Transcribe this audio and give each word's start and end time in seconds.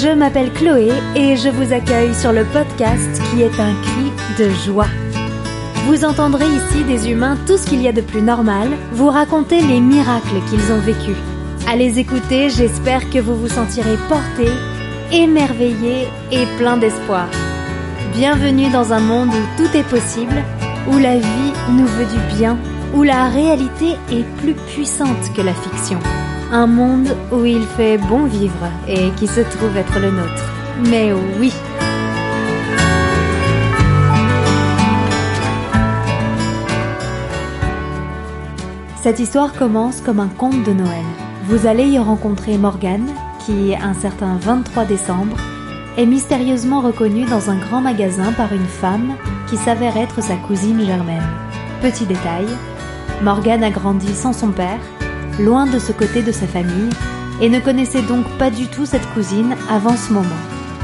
Je 0.00 0.10
m'appelle 0.10 0.52
Chloé 0.52 0.92
et 1.16 1.36
je 1.36 1.48
vous 1.48 1.72
accueille 1.72 2.14
sur 2.14 2.32
le 2.32 2.44
podcast 2.44 3.20
qui 3.30 3.42
est 3.42 3.58
un 3.58 3.74
cri 3.82 4.12
de 4.38 4.48
joie. 4.50 4.86
Vous 5.86 6.04
entendrez 6.04 6.44
ici 6.44 6.84
des 6.84 7.10
humains 7.10 7.36
tout 7.48 7.56
ce 7.56 7.66
qu'il 7.66 7.82
y 7.82 7.88
a 7.88 7.92
de 7.92 8.00
plus 8.00 8.22
normal, 8.22 8.68
vous 8.92 9.08
raconter 9.08 9.60
les 9.60 9.80
miracles 9.80 10.40
qu'ils 10.48 10.72
ont 10.72 10.78
vécus. 10.78 11.16
À 11.68 11.74
les 11.74 11.98
écouter, 11.98 12.48
j'espère 12.48 13.10
que 13.10 13.18
vous 13.18 13.34
vous 13.34 13.48
sentirez 13.48 13.96
porté, 14.08 14.48
émerveillé 15.10 16.06
et 16.30 16.46
plein 16.58 16.76
d'espoir. 16.76 17.26
Bienvenue 18.12 18.70
dans 18.70 18.92
un 18.92 19.00
monde 19.00 19.30
où 19.30 19.56
tout 19.56 19.76
est 19.76 19.88
possible, 19.88 20.44
où 20.92 20.98
la 20.98 21.16
vie 21.16 21.52
nous 21.72 21.86
veut 21.86 22.06
du 22.06 22.36
bien, 22.36 22.56
où 22.94 23.02
la 23.02 23.28
réalité 23.30 23.96
est 24.12 24.24
plus 24.40 24.54
puissante 24.54 25.32
que 25.34 25.42
la 25.42 25.54
fiction. 25.54 25.98
Un 26.50 26.66
monde 26.66 27.14
où 27.30 27.44
il 27.44 27.62
fait 27.62 27.98
bon 27.98 28.24
vivre 28.24 28.70
et 28.88 29.10
qui 29.16 29.26
se 29.26 29.40
trouve 29.40 29.76
être 29.76 29.98
le 30.00 30.10
nôtre. 30.10 30.44
Mais 30.88 31.12
oui 31.38 31.52
Cette 39.02 39.20
histoire 39.20 39.52
commence 39.52 40.00
comme 40.00 40.20
un 40.20 40.28
conte 40.28 40.64
de 40.64 40.72
Noël. 40.72 41.04
Vous 41.44 41.66
allez 41.66 41.84
y 41.84 41.98
rencontrer 41.98 42.56
Morgane, 42.56 43.10
qui, 43.44 43.74
un 43.74 43.94
certain 43.94 44.36
23 44.36 44.86
décembre, 44.86 45.36
est 45.98 46.06
mystérieusement 46.06 46.80
reconnue 46.80 47.26
dans 47.26 47.50
un 47.50 47.58
grand 47.58 47.82
magasin 47.82 48.32
par 48.32 48.54
une 48.54 48.66
femme 48.66 49.14
qui 49.48 49.56
s'avère 49.58 49.98
être 49.98 50.22
sa 50.22 50.36
cousine 50.36 50.84
Germaine. 50.84 51.22
Petit 51.82 52.06
détail, 52.06 52.46
Morgane 53.22 53.64
a 53.64 53.70
grandi 53.70 54.14
sans 54.14 54.32
son 54.32 54.50
père 54.50 54.80
loin 55.38 55.66
de 55.66 55.78
ce 55.78 55.92
côté 55.92 56.22
de 56.22 56.32
sa 56.32 56.46
famille, 56.46 56.90
et 57.40 57.48
ne 57.48 57.60
connaissait 57.60 58.02
donc 58.02 58.26
pas 58.38 58.50
du 58.50 58.66
tout 58.66 58.86
cette 58.86 59.06
cousine 59.14 59.54
avant 59.70 59.96
ce 59.96 60.12
moment. 60.12 60.28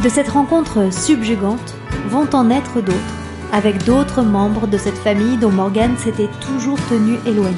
De 0.03 0.09
cette 0.09 0.29
rencontre 0.29 0.93
subjugante 0.93 1.75
vont 2.09 2.29
en 2.33 2.45
naître 2.45 2.81
d'autres, 2.81 2.99
avec 3.53 3.85
d'autres 3.85 4.23
membres 4.23 4.67
de 4.67 4.79
cette 4.79 4.99
famille 4.99 5.37
dont 5.37 5.51
Morgane 5.51 5.97
s'était 5.99 6.31
toujours 6.41 6.79
tenue 6.89 7.19
éloignée. 7.27 7.57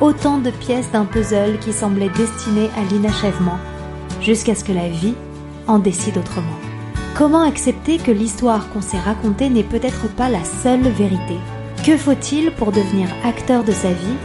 Autant 0.00 0.38
de 0.38 0.50
pièces 0.50 0.90
d'un 0.92 1.04
puzzle 1.04 1.58
qui 1.60 1.72
semblaient 1.72 2.10
destinées 2.10 2.70
à 2.76 2.84
l'inachèvement, 2.92 3.58
jusqu'à 4.20 4.54
ce 4.54 4.64
que 4.64 4.72
la 4.72 4.88
vie 4.88 5.14
en 5.66 5.78
décide 5.78 6.18
autrement. 6.18 6.46
Comment 7.16 7.42
accepter 7.42 7.96
que 7.98 8.10
l'histoire 8.10 8.68
qu'on 8.68 8.82
s'est 8.82 8.98
racontée 8.98 9.48
n'est 9.48 9.62
peut-être 9.62 10.06
pas 10.14 10.28
la 10.28 10.44
seule 10.44 10.82
vérité? 10.82 11.38
Que 11.84 11.96
faut-il 11.96 12.50
pour 12.52 12.72
devenir 12.72 13.08
acteur 13.24 13.64
de 13.64 13.72
sa 13.72 13.88
vie? 13.88 14.16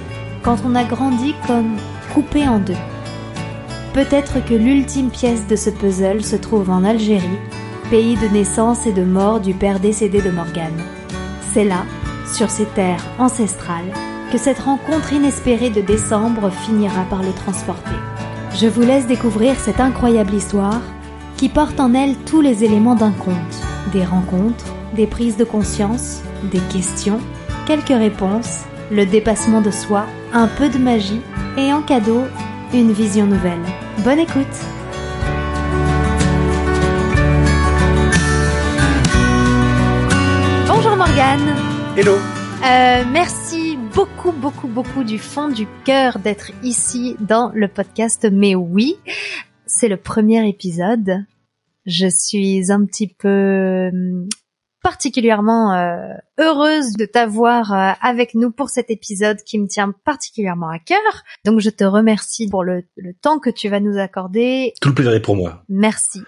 Quand 0.43 0.57
on 0.65 0.75
a 0.75 0.83
grandi 0.83 1.33
comme 1.47 1.77
coupé 2.13 2.47
en 2.47 2.59
deux. 2.59 2.73
Peut-être 3.93 4.43
que 4.45 4.53
l'ultime 4.53 5.09
pièce 5.09 5.47
de 5.47 5.55
ce 5.55 5.69
puzzle 5.69 6.23
se 6.23 6.35
trouve 6.35 6.69
en 6.69 6.83
Algérie, 6.83 7.39
pays 7.89 8.15
de 8.15 8.27
naissance 8.27 8.87
et 8.87 8.93
de 8.93 9.03
mort 9.03 9.39
du 9.39 9.53
père 9.53 9.79
décédé 9.79 10.21
de 10.21 10.29
Morgane. 10.29 10.81
C'est 11.53 11.65
là, 11.65 11.83
sur 12.33 12.49
ces 12.49 12.65
terres 12.65 13.03
ancestrales, 13.19 13.91
que 14.31 14.37
cette 14.37 14.59
rencontre 14.59 15.11
inespérée 15.11 15.69
de 15.69 15.81
décembre 15.81 16.49
finira 16.51 17.03
par 17.09 17.21
le 17.21 17.33
transporter. 17.33 17.95
Je 18.55 18.67
vous 18.67 18.81
laisse 18.81 19.07
découvrir 19.07 19.55
cette 19.59 19.81
incroyable 19.81 20.33
histoire 20.33 20.81
qui 21.35 21.49
porte 21.49 21.79
en 21.79 21.93
elle 21.93 22.15
tous 22.25 22.39
les 22.39 22.63
éléments 22.63 22.95
d'un 22.95 23.11
conte, 23.11 23.35
des 23.91 24.05
rencontres, 24.05 24.65
des 24.95 25.07
prises 25.07 25.37
de 25.37 25.43
conscience, 25.43 26.21
des 26.51 26.59
questions, 26.71 27.19
quelques 27.65 27.87
réponses 27.89 28.65
le 28.91 29.05
dépassement 29.05 29.61
de 29.61 29.71
soi, 29.71 30.05
un 30.33 30.47
peu 30.47 30.69
de 30.69 30.77
magie 30.77 31.21
et 31.57 31.71
en 31.71 31.81
cadeau, 31.81 32.23
une 32.73 32.91
vision 32.91 33.25
nouvelle. 33.25 33.61
Bonne 34.03 34.19
écoute 34.19 34.45
Bonjour 40.67 40.97
Morgane 40.97 41.55
Hello 41.95 42.15
euh, 42.15 43.03
Merci 43.11 43.77
beaucoup, 43.95 44.33
beaucoup, 44.33 44.67
beaucoup 44.67 45.03
du 45.05 45.19
fond 45.19 45.47
du 45.47 45.67
cœur 45.85 46.19
d'être 46.19 46.51
ici 46.61 47.15
dans 47.21 47.51
le 47.53 47.69
podcast 47.69 48.27
Mais 48.29 48.55
oui, 48.55 48.97
c'est 49.65 49.87
le 49.87 49.97
premier 49.97 50.47
épisode. 50.49 51.25
Je 51.85 52.07
suis 52.07 52.71
un 52.71 52.85
petit 52.85 53.07
peu 53.07 53.89
particulièrement 54.81 55.73
euh, 55.73 56.13
heureuse 56.39 56.93
de 56.93 57.05
t'avoir 57.05 57.73
euh, 57.73 57.91
avec 58.01 58.35
nous 58.35 58.51
pour 58.51 58.69
cet 58.69 58.89
épisode 58.89 59.37
qui 59.43 59.59
me 59.59 59.67
tient 59.67 59.93
particulièrement 60.03 60.69
à 60.69 60.79
cœur. 60.79 60.97
Donc 61.45 61.59
je 61.59 61.69
te 61.69 61.83
remercie 61.83 62.49
pour 62.49 62.63
le, 62.63 62.83
temps 63.21 63.39
que 63.39 63.49
tu 63.49 63.69
vas 63.69 63.79
nous 63.79 63.97
accorder. 63.97 64.73
Tout 64.81 64.89
le 64.89 64.95
plaisir 64.95 65.13
est 65.13 65.21
pour 65.21 65.35
moi. 65.35 65.63
Merci. 65.69 66.23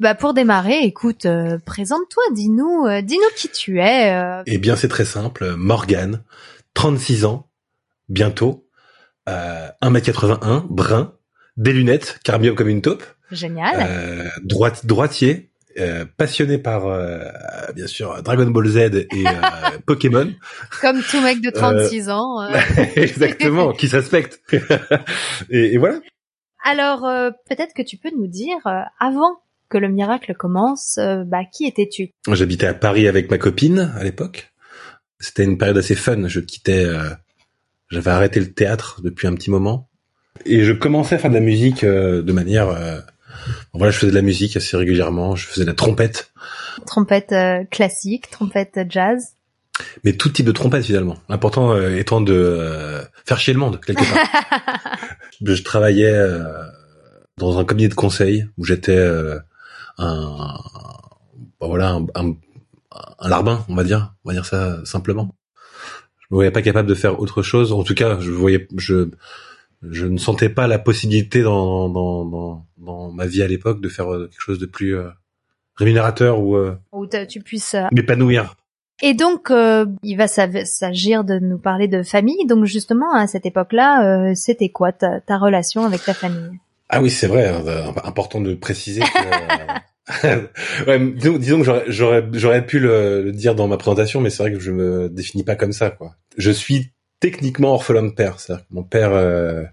Bah 0.00 0.14
pour 0.14 0.32
démarrer, 0.32 0.78
écoute, 0.84 1.26
euh, 1.26 1.58
présente-toi, 1.64 2.22
dis-nous, 2.32 2.86
dis-nous 3.02 3.34
qui 3.36 3.48
tu 3.48 3.80
es. 3.80 4.42
Eh 4.46 4.58
bien, 4.58 4.76
c'est 4.76 4.88
très 4.88 5.04
simple. 5.04 5.56
Morgane, 5.56 6.22
36 6.74 7.24
ans, 7.24 7.50
bientôt, 8.08 8.68
1m81, 9.26 10.66
brun, 10.70 11.14
des 11.56 11.72
lunettes, 11.72 12.20
carbium 12.22 12.54
comme 12.54 12.68
une 12.68 12.80
taupe. 12.80 13.02
Génial. 13.32 14.30
droitier, 14.84 15.47
euh, 15.78 16.04
passionné 16.16 16.58
par 16.58 16.86
euh, 16.86 17.20
bien 17.74 17.86
sûr 17.86 18.22
Dragon 18.22 18.46
Ball 18.46 18.66
Z 18.68 18.76
et 18.76 19.08
euh, 19.14 19.30
Pokémon. 19.86 20.32
Comme 20.80 21.02
tout 21.02 21.20
mec 21.20 21.40
de 21.40 21.50
36 21.50 22.08
ans. 22.10 22.48
Exactement, 22.96 23.72
qui 23.72 23.88
se 23.88 23.96
respecte. 23.96 24.40
et, 25.50 25.74
et, 25.74 25.78
voilà. 25.78 26.00
Alors 26.64 27.02
peut-être 27.48 27.74
que 27.74 27.82
tu 27.82 27.96
peux 27.96 28.10
nous 28.16 28.26
dire 28.26 28.58
avant 28.98 29.38
que 29.68 29.78
le 29.78 29.88
miracle 29.88 30.34
commence, 30.34 30.98
bah 31.26 31.44
qui 31.50 31.66
étais-tu? 31.66 32.10
J'habitais 32.30 32.66
à 32.66 32.74
Paris 32.74 33.06
avec 33.06 33.30
ma 33.30 33.38
copine 33.38 33.92
à 33.96 34.02
l'époque. 34.02 34.52
C'était 35.20 35.44
une 35.44 35.58
période 35.58 35.78
assez 35.78 35.94
fun. 35.94 36.26
Je 36.26 36.40
quittais, 36.40 36.86
j'avais 37.88 38.10
arrêté 38.10 38.40
le 38.40 38.52
théâtre 38.52 39.00
depuis 39.02 39.28
un 39.28 39.34
petit 39.34 39.50
moment 39.50 39.88
et 40.44 40.64
je 40.64 40.72
commençais 40.72 41.14
à 41.14 41.18
faire 41.18 41.30
de 41.30 41.36
la 41.36 41.40
musique 41.40 41.84
de 41.84 42.32
manière 42.32 43.04
voilà, 43.74 43.90
je 43.90 43.98
faisais 43.98 44.10
de 44.10 44.16
la 44.16 44.22
musique 44.22 44.56
assez 44.56 44.76
régulièrement. 44.76 45.36
Je 45.36 45.46
faisais 45.46 45.64
de 45.64 45.70
la 45.70 45.74
trompette. 45.74 46.32
Trompette 46.86 47.32
euh, 47.32 47.64
classique, 47.70 48.30
trompette 48.30 48.80
jazz. 48.88 49.34
Mais 50.04 50.12
tout 50.14 50.28
type 50.28 50.46
de 50.46 50.52
trompette 50.52 50.84
finalement. 50.84 51.16
L'important 51.28 51.72
euh, 51.72 51.96
étant 51.96 52.20
de 52.20 52.34
euh, 52.34 53.02
faire 53.24 53.38
chier 53.38 53.52
le 53.52 53.60
monde 53.60 53.80
quelque 53.84 54.04
part. 54.04 54.98
je 55.44 55.62
travaillais 55.62 56.20
dans 57.36 57.58
un 57.58 57.64
cabinet 57.64 57.88
de 57.88 57.94
conseil 57.94 58.46
où 58.56 58.64
j'étais 58.64 58.98
un 59.98 60.58
bah, 61.60 61.66
voilà 61.66 61.90
un, 61.90 62.06
un, 62.14 62.34
un, 63.18 63.28
larbin, 63.28 63.64
on 63.68 63.74
va 63.74 63.84
dire, 63.84 64.14
on 64.24 64.30
va 64.30 64.34
dire 64.34 64.46
ça 64.46 64.84
simplement. 64.84 65.34
Je 66.20 66.26
me 66.30 66.36
voyais 66.36 66.50
pas 66.50 66.62
capable 66.62 66.88
de 66.88 66.94
faire 66.94 67.20
autre 67.20 67.42
chose. 67.42 67.72
En 67.72 67.82
tout 67.82 67.94
cas, 67.94 68.18
je 68.20 68.30
voyais 68.30 68.68
je 68.76 69.10
je 69.82 70.06
ne 70.06 70.18
sentais 70.18 70.48
pas 70.48 70.66
la 70.66 70.78
possibilité 70.78 71.42
dans, 71.42 71.88
dans, 71.88 72.24
dans, 72.24 72.66
dans 72.78 73.12
ma 73.12 73.26
vie 73.26 73.42
à 73.42 73.46
l'époque 73.46 73.80
de 73.80 73.88
faire 73.88 74.12
euh, 74.12 74.28
quelque 74.28 74.40
chose 74.40 74.58
de 74.58 74.66
plus 74.66 74.96
euh, 74.96 75.08
rémunérateur 75.76 76.40
ou 76.40 76.56
euh, 76.56 76.76
où 76.92 77.06
tu 77.06 77.40
puisses 77.40 77.76
m'épanouir. 77.92 78.54
Et 79.00 79.14
donc, 79.14 79.52
il 80.02 80.16
va 80.16 80.26
s'agir 80.26 81.22
de 81.22 81.38
nous 81.38 81.58
parler 81.58 81.86
de 81.86 82.02
famille. 82.02 82.46
Donc, 82.46 82.64
justement, 82.64 83.14
à 83.14 83.28
cette 83.28 83.46
époque-là, 83.46 84.34
c'était 84.34 84.70
quoi 84.70 84.90
ta, 84.90 85.20
ta, 85.20 85.38
relation 85.38 85.84
avec 85.84 86.02
ta 86.02 86.14
famille? 86.14 86.58
Ah 86.88 87.00
oui, 87.00 87.08
c'est 87.08 87.28
vrai. 87.28 87.46
Hein, 87.46 87.94
important 88.02 88.40
de 88.40 88.54
préciser. 88.54 89.02
Que, 89.02 90.26
ouais, 90.88 91.12
disons, 91.12 91.38
disons 91.38 91.62
que 91.62 91.92
j'aurais 91.92 92.26
j'aurais 92.32 92.66
pu 92.66 92.80
le, 92.80 93.22
le, 93.22 93.30
dire 93.30 93.54
dans 93.54 93.68
ma 93.68 93.76
présentation, 93.76 94.20
mais 94.20 94.30
c'est 94.30 94.42
vrai 94.42 94.52
que 94.52 94.58
je 94.58 94.72
me 94.72 95.08
définis 95.08 95.44
pas 95.44 95.54
comme 95.54 95.72
ça. 95.72 95.90
Quoi. 95.90 96.16
Je 96.36 96.50
suis 96.50 96.90
techniquement 97.20 97.74
orphelin 97.74 98.04
de 98.04 98.10
père. 98.10 98.40
C'est-à-dire 98.40 98.64
que 98.64 98.74
mon 98.74 98.82
père 98.82 99.12
euh, 99.12 99.64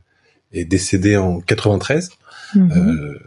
est 0.52 0.66
décédé 0.66 1.18
en 1.18 1.40
93. 1.40 2.12
Mhm. 2.56 2.72
Euh, 2.72 3.20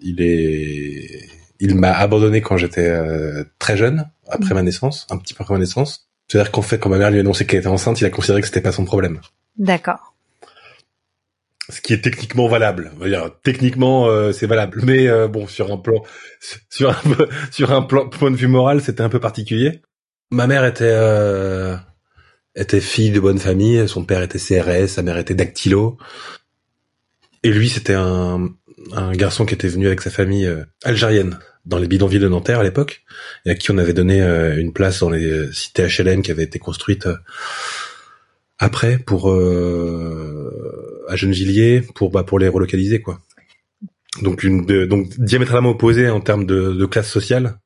il 0.00 0.20
est, 0.20 1.28
il 1.60 1.74
m'a 1.74 1.92
abandonné 1.92 2.40
quand 2.40 2.56
j'étais 2.56 2.88
euh, 2.88 3.44
très 3.58 3.76
jeune, 3.76 4.08
après 4.28 4.54
ma 4.54 4.62
naissance, 4.62 5.06
un 5.10 5.18
petit 5.18 5.34
peu 5.34 5.42
après 5.42 5.54
ma 5.54 5.60
naissance. 5.60 6.08
C'est-à-dire 6.28 6.50
qu'en 6.50 6.62
fait, 6.62 6.78
quand 6.78 6.90
ma 6.90 6.98
mère 6.98 7.10
lui 7.10 7.18
a 7.18 7.20
annoncé 7.20 7.46
qu'elle 7.46 7.60
était 7.60 7.68
enceinte, 7.68 8.00
il 8.00 8.04
a 8.04 8.10
considéré 8.10 8.40
que 8.40 8.46
c'était 8.46 8.60
pas 8.60 8.72
son 8.72 8.84
problème. 8.84 9.20
D'accord. 9.56 10.14
Ce 11.68 11.80
qui 11.80 11.92
est 11.92 12.00
techniquement 12.00 12.48
valable. 12.48 12.92
On 12.96 13.00
va 13.00 13.08
dire, 13.08 13.30
techniquement, 13.42 14.06
euh, 14.06 14.32
c'est 14.32 14.46
valable. 14.46 14.80
Mais 14.84 15.08
euh, 15.08 15.28
bon, 15.28 15.46
sur 15.46 15.72
un 15.72 15.78
plan, 15.78 16.02
sur 16.70 16.90
un, 16.90 16.96
sur 17.50 17.72
un 17.72 17.82
plan, 17.82 18.08
point 18.08 18.30
de 18.30 18.36
vue 18.36 18.48
moral, 18.48 18.80
c'était 18.80 19.02
un 19.02 19.08
peu 19.08 19.20
particulier. 19.20 19.80
Ma 20.30 20.46
mère 20.46 20.64
était 20.64 20.94
était 22.56 22.80
fille 22.80 23.10
de 23.10 23.20
bonne 23.20 23.38
famille, 23.38 23.86
son 23.88 24.04
père 24.04 24.22
était 24.22 24.38
CRS, 24.38 24.88
sa 24.88 25.02
mère 25.02 25.18
était 25.18 25.34
dactylo. 25.34 25.98
Et 27.42 27.50
lui, 27.50 27.68
c'était 27.68 27.94
un, 27.94 28.50
garçon 29.14 29.46
qui 29.46 29.54
était 29.54 29.68
venu 29.68 29.86
avec 29.86 30.00
sa 30.00 30.10
famille 30.10 30.46
euh, 30.46 30.64
algérienne 30.84 31.38
dans 31.64 31.78
les 31.78 31.88
bidonvilles 31.88 32.20
de 32.20 32.28
Nanterre 32.28 32.60
à 32.60 32.62
l'époque, 32.62 33.02
et 33.44 33.50
à 33.50 33.54
qui 33.54 33.70
on 33.72 33.78
avait 33.78 33.92
donné 33.92 34.22
euh, 34.22 34.56
une 34.56 34.72
place 34.72 35.00
dans 35.00 35.10
les 35.10 35.52
cités 35.52 35.86
HLM 35.86 36.22
qui 36.22 36.30
avaient 36.30 36.44
été 36.44 36.58
construites 36.58 37.06
euh, 37.06 37.16
après 38.58 38.98
pour 38.98 39.30
à 39.30 41.16
Gennevilliers 41.16 41.82
pour 41.94 42.10
bah, 42.10 42.22
pour 42.22 42.38
les 42.38 42.48
relocaliser 42.48 43.02
quoi. 43.02 43.18
donc 44.22 44.46
donc 44.46 45.08
diamétralement 45.18 45.70
opposée 45.70 46.08
en 46.08 46.20
termes 46.20 46.46
de 46.46 46.86
classe 46.86 47.10
sociale. 47.10 47.58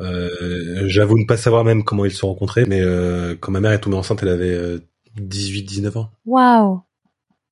Euh, 0.00 0.84
J'avoue 0.86 1.18
ne 1.18 1.26
pas 1.26 1.36
savoir 1.36 1.64
même 1.64 1.84
comment 1.84 2.04
ils 2.04 2.10
se 2.10 2.18
sont 2.18 2.28
rencontrés, 2.28 2.64
mais 2.66 2.80
euh, 2.80 3.36
quand 3.38 3.52
ma 3.52 3.60
mère 3.60 3.72
est 3.72 3.80
tombée 3.80 3.96
enceinte, 3.96 4.22
elle 4.22 4.28
avait 4.28 4.78
18-19 5.18 5.98
ans. 5.98 6.10
Waouh 6.26 6.82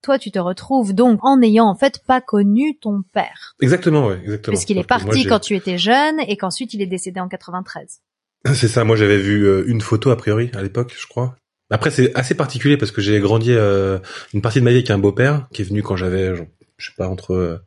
toi, 0.02 0.18
tu 0.18 0.32
te 0.32 0.38
retrouves 0.38 0.94
donc 0.94 1.20
en 1.22 1.38
n'ayant 1.38 1.66
en 1.66 1.76
fait 1.76 2.00
pas 2.04 2.20
connu 2.20 2.76
ton 2.76 3.02
père. 3.12 3.54
Exactement, 3.62 4.08
ouais, 4.08 4.18
exactement. 4.24 4.56
Puisqu'il 4.56 4.76
est 4.78 4.86
parti 4.86 5.24
quand 5.24 5.38
tu 5.38 5.54
étais 5.54 5.78
jeune 5.78 6.18
et 6.26 6.36
qu'ensuite 6.36 6.74
il 6.74 6.82
est 6.82 6.86
décédé 6.86 7.20
en 7.20 7.28
93. 7.28 8.00
C'est 8.54 8.68
ça. 8.68 8.84
Moi, 8.84 8.96
j'avais 8.96 9.18
vu 9.18 9.46
euh, 9.46 9.64
une 9.66 9.80
photo 9.80 10.10
a 10.10 10.16
priori 10.16 10.50
à 10.54 10.62
l'époque, 10.62 10.92
je 10.98 11.06
crois. 11.06 11.36
Après, 11.70 11.90
c'est 11.90 12.14
assez 12.14 12.34
particulier 12.34 12.76
parce 12.76 12.90
que 12.90 13.00
j'ai 13.00 13.18
grandi 13.18 13.50
euh, 13.52 13.98
une 14.34 14.42
partie 14.42 14.60
de 14.60 14.64
ma 14.64 14.70
vie 14.70 14.76
avec 14.76 14.90
un 14.90 14.98
beau-père 14.98 15.46
qui 15.54 15.62
est 15.62 15.64
venu 15.64 15.82
quand 15.82 15.96
j'avais, 15.96 16.34
je 16.76 16.86
sais 16.86 16.92
pas, 16.98 17.08
entre 17.08 17.62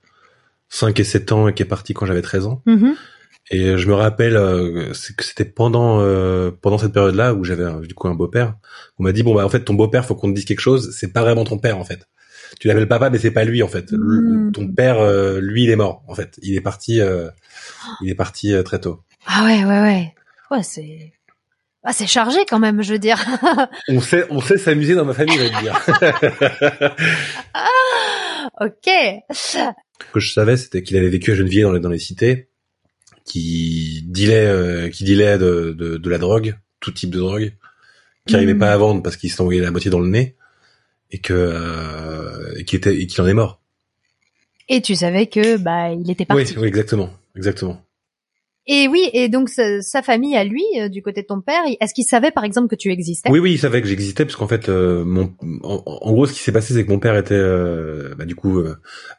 5 0.69 0.99
euh, 0.99 1.01
et 1.01 1.03
7 1.03 1.31
ans 1.31 1.47
et 1.47 1.55
qui 1.55 1.63
est 1.63 1.65
parti 1.65 1.95
quand 1.95 2.05
j'avais 2.05 2.21
13 2.21 2.45
ans. 2.45 2.61
Mm-hmm. 2.67 2.93
Et 3.51 3.77
je 3.77 3.87
me 3.87 3.93
rappelle 3.93 4.33
que 4.33 5.23
c'était 5.23 5.45
pendant 5.45 5.99
pendant 6.61 6.77
cette 6.77 6.93
période-là 6.93 7.33
où 7.33 7.43
j'avais 7.43 7.65
du 7.87 7.93
coup 7.93 8.07
un 8.07 8.15
beau-père. 8.15 8.55
On 8.97 9.03
m'a 9.03 9.11
dit 9.11 9.21
bon 9.21 9.35
bah 9.35 9.45
en 9.45 9.49
fait 9.49 9.61
ton 9.61 9.75
beau-père 9.75 10.05
faut 10.05 10.15
qu'on 10.15 10.29
te 10.29 10.35
dise 10.35 10.45
quelque 10.45 10.61
chose. 10.61 10.95
C'est 10.97 11.13
pas 11.13 11.21
vraiment 11.21 11.43
ton 11.43 11.59
père 11.59 11.77
en 11.77 11.83
fait 11.83 12.07
tu 12.59 12.67
l'appelles 12.67 12.87
papa, 12.87 13.09
mais 13.09 13.17
c'est 13.17 13.31
pas 13.31 13.43
lui 13.43 13.63
en 13.63 13.67
fait. 13.67 13.91
Hmm. 13.91 14.51
ton 14.51 14.67
père, 14.67 14.99
euh, 14.99 15.39
lui, 15.39 15.63
il 15.63 15.69
est 15.69 15.75
mort 15.75 16.03
en 16.07 16.15
fait. 16.15 16.39
Il 16.41 16.55
est 16.55 16.61
parti, 16.61 17.01
euh, 17.01 17.29
il 18.01 18.09
est 18.09 18.15
parti 18.15 18.53
euh, 18.53 18.63
très 18.63 18.79
tôt. 18.79 19.01
Ah 19.25 19.43
ouais, 19.43 19.63
ouais, 19.63 19.81
ouais. 19.81 20.13
Ouais, 20.51 20.63
c'est. 20.63 21.13
Ah, 21.83 21.93
c'est 21.93 22.07
chargé 22.07 22.39
quand 22.47 22.59
même, 22.59 22.81
je 22.81 22.93
veux 22.93 22.99
dire. 22.99 23.23
on 23.89 24.01
sait, 24.01 24.25
on 24.29 24.41
sait 24.41 24.57
s'amuser 24.57 24.95
dans 24.95 25.05
ma 25.05 25.13
famille, 25.13 25.37
je 25.37 25.43
veux 25.43 25.61
dire. 25.61 25.79
ah, 27.53 28.49
ok. 28.61 28.91
Ce 29.31 29.59
que 30.11 30.19
je 30.19 30.33
savais, 30.33 30.57
c'était 30.57 30.81
qu'il 30.81 30.97
avait 30.97 31.09
vécu 31.09 31.31
à 31.31 31.35
Gennevilliers 31.35 31.63
dans 31.63 31.73
les, 31.73 31.79
dans 31.79 31.89
les 31.89 31.99
cités, 31.99 32.49
qui 33.25 34.03
dealait, 34.07 34.89
qui 34.91 35.03
dealait 35.03 35.37
de, 35.37 35.75
de, 35.77 35.97
de, 35.97 36.09
la 36.09 36.17
drogue, 36.17 36.57
tout 36.79 36.91
type 36.91 37.09
de 37.09 37.19
drogue, 37.19 37.53
qui 38.25 38.33
n'arrivait 38.33 38.53
hmm. 38.53 38.59
pas 38.59 38.71
à 38.71 38.77
vendre 38.77 39.03
parce 39.03 39.17
qu'il 39.17 39.31
s'envoyait 39.31 39.61
la 39.61 39.71
moitié 39.71 39.91
dans 39.91 39.99
le 39.99 40.07
nez 40.07 40.35
et 41.11 41.19
que 41.19 41.33
euh, 41.33 42.63
qu'il 42.63 42.77
était 42.77 42.95
et 42.95 43.07
qu'il 43.07 43.21
en 43.21 43.27
est 43.27 43.33
mort. 43.33 43.61
Et 44.67 44.81
tu 44.81 44.95
savais 44.95 45.27
que 45.27 45.57
bah 45.57 45.91
il 45.91 46.09
était 46.09 46.25
parti. 46.25 46.53
Oui, 46.53 46.61
oui 46.61 46.67
exactement, 46.67 47.13
exactement. 47.35 47.84
Et 48.67 48.87
oui, 48.87 49.09
et 49.13 49.29
donc 49.29 49.49
sa, 49.49 50.01
famille 50.01 50.35
à 50.35 50.43
lui, 50.43 50.63
euh, 50.77 50.89
du 50.89 51.01
côté 51.03 51.21
de 51.21 51.27
ton 51.27 51.39
père, 51.41 51.61
est-ce 51.79 51.93
qu'il 51.93 52.03
savait 52.03 52.31
par 52.31 52.43
exemple 52.43 52.67
que 52.67 52.75
tu 52.75 52.91
existais? 52.91 53.29
Oui, 53.29 53.39
oui, 53.39 53.51
il 53.53 53.59
savait 53.59 53.81
que 53.81 53.87
j'existais 53.87 54.25
parce 54.25 54.35
qu'en 54.35 54.47
fait, 54.47 54.69
euh, 54.69 55.03
mon, 55.05 55.33
en, 55.63 56.11
gros, 56.11 56.25
ce 56.25 56.33
qui 56.33 56.39
s'est 56.39 56.51
passé, 56.51 56.73
c'est 56.73 56.83
que 56.83 56.91
mon 56.91 56.99
père 56.99 57.15
était, 57.15 57.35
euh, 57.35 58.15
bah, 58.17 58.25
du 58.25 58.35
coup, 58.35 58.63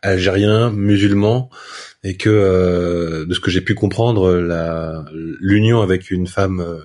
algérien, 0.03 0.71
musulman, 0.71 1.49
et 2.03 2.17
que 2.17 3.25
de 3.25 3.35
ce 3.35 3.41
que 3.41 3.51
j'ai 3.51 3.61
pu 3.61 3.75
comprendre, 3.75 4.35
la 4.35 5.05
l'union 5.41 5.81
avec 5.81 6.11
une 6.11 6.27
femme 6.27 6.81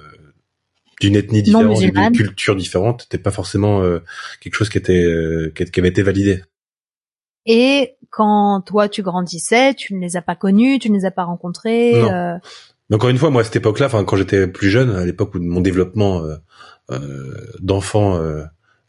d'une 1.01 1.15
ethnie 1.15 1.41
différente, 1.41 1.79
d'une 1.81 2.11
culture 2.11 2.55
différente, 2.55 3.01
c'était 3.01 3.21
pas 3.21 3.31
forcément 3.31 3.81
euh, 3.81 3.99
quelque 4.39 4.53
chose 4.53 4.69
qui 4.69 4.77
était 4.77 5.03
euh, 5.03 5.51
qui 5.51 5.79
avait 5.79 5.89
été 5.89 6.03
validé. 6.03 6.43
Et 7.45 7.95
quand 8.09 8.61
toi 8.65 8.89
tu 8.89 9.01
grandissais, 9.01 9.73
tu 9.73 9.95
ne 9.95 9.99
les 9.99 10.15
as 10.15 10.21
pas 10.21 10.35
connus, 10.35 10.79
tu 10.79 10.89
ne 10.89 10.97
les 10.97 11.05
as 11.05 11.11
pas 11.11 11.23
rencontrés. 11.23 11.95
Euh... 11.95 12.37
Encore 12.91 13.09
une 13.09 13.17
fois, 13.17 13.29
moi 13.29 13.41
à 13.41 13.43
cette 13.45 13.55
époque-là, 13.55 13.87
enfin 13.87 14.03
quand 14.03 14.17
j'étais 14.17 14.47
plus 14.47 14.69
jeune, 14.69 14.91
à 14.91 15.05
l'époque 15.05 15.33
où 15.35 15.39
mon 15.39 15.61
développement 15.61 16.23
euh, 16.23 16.35
euh 16.91 17.35
d'enfant 17.59 18.19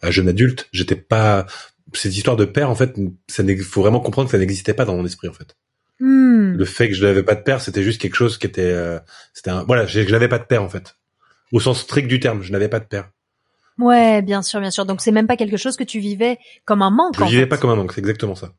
à 0.02 0.10
jeune 0.10 0.28
adulte, 0.28 0.68
j'étais 0.72 0.96
pas 0.96 1.46
cette 1.94 2.16
histoire 2.16 2.36
de 2.36 2.44
père 2.44 2.68
en 2.68 2.74
fait, 2.74 2.96
ça 3.28 3.44
faut 3.62 3.82
vraiment 3.82 4.00
comprendre 4.00 4.28
que 4.28 4.32
ça 4.32 4.38
n'existait 4.38 4.74
pas 4.74 4.84
dans 4.84 4.96
mon 4.96 5.04
esprit 5.04 5.28
en 5.28 5.32
fait. 5.32 5.56
Hmm. 6.00 6.54
Le 6.54 6.64
fait 6.64 6.88
que 6.88 6.94
je 6.94 7.06
n'avais 7.06 7.22
pas 7.22 7.36
de 7.36 7.42
père, 7.42 7.60
c'était 7.60 7.82
juste 7.82 8.00
quelque 8.00 8.16
chose 8.16 8.38
qui 8.38 8.46
était, 8.46 8.74
c'était 9.32 9.50
un, 9.50 9.62
voilà, 9.64 9.86
je 9.86 10.00
n'avais 10.10 10.28
pas 10.28 10.38
de 10.38 10.44
père 10.44 10.62
en 10.62 10.68
fait 10.68 10.96
au 11.52 11.60
sens 11.60 11.80
strict 11.80 12.08
du 12.08 12.18
terme. 12.18 12.42
Je 12.42 12.50
n'avais 12.50 12.68
pas 12.68 12.80
de 12.80 12.86
père. 12.86 13.10
Ouais, 13.78 14.22
bien 14.22 14.42
sûr, 14.42 14.60
bien 14.60 14.70
sûr. 14.70 14.84
Donc 14.86 15.00
c'est 15.00 15.12
même 15.12 15.26
pas 15.26 15.36
quelque 15.36 15.56
chose 15.56 15.76
que 15.76 15.84
tu 15.84 15.98
vivais 15.98 16.38
comme 16.64 16.82
un 16.82 16.90
manque. 16.90 17.16
Je 17.16 17.24
le 17.24 17.26
vivais 17.30 17.46
pas 17.46 17.58
comme 17.58 17.70
un 17.70 17.76
manque, 17.76 17.92
c'est 17.92 18.00
exactement 18.00 18.34
ça. 18.34 18.52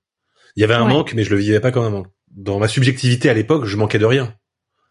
Il 0.56 0.62
y 0.62 0.64
avait 0.64 0.74
un 0.76 0.86
manque, 0.86 1.14
mais 1.14 1.24
je 1.24 1.32
le 1.32 1.38
vivais 1.38 1.60
pas 1.60 1.72
comme 1.72 1.84
un 1.84 1.90
manque. 1.90 2.08
Dans 2.32 2.60
ma 2.60 2.68
subjectivité 2.68 3.30
à 3.30 3.34
l'époque, 3.34 3.66
je 3.66 3.78
manquais 3.78 4.00
de 4.00 4.06
rien. 4.06 4.36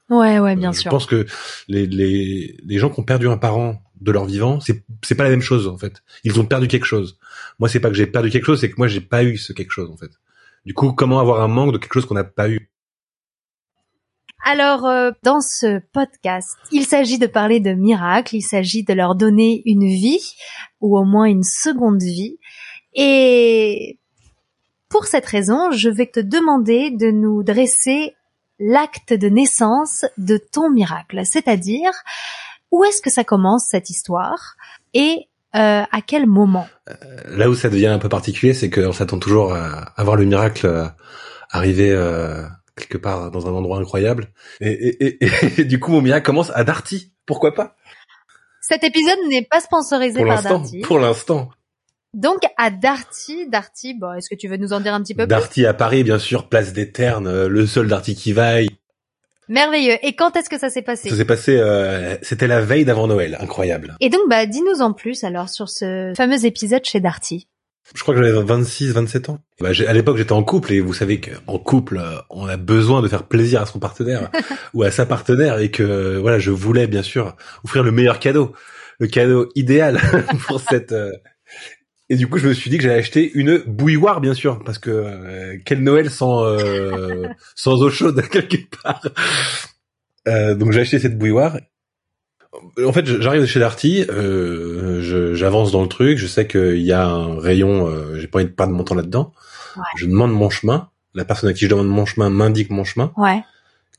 Ouais, 0.08 0.38
ouais, 0.38 0.56
bien 0.56 0.72
sûr. 0.72 0.84
Je 0.84 0.88
pense 0.90 1.06
que 1.06 1.26
les, 1.68 1.86
les, 1.86 2.56
les 2.64 2.78
gens 2.78 2.90
qui 2.90 3.00
ont 3.00 3.04
perdu 3.04 3.28
un 3.28 3.36
parent 3.36 3.82
de 4.00 4.12
leur 4.12 4.24
vivant, 4.24 4.60
c'est 4.60 4.84
c'est 5.04 5.14
pas 5.14 5.24
la 5.24 5.30
même 5.30 5.40
chose 5.42 5.68
en 5.68 5.78
fait. 5.78 6.02
Ils 6.24 6.38
ont 6.40 6.44
perdu 6.44 6.68
quelque 6.68 6.84
chose. 6.84 7.18
Moi, 7.58 7.68
c'est 7.68 7.80
pas 7.80 7.88
que 7.88 7.94
j'ai 7.94 8.06
perdu 8.06 8.30
quelque 8.30 8.44
chose, 8.44 8.60
c'est 8.60 8.70
que 8.70 8.76
moi 8.76 8.88
j'ai 8.88 9.00
pas 9.00 9.22
eu 9.24 9.36
ce 9.38 9.52
quelque 9.52 9.70
chose 9.70 9.90
en 9.90 9.96
fait. 9.96 10.10
Du 10.66 10.74
coup, 10.74 10.92
comment 10.92 11.20
avoir 11.20 11.40
un 11.40 11.48
manque 11.48 11.72
de 11.72 11.78
quelque 11.78 11.94
chose 11.94 12.06
qu'on 12.06 12.14
n'a 12.14 12.24
pas 12.24 12.48
eu? 12.48 12.70
Alors, 14.44 14.86
euh, 14.86 15.12
dans 15.22 15.40
ce 15.40 15.80
podcast, 15.92 16.56
il 16.72 16.84
s'agit 16.84 17.18
de 17.18 17.26
parler 17.26 17.60
de 17.60 17.72
miracles, 17.72 18.36
il 18.36 18.42
s'agit 18.42 18.82
de 18.82 18.92
leur 18.92 19.14
donner 19.14 19.62
une 19.66 19.86
vie, 19.86 20.34
ou 20.80 20.98
au 20.98 21.04
moins 21.04 21.26
une 21.26 21.44
seconde 21.44 22.02
vie. 22.02 22.38
Et 22.94 23.98
pour 24.88 25.06
cette 25.06 25.26
raison, 25.26 25.70
je 25.70 25.88
vais 25.88 26.06
te 26.06 26.18
demander 26.18 26.90
de 26.90 27.10
nous 27.10 27.44
dresser 27.44 28.14
l'acte 28.58 29.12
de 29.12 29.28
naissance 29.28 30.04
de 30.18 30.38
ton 30.38 30.70
miracle, 30.70 31.22
c'est-à-dire 31.24 31.90
où 32.70 32.84
est-ce 32.84 33.00
que 33.00 33.10
ça 33.10 33.22
commence 33.22 33.66
cette 33.70 33.90
histoire 33.90 34.56
et 34.92 35.28
euh, 35.54 35.82
à 35.90 36.00
quel 36.04 36.26
moment? 36.26 36.66
Euh, 36.88 36.94
Là 37.28 37.48
où 37.48 37.54
ça 37.54 37.68
devient 37.68 37.86
un 37.86 37.98
peu 37.98 38.08
particulier, 38.08 38.54
c'est 38.54 38.70
qu'on 38.70 38.92
s'attend 38.92 39.18
toujours 39.18 39.54
à, 39.54 40.04
voir 40.04 40.16
le 40.16 40.24
miracle 40.24 40.90
arriver 41.50 41.94
quelque 42.76 42.98
part 42.98 43.30
dans 43.30 43.46
un 43.46 43.52
endroit 43.52 43.78
incroyable. 43.78 44.28
Et, 44.60 45.20
et, 45.58 45.64
du 45.64 45.80
coup, 45.80 45.92
mon 45.92 46.00
miracle 46.00 46.26
commence 46.26 46.50
à 46.54 46.64
Darty. 46.64 47.12
Pourquoi 47.26 47.54
pas? 47.54 47.76
Cet 48.60 48.84
épisode 48.84 49.18
n'est 49.28 49.46
pas 49.48 49.60
sponsorisé 49.60 50.24
par 50.24 50.42
Darty. 50.42 50.80
Pour 50.80 50.98
l'instant. 50.98 51.50
Donc 52.14 52.40
à 52.58 52.70
Darty, 52.70 53.48
Darty, 53.48 53.94
bon, 53.94 54.12
est-ce 54.12 54.28
que 54.28 54.34
tu 54.34 54.46
veux 54.46 54.58
nous 54.58 54.74
en 54.74 54.80
dire 54.80 54.92
un 54.92 55.02
petit 55.02 55.14
peu 55.14 55.26
Darty 55.26 55.64
à 55.64 55.72
Paris, 55.72 56.04
bien 56.04 56.18
sûr, 56.18 56.48
place 56.48 56.74
des 56.74 56.92
Ternes, 56.92 57.26
euh, 57.26 57.48
le 57.48 57.66
seul 57.66 57.88
Darty 57.88 58.14
qui 58.14 58.32
vaille. 58.34 58.68
Merveilleux. 59.48 59.96
Et 60.02 60.14
quand 60.14 60.36
est-ce 60.36 60.48
que 60.48 60.58
ça 60.58 60.70
s'est 60.70 60.82
passé? 60.82 61.08
Ça 61.08 61.16
s'est 61.16 61.24
passé, 61.24 61.56
euh, 61.56 62.16
c'était 62.22 62.46
la 62.46 62.60
veille 62.60 62.84
d'avant 62.84 63.06
Noël, 63.06 63.36
incroyable. 63.40 63.96
Et 64.00 64.10
donc, 64.10 64.22
bah, 64.28 64.46
dis-nous 64.46 64.82
en 64.82 64.92
plus 64.92 65.24
alors 65.24 65.48
sur 65.48 65.68
ce 65.68 66.12
fameux 66.16 66.44
épisode 66.44 66.84
chez 66.84 67.00
Darty. 67.00 67.48
Je 67.94 68.02
crois 68.02 68.14
que 68.14 68.22
j'avais 68.22 68.42
26, 68.42 68.92
27 68.92 69.28
ans. 69.28 69.38
Bah, 69.60 69.70
à 69.86 69.92
l'époque, 69.92 70.16
j'étais 70.16 70.32
en 70.32 70.42
couple 70.42 70.72
et 70.72 70.80
vous 70.80 70.94
savez 70.94 71.20
qu'en 71.20 71.58
couple, 71.58 71.98
euh, 71.98 72.16
on 72.30 72.46
a 72.46 72.56
besoin 72.56 73.02
de 73.02 73.08
faire 73.08 73.24
plaisir 73.24 73.60
à 73.60 73.66
son 73.66 73.78
partenaire 73.78 74.30
ou 74.74 74.82
à 74.82 74.90
sa 74.90 75.04
partenaire 75.04 75.58
et 75.58 75.70
que 75.70 76.18
voilà, 76.18 76.38
je 76.38 76.50
voulais 76.50 76.86
bien 76.86 77.02
sûr 77.02 77.36
offrir 77.64 77.82
le 77.82 77.92
meilleur 77.92 78.18
cadeau, 78.18 78.52
le 78.98 79.08
cadeau 79.08 79.48
idéal 79.54 80.00
pour 80.46 80.60
cette. 80.60 80.92
Euh, 80.92 81.12
et 82.08 82.16
du 82.16 82.28
coup, 82.28 82.38
je 82.38 82.48
me 82.48 82.54
suis 82.54 82.70
dit 82.70 82.78
que 82.78 82.84
j'allais 82.84 82.98
acheter 82.98 83.30
une 83.34 83.58
bouilloire, 83.58 84.20
bien 84.20 84.34
sûr, 84.34 84.62
parce 84.64 84.78
que 84.78 84.90
euh, 84.90 85.56
quel 85.64 85.82
Noël 85.82 86.10
sans 86.10 86.44
sans 87.54 87.82
eau 87.82 87.90
chaude 87.90 88.22
quelque 88.28 88.56
part. 88.82 89.02
donc 90.26 90.72
j'ai 90.72 90.80
acheté 90.80 90.98
cette 90.98 91.18
bouilloire 91.18 91.58
en 92.78 92.92
fait, 92.92 93.06
j'arrive 93.20 93.44
chez 93.44 93.60
Darty, 93.60 94.06
euh, 94.08 95.34
j'avance 95.34 95.72
dans 95.72 95.82
le 95.82 95.88
truc, 95.88 96.18
je 96.18 96.26
sais 96.26 96.46
qu'il 96.46 96.82
y 96.82 96.92
a 96.92 97.06
un 97.06 97.38
rayon, 97.38 97.88
euh, 97.88 98.18
j'ai 98.18 98.26
pas 98.26 98.38
envie 98.38 98.48
de 98.48 98.54
perdre 98.54 98.72
mon 98.72 98.84
temps 98.84 98.94
là-dedans. 98.94 99.32
Je 99.96 100.06
demande 100.06 100.32
mon 100.32 100.50
chemin, 100.50 100.90
la 101.14 101.24
personne 101.24 101.48
à 101.48 101.52
qui 101.52 101.64
je 101.64 101.70
demande 101.70 101.88
mon 101.88 102.06
chemin 102.06 102.30
m'indique 102.30 102.70
mon 102.70 102.84
chemin. 102.84 103.12
Ouais. 103.16 103.42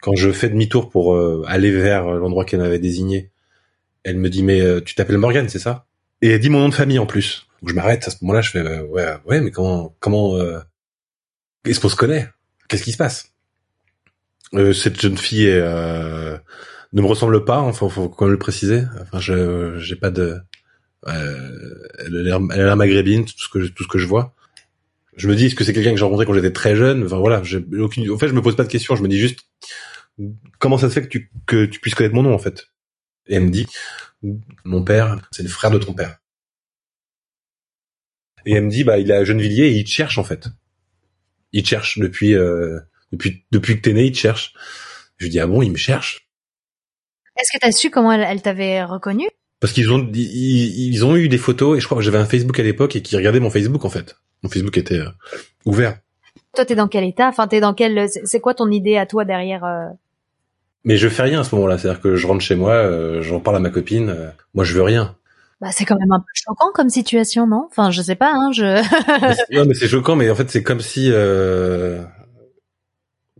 Quand 0.02 0.16
je 0.16 0.32
fais 0.32 0.50
demi-tour 0.50 0.90
pour 0.90 1.16
euh, 1.16 1.44
aller 1.48 1.72
vers 1.72 2.06
l'endroit 2.06 2.46
qu'elle 2.46 2.60
m'avait 2.60 2.80
désigné, 2.80 3.32
elle 4.04 4.18
me 4.18 4.30
dit 4.30 4.44
mais 4.44 4.62
euh, 4.62 4.82
tu 4.82 4.96
t'appelles 4.96 5.18
Morgan, 5.18 5.48
c'est 5.50 5.60
ça? 5.60 5.86
Et 6.22 6.30
elle 6.30 6.40
dit 6.40 6.50
mon 6.50 6.60
nom 6.60 6.70
de 6.70 6.74
famille 6.74 7.00
en 7.00 7.06
plus. 7.06 7.48
Donc 7.62 7.70
je 7.70 7.76
m'arrête 7.76 8.08
à 8.08 8.12
ce 8.12 8.18
moment-là, 8.22 8.42
je 8.42 8.50
fais 8.52 8.80
ouais 8.82 9.08
ouais 9.26 9.42
mais 9.42 9.52
comment 9.52 9.96
comment 10.00 10.38
est-ce 11.66 11.80
qu'on 11.80 11.90
se 11.90 11.96
connaît? 11.96 12.28
Qu'est-ce 12.68 12.84
qui 12.84 12.92
se 12.92 12.98
passe? 12.98 13.32
Cette 14.74 15.02
jeune 15.02 15.18
fille 15.18 15.48
est 15.48 15.62
ne 16.94 17.02
me 17.02 17.08
ressemble 17.08 17.44
pas. 17.46 17.60
Enfin, 17.60 17.90
faut 17.90 18.10
quand 18.10 18.26
même 18.26 18.34
le 18.34 18.40
préciser. 18.40 18.84
Enfin, 19.02 19.20
je 19.20 19.78
j'ai 19.80 19.96
pas 19.96 20.12
de. 20.12 20.40
Euh, 21.08 21.88
elle 22.00 22.18
a 22.18 22.22
l'air, 22.22 22.78
maghrébine, 22.78 23.26
tout 23.26 23.34
ce 23.38 23.50
que 23.50 23.68
tout 23.68 23.84
ce 23.84 23.88
que 23.90 23.98
je 23.98 24.08
vois. 24.08 24.36
Je 25.16 25.28
me 25.28 25.36
dis, 25.36 25.46
est-ce 25.48 25.56
que 25.56 25.64
c'est 25.64 25.74
quelqu'un 25.74 25.92
que 25.92 25.98
j'ai 25.98 26.06
rencontré 26.06 26.26
quand 26.26 26.34
j'étais 26.34 26.54
très 26.54 26.76
jeune? 26.76 27.04
Enfin 27.04 27.18
voilà, 27.18 27.42
aucune. 27.80 28.10
En 28.12 28.18
fait, 28.18 28.28
je 28.28 28.34
me 28.34 28.42
pose 28.42 28.56
pas 28.56 28.64
de 28.64 28.70
questions. 28.70 28.96
Je 28.96 29.04
me 29.04 29.08
dis 29.08 29.20
juste, 29.20 29.42
comment 30.60 30.78
ça 30.78 30.90
se 30.90 30.94
fait 30.94 31.04
que 31.04 31.08
tu 31.08 31.32
que 31.46 31.66
tu 31.66 31.80
puisses 31.80 31.96
connaître 31.96 32.16
mon 32.16 32.24
nom 32.24 32.34
en 32.34 32.40
fait? 32.40 32.70
Et 33.28 33.36
elle 33.36 33.44
me 33.44 33.50
dit, 33.52 33.68
mon 34.64 34.84
père, 34.84 35.20
c'est 35.32 35.44
le 35.44 35.50
frère 35.50 35.72
de 35.72 35.78
ton 35.78 35.94
père. 35.94 36.18
Et 38.46 38.54
elle 38.54 38.66
me 38.66 38.70
dit, 38.70 38.84
bah 38.84 38.98
il 39.00 39.10
est 39.10 39.14
à 39.14 39.24
Gennevilliers 39.24 39.68
et 39.68 39.78
il 39.78 39.84
te 39.84 39.90
cherche 39.90 40.18
en 40.18 40.24
fait. 40.24 40.48
Il 41.54 41.64
te 41.64 41.70
cherche 41.70 42.00
depuis 42.00 42.36
euh, 42.36 42.80
depuis 43.12 43.46
depuis 43.52 43.76
que 43.78 43.82
t'es 43.82 43.94
né, 43.94 44.06
il 44.06 44.12
te 44.12 44.18
cherche. 44.18 44.54
Je 45.18 45.26
lui 45.26 45.32
dis 45.32 45.40
ah 45.40 45.48
bon, 45.48 45.62
il 45.62 45.72
me 45.72 45.78
cherche? 45.78 46.23
Est-ce 47.38 47.52
que 47.52 47.60
tu 47.60 47.68
as 47.68 47.72
su 47.72 47.90
comment 47.90 48.12
elle, 48.12 48.42
t'avait 48.42 48.84
reconnu 48.84 49.28
Parce 49.60 49.74
qu'ils 49.74 49.92
ont 49.92 50.10
ils, 50.14 51.06
ont 51.06 51.16
eu 51.16 51.30
des 51.30 51.38
photos 51.38 51.78
et 51.78 51.82
je 51.82 51.86
crois 51.86 51.98
que 51.98 52.04
j'avais 52.04 52.18
un 52.18 52.26
Facebook 52.26 52.60
à 52.60 52.64
l'époque 52.64 52.96
et 52.96 53.02
qui 53.02 53.16
regardait 53.16 53.40
mon 53.40 53.50
Facebook 53.50 53.86
en 53.86 53.90
fait. 53.90 54.16
Mon 54.44 54.50
Facebook 54.50 54.78
était 54.78 55.00
euh, 55.00 55.10
ouvert. 55.66 55.98
Toi, 56.56 56.66
t'es 56.66 56.76
dans 56.76 56.88
quel 56.88 57.04
état? 57.06 57.28
Enfin, 57.28 57.48
t'es 57.48 57.60
dans 57.60 57.74
quel 57.74 58.08
C'est 58.26 58.40
quoi 58.40 58.54
ton 58.54 58.70
idée 58.70 58.98
à 58.98 59.06
toi 59.06 59.26
derrière 59.26 59.64
euh? 59.64 59.86
Mais 60.84 60.98
je 60.98 61.08
fais 61.08 61.24
rien 61.24 61.40
à 61.40 61.44
ce 61.44 61.56
moment-là. 61.56 61.78
C'est-à-dire 61.78 62.02
que 62.02 62.16
je 62.16 62.28
rentre 62.28 62.42
chez 62.42 62.56
moi, 62.56 62.74
euh, 62.74 63.22
j'en 63.22 63.40
parle 63.40 63.56
à 63.56 63.60
ma 63.60 63.70
copine. 63.70 64.34
moi, 64.54 64.66
je 64.66 64.74
veux 64.74 64.84
rien. 64.84 65.16
Bah, 65.64 65.70
c'est 65.72 65.86
quand 65.86 65.98
même 65.98 66.12
un 66.12 66.20
peu 66.20 66.26
choquant 66.34 66.74
comme 66.74 66.90
situation, 66.90 67.48
non? 67.48 67.68
Enfin, 67.72 67.90
je 67.90 68.02
sais 68.02 68.16
pas. 68.16 68.34
Hein, 68.34 68.52
je. 68.52 68.84
Non, 69.56 69.66
mais 69.66 69.74
c'est 69.74 69.88
choquant. 69.88 70.18
Mais 70.18 70.30
en 70.30 70.36
fait, 70.36 70.52
c'est 70.52 70.62
comme 70.62 70.82
si 70.82 71.10
euh, 71.10 72.04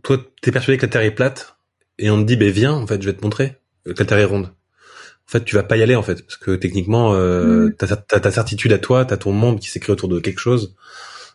toi, 0.02 0.16
t'es 0.40 0.50
persuadé 0.50 0.78
que 0.78 0.86
la 0.86 0.90
Terre 0.90 1.02
est 1.02 1.10
plate 1.10 1.58
et 1.98 2.10
on 2.10 2.16
te 2.22 2.26
dit, 2.26 2.36
ben 2.36 2.50
viens, 2.50 2.72
en 2.72 2.86
fait, 2.86 3.02
je 3.02 3.10
vais 3.10 3.14
te 3.14 3.22
montrer 3.22 3.58
que 3.84 3.94
la 3.98 4.04
Terre 4.04 4.18
est 4.18 4.24
ronde. 4.24 4.46
En 4.46 5.30
fait, 5.30 5.44
tu 5.44 5.54
vas 5.54 5.62
pas 5.62 5.76
y 5.76 5.82
aller 5.82 5.94
en 5.94 6.02
fait, 6.02 6.22
parce 6.22 6.36
que 6.36 6.54
techniquement, 6.54 7.14
euh, 7.14 7.68
Mm. 7.68 7.74
t'as, 7.78 8.20
ta 8.20 8.30
certitude 8.30 8.72
à 8.72 8.78
toi, 8.78 9.04
t'as 9.04 9.16
ton 9.16 9.32
monde 9.32 9.58
qui 9.58 9.70
s'est 9.70 9.80
créé 9.80 9.92
autour 9.92 10.08
de 10.08 10.20
quelque 10.20 10.38
chose. 10.40 10.74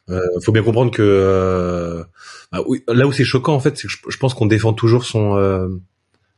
Euh, 0.10 0.22
faut 0.44 0.52
bien 0.52 0.64
comprendre 0.64 0.92
que 0.92 1.02
euh, 1.04 2.04
bah 2.52 2.62
oui, 2.68 2.84
là 2.88 3.06
où 3.08 3.12
c'est 3.12 3.24
choquant 3.24 3.54
en 3.54 3.60
fait, 3.60 3.78
c'est 3.78 3.88
que 3.88 3.94
je, 3.94 3.98
je 4.08 4.18
pense 4.18 4.34
qu'on 4.34 4.48
défend 4.48 4.74
toujours 4.74 5.06
son 5.06 5.38
euh, 5.38 5.68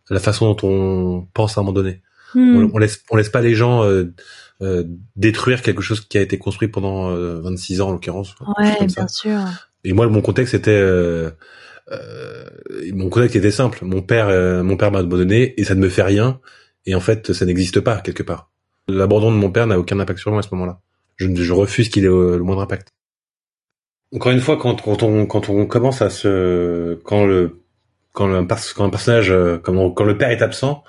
la 0.10 0.20
façon 0.20 0.54
dont 0.54 0.68
on 0.68 1.28
pense 1.34 1.58
à 1.58 1.62
un 1.62 1.64
moment 1.64 1.74
donné. 1.74 2.02
Hmm. 2.36 2.56
On, 2.66 2.72
on 2.74 2.78
laisse 2.78 3.02
on 3.10 3.16
laisse 3.16 3.30
pas 3.30 3.42
les 3.42 3.56
gens 3.56 3.84
euh, 3.84 4.14
euh, 4.62 4.84
détruire 5.16 5.62
quelque 5.62 5.82
chose 5.82 6.02
qui 6.02 6.18
a 6.18 6.22
été 6.22 6.38
construit 6.38 6.68
pendant 6.68 7.12
euh, 7.12 7.40
26 7.42 7.82
ans 7.82 7.90
en 7.90 7.92
l'occurrence. 7.94 8.36
Ouais, 8.58 8.86
bien 8.86 9.08
sûr. 9.08 9.40
Et 9.84 9.94
moi, 9.94 10.08
mon 10.08 10.22
contexte 10.22 10.54
était, 10.54 10.72
euh, 10.72 10.84
euh, 11.28 11.32
mon 12.94 13.10
contexte 13.10 13.36
était 13.36 13.52
simple. 13.52 13.80
Mon 13.84 14.02
père, 14.02 14.28
euh, 14.30 14.64
mon 14.64 14.78
père 14.78 14.92
m'a 14.92 15.00
abandonné 15.00 15.60
et 15.60 15.64
ça 15.64 15.76
ne 15.76 15.80
me 15.82 15.90
fait 15.90 16.04
rien. 16.04 16.40
Et 16.86 16.96
en 16.96 17.00
fait, 17.00 17.34
ça 17.34 17.46
n'existe 17.46 17.80
pas 17.80 17.98
quelque 18.02 18.24
part. 18.24 18.52
L'abandon 18.88 19.32
de 19.32 19.38
mon 19.38 19.52
père 19.52 19.68
n'a 19.68 19.80
aucun 19.80 20.00
impact 20.00 20.20
sur 20.20 20.32
moi 20.32 20.40
à 20.40 20.44
ce 20.44 20.50
moment-là. 20.54 20.80
Je, 21.18 21.28
je 21.34 21.54
refuse 21.54 21.90
qu'il 21.90 22.06
ait 22.06 22.10
euh, 22.10 22.38
le 22.38 22.44
moindre 22.44 22.62
impact. 22.62 22.90
Encore 24.14 24.32
une 24.32 24.40
fois, 24.42 24.58
quand, 24.58 24.82
quand 24.82 25.04
on 25.04 25.26
quand 25.26 25.50
on 25.50 25.66
commence 25.66 26.02
à 26.02 26.10
se 26.10 26.96
quand 27.04 27.26
le 27.26 27.62
quand 28.14 28.28
le 28.28 28.46
quand 28.76 28.86
un 28.86 28.90
personnage 28.90 29.32
euh, 29.32 29.58
quand, 29.58 29.76
on- 29.76 29.92
quand 29.92 30.04
le 30.04 30.18
père 30.18 30.32
est 30.32 30.42
absent, 30.42 30.84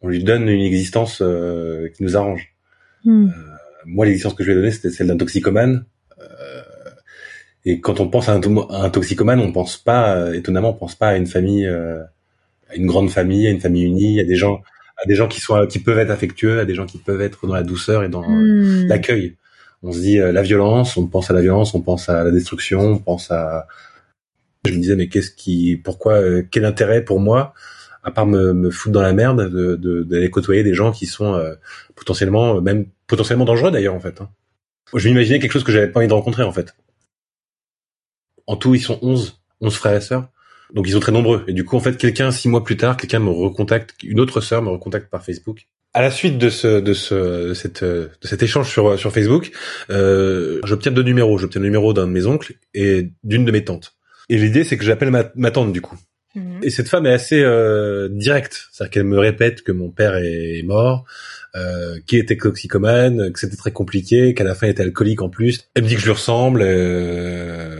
on 0.00 0.08
lui 0.08 0.24
donne 0.24 0.48
une 0.48 0.62
existence 0.62 1.20
euh, 1.22 1.88
qui 1.96 2.02
nous 2.02 2.16
arrange 2.16 2.48
Hmm. 3.04 3.30
moi 3.84 4.06
l'existence 4.06 4.34
que 4.34 4.44
je 4.44 4.50
lui 4.52 4.58
ai 4.58 4.60
donnée 4.60 4.70
c'était 4.70 4.90
celle 4.90 5.08
d'un 5.08 5.16
toxicomane 5.16 5.74
Euh, 5.78 5.82
et 7.64 7.80
quand 7.80 8.00
on 8.00 8.08
pense 8.08 8.28
à 8.28 8.34
un, 8.34 8.40
to- 8.40 8.70
à 8.72 8.84
un 8.84 8.90
toxicomane 8.90 9.40
on 9.40 9.52
pense 9.52 9.76
pas 9.76 10.16
euh, 10.16 10.32
étonnamment 10.34 10.70
on 10.70 10.74
pense 10.74 10.94
pas 10.94 11.08
à 11.08 11.16
une 11.16 11.26
famille 11.26 11.66
euh, 11.66 12.02
à 12.70 12.76
une 12.76 12.86
grande 12.86 13.10
famille 13.10 13.46
à 13.46 13.50
une 13.50 13.60
famille 13.60 13.84
unie 13.84 14.20
à 14.20 14.24
des 14.24 14.36
gens 14.36 14.62
à 15.02 15.06
des 15.06 15.14
gens 15.14 15.28
qui 15.28 15.40
sont 15.40 15.66
qui 15.66 15.78
peuvent 15.78 15.98
être 15.98 16.10
affectueux 16.10 16.60
à 16.60 16.64
des 16.64 16.74
gens 16.74 16.86
qui 16.86 16.98
peuvent 16.98 17.20
être 17.22 17.46
dans 17.46 17.54
la 17.54 17.62
douceur 17.64 18.04
et 18.04 18.08
dans 18.08 18.22
Hmm. 18.28 18.86
l'accueil 18.88 19.36
on 19.82 19.92
se 19.92 20.00
dit 20.00 20.20
euh, 20.20 20.32
la 20.32 20.42
violence 20.42 20.96
on 20.96 21.06
pense 21.06 21.30
à 21.30 21.34
la 21.34 21.40
violence 21.42 21.74
on 21.74 21.80
pense 21.82 22.08
à 22.08 22.24
la 22.24 22.30
destruction 22.30 22.80
on 22.80 22.98
pense 22.98 23.30
à 23.30 23.66
je 24.66 24.72
me 24.72 24.78
disais 24.78 24.96
mais 24.96 25.08
qu'est-ce 25.08 25.30
qui 25.30 25.76
pourquoi 25.76 26.14
euh, 26.14 26.42
quel 26.50 26.64
intérêt 26.64 27.04
pour 27.04 27.20
moi 27.20 27.54
à 28.04 28.10
part 28.10 28.26
me, 28.26 28.52
me 28.52 28.70
foutre 28.70 28.92
dans 28.92 29.02
la 29.02 29.12
merde 29.12 29.48
de 29.50 29.76
de- 29.76 30.02
d'aller 30.02 30.30
côtoyer 30.30 30.62
des 30.64 30.74
gens 30.74 30.92
qui 30.92 31.06
sont 31.06 31.34
euh, 31.34 31.54
potentiellement 31.94 32.56
euh, 32.56 32.60
même 32.60 32.86
potentiellement 33.06 33.44
dangereux 33.44 33.70
d'ailleurs 33.70 33.94
en 33.94 34.00
fait 34.00 34.20
hein. 34.20 34.28
je 34.94 35.08
m'imaginais 35.08 35.38
quelque 35.40 35.52
chose 35.52 35.64
que 35.64 35.72
j'avais 35.72 35.88
pas 35.88 36.00
envie 36.00 36.08
de 36.08 36.12
rencontrer 36.14 36.42
en 36.44 36.52
fait 36.52 36.74
en 38.46 38.56
tout 38.56 38.74
ils 38.74 38.80
sont 38.80 38.98
11 39.02 39.38
11 39.60 39.74
frères 39.74 39.96
et 39.96 40.00
sœurs. 40.00 40.28
Donc 40.74 40.86
ils 40.88 40.92
sont 40.92 41.00
très 41.00 41.12
nombreux. 41.12 41.44
Et 41.48 41.52
du 41.52 41.64
coup 41.64 41.76
en 41.76 41.80
fait 41.80 41.96
quelqu'un 41.96 42.30
six 42.30 42.48
mois 42.48 42.64
plus 42.64 42.76
tard 42.76 42.96
quelqu'un 42.96 43.18
me 43.18 43.30
recontacte 43.30 43.94
une 44.02 44.20
autre 44.20 44.40
sœur 44.40 44.62
me 44.62 44.70
recontacte 44.70 45.10
par 45.10 45.24
Facebook. 45.24 45.66
À 45.94 46.00
la 46.00 46.10
suite 46.10 46.38
de 46.38 46.48
ce 46.48 46.80
de 46.80 46.94
ce 46.94 47.48
de 47.48 47.54
cette 47.54 47.84
de 47.84 48.08
cet 48.22 48.42
échange 48.42 48.70
sur 48.70 48.98
sur 48.98 49.12
Facebook 49.12 49.50
euh, 49.90 50.60
j'obtiens 50.64 50.92
deux 50.92 51.02
numéros. 51.02 51.38
J'obtiens 51.38 51.60
le 51.60 51.66
numéro 51.66 51.92
d'un 51.92 52.06
de 52.06 52.12
mes 52.12 52.26
oncles 52.26 52.54
et 52.74 53.10
d'une 53.24 53.44
de 53.44 53.52
mes 53.52 53.64
tantes. 53.64 53.94
Et 54.28 54.38
l'idée 54.38 54.64
c'est 54.64 54.78
que 54.78 54.84
j'appelle 54.84 55.10
ma, 55.10 55.24
ma 55.34 55.50
tante 55.50 55.72
du 55.72 55.80
coup. 55.80 55.98
Mhm. 56.34 56.60
et 56.62 56.70
cette 56.70 56.88
femme 56.88 57.04
est 57.06 57.12
assez 57.12 57.42
euh, 57.42 58.08
directe, 58.10 58.68
c'est-à-dire 58.72 58.90
qu'elle 58.90 59.04
me 59.04 59.18
répète 59.18 59.62
que 59.62 59.72
mon 59.72 59.90
père 59.90 60.16
est 60.16 60.62
mort, 60.62 61.04
euh, 61.54 61.98
qu'il 62.06 62.18
était 62.18 62.36
toxicomane, 62.36 63.30
que 63.32 63.38
c'était 63.38 63.56
très 63.56 63.72
compliqué, 63.72 64.32
qu'à 64.32 64.44
la 64.44 64.54
fin 64.54 64.66
il 64.66 64.70
était 64.70 64.82
alcoolique 64.82 65.20
en 65.20 65.28
plus. 65.28 65.68
Elle 65.74 65.82
me 65.82 65.88
dit 65.88 65.94
que 65.94 66.00
je 66.00 66.06
lui 66.06 66.12
ressemble, 66.12 66.62
euh, 66.62 67.71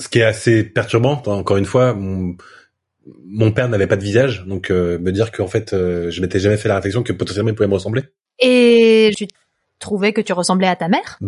ce 0.00 0.08
qui 0.08 0.18
est 0.18 0.24
assez 0.24 0.64
perturbant. 0.64 1.22
Encore 1.26 1.56
une 1.56 1.64
fois, 1.64 1.94
mon, 1.94 2.36
mon 3.24 3.52
père 3.52 3.68
n'avait 3.68 3.86
pas 3.86 3.96
de 3.96 4.02
visage, 4.02 4.44
donc 4.46 4.70
euh, 4.70 4.98
me 4.98 5.12
dire 5.12 5.30
qu'en 5.30 5.46
fait 5.46 5.72
euh, 5.72 6.10
je 6.10 6.20
m'étais 6.20 6.40
jamais 6.40 6.56
fait 6.56 6.68
la 6.68 6.76
réflexion 6.76 7.02
que 7.02 7.12
potentiellement 7.12 7.50
il 7.50 7.54
pouvait 7.54 7.68
me 7.68 7.74
ressembler. 7.74 8.02
Et 8.38 9.12
tu 9.16 9.28
trouvais 9.78 10.12
que 10.12 10.20
tu 10.20 10.32
ressemblais 10.32 10.66
à 10.68 10.76
ta 10.76 10.88
mère? 10.88 11.18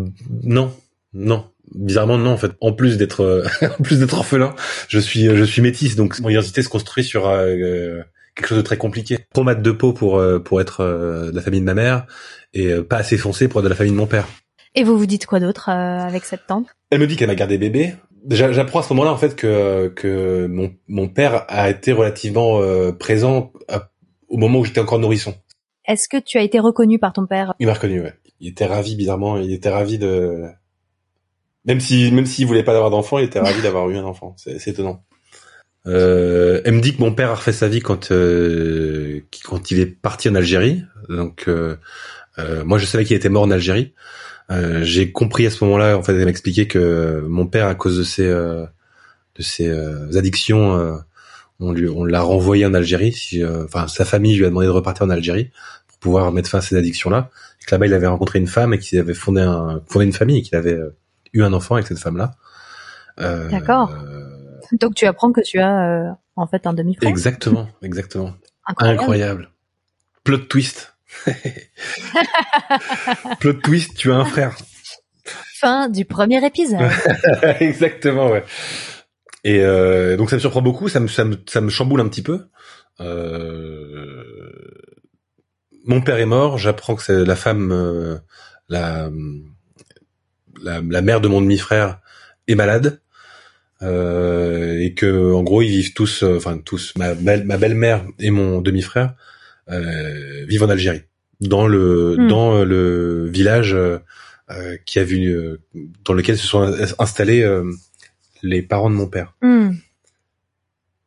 Non, 0.43 0.73
non. 1.13 1.47
Bizarrement 1.75 2.19
non 2.19 2.31
en 2.31 2.37
fait. 2.37 2.53
En 2.61 2.73
plus 2.73 2.99
d'être 2.99 3.21
euh, 3.23 3.47
en 3.79 3.83
plus 3.83 4.01
d'être 4.01 4.15
orphelin, 4.15 4.55
je 4.89 4.99
suis 4.99 5.25
je 5.25 5.45
suis 5.45 5.63
métisse 5.63 5.97
donc 5.97 6.19
mon 6.21 6.29
identité 6.29 6.63
se 6.63 6.69
construit 6.69 7.05
sur 7.05 7.29
euh, 7.29 8.03
quelque 8.35 8.49
chose 8.49 8.59
de 8.59 8.63
très 8.63 8.77
compliqué. 8.77 9.19
Trop 9.33 9.45
mat 9.45 9.55
de 9.55 9.71
peau 9.71 9.93
pour 9.93 10.19
euh, 10.19 10.39
pour 10.39 10.61
être 10.61 10.81
euh, 10.81 11.31
de 11.31 11.37
la 11.37 11.43
famille 11.43 11.61
de 11.61 11.67
ma 11.67 11.75
mère 11.75 12.07
et 12.55 12.69
euh, 12.69 12.83
pas 12.83 12.99
assez 12.99 13.17
foncé 13.17 13.49
pour 13.49 13.61
être 13.61 13.65
de 13.65 13.71
la 13.71 13.75
famille 13.75 13.93
de 13.93 13.97
mon 13.97 14.07
père. 14.07 14.27
Et 14.75 14.85
vous 14.85 14.97
vous 14.97 15.07
dites 15.07 15.27
quoi 15.27 15.41
d'autre 15.41 15.69
euh, 15.69 16.01
avec 16.07 16.25
cette 16.25 16.47
tante? 16.47 16.67
Elle 16.91 17.01
me 17.01 17.07
dit 17.07 17.17
qu'elle 17.17 17.29
m'a 17.29 17.35
gardé 17.35 17.59
bébé. 17.59 17.95
J'apprends 18.29 18.81
à 18.81 18.83
ce 18.83 18.93
moment-là 18.93 19.13
en 19.13 19.17
fait 19.17 19.35
que 19.35 19.89
que 19.89 20.47
mon 20.47 20.73
mon 20.89 21.09
père 21.09 21.45
a 21.49 21.71
été 21.71 21.93
relativement 21.93 22.61
euh, 22.61 22.93
présent 22.93 23.53
à- 23.69 23.91
au 24.29 24.37
moment 24.37 24.61
où 24.61 24.65
j'étais 24.65 24.81
encore 24.81 24.99
nourrisson. 24.99 25.35
Est-ce 25.87 26.09
que 26.09 26.17
tu 26.19 26.39
as 26.39 26.43
été 26.43 26.61
reconnu 26.61 26.99
par 26.99 27.13
ton 27.13 27.27
père? 27.27 27.55
Il 27.59 27.67
m'a 27.67 27.75
reconnu, 27.75 28.01
ouais. 28.01 28.15
Il 28.41 28.49
était 28.49 28.67
ravi 28.67 28.95
bizarrement, 28.97 29.37
il 29.39 29.53
était 29.53 29.71
ravi 29.71 29.99
de 29.99 30.45
même 31.65 31.81
si 31.81 32.11
même 32.13 32.27
s'il 32.27 32.47
voulait 32.47 32.63
pas 32.63 32.73
avoir 32.75 32.91
d'enfant, 32.91 33.19
il 33.19 33.25
était 33.25 33.41
ravi 33.41 33.61
d'avoir 33.63 33.89
eu 33.91 33.97
un 33.97 34.05
enfant. 34.05 34.35
C'est 34.37 34.69
étonnant. 34.69 35.05
Euh, 35.87 36.61
elle 36.65 36.75
me 36.75 36.81
dit 36.81 36.95
que 36.97 37.01
mon 37.03 37.13
père 37.13 37.31
a 37.31 37.35
refait 37.35 37.53
sa 37.53 37.67
vie 37.67 37.81
quand 37.81 38.13
euh, 38.13 39.23
quand 39.45 39.71
il 39.73 39.81
est 39.81 39.87
parti 39.87 40.29
en 40.29 40.35
Algérie. 40.37 40.83
Donc 41.09 41.49
euh, 41.49 41.77
euh, 42.39 42.65
moi 42.65 42.79
je 42.79 42.87
savais 42.87 43.05
qu'il 43.05 43.17
était 43.17 43.29
mort 43.29 43.43
en 43.43 43.51
Algérie. 43.51 43.95
Euh, 44.51 44.83
j'ai 44.83 45.13
compris 45.13 45.47
à 45.47 45.51
ce 45.51 45.65
moment-là 45.65 45.97
en 45.97 46.03
fait 46.03 46.15
elle 46.15 46.27
m'expliquait 46.27 46.67
que 46.67 47.25
mon 47.29 47.47
père 47.47 47.69
à 47.69 47.75
cause 47.75 47.97
de 47.97 48.03
ses 48.03 48.27
euh, 48.27 48.67
de 49.37 49.43
ses 49.43 49.69
euh, 49.69 50.17
addictions 50.17 50.77
euh, 50.77 50.97
on 51.61 51.73
lui 51.73 51.89
on 51.89 52.05
l'a 52.05 52.21
renvoyé 52.21 52.67
en 52.67 52.75
Algérie. 52.75 53.13
Si, 53.13 53.43
euh, 53.43 53.65
Enfin 53.65 53.89
sa 53.89 54.05
famille 54.05 54.37
lui 54.37 54.45
a 54.45 54.49
demandé 54.49 54.67
de 54.67 54.73
repartir 54.73 55.07
en 55.07 55.11
Algérie 55.11 55.51
pour 55.87 55.99
pouvoir 55.99 56.33
mettre 56.33 56.51
fin 56.51 56.59
à 56.59 56.61
ces 56.61 56.77
addictions-là. 56.77 57.31
Et 57.61 57.65
que 57.65 57.75
là-bas 57.75 57.87
il 57.87 57.95
avait 57.95 58.09
rencontré 58.09 58.41
une 58.41 58.49
femme 58.49 58.75
et 58.75 58.79
qu'il 58.79 58.99
avait 58.99 59.15
fondé 59.15 59.41
un 59.41 59.81
fondé 59.87 60.05
une 60.05 60.13
famille 60.13 60.39
et 60.39 60.43
qu'il 60.43 60.57
avait 60.57 60.79
eu 61.33 61.43
un 61.43 61.53
enfant 61.53 61.77
avec 61.77 61.87
cette 61.87 62.01
femme-là. 62.01 62.35
Euh, 63.21 63.49
D'accord. 63.49 63.95
Donc 64.73 64.95
tu 64.95 65.07
apprends 65.07 65.33
que 65.33 65.41
tu 65.41 65.59
as 65.59 66.09
euh, 66.09 66.11
en 66.37 66.47
fait 66.47 66.67
un 66.67 66.73
demi-frère. 66.73 67.09
Exactement, 67.09 67.69
exactement. 67.83 68.35
Incroyable. 68.67 69.01
Incroyable. 69.01 69.51
Plot 70.25 70.39
twist. 70.39 70.92
Plot 73.41 73.55
twist, 73.55 73.95
tu 73.97 74.13
as 74.13 74.17
un 74.17 74.25
frère. 74.25 74.57
Fin 75.59 75.89
du 75.89 76.05
premier 76.05 76.45
épisode. 76.45 76.91
exactement, 77.61 78.31
ouais. 78.31 78.45
Et 79.45 79.61
euh, 79.61 80.17
donc 80.17 80.31
ça 80.31 80.37
me 80.37 80.41
surprend 80.41 80.63
beaucoup, 80.63 80.89
ça 80.89 81.01
me, 81.01 81.09
ça 81.09 81.25
me, 81.25 81.37
ça 81.49 81.61
me 81.61 81.69
chamboule 81.69 82.01
un 82.01 82.09
petit 82.09 82.23
peu. 82.23 82.47
Euh, 83.01 84.23
mon 85.85 86.01
père 86.01 86.19
est 86.19 86.27
mort, 86.27 86.59
j'apprends 86.59 86.95
que 86.95 87.03
c'est 87.03 87.25
la 87.25 87.37
femme, 87.37 87.71
euh, 87.73 88.19
la, 88.69 89.11
la, 90.63 90.81
la 90.81 91.03
mère 91.03 91.21
de 91.21 91.29
mon 91.29 91.41
demi-frère 91.41 92.01
est 92.49 92.55
malade. 92.55 93.01
Et 93.81 94.95
que 94.97 95.33
en 95.33 95.43
gros 95.43 95.61
ils 95.61 95.71
vivent 95.71 95.93
tous, 95.93 96.23
enfin 96.23 96.57
tous, 96.59 96.95
ma, 96.97 97.15
belle- 97.15 97.43
ma 97.45 97.57
belle-mère 97.57 98.05
et 98.21 98.31
mon 98.31 98.61
demi-frère 98.61 99.15
vivent 99.69 100.63
en 100.65 100.71
Algérie, 100.71 101.03
dans 101.41 101.67
le 101.67 102.17
Hmm. 102.19 102.29
dans 102.29 102.65
le 102.65 103.27
village 103.27 103.75
euh, 103.75 103.99
euh, 104.51 104.77
qui 104.85 104.99
a 104.99 105.05
vu, 105.05 105.27
euh, 105.29 105.61
dans 106.05 106.13
lequel 106.15 106.37
se 106.37 106.47
sont 106.47 106.63
installés 106.99 107.43
euh, 107.43 107.65
les 108.43 108.63
parents 108.63 108.91
de 108.91 108.95
mon 108.95 109.07
père. 109.07 109.35
Hmm. 109.41 109.71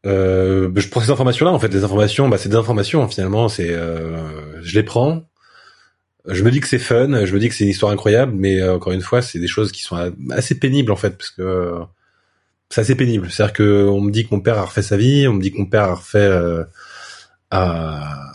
Euh, 0.05 0.69
je 0.75 0.87
prends 0.89 1.01
ces 1.01 1.09
informations-là, 1.09 1.51
en 1.51 1.59
fait, 1.59 1.73
les 1.73 1.83
informations, 1.83 2.29
bah, 2.29 2.37
c'est 2.37 2.49
des 2.49 2.55
informations 2.55 3.07
finalement. 3.07 3.49
C'est, 3.49 3.71
euh, 3.71 4.61
je 4.61 4.75
les 4.75 4.83
prends. 4.83 5.23
Je 6.27 6.43
me 6.43 6.49
dis 6.49 6.59
que 6.59 6.67
c'est 6.67 6.79
fun, 6.79 7.25
je 7.25 7.33
me 7.33 7.39
dis 7.39 7.49
que 7.49 7.55
c'est 7.55 7.65
une 7.65 7.69
histoire 7.69 7.91
incroyable, 7.91 8.33
mais 8.35 8.59
euh, 8.59 8.75
encore 8.75 8.93
une 8.93 9.01
fois, 9.01 9.21
c'est 9.21 9.39
des 9.39 9.47
choses 9.47 9.71
qui 9.71 9.83
sont 9.83 10.11
assez 10.31 10.57
pénibles 10.57 10.91
en 10.91 10.95
fait, 10.95 11.11
parce 11.17 11.29
que 11.29 11.41
euh, 11.41 11.79
c'est 12.69 12.81
assez 12.81 12.95
pénible. 12.95 13.29
C'est-à-dire 13.29 13.53
que 13.53 13.85
on 13.87 14.01
me 14.01 14.11
dit 14.11 14.25
que 14.25 14.33
mon 14.33 14.41
père 14.41 14.57
a 14.57 14.65
refait 14.65 14.81
sa 14.81 14.97
vie, 14.97 15.27
on 15.27 15.33
me 15.33 15.41
dit 15.41 15.51
que 15.51 15.57
mon 15.59 15.67
père 15.67 15.83
a 15.83 15.93
refait 15.93 16.17
euh, 16.19 16.63
a, 17.51 18.31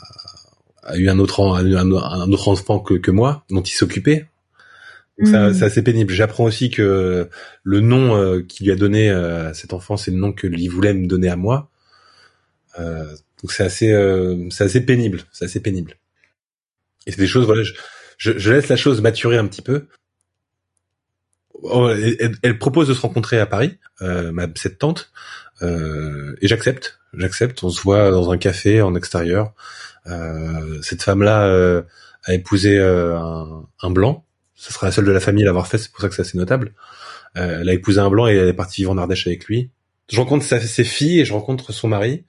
a 0.91 0.97
eu 0.97 1.09
un 1.09 1.19
autre 1.19 1.41
un, 1.41 1.75
un 1.93 2.33
autre 2.33 2.49
enfant 2.49 2.81
que, 2.81 2.95
que 2.95 3.11
moi, 3.11 3.45
dont 3.51 3.63
il 3.63 3.73
s'occupait. 3.73 4.29
Donc 5.19 5.29
ça- 5.29 5.51
Mm. 5.51 5.55
c'est 5.55 5.65
assez 5.65 5.83
pénible. 5.83 6.13
J'apprends 6.15 6.45
aussi 6.45 6.71
que 6.71 7.29
le 7.63 7.81
nom 7.81 8.17
euh, 8.17 8.41
qu'il 8.43 8.67
lui 8.67 8.73
a 8.73 8.77
donné 8.77 9.11
euh, 9.11 9.51
à 9.51 9.55
cet 9.55 9.73
enfant, 9.75 9.97
c'est 9.97 10.11
le 10.11 10.17
nom 10.17 10.33
que 10.33 10.47
lui 10.47 10.67
voulait 10.69 10.95
me 10.95 11.07
donner 11.07 11.29
à 11.29 11.37
moi. 11.37 11.71
Euh, 12.79 13.05
donc 13.43 13.53
c'est 13.53 13.65
assez, 13.65 13.93
euh, 13.93 14.49
c'est 14.51 14.65
assez 14.65 14.81
pénible. 14.81 15.23
C'est 15.33 15.45
assez 15.45 15.61
pénible. 15.61 15.97
Et 17.07 17.13
c'est 17.13 17.21
des 17.21 17.27
choses, 17.27 17.45
voilà, 17.47 17.63
je, 17.63 17.73
je, 18.19 18.39
je 18.39 18.53
laisse 18.53 18.69
la 18.69 18.77
chose 18.77 19.01
maturer 19.03 19.37
un 19.39 19.47
petit 19.47 19.63
peu. 19.63 19.87
oh, 21.63 21.91
elle, 21.91 22.37
elle, 22.43 22.59
propose 22.59 22.89
de 22.89 22.95
se 22.95 23.01
rencontrer 23.01 23.39
à 23.39 23.47
Paris, 23.47 23.79
euh, 24.03 24.33
ma 24.33 24.47
cette 24.55 24.79
tante, 24.79 25.11
et 25.63 26.47
j'accepte. 26.47 26.99
J'accepte. 27.15 27.63
On 27.63 27.71
se 27.71 27.83
voit 27.83 28.11
dans 28.11 28.31
un 28.31 28.39
café 28.39 28.83
en 28.83 28.95
extérieur. 28.95 29.55
Euh, 30.07 30.81
cette 30.83 31.03
femme-là 31.03 31.45
euh, 31.45 31.83
a 32.25 32.35
épousé 32.35 32.79
euh, 32.79 33.19
un, 33.19 33.67
un, 33.83 33.91
blanc. 33.91 34.25
Ce 34.55 34.73
sera 34.73 34.87
la 34.87 34.93
seule 34.93 35.05
de 35.05 35.13
la 35.13 35.21
famille 35.21 35.45
à 35.45 35.47
l'avoir 35.47 35.67
fait. 35.67 35.79
C'est 35.79 35.91
pour 35.91 36.01
ça 36.01 36.09
que 36.09 36.15
c'est 36.15 36.23
assez 36.23 36.39
notable. 36.39 36.73
elle 37.35 37.69
a 37.69 37.73
épousé 37.73 38.01
un 38.01 38.11
blanc 38.11 38.27
et 38.27 38.35
elle 38.35 38.49
est 38.49 38.55
partie 38.55 38.83
vivre 38.83 38.93
en 38.93 38.99
Ardèche 38.99 39.27
avec 39.27 39.47
lui. 39.47 39.71
Je 40.11 40.19
rencontre 40.19 40.45
sa, 40.45 40.61
ses 40.61 40.85
filles 40.85 41.21
et 41.21 41.25
je 41.25 41.33
rencontre 41.33 41.73
son 41.73 41.89
mari. 41.89 42.25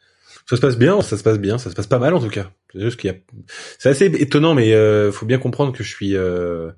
Ça 0.49 0.55
se 0.55 0.61
passe 0.61 0.77
bien, 0.77 1.01
ça 1.01 1.17
se 1.17 1.23
passe 1.23 1.39
bien, 1.39 1.57
ça 1.57 1.69
se 1.69 1.75
passe 1.75 1.87
pas 1.87 1.99
mal 1.99 2.13
en 2.13 2.19
tout 2.19 2.29
cas. 2.29 2.51
C'est 2.73 2.81
juste 2.81 2.99
qu'il 2.99 3.11
y 3.11 3.13
a, 3.13 3.17
c'est 3.79 3.89
assez 3.89 4.05
étonnant, 4.05 4.53
mais 4.53 4.73
euh, 4.73 5.11
faut 5.11 5.25
bien 5.25 5.37
comprendre 5.37 5.71
que 5.71 5.83
je 5.83 5.89
suis 5.89 6.15
euh, 6.15 6.71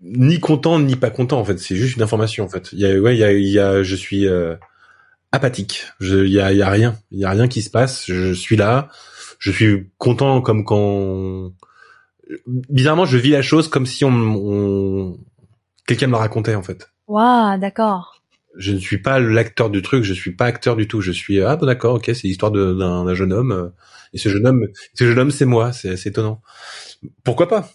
ni 0.00 0.40
content 0.40 0.78
ni 0.80 0.96
pas 0.96 1.10
content 1.10 1.38
en 1.38 1.44
fait. 1.44 1.58
C'est 1.58 1.76
juste 1.76 1.96
une 1.96 2.02
information 2.02 2.44
en 2.44 2.48
fait. 2.48 2.70
Il 2.72 2.78
y 2.78 2.86
a, 2.86 2.98
ouais, 2.98 3.16
il 3.16 3.18
y 3.18 3.24
a, 3.24 3.32
il 3.32 3.48
y 3.48 3.58
a 3.58 3.82
je 3.82 3.94
suis 3.94 4.26
euh, 4.26 4.56
apathique. 5.32 5.84
Je, 6.00 6.24
il 6.24 6.32
y 6.32 6.40
a, 6.40 6.52
y 6.52 6.62
a 6.62 6.70
rien, 6.70 6.96
il 7.10 7.18
y 7.18 7.24
a 7.24 7.30
rien 7.30 7.48
qui 7.48 7.62
se 7.62 7.70
passe. 7.70 8.04
Je 8.06 8.32
suis 8.32 8.56
là, 8.56 8.88
je 9.38 9.50
suis 9.50 9.90
content 9.98 10.40
comme 10.40 10.64
quand 10.64 11.52
bizarrement 12.46 13.06
je 13.06 13.16
vis 13.16 13.30
la 13.30 13.42
chose 13.42 13.68
comme 13.68 13.86
si 13.86 14.04
on, 14.04 14.10
on... 14.10 15.18
quelqu'un 15.86 16.08
me 16.08 16.12
la 16.12 16.18
racontait 16.18 16.54
en 16.54 16.62
fait. 16.62 16.90
Waouh, 17.06 17.58
d'accord 17.58 18.14
je 18.56 18.72
ne 18.72 18.78
suis 18.78 18.98
pas 18.98 19.20
l'acteur 19.20 19.70
du 19.70 19.82
truc, 19.82 20.02
je 20.02 20.12
suis 20.12 20.32
pas 20.32 20.46
acteur 20.46 20.74
du 20.74 20.88
tout. 20.88 21.00
Je 21.00 21.12
suis 21.12 21.40
ah 21.40 21.56
bon 21.56 21.66
d'accord, 21.66 21.94
ok, 21.94 22.06
c'est 22.06 22.24
l'histoire 22.24 22.50
d'un 22.50 23.14
jeune 23.14 23.32
homme 23.32 23.72
et 24.12 24.18
ce 24.18 24.28
jeune 24.28 24.46
homme, 24.46 24.66
ce 24.94 25.04
jeune 25.06 25.18
homme 25.18 25.30
c'est 25.30 25.44
moi, 25.44 25.72
c'est 25.72 25.90
assez 25.90 26.08
étonnant. 26.08 26.42
Pourquoi 27.24 27.48
pas? 27.48 27.70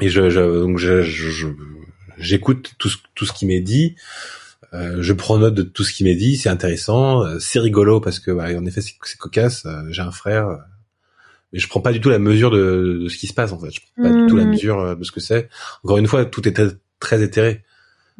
Et 0.00 0.08
je, 0.08 0.28
je 0.28 0.40
donc 0.40 0.78
j'écoute 2.18 2.74
tout 2.78 2.88
ce 2.88 2.98
tout 3.14 3.24
ce 3.24 3.32
qui 3.32 3.46
m'est 3.46 3.60
dit, 3.60 3.96
je 4.72 5.12
prends 5.12 5.38
note 5.38 5.54
de 5.54 5.62
tout 5.62 5.84
ce 5.84 5.92
qui 5.92 6.04
m'est 6.04 6.14
dit, 6.14 6.36
c'est 6.36 6.48
intéressant, 6.48 7.24
euh, 7.24 7.38
c'est 7.38 7.58
rigolo 7.58 8.00
parce 8.00 8.20
que 8.20 8.30
bah, 8.30 8.46
en 8.56 8.64
effet 8.66 8.80
c'est 8.80 8.96
cocasse. 9.18 9.66
J'ai 9.90 10.02
un 10.02 10.12
frère, 10.12 10.58
mais 11.52 11.58
je 11.58 11.68
prends 11.68 11.80
pas 11.80 11.92
du 11.92 12.00
tout 12.00 12.10
la 12.10 12.18
mesure 12.18 12.50
de, 12.50 13.00
de 13.02 13.08
ce 13.08 13.18
qui 13.18 13.26
se 13.26 13.34
passe 13.34 13.52
en 13.52 13.58
fait. 13.58 13.70
Je 13.72 13.80
prends 13.80 14.10
pas 14.10 14.14
du 14.14 14.26
tout 14.26 14.36
la 14.36 14.44
mmh. 14.44 14.50
mesure 14.50 14.96
de 14.96 15.04
ce 15.04 15.12
que 15.12 15.20
c'est. 15.20 15.48
Encore 15.84 15.98
une 15.98 16.06
fois, 16.06 16.24
tout 16.24 16.46
est 16.48 16.60
très 17.00 17.22
éthéré. 17.22 17.62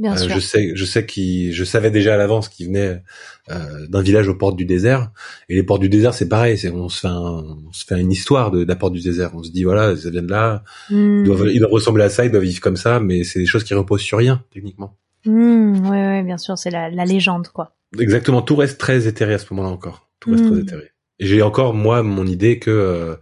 Bien 0.01 0.17
euh, 0.17 0.29
Je 0.35 0.41
sais, 0.41 0.73
je 0.75 0.85
sais 0.87 1.05
qu'il, 1.05 1.53
je 1.53 1.63
savais 1.63 1.91
déjà 1.91 2.15
à 2.15 2.17
l'avance 2.17 2.49
qu'il 2.49 2.69
venait 2.69 3.03
euh, 3.51 3.87
d'un 3.87 4.01
village 4.01 4.29
aux 4.29 4.35
portes 4.35 4.57
du 4.57 4.65
désert. 4.65 5.13
Et 5.51 5.55
les 5.55 5.63
portes 5.63 5.83
du 5.83 5.91
désert, 5.91 6.15
c'est 6.15 6.29
pareil. 6.29 6.57
C'est 6.57 6.71
on 6.71 6.89
se 6.89 7.01
fait, 7.01 7.09
on 7.09 7.71
se 7.73 7.85
fait 7.85 8.01
une 8.01 8.11
histoire 8.11 8.51
de, 8.51 8.65
la 8.65 8.77
porte 8.77 8.95
du 8.95 9.03
désert. 9.03 9.33
On 9.35 9.43
se 9.43 9.51
dit 9.51 9.63
voilà, 9.63 9.95
ça 9.95 10.09
vient 10.09 10.23
de 10.23 10.31
là. 10.31 10.65
Ils, 10.89 11.23
doivent, 11.23 11.49
ils, 11.53 11.59
doivent, 11.59 11.73
ressembler 11.73 12.05
à 12.05 12.09
ça, 12.09 12.25
ils 12.25 12.31
doivent 12.31 12.45
vivre 12.45 12.63
comme 12.63 12.79
ça, 12.79 12.99
mais 12.99 13.25
c'est 13.25 13.41
des 13.41 13.47
choses 13.47 13.63
qui 13.63 13.75
reposent 13.75 14.01
sur 14.01 14.17
rien 14.17 14.43
techniquement. 14.51 14.97
Mmh, 15.25 15.89
ouais, 15.89 16.07
ouais, 16.07 16.23
bien 16.23 16.39
sûr, 16.39 16.57
c'est 16.57 16.71
la, 16.71 16.91
la, 16.91 17.05
légende 17.05 17.49
quoi. 17.49 17.77
Exactement, 17.99 18.43
tout 18.43 18.57
reste 18.57 18.79
très 18.79 19.07
éthéré 19.07 19.35
à 19.35 19.39
ce 19.39 19.47
moment-là 19.53 19.73
encore. 19.73 20.09
Tout 20.21 20.31
reste 20.31 20.45
très 20.45 20.55
hmm. 20.55 20.61
éthéré. 20.61 20.91
Et 21.19 21.27
j'ai 21.27 21.43
encore 21.43 21.75
moi 21.75 22.03
mon 22.03 22.27
idée 22.27 22.59
que 22.59 22.71
euh, 22.71 23.17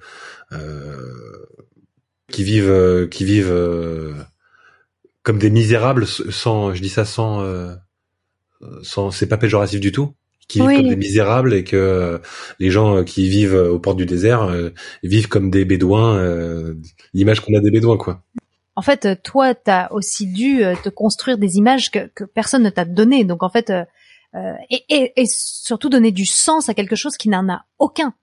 euh 0.53 0.97
qui 2.31 2.45
vivent, 2.45 2.71
euh, 2.71 3.07
qui 3.07 3.25
vivent 3.25 3.55
comme 5.29 5.39
des 5.39 5.51
misérables 5.51 6.07
sans, 6.07 6.73
je 6.73 6.81
dis 6.81 6.89
ça 6.89 7.05
sans, 7.05 7.43
euh, 8.63 8.81
sans, 8.83 9.11
c'est 9.11 9.27
pas 9.27 9.37
péjoratif 9.37 9.79
du 9.79 9.93
tout, 9.93 10.15
qui 10.49 10.61
vivent 10.61 10.77
comme 10.79 10.89
des 10.89 10.97
misérables 10.97 11.53
et 11.53 11.65
que 11.65 11.77
euh, 11.77 12.19
les 12.59 12.71
gens 12.71 12.97
euh, 12.97 13.03
qui 13.03 13.29
vivent 13.29 13.55
aux 13.55 13.79
portes 13.79 13.99
du 13.99 14.07
désert 14.07 14.51
vivent 15.03 15.29
comme 15.29 15.51
des 15.51 15.67
bédouins, 15.67 16.19
l'image 17.13 17.41
qu'on 17.41 17.55
a 17.55 17.61
des 17.61 17.71
bédouins 17.71 17.99
quoi. 17.99 18.23
En 18.79 18.83
fait, 18.83 19.21
toi, 19.25 19.55
t'as 19.57 19.89
aussi 19.91 20.29
dû 20.29 20.63
te 20.85 20.89
construire 20.89 21.37
des 21.37 21.57
images 21.57 21.91
que, 21.91 22.07
que 22.15 22.23
personne 22.23 22.63
ne 22.63 22.71
t'a 22.71 22.85
donné. 22.85 23.25
Donc 23.25 23.43
en 23.43 23.49
fait, 23.49 23.73
et, 24.71 24.85
et, 24.89 25.21
et, 25.21 25.27
surtout 25.27 25.89
donner 25.89 26.13
du 26.13 26.27
sens 26.27 26.69
à 26.69 26.75
quelque 26.75 26.95
chose 26.95 27.17
qui 27.17 27.29
n'en 27.29 27.49
a 27.49 27.65
aucun. 27.81 28.15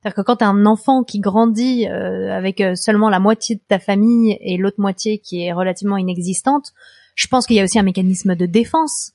C'est-à-dire 0.00 0.16
que 0.16 0.22
quand 0.22 0.36
tu 0.36 0.44
as 0.44 0.48
un 0.48 0.64
enfant 0.64 1.02
qui 1.02 1.18
grandit 1.18 1.88
euh, 1.88 2.30
avec 2.30 2.60
euh, 2.60 2.76
seulement 2.76 3.10
la 3.10 3.18
moitié 3.18 3.56
de 3.56 3.62
ta 3.66 3.80
famille 3.80 4.38
et 4.40 4.56
l'autre 4.56 4.80
moitié 4.80 5.18
qui 5.18 5.42
est 5.42 5.52
relativement 5.52 5.96
inexistante, 5.96 6.72
je 7.16 7.26
pense 7.26 7.46
qu'il 7.46 7.56
y 7.56 7.60
a 7.60 7.64
aussi 7.64 7.80
un 7.80 7.82
mécanisme 7.82 8.36
de 8.36 8.46
défense. 8.46 9.12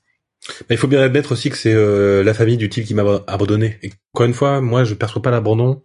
il 0.68 0.76
faut 0.76 0.86
bien 0.86 1.00
admettre 1.00 1.32
aussi 1.32 1.48
que 1.48 1.56
c'est 1.56 1.72
euh, 1.72 2.22
la 2.22 2.34
famille 2.34 2.58
du 2.58 2.68
type 2.68 2.84
qui 2.84 2.92
m'a 2.92 3.02
abandonné. 3.26 3.78
Et 3.82 3.92
encore 4.12 4.26
une 4.26 4.34
fois, 4.34 4.60
moi, 4.60 4.84
je 4.84 4.92
perçois 4.92 5.22
pas 5.22 5.30
l'abandon 5.30 5.82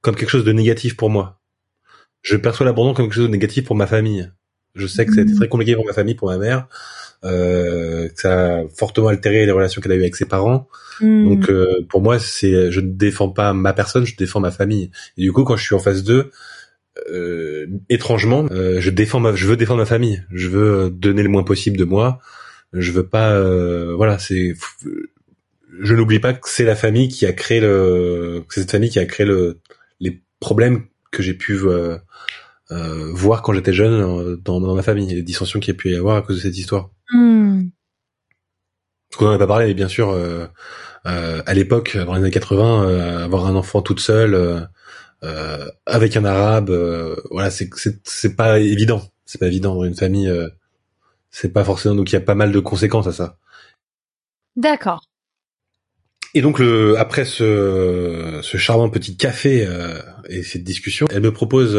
comme 0.00 0.14
quelque 0.14 0.30
chose 0.30 0.44
de 0.44 0.52
négatif 0.52 0.96
pour 0.96 1.10
moi. 1.10 1.39
Je 2.22 2.36
perçois 2.36 2.66
l'abandon 2.66 2.94
comme 2.94 3.06
quelque 3.06 3.14
chose 3.14 3.26
de 3.26 3.32
négatif 3.32 3.64
pour 3.64 3.76
ma 3.76 3.86
famille. 3.86 4.30
Je 4.74 4.86
sais 4.86 5.04
que 5.04 5.12
ça 5.12 5.20
a 5.20 5.22
été 5.24 5.32
mmh. 5.32 5.36
très 5.36 5.48
compliqué 5.48 5.74
pour 5.74 5.84
ma 5.84 5.92
famille, 5.92 6.14
pour 6.14 6.28
ma 6.28 6.38
mère 6.38 6.68
euh, 7.24 8.08
que 8.08 8.20
ça 8.20 8.56
a 8.56 8.68
fortement 8.68 9.08
altéré 9.08 9.44
les 9.44 9.52
relations 9.52 9.80
qu'elle 9.80 9.92
a 9.92 9.96
eues 9.96 10.00
avec 10.00 10.16
ses 10.16 10.26
parents. 10.26 10.68
Hmm. 11.00 11.28
Donc 11.28 11.50
euh, 11.50 11.84
pour 11.88 12.02
moi, 12.02 12.18
c'est 12.18 12.70
je 12.70 12.80
ne 12.80 12.90
défends 12.90 13.28
pas 13.28 13.52
ma 13.52 13.72
personne, 13.72 14.06
je 14.06 14.16
défends 14.16 14.40
ma 14.40 14.50
famille. 14.50 14.90
Et 15.16 15.22
du 15.22 15.32
coup, 15.32 15.44
quand 15.44 15.56
je 15.56 15.64
suis 15.64 15.74
en 15.74 15.78
phase 15.78 16.04
2, 16.04 16.30
euh, 17.10 17.66
étrangement, 17.88 18.46
euh, 18.50 18.80
je 18.80 18.90
défends 18.90 19.20
ma, 19.20 19.34
je 19.34 19.46
veux 19.46 19.56
défendre 19.56 19.80
ma 19.80 19.86
famille. 19.86 20.24
Je 20.30 20.48
veux 20.48 20.90
donner 20.90 21.22
le 21.22 21.28
moins 21.28 21.44
possible 21.44 21.76
de 21.76 21.84
moi. 21.84 22.20
Je 22.72 22.92
veux 22.92 23.06
pas, 23.06 23.32
euh, 23.32 23.94
voilà, 23.96 24.18
c'est, 24.18 24.54
je 25.80 25.94
n'oublie 25.94 26.20
pas 26.20 26.32
que 26.32 26.48
c'est 26.48 26.64
la 26.64 26.76
famille 26.76 27.08
qui 27.08 27.26
a 27.26 27.32
créé 27.32 27.60
le, 27.60 28.44
c'est 28.48 28.60
cette 28.60 28.70
famille 28.70 28.90
qui 28.90 29.00
a 29.00 29.06
créé 29.06 29.26
le, 29.26 29.58
les 29.98 30.22
problèmes 30.38 30.84
que 31.10 31.22
j'ai 31.22 31.34
pu 31.34 31.54
euh, 31.54 31.98
euh, 32.70 33.10
voir 33.12 33.42
quand 33.42 33.52
j'étais 33.52 33.72
jeune 33.72 33.92
euh, 33.92 34.36
dans, 34.36 34.60
dans, 34.60 34.74
ma 34.74 34.82
famille, 34.82 35.12
les 35.14 35.22
dissensions 35.22 35.60
qu'il 35.60 35.74
y 35.74 35.76
a 35.76 35.78
pu 35.78 35.90
y 35.90 35.96
avoir 35.96 36.16
à 36.16 36.22
cause 36.22 36.36
de 36.36 36.42
cette 36.42 36.56
histoire. 36.56 36.90
Mm. 37.12 37.68
Qu'on 39.16 39.24
n'en 39.24 39.32
a 39.32 39.38
pas 39.38 39.46
parlé, 39.46 39.66
mais 39.66 39.74
bien 39.74 39.88
sûr, 39.88 40.10
euh, 40.10 40.46
euh, 41.06 41.42
à 41.44 41.54
l'époque, 41.54 41.96
dans 41.96 42.14
les 42.14 42.20
années 42.20 42.30
80, 42.30 42.84
euh, 42.84 43.24
avoir 43.24 43.46
un 43.46 43.56
enfant 43.56 43.82
toute 43.82 44.00
seule 44.00 44.68
avec 45.84 46.16
un 46.16 46.24
arabe, 46.24 46.70
voilà, 47.30 47.50
c'est 47.50 47.68
c'est 48.04 48.36
pas 48.36 48.58
évident. 48.58 49.02
C'est 49.26 49.38
pas 49.38 49.48
évident 49.48 49.74
dans 49.74 49.84
une 49.84 49.94
famille. 49.94 50.32
c'est 51.30 51.52
pas 51.52 51.64
forcément 51.64 51.94
donc 51.94 52.10
il 52.10 52.14
y 52.14 52.16
a 52.16 52.20
pas 52.20 52.34
mal 52.34 52.52
de 52.52 52.60
conséquences 52.60 53.06
à 53.06 53.12
ça. 53.12 53.36
D'accord. 54.56 55.09
Et 56.34 56.42
donc 56.42 56.58
le, 56.58 56.98
après 56.98 57.24
ce, 57.24 58.40
ce 58.42 58.56
charmant 58.56 58.88
petit 58.88 59.16
café 59.16 59.66
et 60.28 60.42
cette 60.42 60.62
discussion, 60.62 61.06
elle 61.10 61.22
me 61.22 61.32
propose 61.32 61.76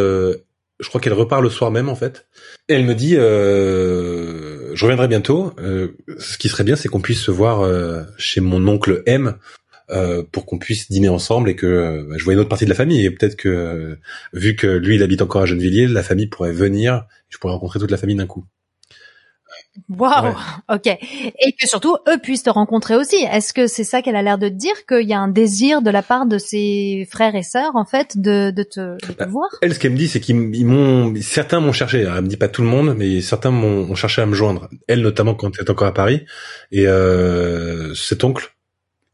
je 0.82 0.90
crois 0.90 1.00
qu'elle 1.00 1.14
repart 1.14 1.42
le 1.42 1.50
soir 1.50 1.72
même 1.72 1.90
en 1.90 1.96
fait. 1.96 2.28
Et 2.68 2.74
elle 2.74 2.86
me 2.86 2.96
dit, 2.96 3.16
euh, 3.16 4.76
je 4.76 4.84
reviendrai 4.84 5.08
bientôt. 5.08 5.54
Euh, 5.60 5.96
ce 6.18 6.38
qui 6.38 6.50
serait 6.50 6.64
bien, 6.64 6.76
c'est 6.76 6.90
qu'on 6.90 7.02
puisse 7.02 7.22
se 7.22 7.32
voir 7.32 7.62
euh, 7.62 8.02
chez 8.18 8.42
mon 8.42 8.68
oncle 8.68 9.04
M 9.06 9.36
euh, 9.92 10.24
pour 10.32 10.46
qu'on 10.46 10.58
puisse 10.58 10.90
dîner 10.90 11.10
ensemble 11.10 11.50
et 11.50 11.56
que 11.56 12.06
bah, 12.10 12.16
je 12.18 12.24
vois 12.24 12.34
une 12.34 12.40
autre 12.40 12.50
partie 12.50 12.66
de 12.66 12.70
la 12.70 12.76
famille. 12.76 13.06
Et 13.06 13.12
peut-être 13.12 13.36
que 13.36 13.98
vu 14.34 14.56
que 14.56 14.68
lui, 14.68 14.96
il 14.96 15.04
habite 15.04 15.22
encore 15.22 15.44
à 15.44 15.46
Gennevilliers, 15.46 15.88
la 15.88 16.04
famille 16.04 16.28
pourrait 16.28 16.52
venir. 16.52 17.06
Je 17.30 17.38
pourrais 17.38 17.54
rencontrer 17.54 17.80
toute 17.80 17.92
la 17.92 17.98
famille 17.98 18.16
d'un 18.16 18.28
coup. 18.28 18.46
Waouh, 19.90 20.36
ok. 20.70 20.88
Et 20.88 21.54
que 21.54 21.68
surtout 21.68 21.98
eux 22.10 22.18
puissent 22.18 22.44
te 22.44 22.50
rencontrer 22.50 22.96
aussi. 22.96 23.16
Est-ce 23.16 23.54
que 23.54 23.68
c'est 23.68 23.84
ça 23.84 24.02
qu'elle 24.02 24.16
a 24.16 24.22
l'air 24.22 24.38
de 24.38 24.50
te 24.50 24.54
dire 24.54 24.86
qu'il 24.86 25.08
y 25.08 25.14
a 25.14 25.20
un 25.20 25.30
désir 25.30 25.82
de 25.82 25.90
la 25.90 26.02
part 26.02 26.26
de 26.26 26.38
ses 26.38 27.08
frères 27.10 27.36
et 27.36 27.44
sœurs 27.44 27.76
en 27.76 27.86
fait 27.86 28.20
de, 28.20 28.52
de 28.52 28.64
te, 28.64 28.96
de 29.08 29.14
te 29.14 29.20
bah, 29.20 29.28
voir? 29.28 29.50
Elle, 29.62 29.74
ce 29.74 29.80
qu'elle 29.80 29.94
me 29.94 29.98
dit, 29.98 30.08
c'est 30.08 30.20
qu'ils 30.20 30.36
m'ont, 30.36 31.14
certains 31.22 31.62
m'ont 31.62 31.72
cherché. 31.72 32.02
Elle 32.02 32.22
me 32.22 32.28
dit 32.28 32.38
pas 32.38 32.50
tout 32.50 32.62
le 32.62 32.68
monde, 32.68 32.96
mais 32.98 33.22
certains 33.22 33.52
m'ont 33.52 33.96
cherché 33.96 34.22
à 34.22 34.26
me 34.26 34.34
joindre. 34.34 34.70
Elle 34.88 35.02
notamment 35.02 35.36
quand 35.36 35.52
elle 35.58 35.72
encore 35.72 35.88
à 35.88 35.94
Paris. 35.94 36.26
Et 36.72 36.88
euh, 36.88 37.94
cet 37.96 38.24
oncle 38.26 38.54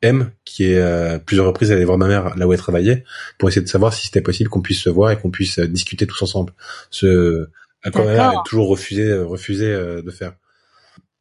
M, 0.02 0.32
qui 0.44 0.72
est 0.72 0.82
à 0.82 1.20
plusieurs 1.20 1.46
reprises 1.46 1.72
allé 1.72 1.86
voir 1.86 1.98
ma 1.98 2.08
mère 2.08 2.36
là 2.36 2.48
où 2.48 2.54
elle 2.54 2.60
travaillait, 2.60 3.04
pour 3.38 3.50
essayer 3.50 3.64
de 3.64 3.70
savoir 3.70 3.94
si 3.94 4.08
c'était 4.08 4.22
possible 4.22 4.50
qu'on 4.50 4.62
puisse 4.62 4.82
se 4.82 4.90
voir 4.90 5.12
et 5.12 5.18
qu'on 5.18 5.32
puisse 5.32 5.60
discuter 5.60 6.08
tous 6.08 6.22
ensemble. 6.24 6.54
Ce 6.90 7.48
à 7.84 7.90
ma 7.92 8.06
mère 8.06 8.30
a 8.40 8.44
toujours 8.46 8.70
refusé, 8.70 9.14
refusé 9.14 9.66
euh, 9.66 10.02
de 10.02 10.12
faire. 10.12 10.34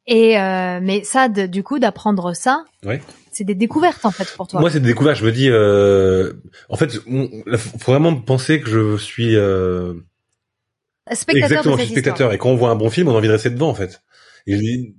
Et 0.06 0.38
euh, 0.38 0.78
mais 0.80 1.02
ça, 1.04 1.28
du 1.28 1.62
coup, 1.62 1.78
d'apprendre 1.78 2.32
ça, 2.34 2.64
c'est 3.32 3.44
des 3.44 3.54
découvertes 3.54 4.04
en 4.04 4.12
fait 4.12 4.28
pour 4.36 4.46
toi. 4.46 4.60
Moi, 4.60 4.70
c'est 4.70 4.80
des 4.80 4.88
découvertes. 4.88 5.18
Je 5.18 5.24
me 5.24 5.32
dis, 5.32 5.48
euh, 5.50 6.32
en 6.68 6.76
fait, 6.76 6.92
faut 6.92 7.92
vraiment 7.92 8.14
penser 8.14 8.60
que 8.60 8.70
je 8.70 8.96
suis 8.96 9.36
euh, 9.36 9.94
spectateur. 11.12 11.50
Exactement, 11.50 11.76
je 11.76 11.82
suis 11.82 11.90
spectateur. 11.90 12.32
Et 12.32 12.38
quand 12.38 12.50
on 12.50 12.56
voit 12.56 12.70
un 12.70 12.76
bon 12.76 12.88
film, 12.88 13.08
on 13.08 13.14
a 13.14 13.18
envie 13.18 13.28
de 13.28 13.32
rester 13.32 13.50
devant 13.50 13.68
en 13.68 13.74
fait. 13.74 14.00
Et, 14.46 14.56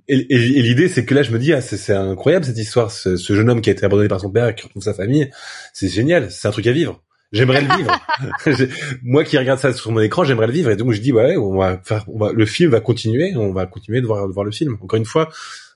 l'idée, 0.08 0.88
c'est 0.88 1.06
que 1.06 1.14
là, 1.14 1.22
je 1.22 1.32
me 1.32 1.38
dis, 1.38 1.54
ah, 1.54 1.62
c'est 1.62 1.94
incroyable 1.94 2.44
cette 2.44 2.58
histoire. 2.58 2.90
Ce, 2.90 3.16
ce, 3.16 3.34
jeune 3.34 3.48
homme 3.48 3.62
qui 3.62 3.70
a 3.70 3.72
été 3.72 3.86
abandonné 3.86 4.08
par 4.08 4.20
son 4.20 4.30
père, 4.30 4.54
qui 4.54 4.64
retrouve 4.64 4.82
sa 4.82 4.92
famille, 4.92 5.30
c'est 5.72 5.88
génial. 5.88 6.30
C'est 6.30 6.48
un 6.48 6.50
truc 6.50 6.66
à 6.66 6.72
vivre. 6.72 7.02
J'aimerais 7.32 7.60
le 7.60 7.76
vivre. 7.76 8.72
Moi 9.02 9.24
qui 9.24 9.36
regarde 9.36 9.58
ça 9.58 9.72
sur 9.72 9.92
mon 9.92 10.00
écran, 10.00 10.24
j'aimerais 10.24 10.46
le 10.46 10.52
vivre. 10.52 10.70
Et 10.70 10.76
donc 10.76 10.92
je 10.92 11.00
dis 11.00 11.12
ouais, 11.12 11.36
on 11.36 11.58
va 11.58 11.78
faire, 11.84 12.04
on 12.08 12.18
va, 12.18 12.32
le 12.32 12.46
film 12.46 12.70
va 12.70 12.80
continuer, 12.80 13.34
on 13.36 13.52
va 13.52 13.66
continuer 13.66 14.00
de 14.00 14.06
voir, 14.06 14.26
de 14.26 14.32
voir 14.32 14.44
le 14.44 14.50
film. 14.50 14.78
Encore 14.82 14.96
une 14.96 15.04
fois, 15.04 15.28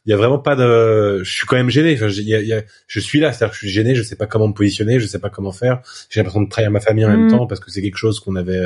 il 0.06 0.10
y 0.10 0.12
a 0.14 0.16
vraiment 0.16 0.38
pas 0.38 0.56
de, 0.56 1.22
je 1.22 1.30
suis 1.30 1.46
quand 1.46 1.56
même 1.56 1.68
gêné. 1.68 1.94
Enfin, 1.94 2.08
il 2.08 2.26
y 2.26 2.52
a, 2.54 2.62
je 2.86 3.00
suis 3.00 3.20
là, 3.20 3.32
c'est-à-dire 3.32 3.50
que 3.50 3.54
je 3.56 3.66
suis 3.66 3.70
gêné, 3.70 3.94
je 3.94 4.02
sais 4.02 4.16
pas 4.16 4.26
comment 4.26 4.48
me 4.48 4.54
positionner, 4.54 4.98
je 4.98 5.06
sais 5.06 5.18
pas 5.18 5.30
comment 5.30 5.52
faire. 5.52 5.82
J'ai 6.08 6.20
l'impression 6.20 6.42
de 6.42 6.48
trahir 6.48 6.70
ma 6.70 6.80
famille 6.80 7.04
en 7.04 7.10
même 7.10 7.26
mm. 7.26 7.30
temps 7.30 7.46
parce 7.46 7.60
que 7.60 7.70
c'est 7.70 7.82
quelque 7.82 7.98
chose 7.98 8.18
qu'on 8.18 8.34
avait, 8.36 8.62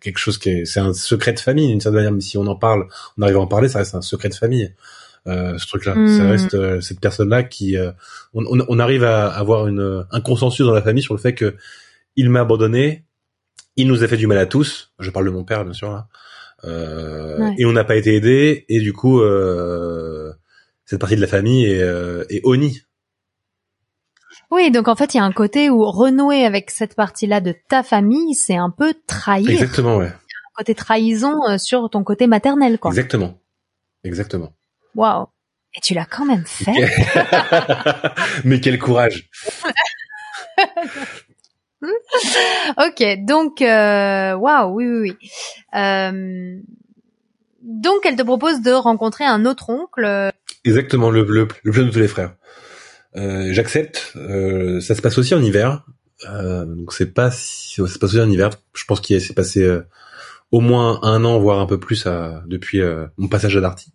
quelque 0.00 0.18
chose 0.18 0.38
qui 0.38 0.50
est, 0.50 0.64
c'est 0.64 0.80
un 0.80 0.94
secret 0.94 1.32
de 1.32 1.40
famille 1.40 1.68
d'une 1.68 1.80
certaine 1.80 1.96
manière. 1.96 2.12
Mais 2.12 2.20
si 2.20 2.38
on 2.38 2.46
en 2.46 2.56
parle, 2.56 2.86
on 3.18 3.22
arrive 3.22 3.36
à 3.36 3.40
en 3.40 3.46
parler, 3.46 3.68
ça 3.68 3.80
reste 3.80 3.94
un 3.94 4.02
secret 4.02 4.28
de 4.28 4.34
famille. 4.34 4.72
Euh, 5.26 5.58
ce 5.58 5.66
truc-là, 5.66 5.94
Mm. 5.96 6.16
ça 6.16 6.28
reste 6.28 6.54
euh, 6.54 6.80
cette 6.80 7.00
personne-là 7.00 7.42
qui, 7.42 7.76
euh, 7.76 7.90
on, 8.32 8.44
on, 8.46 8.64
on 8.68 8.78
arrive 8.78 9.02
à 9.02 9.26
avoir 9.26 9.66
une, 9.66 10.06
un 10.10 10.20
consensus 10.20 10.64
dans 10.64 10.72
la 10.72 10.82
famille 10.82 11.02
sur 11.02 11.14
le 11.14 11.20
fait 11.20 11.34
que 11.34 11.56
il 12.16 12.30
m'a 12.30 12.40
abandonné, 12.40 13.04
il 13.76 13.86
nous 13.86 14.02
a 14.02 14.08
fait 14.08 14.16
du 14.16 14.26
mal 14.26 14.38
à 14.38 14.46
tous. 14.46 14.92
Je 14.98 15.10
parle 15.10 15.26
de 15.26 15.30
mon 15.30 15.44
père, 15.44 15.64
bien 15.64 15.74
sûr 15.74 15.90
là. 15.90 16.08
Euh, 16.64 17.38
Ouais. 17.38 17.54
Et 17.58 17.66
on 17.66 17.72
n'a 17.72 17.84
pas 17.84 17.96
été 17.96 18.14
aidé, 18.14 18.64
et 18.70 18.80
du 18.80 18.92
coup, 18.94 19.20
euh, 19.20 20.32
cette 20.86 20.98
partie 21.00 21.16
de 21.16 21.20
la 21.20 21.26
famille 21.26 21.66
est, 21.66 21.82
euh, 21.82 22.24
est 22.30 22.40
honnie. 22.44 22.80
Oui, 24.50 24.70
donc 24.70 24.88
en 24.88 24.94
fait, 24.96 25.12
il 25.12 25.18
y 25.18 25.20
a 25.20 25.24
un 25.24 25.32
côté 25.32 25.68
où 25.68 25.84
renouer 25.84 26.44
avec 26.46 26.70
cette 26.70 26.94
partie-là 26.94 27.40
de 27.40 27.54
ta 27.68 27.82
famille, 27.82 28.34
c'est 28.34 28.56
un 28.56 28.70
peu 28.70 28.94
trahir. 29.06 29.50
Exactement, 29.50 29.96
ouais. 29.98 30.06
Un 30.06 30.54
côté 30.56 30.74
trahison 30.74 31.34
euh, 31.48 31.58
sur 31.58 31.90
ton 31.90 32.02
côté 32.04 32.26
maternel, 32.26 32.78
quoi. 32.78 32.90
Exactement. 32.90 33.38
Exactement. 34.04 34.54
Waouh. 34.94 35.26
Et 35.76 35.80
tu 35.82 35.92
l'as 35.92 36.06
quand 36.06 36.24
même 36.24 36.46
fait. 36.46 36.72
Mais 38.44 38.60
quel 38.60 38.78
courage. 38.78 39.28
ok, 42.78 43.24
donc 43.24 43.62
euh, 43.62 44.34
waouh, 44.34 44.74
oui, 44.74 44.86
oui, 44.86 45.00
oui. 45.00 45.30
Euh, 45.74 46.56
donc, 47.62 48.04
elle 48.04 48.16
te 48.16 48.22
propose 48.22 48.62
de 48.62 48.70
rencontrer 48.72 49.24
un 49.24 49.44
autre 49.44 49.70
oncle. 49.70 50.32
Exactement, 50.64 51.10
le, 51.10 51.24
le, 51.24 51.48
le 51.62 51.72
plus 51.72 51.84
de 51.84 51.90
tous 51.90 51.98
les 51.98 52.08
frères. 52.08 52.34
Euh, 53.16 53.48
J'accepte. 53.52 54.12
Euh, 54.16 54.80
ça 54.80 54.94
se 54.94 55.02
passe 55.02 55.18
aussi 55.18 55.34
en 55.34 55.42
hiver. 55.42 55.84
Euh, 56.30 56.64
donc 56.64 56.92
c'est 56.92 57.12
pas 57.12 57.30
si, 57.30 57.74
ça 57.74 57.86
se 57.86 57.98
passe 57.98 58.10
aussi 58.10 58.20
en 58.20 58.30
hiver. 58.30 58.50
Je 58.74 58.84
pense 58.84 59.00
qu'il 59.00 59.20
s'est 59.20 59.34
passé 59.34 59.62
euh, 59.62 59.82
au 60.50 60.60
moins 60.60 61.00
un 61.02 61.24
an, 61.24 61.38
voire 61.38 61.60
un 61.60 61.66
peu 61.66 61.78
plus 61.78 62.06
à, 62.06 62.42
depuis 62.46 62.80
mon 63.16 63.28
passage 63.28 63.56
à 63.56 63.60
Darty. 63.60 63.92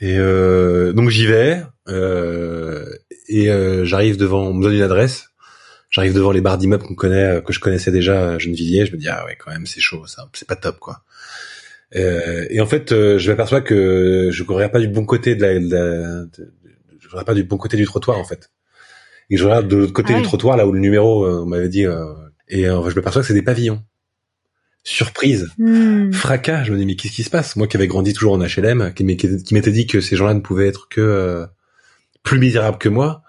Et 0.00 0.16
donc 0.16 1.10
j'y 1.10 1.26
vais 1.26 1.64
et 3.28 3.50
j'arrive 3.84 4.16
devant, 4.16 4.42
on 4.42 4.54
me 4.54 4.62
donne 4.62 4.74
une 4.74 4.82
adresse. 4.82 5.28
J'arrive 5.90 6.12
devant 6.14 6.32
les 6.32 6.40
bars 6.42 6.58
d'immeubles 6.58 6.82
qu'on 6.84 6.94
connaît, 6.94 7.36
euh, 7.36 7.40
que 7.40 7.52
je 7.52 7.60
connaissais 7.60 7.90
déjà 7.90 8.32
à 8.32 8.38
Gennevilliers. 8.38 8.86
Je 8.86 8.92
me 8.92 8.98
dis 8.98 9.08
ah 9.08 9.24
ouais 9.24 9.36
quand 9.42 9.50
même 9.50 9.66
c'est 9.66 9.80
chaud, 9.80 10.06
ça, 10.06 10.28
c'est 10.34 10.46
pas 10.48 10.56
top 10.56 10.78
quoi. 10.78 11.02
Euh, 11.96 12.46
et 12.50 12.60
en 12.60 12.66
fait, 12.66 12.92
euh, 12.92 13.18
je 13.18 13.30
m'aperçois 13.30 13.62
que 13.62 14.28
je 14.30 14.42
courrais 14.42 14.70
pas 14.70 14.78
du 14.80 14.88
bon 14.88 15.06
côté 15.06 15.34
de 15.34 15.42
la, 15.42 15.58
de 15.58 15.68
la- 15.74 16.24
de- 16.26 16.52
je 17.00 17.08
courrais 17.08 17.24
pas 17.24 17.32
du 17.34 17.44
bon 17.44 17.56
côté 17.56 17.76
du 17.78 17.86
trottoir 17.86 18.18
en 18.18 18.24
fait. 18.24 18.50
Et 19.30 19.36
je 19.38 19.44
regarde 19.44 19.68
de 19.68 19.76
l'autre 19.76 19.92
côté 19.94 20.12
Ah 20.14 20.18
du 20.18 20.22
trottoir 20.24 20.56
là 20.58 20.66
où 20.66 20.72
le 20.72 20.80
numéro 20.80 21.24
euh, 21.24 21.42
on 21.42 21.46
m'avait 21.46 21.68
dit 21.70 21.86
euh, 21.86 22.04
et 22.48 22.66
euh, 22.68 22.90
je 22.90 22.94
m'aperçois 22.94 23.22
que 23.22 23.28
c'est 23.28 23.34
des 23.34 23.42
pavillons. 23.42 23.82
Surprise, 24.84 25.48
hmm, 25.58 26.12
fracas. 26.12 26.64
Je 26.64 26.72
me 26.72 26.78
dis 26.78 26.86
mais 26.86 26.96
qu'est-ce 26.96 27.14
qui 27.14 27.22
se 27.22 27.30
passe? 27.30 27.56
Moi 27.56 27.66
qui 27.66 27.76
avais 27.76 27.86
grandi 27.88 28.12
toujours 28.14 28.32
en 28.34 28.38
HLM, 28.38 28.92
qui 28.94 29.04
qui 29.16 29.54
m'était 29.54 29.70
dit 29.72 29.86
que 29.86 30.00
ces 30.00 30.16
gens-là 30.16 30.34
ne 30.34 30.40
pouvaient 30.40 30.68
être 30.68 30.88
que 30.88 31.00
euh, 31.00 31.46
plus 32.22 32.38
misérables 32.38 32.78
que 32.78 32.88
moi, 32.88 33.22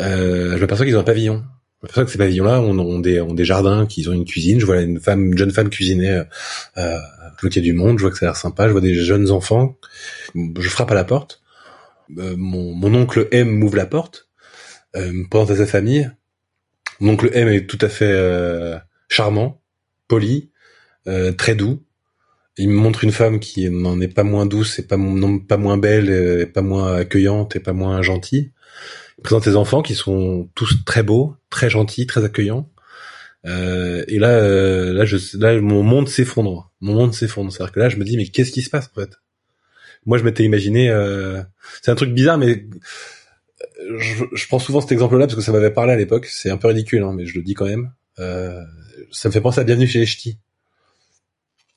euh, 0.00 0.56
je 0.56 0.60
m'aperçois 0.60 0.84
qu'ils 0.86 0.96
ont 0.96 1.00
un 1.00 1.04
pavillon. 1.04 1.44
Je 1.84 1.88
m'aperçois 1.88 2.04
que 2.04 2.10
ces 2.10 2.18
pavillons-là 2.18 2.60
ont, 2.60 2.78
ont 2.78 2.98
des 3.34 3.44
jardins, 3.44 3.84
qu'ils 3.86 4.08
ont 4.08 4.14
une 4.14 4.24
cuisine. 4.24 4.58
Je 4.58 4.66
vois 4.66 4.80
une 4.80 5.00
femme, 5.00 5.26
une 5.26 5.38
jeune 5.38 5.50
femme 5.50 5.68
cuisiner. 5.68 6.10
Euh, 6.10 6.24
euh, 6.78 6.98
a 7.44 7.60
du 7.60 7.72
monde, 7.74 7.98
je 7.98 8.02
vois 8.04 8.10
que 8.10 8.16
ça 8.16 8.24
a 8.24 8.28
l'air 8.28 8.36
sympa, 8.36 8.66
je 8.68 8.72
vois 8.72 8.80
des 8.80 8.94
jeunes 8.94 9.30
enfants. 9.30 9.76
Je 10.34 10.68
frappe 10.70 10.90
à 10.90 10.94
la 10.94 11.04
porte. 11.04 11.42
Euh, 12.18 12.34
mon, 12.36 12.94
oncle 12.94 13.28
M 13.32 13.50
m'ouvre 13.50 13.76
la 13.76 13.86
porte, 13.86 14.28
euh, 14.96 15.12
me 15.12 15.28
présente 15.28 15.50
à 15.50 15.56
sa 15.56 15.66
famille. 15.66 16.10
Mon 17.00 17.14
oncle 17.14 17.30
M 17.32 17.48
est 17.48 17.66
tout 17.66 17.78
à 17.80 17.88
fait 17.88 18.10
euh, 18.10 18.78
charmant, 19.08 19.60
poli, 20.08 20.50
très 21.36 21.54
doux. 21.54 21.84
Il 22.56 22.68
me 22.68 22.76
montre 22.76 23.04
une 23.04 23.12
femme 23.12 23.40
qui 23.40 23.68
n'en 23.68 24.00
est 24.00 24.08
pas 24.08 24.22
moins 24.22 24.46
douce, 24.46 24.78
et 24.78 24.86
pas, 24.86 24.96
pas 25.48 25.56
moins 25.56 25.76
belle, 25.76 26.08
et 26.08 26.46
pas 26.46 26.62
moins 26.62 26.94
accueillante, 26.94 27.56
et 27.56 27.60
pas 27.60 27.72
moins 27.72 28.00
gentille. 28.00 28.52
Présente 29.22 29.44
ses 29.44 29.56
enfants 29.56 29.82
qui 29.82 29.94
sont 29.94 30.48
tous 30.54 30.84
très 30.84 31.02
beaux, 31.02 31.36
très 31.50 31.70
gentils, 31.70 32.06
très 32.06 32.24
accueillants. 32.24 32.68
Euh, 33.46 34.04
et 34.08 34.18
là, 34.18 34.30
euh, 34.30 34.92
là, 34.92 35.04
je, 35.04 35.16
là, 35.38 35.60
mon 35.60 35.82
monde 35.82 36.08
s'effondre. 36.08 36.72
Mon 36.80 36.94
monde 36.94 37.14
s'effondre. 37.14 37.52
C'est-à-dire 37.52 37.72
que 37.72 37.80
là, 37.80 37.88
je 37.88 37.96
me 37.96 38.04
dis, 38.04 38.16
mais 38.16 38.26
qu'est-ce 38.26 38.52
qui 38.52 38.62
se 38.62 38.70
passe 38.70 38.90
en 38.94 39.00
fait? 39.00 39.10
Moi, 40.06 40.18
je 40.18 40.24
m'étais 40.24 40.44
imaginé. 40.44 40.90
Euh, 40.90 41.42
c'est 41.82 41.90
un 41.90 41.94
truc 41.94 42.10
bizarre, 42.12 42.38
mais 42.38 42.66
je, 43.98 44.24
je 44.32 44.46
prends 44.46 44.58
souvent 44.58 44.80
cet 44.80 44.92
exemple-là 44.92 45.26
parce 45.26 45.36
que 45.36 45.42
ça 45.42 45.52
m'avait 45.52 45.70
parlé 45.70 45.92
à 45.92 45.96
l'époque. 45.96 46.26
C'est 46.26 46.50
un 46.50 46.56
peu 46.56 46.68
ridicule, 46.68 47.02
hein, 47.02 47.12
mais 47.14 47.26
je 47.26 47.36
le 47.36 47.42
dis 47.42 47.54
quand 47.54 47.66
même. 47.66 47.92
Euh, 48.18 48.60
ça 49.10 49.28
me 49.28 49.32
fait 49.32 49.40
penser 49.40 49.60
à 49.60 49.64
Bienvenue 49.64 49.86
chez 49.86 50.00
les 50.00 50.06
Ch'tis. 50.06 50.38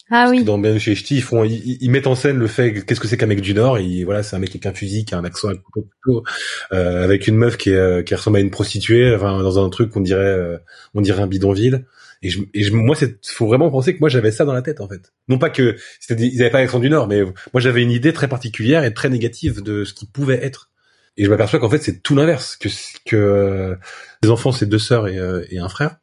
Ah 0.10 0.28
oui. 0.30 0.44
Dans 0.44 0.58
les 0.58 0.80
Ch'tis, 0.80 1.16
ils 1.18 1.22
font, 1.22 1.44
ils, 1.44 1.78
ils 1.82 1.90
mettent 1.92 2.08
en 2.08 2.16
scène 2.16 2.38
le 2.38 2.48
fait, 2.48 2.74
que- 2.74 2.80
qu'est-ce 2.80 3.00
que 3.00 3.08
c'est 3.08 3.18
qu'un 3.18 3.26
mec 3.26 3.42
du 3.42 3.54
Nord 3.54 3.78
Et 3.78 4.04
voilà, 4.06 4.24
c'est 4.24 4.36
un 4.36 4.40
mec 4.40 4.50
avec 4.52 4.66
un 4.66 4.74
fusil, 4.74 5.04
qui 5.04 5.14
a 5.14 5.18
un 5.18 5.26
accent 5.26 5.50
à 5.50 5.56
couteau, 5.56 5.88
couteau, 6.04 6.24
euh, 6.72 7.04
avec 7.04 7.28
une 7.28 7.36
meuf 7.36 7.58
qui, 7.58 7.72
est, 7.72 7.76
euh, 7.76 8.04
qui 8.04 8.16
ressemble 8.16 8.38
à 8.38 8.40
une 8.40 8.50
prostituée, 8.52 9.14
enfin 9.14 9.42
dans 9.44 9.64
un 9.64 9.70
truc 9.70 9.92
qu'on 9.92 10.00
dirait, 10.02 10.22
euh, 10.24 10.58
on 10.94 11.02
dirait 11.02 11.22
un 11.22 11.28
bidonville. 11.28 11.86
Et, 12.24 12.30
je, 12.30 12.40
et 12.54 12.64
je, 12.64 12.72
moi, 12.74 12.96
c'est, 12.96 13.20
faut 13.28 13.46
vraiment 13.48 13.70
penser 13.70 13.94
que 13.94 14.00
moi 14.00 14.10
j'avais 14.10 14.32
ça 14.32 14.44
dans 14.46 14.54
la 14.54 14.62
tête 14.62 14.80
en 14.82 14.88
fait. 14.88 15.12
Non 15.28 15.38
pas 15.38 15.50
que 15.50 15.76
c'était, 16.00 16.16
des- 16.16 16.28
ils 16.34 16.42
avaient 16.42 16.50
pas 16.52 16.62
l'accent 16.62 16.80
du 16.80 16.90
Nord, 16.90 17.08
mais 17.08 17.22
moi 17.24 17.60
j'avais 17.62 17.84
une 17.84 17.92
idée 17.92 18.14
très 18.14 18.28
particulière 18.28 18.84
et 18.86 18.94
très 18.94 19.10
négative 19.10 19.62
de 19.62 19.84
ce 19.84 19.94
qui 19.94 20.08
pouvait 20.08 20.44
être. 20.44 20.72
Et 21.18 21.26
je 21.26 21.30
m'aperçois 21.30 21.60
qu'en 21.60 21.70
fait 21.70 21.84
c'est 21.84 22.02
tout 22.02 22.16
l'inverse, 22.16 22.56
que 22.56 22.70
que 23.06 23.16
euh, 23.18 23.76
les 24.24 24.30
enfants 24.30 24.52
c'est 24.52 24.66
deux 24.68 24.80
sœurs 24.80 25.08
et, 25.08 25.20
et 25.52 25.60
un 25.60 25.70
frère. 25.70 25.98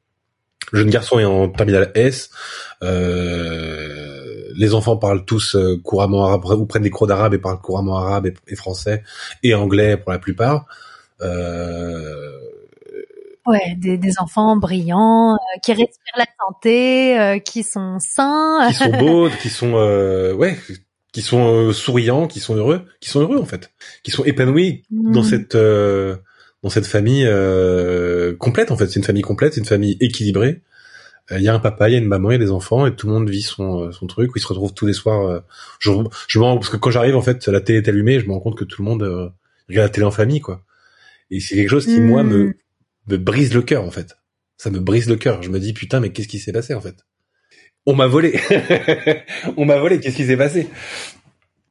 Jeune 0.74 0.90
garçon 0.90 1.18
est 1.18 1.24
en 1.24 1.48
terminale 1.48 1.90
S. 1.94 2.30
Euh, 2.82 4.52
les 4.56 4.74
enfants 4.74 4.96
parlent 4.96 5.24
tous 5.24 5.56
euh, 5.56 5.80
couramment 5.82 6.24
arabe 6.26 6.44
ou 6.60 6.66
prennent 6.66 6.82
des 6.82 6.90
cours 6.90 7.06
d'arabe 7.06 7.34
et 7.34 7.38
parlent 7.38 7.60
couramment 7.60 7.96
arabe 7.98 8.26
et, 8.26 8.34
et 8.48 8.56
français 8.56 9.02
et 9.42 9.54
anglais 9.54 9.96
pour 9.96 10.12
la 10.12 10.18
plupart. 10.18 10.66
Euh, 11.22 12.30
Ouais, 13.46 13.74
des, 13.76 13.98
des 13.98 14.18
enfants 14.20 14.56
brillants, 14.56 15.34
euh, 15.34 15.36
qui 15.62 15.72
respirent 15.72 16.16
la 16.16 16.24
santé, 16.40 17.20
euh, 17.20 17.38
qui 17.38 17.62
sont 17.62 17.98
sains. 18.00 18.66
qui 18.68 18.74
sont 18.74 18.90
beaux, 18.98 19.28
qui 19.28 19.50
sont 19.50 19.74
euh, 19.76 20.32
ouais, 20.32 20.58
qui 21.12 21.20
sont 21.20 21.70
souriants, 21.74 22.26
qui 22.26 22.40
sont 22.40 22.54
heureux, 22.56 22.86
qui 23.00 23.10
sont 23.10 23.20
heureux 23.20 23.38
en 23.38 23.44
fait, 23.44 23.70
qui 24.02 24.10
sont 24.10 24.24
épanouis 24.24 24.84
dans 24.90 25.20
Hmm. 25.20 25.24
cette 25.24 25.58
dans 26.64 26.70
cette 26.70 26.88
famille 26.88 27.26
euh, 27.28 28.34
complète 28.36 28.72
en 28.72 28.76
fait. 28.76 28.88
C'est 28.88 28.98
une 28.98 29.04
famille 29.04 29.22
complète, 29.22 29.54
c'est 29.54 29.60
une 29.60 29.66
famille 29.66 29.96
équilibrée. 30.00 30.62
Euh, 31.32 31.38
Il 31.38 31.44
y 31.44 31.48
a 31.48 31.54
un 31.54 31.60
papa, 31.60 31.88
il 31.88 31.92
y 31.92 31.96
a 31.96 31.98
une 31.98 32.06
maman, 32.06 32.30
il 32.30 32.34
y 32.34 32.36
a 32.36 32.44
des 32.44 32.50
enfants 32.50 32.86
et 32.86 32.96
tout 32.96 33.06
le 33.06 33.14
monde 33.14 33.30
vit 33.30 33.42
son 33.42 33.84
euh, 33.84 33.92
son 33.92 34.06
truc. 34.08 34.34
Où 34.34 34.38
ils 34.38 34.42
se 34.42 34.48
retrouvent 34.48 34.74
tous 34.74 34.86
les 34.86 34.92
soirs. 34.94 35.22
euh, 35.28 35.40
je 35.80 35.90
je 36.28 36.38
me 36.40 36.44
rends 36.44 36.56
parce 36.58 36.70
que 36.70 36.76
quand 36.78 36.90
j'arrive 36.90 37.16
en 37.16 37.22
fait, 37.22 37.46
la 37.48 37.60
télé 37.60 37.78
est 37.80 37.88
allumée, 37.88 38.20
je 38.20 38.26
me 38.26 38.32
rends 38.32 38.40
compte 38.40 38.58
que 38.58 38.64
tout 38.64 38.82
le 38.82 38.86
monde 38.90 39.02
euh, 39.04 39.28
regarde 39.68 39.88
la 39.88 39.94
télé 39.94 40.06
en 40.06 40.10
famille 40.10 40.40
quoi. 40.40 40.64
Et 41.30 41.40
c'est 41.40 41.56
quelque 41.56 41.70
chose 41.70 41.86
qui 41.86 42.00
moi 42.00 42.22
Hmm. 42.24 42.28
me 42.28 42.54
me 43.08 43.16
brise 43.18 43.54
le 43.54 43.62
cœur 43.62 43.84
en 43.84 43.90
fait. 43.90 44.16
Ça 44.58 44.70
me 44.70 44.80
brise 44.80 45.08
le 45.08 45.16
cœur. 45.16 45.42
Je 45.42 45.50
me 45.50 45.58
dis 45.60 45.72
putain 45.74 46.00
mais 46.00 46.10
qu'est-ce 46.10 46.28
qui 46.28 46.38
s'est 46.38 46.52
passé 46.52 46.74
en 46.74 46.80
fait? 46.80 46.96
On 47.86 47.94
m'a 47.94 48.06
volé. 48.06 48.40
On 49.58 49.66
m'a 49.66 49.78
volé. 49.78 50.00
Qu'est-ce 50.00 50.16
qui 50.16 50.26
s'est 50.26 50.36
passé? 50.38 50.68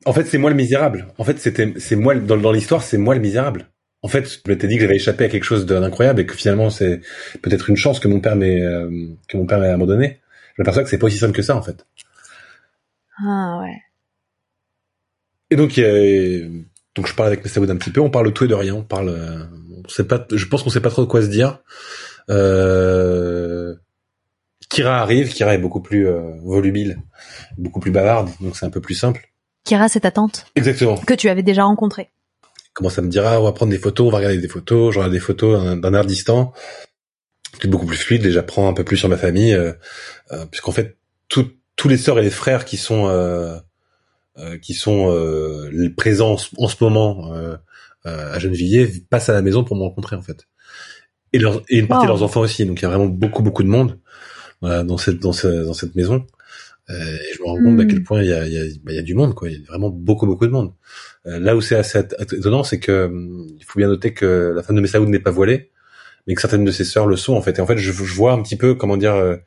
En 0.05 0.13
fait 0.13 0.25
c'est 0.25 0.37
moi 0.37 0.49
le 0.51 0.55
misérable. 0.55 1.07
En 1.17 1.23
fait 1.23 1.39
c'était 1.39 1.73
c'est 1.77 1.95
moi 1.95 2.15
dans, 2.15 2.37
dans 2.37 2.51
l'histoire 2.51 2.83
c'est 2.83 2.97
moi 2.99 3.15
le 3.15 3.21
misérable. 3.21 3.67
En 4.03 4.07
fait 4.09 4.29
je 4.29 4.37
m'étais 4.51 4.67
dit 4.67 4.75
que 4.75 4.81
j'avais 4.81 4.97
échappé 4.97 5.25
à 5.25 5.29
quelque 5.29 5.43
chose 5.45 5.65
d'incroyable 5.65 6.19
et 6.21 6.25
que 6.25 6.35
finalement 6.35 6.69
c'est 6.69 7.01
peut-être 7.41 7.69
une 7.69 7.77
chance 7.77 7.99
que 7.99 8.07
mon 8.07 8.19
père 8.19 8.35
m'ait 8.35 8.61
euh, 8.61 8.89
que 9.27 9.37
mon 9.37 9.45
père 9.47 9.59
m'ait 9.59 9.69
abandonné. 9.69 10.19
Je 10.55 10.61
m'aperçois 10.61 10.83
que 10.83 10.89
c'est 10.89 10.97
pas 10.99 11.07
aussi 11.07 11.17
simple 11.17 11.33
que 11.33 11.41
ça 11.41 11.55
en 11.55 11.61
fait. 11.63 11.85
Ah 13.25 13.59
ouais. 13.61 13.75
Et 15.49 15.55
donc, 15.55 15.79
donc 16.95 17.07
je 17.07 17.13
parle 17.15 17.27
avec 17.27 17.43
Messaoud 17.43 17.69
un 17.69 17.75
petit 17.75 17.91
peu. 17.91 18.01
On 18.01 18.09
parle 18.09 18.25
de 18.27 18.31
tout 18.31 18.45
et 18.45 18.47
de 18.47 18.53
rien. 18.55 18.73
On 18.75 18.83
parle. 18.83 19.09
euh, 19.09 19.45
On 19.85 19.87
sait 19.87 20.03
pas. 20.07 20.25
Je 20.31 20.45
pense 20.45 20.63
qu'on 20.63 20.69
sait 20.71 20.81
pas 20.81 20.89
trop 20.89 21.03
de 21.03 21.07
quoi 21.07 21.21
se 21.21 21.27
dire. 21.27 21.59
Euh, 22.29 23.75
Kira 24.69 24.97
arrive. 24.99 25.31
Kira 25.31 25.53
est 25.53 25.59
beaucoup 25.59 25.81
plus 25.81 26.07
euh, 26.07 26.21
volubile, 26.43 26.97
beaucoup 27.57 27.79
plus 27.79 27.91
bavarde. 27.91 28.29
Donc 28.41 28.55
c'est 28.55 28.65
un 28.65 28.69
peu 28.71 28.81
plus 28.81 28.95
simple. 28.95 29.29
Kira, 29.63 29.87
c'est 29.89 30.01
ta 30.01 30.11
tante? 30.11 30.45
Exactement. 30.55 30.97
que 30.97 31.13
tu 31.13 31.29
avais 31.29 31.43
déjà 31.43 31.63
rencontrée. 31.63 32.09
Commence 32.73 32.97
à 32.97 33.01
me 33.01 33.09
dire 33.09 33.25
ah, 33.27 33.39
on 33.39 33.43
va 33.43 33.51
prendre 33.51 33.71
des 33.71 33.77
photos, 33.77 34.07
on 34.07 34.09
va 34.11 34.17
regarder 34.17 34.37
des 34.39 34.47
photos. 34.47 34.93
Je 34.93 34.99
regarde 34.99 35.13
des 35.13 35.19
photos 35.19 35.79
d'un- 35.79 35.93
air 35.93 36.05
distant. 36.05 36.53
C'est 37.61 37.67
beaucoup 37.69 37.85
plus 37.85 37.97
fluide. 37.97 38.21
Déjà 38.23 38.41
prends 38.43 38.67
un 38.67 38.73
peu 38.73 38.83
plus 38.83 38.97
sur 38.97 39.09
ma 39.09 39.17
famille, 39.17 39.53
euh, 39.53 39.73
euh, 40.31 40.45
puisqu'en 40.47 40.71
fait 40.71 40.97
tout- 41.29 41.51
tous 41.75 41.87
les 41.87 41.97
sœurs 41.97 42.17
et 42.19 42.23
les 42.23 42.29
frères 42.31 42.65
qui 42.65 42.77
sont 42.77 43.07
euh, 43.07 43.57
euh, 44.39 44.57
qui 44.57 44.73
sont 44.73 45.11
euh, 45.11 45.89
présents 45.95 46.31
en 46.33 46.37
ce- 46.37 46.49
en 46.57 46.67
ce 46.67 46.83
moment 46.83 47.31
à 48.05 48.37
Gennevilliers 48.39 48.91
passent 49.09 49.29
à 49.29 49.33
la 49.33 49.41
maison 49.41 49.63
pour 49.63 49.75
me 49.77 49.83
rencontrer 49.83 50.15
en 50.15 50.21
fait. 50.21 50.47
Et, 51.31 51.39
leurs, 51.39 51.61
et 51.69 51.77
une 51.79 51.87
partie 51.87 52.01
Wow. 52.07 52.13
de 52.13 52.17
leurs 52.19 52.23
enfants 52.23 52.41
aussi. 52.41 52.65
Donc 52.65 52.79
il 52.79 52.83
y 52.83 52.85
a 52.85 52.89
vraiment 52.89 53.05
beaucoup 53.05 53.43
beaucoup 53.43 53.63
de 53.63 53.69
monde 53.69 53.97
voilà, 54.61 54.83
dans 54.83 54.97
cette 54.97 55.19
dans, 55.19 55.31
ce- 55.33 55.63
dans 55.65 55.73
cette 55.73 55.95
maison. 55.95 56.25
Et 56.89 56.93
je 57.35 57.39
me 57.41 57.45
rends 57.47 57.55
compte 57.57 57.79
à 57.79 57.83
Mm. 57.83 57.87
quel 57.87 58.03
point 58.03 58.21
il 58.21 58.29
y 58.29 58.33
a, 58.33 58.45
il 58.45 58.53
y, 58.53 58.57
a, 58.57 58.63
bah, 58.83 58.91
il 58.91 58.95
y 58.95 58.99
a 58.99 59.03
du 59.03 59.13
monde 59.13 59.35
quoi. 59.35 59.49
Il 59.49 59.53
y 59.61 59.63
a 59.63 59.65
vraiment 59.69 59.89
beaucoup 59.89 60.25
beaucoup 60.25 60.45
de 60.45 60.51
monde. 60.51 60.73
Euh, 61.27 61.39
là 61.39 61.55
où 61.55 61.61
c'est 61.61 61.75
assez 61.75 61.99
étonnant, 62.33 62.63
c'est 62.63 62.79
que 62.79 63.05
hum, 63.05 63.47
il 63.57 63.63
faut 63.65 63.79
bien 63.79 63.87
noter 63.87 64.13
que 64.13 64.53
la 64.55 64.63
femme 64.63 64.75
de 64.75 64.81
Messaoud 64.81 65.07
n'est 65.09 65.19
pas 65.19 65.31
voilée, 65.31 65.71
mais 66.27 66.35
que 66.35 66.41
certaines 66.41 66.65
de 66.65 66.71
ses 66.71 66.83
sœurs 66.85 67.07
le 67.07 67.15
sont 67.17 67.33
en 67.35 67.41
fait. 67.41 67.57
Et 67.59 67.61
en 67.61 67.65
fait, 67.67 67.77
je, 67.77 67.91
je 67.91 68.13
vois 68.15 68.33
un 68.33 68.41
petit 68.43 68.57
peu 68.57 68.75
comment 68.75 68.97
dire. 68.97 69.15
euh, 69.15 69.37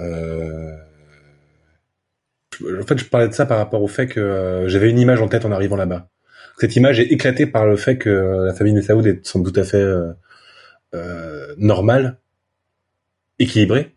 Euh... 0.00 0.76
En 2.80 2.86
fait, 2.86 2.98
je 2.98 3.04
parlais 3.04 3.28
de 3.28 3.34
ça 3.34 3.46
par 3.46 3.58
rapport 3.58 3.82
au 3.82 3.88
fait 3.88 4.06
que 4.06 4.20
euh, 4.20 4.68
j'avais 4.68 4.90
une 4.90 4.98
image 4.98 5.20
en 5.20 5.28
tête 5.28 5.44
en 5.44 5.52
arrivant 5.52 5.76
là-bas. 5.76 6.08
Cette 6.58 6.74
image 6.76 6.98
est 6.98 7.06
éclatée 7.12 7.46
par 7.46 7.66
le 7.66 7.76
fait 7.76 7.98
que 7.98 8.44
la 8.46 8.52
famille 8.52 8.74
Messaoud 8.74 9.06
est 9.06 9.24
sans 9.26 9.42
tout 9.42 9.52
à 9.54 9.64
fait 9.64 9.84
euh, 10.94 11.54
normale, 11.56 12.18
équilibrée. 13.38 13.94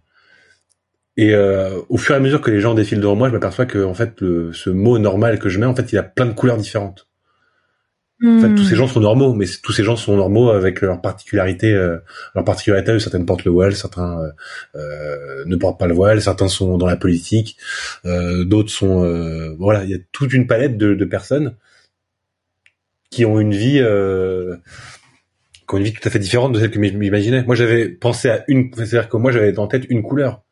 Et 1.18 1.34
euh, 1.34 1.82
au 1.90 1.98
fur 1.98 2.14
et 2.16 2.18
à 2.18 2.22
mesure 2.22 2.42
que 2.42 2.52
les 2.52 2.62
gens 2.62 2.74
défilent 2.74 3.02
devant 3.02 3.16
moi, 3.16 3.30
je 3.30 3.34
m'aperçois 3.34 3.66
que 3.66 3.84
en 3.84 3.94
fait, 3.94 4.22
le, 4.22 4.54
ce 4.54 4.70
mot 4.70 5.00
normal 5.00 5.40
que 5.40 5.50
je 5.50 5.60
mets, 5.60 5.66
en 5.66 5.76
fait, 5.76 5.92
il 5.92 5.98
a 5.98 6.04
plein 6.04 6.26
de 6.28 6.34
couleurs 6.34 6.58
différentes. 6.58 7.08
En 8.24 8.40
fait, 8.40 8.54
tous 8.54 8.66
ces 8.66 8.76
gens 8.76 8.88
sont 8.88 9.00
normaux, 9.00 9.34
mais 9.34 9.46
tous 9.64 9.72
ces 9.72 9.84
gens 9.84 9.96
sont 9.96 10.16
normaux 10.16 10.52
avec 10.52 10.82
leurs 10.82 11.02
particularités. 11.02 11.74
Euh, 11.74 11.98
leur 12.36 12.44
particularité, 12.44 13.00
certaines 13.00 13.26
portent 13.26 13.46
le 13.46 13.52
voile, 13.52 13.76
certains 13.76 14.22
euh, 14.22 14.32
euh, 14.76 15.44
ne 15.46 15.56
portent 15.56 15.80
pas 15.80 15.88
le 15.88 15.96
voile, 15.96 16.22
certains 16.22 16.48
sont 16.48 16.78
dans 16.78 16.86
la 16.86 16.98
politique, 16.98 17.58
euh, 18.06 18.46
d'autres 18.46 18.70
sont... 18.70 19.04
Euh, 19.04 19.56
voilà, 19.58 19.84
il 19.86 19.90
y 19.90 19.96
a 19.96 20.00
toute 20.12 20.34
une 20.34 20.46
palette 20.46 20.78
de, 20.78 20.94
de 20.94 21.06
personnes 21.06 21.56
qui 23.10 23.26
ont 23.26 23.40
une 23.40 23.54
vie... 23.54 23.80
Euh, 23.80 24.58
qui 25.68 25.76
ont 25.76 25.78
une 25.80 25.86
vie 25.86 25.94
tout 25.94 26.08
à 26.08 26.12
fait 26.12 26.20
différente 26.20 26.54
de 26.54 26.60
celle 26.60 26.70
que 26.70 26.84
je 26.84 26.98
m'imaginais. 26.98 27.44
Moi, 27.44 27.56
j'avais 27.56 27.90
pensé 27.90 28.30
à 28.30 28.44
une... 28.48 28.72
C'est-à-dire 28.76 29.10
que 29.10 29.18
moi, 29.18 29.32
j'avais 29.32 29.58
en 29.58 29.68
tête 29.68 29.86
une 29.90 30.04
couleur. 30.04 30.44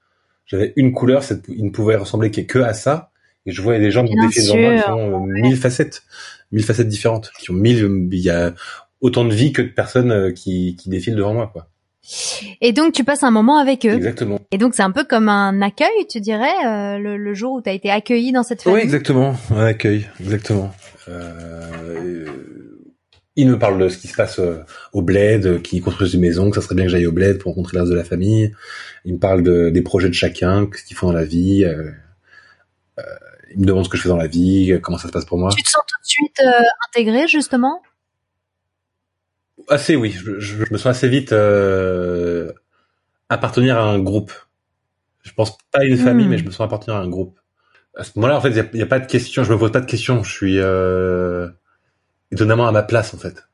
J'avais 0.47 0.73
une 0.75 0.91
couleur, 0.91 1.21
cette, 1.21 1.45
il 1.47 1.65
ne 1.65 1.69
pouvait 1.69 1.97
ressembler 1.97 2.31
que 2.31 2.59
à 2.59 2.73
ça. 2.73 3.11
Et 3.49 3.51
je 3.51 3.61
voyais 3.61 3.79
des 3.79 3.89
gens 3.89 4.05
qui 4.05 4.15
défilaient 4.15 4.47
devant 4.47 4.59
moi 4.59 4.81
qui 4.83 4.89
ont 4.91 5.25
mille 5.25 5.57
facettes 5.57 6.03
mille 6.51 6.63
facettes 6.63 6.87
différentes, 6.87 7.31
qui 7.39 7.51
ont 7.51 7.55
mille, 7.55 8.07
il 8.11 8.19
y 8.19 8.29
a 8.29 8.53
autant 9.01 9.25
de 9.25 9.33
vie 9.33 9.53
que 9.53 9.61
de 9.61 9.69
personnes 9.69 10.11
euh, 10.11 10.31
qui, 10.31 10.75
qui 10.75 10.89
défilent 10.89 11.15
devant 11.15 11.33
moi, 11.33 11.49
quoi. 11.51 11.67
Et 12.61 12.71
donc 12.73 12.93
tu 12.93 13.03
passes 13.03 13.23
un 13.23 13.31
moment 13.31 13.57
avec 13.57 13.85
eux. 13.85 13.93
Exactement. 13.93 14.39
Et 14.51 14.57
donc 14.57 14.73
c'est 14.73 14.81
un 14.81 14.91
peu 14.91 15.03
comme 15.03 15.29
un 15.29 15.61
accueil, 15.61 16.07
tu 16.09 16.19
dirais, 16.21 16.53
euh, 16.65 16.97
le, 16.97 17.17
le, 17.17 17.33
jour 17.33 17.53
où 17.53 17.61
tu 17.61 17.69
as 17.69 17.73
été 17.73 17.91
accueilli 17.91 18.31
dans 18.31 18.43
cette 18.43 18.61
famille? 18.61 18.77
Oui, 18.77 18.83
exactement, 18.83 19.35
un 19.51 19.65
accueil, 19.65 20.07
exactement. 20.19 20.71
Euh, 21.07 22.25
il 23.35 23.49
me 23.49 23.59
parle 23.59 23.79
de 23.79 23.89
ce 23.89 23.97
qui 23.97 24.07
se 24.07 24.15
passe 24.15 24.39
euh, 24.39 24.63
au 24.91 25.01
bled, 25.01 25.61
qui 25.61 25.81
construisent 25.81 26.13
une 26.13 26.21
maison, 26.21 26.49
que 26.49 26.55
ça 26.55 26.61
serait 26.61 26.75
bien 26.75 26.85
que 26.85 26.91
j'aille 26.91 27.05
au 27.05 27.11
bled 27.11 27.37
pour 27.37 27.53
rencontrer 27.53 27.77
le 27.77 27.81
reste 27.81 27.91
de 27.91 27.97
la 27.97 28.03
famille. 28.03 28.53
Il 29.05 29.13
me 29.13 29.19
parle 29.19 29.43
de, 29.43 29.69
des 29.69 29.81
projets 29.81 30.09
de 30.09 30.13
chacun, 30.13 30.67
ce 30.75 30.83
qu'ils 30.83 30.97
font 30.97 31.07
dans 31.07 31.13
la 31.13 31.25
vie. 31.25 31.63
Euh, 31.63 31.91
il 33.51 33.61
me 33.61 33.65
demande 33.65 33.85
ce 33.85 33.89
que 33.89 33.97
je 33.97 34.03
fais 34.03 34.09
dans 34.09 34.17
la 34.17 34.27
vie, 34.27 34.79
comment 34.81 34.97
ça 34.97 35.07
se 35.07 35.13
passe 35.13 35.25
pour 35.25 35.37
moi. 35.37 35.49
Tu 35.55 35.63
te 35.63 35.69
sens 35.69 35.81
tout 35.87 36.01
de 36.01 36.07
suite 36.07 36.39
euh, 36.41 36.63
intégré 36.87 37.27
justement? 37.27 37.81
Assez 39.67 39.95
oui, 39.95 40.11
je, 40.11 40.39
je, 40.39 40.63
me 40.71 40.77
sens 40.77 40.87
assez 40.87 41.07
vite 41.07 41.31
euh, 41.31 42.51
appartenir 43.29 43.77
à 43.77 43.83
un 43.83 43.99
groupe. 43.99 44.33
Je 45.21 45.31
pense 45.33 45.57
pas 45.71 45.79
à 45.79 45.83
une 45.83 45.97
famille, 45.97 46.25
hmm. 46.25 46.29
mais 46.29 46.37
je 46.37 46.45
me 46.45 46.51
sens 46.51 46.61
appartenir 46.61 46.97
à 46.97 47.01
un 47.01 47.09
groupe. 47.09 47.39
À 47.95 48.03
ce 48.03 48.11
moment-là, 48.15 48.37
en 48.37 48.41
fait, 48.41 48.49
il 48.49 48.69
n'y 48.73 48.81
a, 48.81 48.85
a, 48.85 48.87
pas 48.87 48.99
de 48.99 49.05
questions, 49.05 49.43
je 49.43 49.51
me 49.51 49.57
pose 49.57 49.71
pas 49.71 49.81
de 49.81 49.85
questions, 49.85 50.23
je 50.23 50.31
suis 50.31 50.59
euh, 50.59 51.49
étonnamment 52.31 52.67
à 52.67 52.71
ma 52.71 52.83
place 52.83 53.13
en 53.13 53.17
fait. 53.17 53.47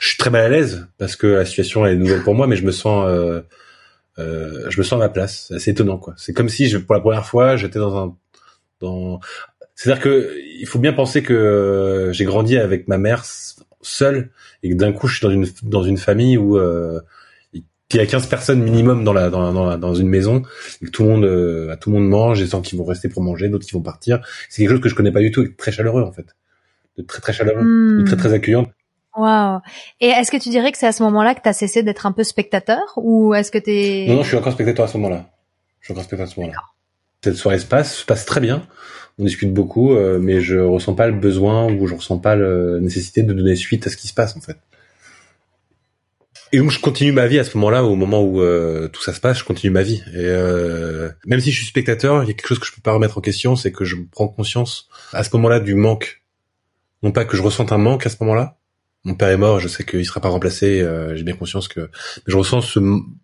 Je 0.00 0.08
suis 0.08 0.16
très 0.16 0.30
mal 0.30 0.44
à 0.44 0.48
l'aise 0.48 0.88
parce 0.98 1.16
que 1.16 1.26
la 1.26 1.44
situation 1.44 1.86
est 1.86 1.94
nouvelle 1.94 2.22
pour 2.22 2.34
moi, 2.34 2.46
mais 2.46 2.56
je 2.56 2.64
me 2.64 2.72
sens 2.72 3.06
euh, 3.06 3.40
euh, 4.18 4.68
je 4.68 4.78
me 4.78 4.82
sens 4.82 4.94
à 4.94 4.98
ma 4.98 5.08
place. 5.08 5.46
C'est 5.48 5.54
assez 5.54 5.70
étonnant 5.70 5.98
quoi. 5.98 6.14
C'est 6.16 6.32
comme 6.32 6.48
si 6.48 6.68
je, 6.68 6.78
pour 6.78 6.94
la 6.94 7.00
première 7.00 7.24
fois 7.24 7.56
j'étais 7.56 7.78
dans 7.78 7.96
un 7.96 8.16
c'est-à-dire 9.74 10.02
que 10.02 10.36
il 10.60 10.66
faut 10.66 10.78
bien 10.78 10.92
penser 10.92 11.22
que 11.22 11.32
euh, 11.32 12.12
j'ai 12.12 12.24
grandi 12.24 12.56
avec 12.56 12.88
ma 12.88 12.98
mère 12.98 13.24
seule 13.80 14.30
et 14.62 14.70
que 14.70 14.74
d'un 14.74 14.92
coup 14.92 15.08
je 15.08 15.16
suis 15.16 15.26
dans 15.26 15.32
une 15.32 15.46
dans 15.62 15.82
une 15.82 15.98
famille 15.98 16.36
où 16.36 16.56
euh, 16.56 17.00
il 17.52 17.96
y 17.96 18.00
a 18.00 18.06
15 18.06 18.26
personnes 18.26 18.62
minimum 18.62 19.04
dans 19.04 19.12
la 19.12 19.28
dans, 19.28 19.52
dans, 19.52 19.76
dans 19.76 19.94
une 19.94 20.08
maison 20.08 20.42
et 20.80 20.86
que 20.86 20.90
tout 20.90 21.02
le 21.02 21.08
monde 21.08 21.24
euh, 21.24 21.76
tout 21.80 21.90
le 21.90 21.98
monde 21.98 22.08
mange 22.08 22.40
et 22.40 22.46
sans 22.46 22.62
qui 22.62 22.76
vont 22.76 22.84
rester 22.84 23.08
pour 23.08 23.22
manger 23.22 23.48
d'autres 23.48 23.66
qui 23.66 23.72
vont 23.72 23.82
partir 23.82 24.20
c'est 24.48 24.62
quelque 24.62 24.72
chose 24.72 24.80
que 24.80 24.88
je 24.88 24.94
connais 24.94 25.12
pas 25.12 25.20
du 25.20 25.30
tout 25.30 25.42
et 25.42 25.54
très 25.54 25.72
chaleureux 25.72 26.02
en 26.02 26.12
fait 26.12 26.26
de 26.96 27.02
très 27.02 27.20
très 27.20 27.32
chaleureux 27.32 27.62
hmm. 27.62 28.04
très 28.04 28.16
très 28.16 28.32
accueillant 28.32 28.70
Waouh. 29.14 29.60
Et 30.00 30.08
est-ce 30.08 30.30
que 30.30 30.38
tu 30.38 30.48
dirais 30.48 30.72
que 30.72 30.78
c'est 30.78 30.86
à 30.86 30.92
ce 30.92 31.02
moment-là 31.02 31.34
que 31.34 31.42
tu 31.42 31.48
as 31.48 31.52
cessé 31.52 31.82
d'être 31.82 32.06
un 32.06 32.12
peu 32.12 32.24
spectateur 32.24 32.80
ou 32.96 33.34
est-ce 33.34 33.50
que 33.50 33.58
tu 33.58 33.70
es 33.70 34.06
Non, 34.08 34.14
non, 34.14 34.22
je 34.22 34.28
suis 34.28 34.38
encore 34.38 34.54
spectateur 34.54 34.86
à 34.86 34.88
ce 34.88 34.96
moment-là. 34.96 35.26
Je 35.80 35.86
suis 35.86 35.92
encore 35.92 36.04
spectateur 36.04 36.30
à 36.30 36.34
ce 36.34 36.40
moment-là. 36.40 36.58
Cette 37.22 37.36
soirée 37.36 37.58
se 37.58 37.66
passe, 37.66 37.98
se 37.98 38.04
passe 38.04 38.24
très 38.26 38.40
bien. 38.40 38.66
On 39.18 39.24
discute 39.24 39.52
beaucoup, 39.52 39.94
euh, 39.94 40.18
mais 40.20 40.40
je 40.40 40.58
ressens 40.58 40.94
pas 40.94 41.06
le 41.06 41.12
besoin 41.12 41.70
ou 41.70 41.86
je 41.86 41.94
ressens 41.94 42.18
pas 42.18 42.34
la 42.34 42.80
nécessité 42.80 43.22
de 43.22 43.32
donner 43.32 43.56
suite 43.56 43.86
à 43.86 43.90
ce 43.90 43.96
qui 43.96 44.08
se 44.08 44.14
passe 44.14 44.36
en 44.36 44.40
fait. 44.40 44.56
Et 46.54 46.58
donc 46.58 46.70
je 46.70 46.80
continue 46.80 47.12
ma 47.12 47.26
vie 47.26 47.38
à 47.38 47.44
ce 47.44 47.56
moment-là, 47.56 47.84
au 47.84 47.94
moment 47.94 48.22
où 48.22 48.42
euh, 48.42 48.88
tout 48.88 49.02
ça 49.02 49.14
se 49.14 49.20
passe, 49.20 49.38
je 49.38 49.44
continue 49.44 49.70
ma 49.70 49.82
vie. 49.82 50.02
Et 50.08 50.26
euh, 50.26 51.10
même 51.24 51.40
si 51.40 51.50
je 51.50 51.56
suis 51.56 51.66
spectateur, 51.66 52.22
il 52.24 52.26
y 52.26 52.30
a 52.30 52.34
quelque 52.34 52.48
chose 52.48 52.58
que 52.58 52.66
je 52.66 52.72
peux 52.72 52.82
pas 52.82 52.92
remettre 52.92 53.16
en 53.16 53.22
question, 53.22 53.56
c'est 53.56 53.72
que 53.72 53.84
je 53.84 53.96
prends 54.10 54.28
conscience 54.28 54.88
à 55.12 55.24
ce 55.24 55.30
moment-là 55.34 55.60
du 55.60 55.74
manque. 55.74 56.22
Non 57.02 57.10
pas 57.10 57.24
que 57.24 57.36
je 57.36 57.42
ressente 57.42 57.72
un 57.72 57.78
manque 57.78 58.04
à 58.06 58.10
ce 58.10 58.16
moment-là. 58.20 58.58
Mon 59.04 59.14
père 59.14 59.28
est 59.30 59.36
mort, 59.36 59.58
je 59.58 59.66
sais 59.66 59.84
qu'il 59.84 60.04
sera 60.06 60.20
pas 60.20 60.28
remplacé. 60.28 60.80
Euh, 60.80 61.16
J'ai 61.16 61.24
bien 61.24 61.34
conscience 61.34 61.66
que 61.66 61.80
mais 61.80 61.88
je 62.26 62.36
ressens 62.36 62.60
ce, 62.60 62.80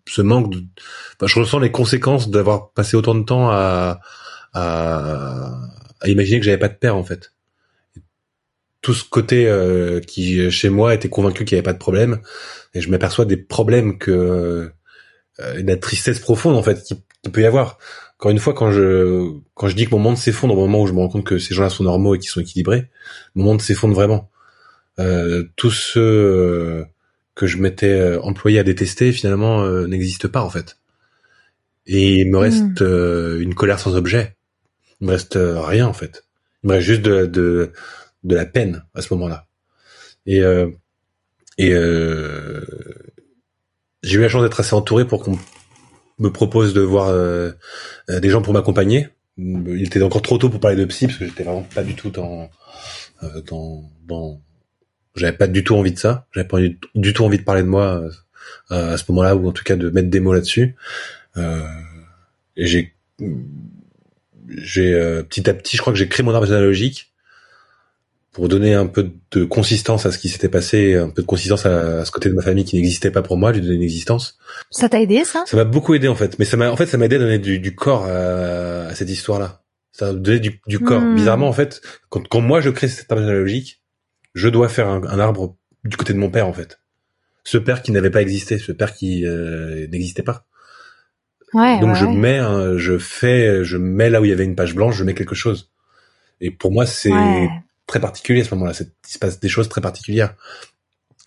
ce 0.07 0.21
manque. 0.21 0.51
De... 0.51 0.57
Enfin, 1.15 1.27
je 1.27 1.39
ressens 1.39 1.59
les 1.59 1.71
conséquences 1.71 2.29
d'avoir 2.29 2.71
passé 2.71 2.97
autant 2.97 3.15
de 3.15 3.23
temps 3.23 3.49
à, 3.49 4.01
à, 4.53 5.53
à 6.01 6.09
imaginer 6.09 6.39
que 6.39 6.45
j'avais 6.45 6.57
pas 6.57 6.67
de 6.67 6.75
père 6.75 6.95
en 6.97 7.03
fait. 7.03 7.33
Tout 8.81 8.93
ce 8.93 9.03
côté 9.03 9.47
euh, 9.47 9.99
qui 9.99 10.49
chez 10.51 10.69
moi 10.69 10.93
était 10.93 11.09
convaincu 11.09 11.45
qu'il 11.45 11.55
y 11.55 11.59
avait 11.59 11.63
pas 11.65 11.73
de 11.73 11.79
problème, 11.79 12.21
et 12.73 12.81
je 12.81 12.89
m'aperçois 12.89 13.25
des 13.25 13.35
problèmes 13.37 13.97
que 13.97 14.71
euh, 15.39 15.63
la 15.63 15.77
tristesse 15.77 16.19
profonde 16.19 16.55
en 16.55 16.63
fait 16.63 16.83
qui, 16.83 16.95
peut 17.31 17.41
y 17.41 17.45
avoir. 17.45 17.77
Encore 18.17 18.31
une 18.31 18.39
fois, 18.39 18.53
quand 18.53 18.71
je 18.71 19.31
quand 19.53 19.67
je 19.67 19.75
dis 19.75 19.85
que 19.85 19.91
mon 19.91 19.99
monde 19.99 20.17
s'effondre 20.17 20.53
au 20.57 20.61
moment 20.61 20.81
où 20.81 20.87
je 20.87 20.93
me 20.93 20.99
rends 20.99 21.09
compte 21.09 21.25
que 21.25 21.39
ces 21.39 21.53
gens-là 21.53 21.69
sont 21.69 21.83
normaux 21.83 22.15
et 22.15 22.19
qu'ils 22.19 22.29
sont 22.29 22.41
équilibrés, 22.41 22.89
mon 23.35 23.45
monde 23.45 23.61
s'effondre 23.61 23.93
vraiment. 23.93 24.29
Euh, 24.99 25.45
tous 25.55 25.71
ceux 25.71 26.01
euh, 26.01 26.85
que 27.35 27.47
je 27.47 27.57
m'étais 27.57 27.99
euh, 27.99 28.21
employé 28.21 28.59
à 28.59 28.63
détester 28.63 29.11
finalement 29.11 29.63
euh, 29.63 29.87
n'existent 29.87 30.29
pas 30.29 30.41
en 30.41 30.49
fait. 30.49 30.77
Et 31.85 32.17
il 32.19 32.29
me 32.29 32.37
reste 32.37 32.81
mmh. 32.81 33.41
une 33.41 33.55
colère 33.55 33.79
sans 33.79 33.95
objet 33.95 34.35
il 35.01 35.07
me 35.07 35.11
reste 35.11 35.37
rien 35.37 35.87
en 35.87 35.93
fait. 35.93 36.25
Il 36.63 36.69
me 36.69 36.75
reste 36.75 36.87
juste 36.87 37.01
de, 37.01 37.25
de, 37.25 37.71
de 38.23 38.35
la 38.35 38.45
peine 38.45 38.83
à 38.93 39.01
ce 39.01 39.13
moment-là. 39.13 39.47
Et, 40.25 40.41
euh, 40.41 40.69
et 41.57 41.73
euh, 41.73 42.61
j'ai 44.03 44.17
eu 44.17 44.21
la 44.21 44.29
chance 44.29 44.43
d'être 44.43 44.59
assez 44.59 44.73
entouré 44.73 45.05
pour 45.05 45.23
qu'on 45.23 45.37
me 46.19 46.29
propose 46.31 46.73
de 46.73 46.81
voir 46.81 47.07
euh, 47.07 47.51
euh, 48.09 48.19
des 48.19 48.29
gens 48.29 48.41
pour 48.41 48.53
m'accompagner. 48.53 49.09
Il 49.37 49.85
était 49.85 50.01
encore 50.01 50.21
trop 50.21 50.37
tôt 50.37 50.49
pour 50.49 50.59
parler 50.59 50.75
de 50.75 50.85
psy 50.85 51.07
parce 51.07 51.17
que 51.17 51.25
j'étais 51.25 51.43
vraiment 51.43 51.63
pas 51.63 51.83
du 51.83 51.95
tout 51.95 52.09
dans 52.09 52.49
dans, 53.47 53.83
dans 54.05 54.41
j'avais 55.15 55.35
pas 55.35 55.47
du 55.47 55.63
tout 55.63 55.75
envie 55.75 55.91
de 55.91 55.99
ça. 55.99 56.27
J'avais 56.31 56.47
pas 56.47 56.59
du 56.95 57.13
tout 57.13 57.23
envie 57.23 57.37
de 57.37 57.43
parler 57.43 57.63
de 57.63 57.67
moi 57.67 58.03
à 58.69 58.97
ce 58.97 59.03
moment-là 59.09 59.35
ou 59.35 59.47
en 59.47 59.51
tout 59.51 59.63
cas 59.63 59.75
de 59.75 59.89
mettre 59.89 60.09
des 60.09 60.19
mots 60.19 60.33
là-dessus. 60.33 60.75
et 61.37 62.65
j'ai 62.65 62.93
j'ai 64.49 64.93
euh, 64.93 65.23
petit 65.23 65.49
à 65.49 65.53
petit, 65.53 65.77
je 65.77 65.81
crois 65.81 65.93
que 65.93 65.99
j'ai 65.99 66.07
créé 66.07 66.23
mon 66.23 66.33
arbre 66.33 66.47
généalogique 66.47 67.11
pour 68.31 68.47
donner 68.47 68.73
un 68.73 68.85
peu 68.85 69.11
de 69.31 69.43
consistance 69.43 70.05
à 70.05 70.11
ce 70.11 70.17
qui 70.17 70.29
s'était 70.29 70.49
passé, 70.49 70.95
un 70.95 71.09
peu 71.09 71.23
de 71.23 71.27
consistance 71.27 71.65
à, 71.65 72.05
ce 72.05 72.11
côté 72.11 72.29
de 72.29 72.35
ma 72.35 72.41
famille 72.41 72.63
qui 72.63 72.75
n'existait 72.75 73.11
pas 73.11 73.21
pour 73.21 73.37
moi, 73.37 73.51
lui 73.51 73.61
donner 73.61 73.75
une 73.75 73.81
existence. 73.81 74.37
Ça 74.69 74.87
t'a 74.87 75.01
aidé 75.01 75.25
ça? 75.25 75.43
Ça 75.47 75.57
m'a 75.57 75.65
beaucoup 75.65 75.93
aidé 75.93 76.07
en 76.07 76.15
fait, 76.15 76.37
mais 76.39 76.45
ça 76.45 76.55
m'a 76.55 76.71
en 76.71 76.75
fait 76.75 76.85
ça 76.85 76.97
m'a 76.97 77.05
aidé 77.05 77.15
à 77.15 77.19
donner 77.19 77.39
du, 77.39 77.59
du 77.59 77.75
corps 77.75 78.05
à, 78.05 78.87
à, 78.87 78.95
cette 78.95 79.09
histoire-là. 79.09 79.61
Ça 79.91 80.09
a 80.09 80.13
donné 80.13 80.39
du, 80.39 80.61
du 80.67 80.79
corps. 80.79 81.01
Hmm. 81.01 81.15
Bizarrement 81.15 81.49
en 81.49 81.53
fait, 81.53 81.81
quand, 82.09 82.27
quand 82.27 82.41
moi 82.41 82.61
je 82.61 82.69
crée 82.69 82.87
cet 82.87 83.11
arbre 83.11 83.23
généalogique, 83.23 83.78
je 84.39 84.49
dois 84.49 84.69
faire 84.69 84.87
un, 84.87 85.03
un, 85.03 85.19
arbre 85.19 85.55
du 85.83 85.97
côté 85.97 86.13
de 86.13 86.17
mon 86.17 86.29
père 86.29 86.47
en 86.47 86.53
fait. 86.53 86.79
Ce 87.43 87.57
père 87.57 87.81
qui 87.81 87.91
n'avait 87.91 88.09
pas 88.09 88.21
existé, 88.21 88.57
ce 88.57 88.71
père 88.71 88.93
qui 88.93 89.25
euh, 89.25 89.87
n'existait 89.87 90.23
pas. 90.23 90.45
Donc 91.53 91.95
je 91.95 92.05
mets, 92.05 92.39
je 92.77 92.97
fais, 92.97 93.63
je 93.63 93.77
mets 93.77 94.09
là 94.09 94.21
où 94.21 94.25
il 94.25 94.29
y 94.29 94.33
avait 94.33 94.43
une 94.43 94.55
page 94.55 94.75
blanche, 94.75 94.95
je 94.95 95.03
mets 95.03 95.15
quelque 95.15 95.35
chose. 95.35 95.71
Et 96.41 96.51
pour 96.51 96.71
moi, 96.71 96.85
c'est 96.85 97.11
très 97.87 97.99
particulier 97.99 98.41
à 98.41 98.43
ce 98.43 98.53
moment-là. 98.53 98.73
Il 98.79 99.11
se 99.11 99.19
passe 99.19 99.39
des 99.39 99.49
choses 99.49 99.67
très 99.67 99.81
particulières. 99.81 100.35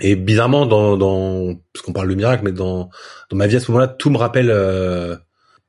Et 0.00 0.16
bizarrement, 0.16 0.66
dans, 0.66 0.96
dans 0.96 1.54
parce 1.72 1.84
qu'on 1.84 1.92
parle 1.92 2.08
de 2.08 2.14
miracle, 2.14 2.44
mais 2.44 2.52
dans 2.52 2.88
dans 3.30 3.36
ma 3.36 3.46
vie 3.46 3.56
à 3.56 3.60
ce 3.60 3.70
moment-là, 3.70 3.88
tout 3.88 4.10
me 4.10 4.16
rappelle, 4.16 4.50
euh, 4.50 5.16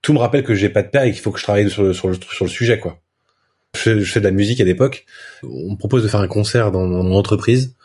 tout 0.01 0.13
me 0.13 0.19
rappelle 0.19 0.43
que 0.43 0.55
j'ai 0.55 0.69
pas 0.69 0.81
de 0.81 0.89
père 0.89 1.03
et 1.03 1.11
qu'il 1.11 1.21
faut 1.21 1.31
que 1.31 1.39
je 1.39 1.43
travaille 1.43 1.69
sur, 1.69 1.93
sur, 1.93 2.07
le, 2.07 2.15
sur 2.15 2.45
le 2.45 2.49
sujet, 2.49 2.79
quoi. 2.79 3.02
Je 3.75 3.79
fais, 3.79 3.99
je 4.01 4.11
fais 4.11 4.19
de 4.19 4.25
la 4.25 4.31
musique 4.31 4.61
à 4.61 4.63
l'époque. 4.63 5.05
On 5.43 5.71
me 5.71 5.77
propose 5.77 6.03
de 6.03 6.07
faire 6.07 6.21
un 6.21 6.27
concert 6.27 6.71
dans, 6.71 6.87
dans 6.87 7.03
mon 7.03 7.15
entreprise 7.15 7.75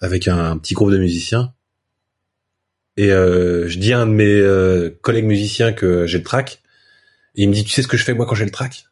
avec 0.00 0.28
un, 0.28 0.52
un 0.52 0.58
petit 0.58 0.74
groupe 0.74 0.90
de 0.90 0.98
musiciens. 0.98 1.52
Et 2.96 3.12
euh, 3.12 3.68
je 3.68 3.78
dis 3.78 3.92
à 3.92 4.00
un 4.00 4.06
de 4.06 4.12
mes 4.12 4.24
euh, 4.26 4.90
collègues 5.02 5.24
musiciens 5.24 5.72
que 5.72 6.06
j'ai 6.06 6.18
le 6.18 6.24
track. 6.24 6.62
Et 7.34 7.42
il 7.42 7.48
me 7.48 7.54
dit, 7.54 7.64
tu 7.64 7.70
sais 7.70 7.82
ce 7.82 7.88
que 7.88 7.96
je 7.96 8.04
fais 8.04 8.14
moi 8.14 8.26
quand 8.26 8.34
j'ai 8.34 8.44
le 8.44 8.50
track 8.50 8.86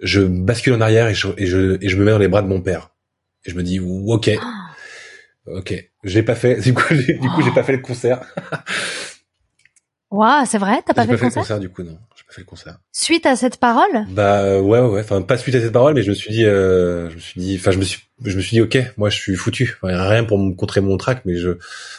Je 0.00 0.22
bascule 0.22 0.74
en 0.74 0.80
arrière 0.80 1.06
et 1.06 1.14
je, 1.14 1.28
et 1.36 1.46
je, 1.46 1.78
et 1.80 1.88
je 1.88 1.96
me 1.96 2.04
mets 2.04 2.10
dans 2.10 2.18
les 2.18 2.28
bras 2.28 2.42
de 2.42 2.48
mon 2.48 2.60
père. 2.60 2.90
Et 3.44 3.50
je 3.50 3.56
me 3.56 3.62
dis, 3.62 3.80
ok, 3.80 4.30
ok, 5.46 5.90
j'ai 6.04 6.22
pas 6.22 6.34
fait. 6.34 6.60
Du 6.60 6.74
coup, 6.74 6.94
du 6.94 7.28
coup, 7.30 7.42
j'ai 7.42 7.52
pas 7.52 7.62
fait 7.62 7.72
le 7.72 7.82
concert. 7.82 8.20
Waouh, 10.10 10.44
c'est 10.44 10.58
vrai? 10.58 10.82
T'as 10.84 10.92
pas, 10.92 11.06
fait, 11.06 11.16
fait, 11.16 11.26
le 11.26 11.30
concert, 11.30 11.60
du 11.60 11.70
coup, 11.70 11.84
non. 11.84 11.98
J'ai 12.30 12.34
pas 12.34 12.34
fait 12.34 12.40
le 12.42 12.46
concert. 12.46 12.78
Suite 12.92 13.26
à 13.26 13.36
cette 13.36 13.56
parole 13.56 14.06
Bah 14.10 14.60
ouais, 14.60 14.80
ouais, 14.80 15.00
Enfin, 15.00 15.22
pas 15.22 15.36
suite 15.36 15.54
à 15.54 15.60
cette 15.60 15.72
parole, 15.72 15.94
mais 15.94 16.02
je 16.02 16.10
me 16.10 16.14
suis 16.14 16.30
dit, 16.30 16.44
euh, 16.44 17.10
je 17.10 17.14
me 17.14 17.20
suis 17.20 17.40
dit, 17.40 17.56
enfin, 17.58 17.70
je 17.70 17.78
me 17.78 17.84
suis, 17.84 18.00
je 18.24 18.36
me 18.36 18.40
suis 18.40 18.56
dit, 18.56 18.60
ok, 18.60 18.78
moi, 18.96 19.10
je 19.10 19.16
suis 19.16 19.34
foutu. 19.34 19.78
Enfin, 19.82 20.08
rien 20.08 20.24
pour 20.24 20.38
me 20.38 20.54
contrer 20.54 20.80
mon 20.80 20.96
trac, 20.96 21.22
mais 21.24 21.36
je, 21.36 21.50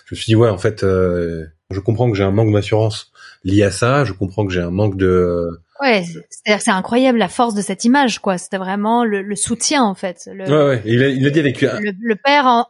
je 0.05 0.15
me 0.15 0.15
suis 0.15 0.25
dit, 0.25 0.35
ouais, 0.35 0.49
en 0.49 0.57
fait, 0.57 0.83
euh, 0.83 1.45
je 1.69 1.79
comprends 1.79 2.09
que 2.09 2.17
j'ai 2.17 2.23
un 2.23 2.31
manque 2.31 2.53
d'assurance 2.53 3.11
lié 3.43 3.63
à 3.63 3.71
ça. 3.71 4.05
Je 4.05 4.13
comprends 4.13 4.45
que 4.45 4.53
j'ai 4.53 4.61
un 4.61 4.71
manque 4.71 4.97
de. 4.97 5.47
Ouais, 5.81 6.03
c'est-à-dire 6.29 6.61
c'est 6.61 6.71
incroyable 6.71 7.17
la 7.17 7.27
force 7.27 7.55
de 7.55 7.61
cette 7.61 7.85
image, 7.85 8.19
quoi. 8.19 8.37
C'était 8.37 8.57
vraiment 8.57 9.03
le, 9.03 9.21
le, 9.21 9.35
soutien, 9.35 9.83
en 9.83 9.95
fait. 9.95 10.29
Le, 10.31 10.45
ouais, 10.45 10.67
ouais. 10.67 10.81
Il 10.85 11.03
a, 11.03 11.07
il 11.09 11.25
a 11.25 11.29
dit 11.29 11.39
avec 11.39 11.61
le, 11.61 11.91
le 11.99 12.15
père 12.15 12.45
en, 12.45 12.67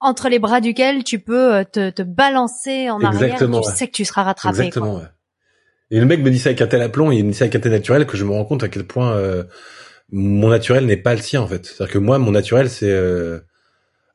entre 0.00 0.28
les 0.28 0.38
bras 0.38 0.60
duquel 0.60 1.02
tu 1.04 1.18
peux 1.18 1.54
euh, 1.54 1.64
te, 1.64 1.90
te 1.90 2.02
balancer 2.02 2.90
en 2.90 3.00
Exactement, 3.00 3.58
arrière, 3.58 3.72
tu 3.72 3.78
sais 3.78 3.86
que 3.86 3.92
tu 3.92 4.04
seras 4.04 4.22
rattrapé. 4.22 4.58
Exactement. 4.58 4.92
Quoi. 4.92 5.00
Ouais. 5.00 5.08
Et 5.90 6.00
le 6.00 6.06
mec 6.06 6.20
me 6.20 6.30
dit 6.30 6.38
ça 6.38 6.50
avec 6.50 6.60
un 6.62 6.66
tel 6.66 6.82
aplomb, 6.82 7.12
il 7.12 7.24
me 7.24 7.30
dit 7.30 7.36
ça 7.36 7.44
avec 7.44 7.56
un 7.56 7.60
tel 7.60 7.72
naturel 7.72 8.06
que 8.06 8.16
je 8.16 8.24
me 8.24 8.30
rends 8.30 8.44
compte 8.44 8.62
à 8.62 8.68
quel 8.68 8.84
point 8.84 9.16
euh, 9.16 9.44
mon 10.10 10.48
naturel 10.48 10.86
n'est 10.86 10.96
pas 10.96 11.14
le 11.14 11.20
sien 11.20 11.40
en 11.40 11.46
fait. 11.46 11.66
C'est-à-dire 11.66 11.92
que 11.92 11.98
moi, 11.98 12.18
mon 12.18 12.32
naturel, 12.32 12.68
c'est 12.70 12.90
euh... 12.90 13.40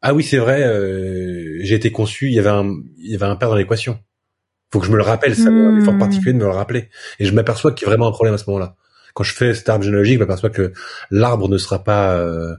ah 0.02 0.14
oui, 0.14 0.24
c'est 0.24 0.38
vrai, 0.38 0.64
euh, 0.64 1.60
j'ai 1.62 1.76
été 1.76 1.92
conçu, 1.92 2.28
il 2.28 2.34
y 2.34 2.40
avait 2.40 2.50
un, 2.50 2.76
il 2.98 3.12
y 3.12 3.16
avait 3.16 3.26
un 3.26 3.36
père 3.36 3.50
dans 3.50 3.56
l'équation. 3.56 4.00
Faut 4.72 4.80
que 4.80 4.86
je 4.86 4.92
me 4.92 4.98
le 4.98 5.04
rappelle, 5.04 5.36
ça, 5.36 5.50
mmh. 5.50 5.58
un 5.58 5.82
effort 5.82 5.98
particulier 5.98 6.34
de 6.34 6.38
me 6.38 6.44
le 6.44 6.52
rappeler. 6.52 6.90
Et 7.20 7.26
je 7.26 7.34
m'aperçois 7.34 7.72
qu'il 7.72 7.86
y 7.86 7.90
a 7.90 7.90
vraiment 7.90 8.08
un 8.08 8.12
problème 8.12 8.36
à 8.36 8.38
ce 8.38 8.46
moment-là. 8.48 8.76
Quand 9.16 9.24
je 9.24 9.34
fais 9.34 9.54
cet 9.56 9.68
arbre 9.68 9.84
généalogique, 9.84 10.16
je 10.16 10.20
m'aperçois 10.20 10.52
que 10.52 10.74
l'arbre 11.10 11.50
ne 11.50 11.58
sera 11.58 11.84
pas 11.84 12.14
euh, 12.14 12.56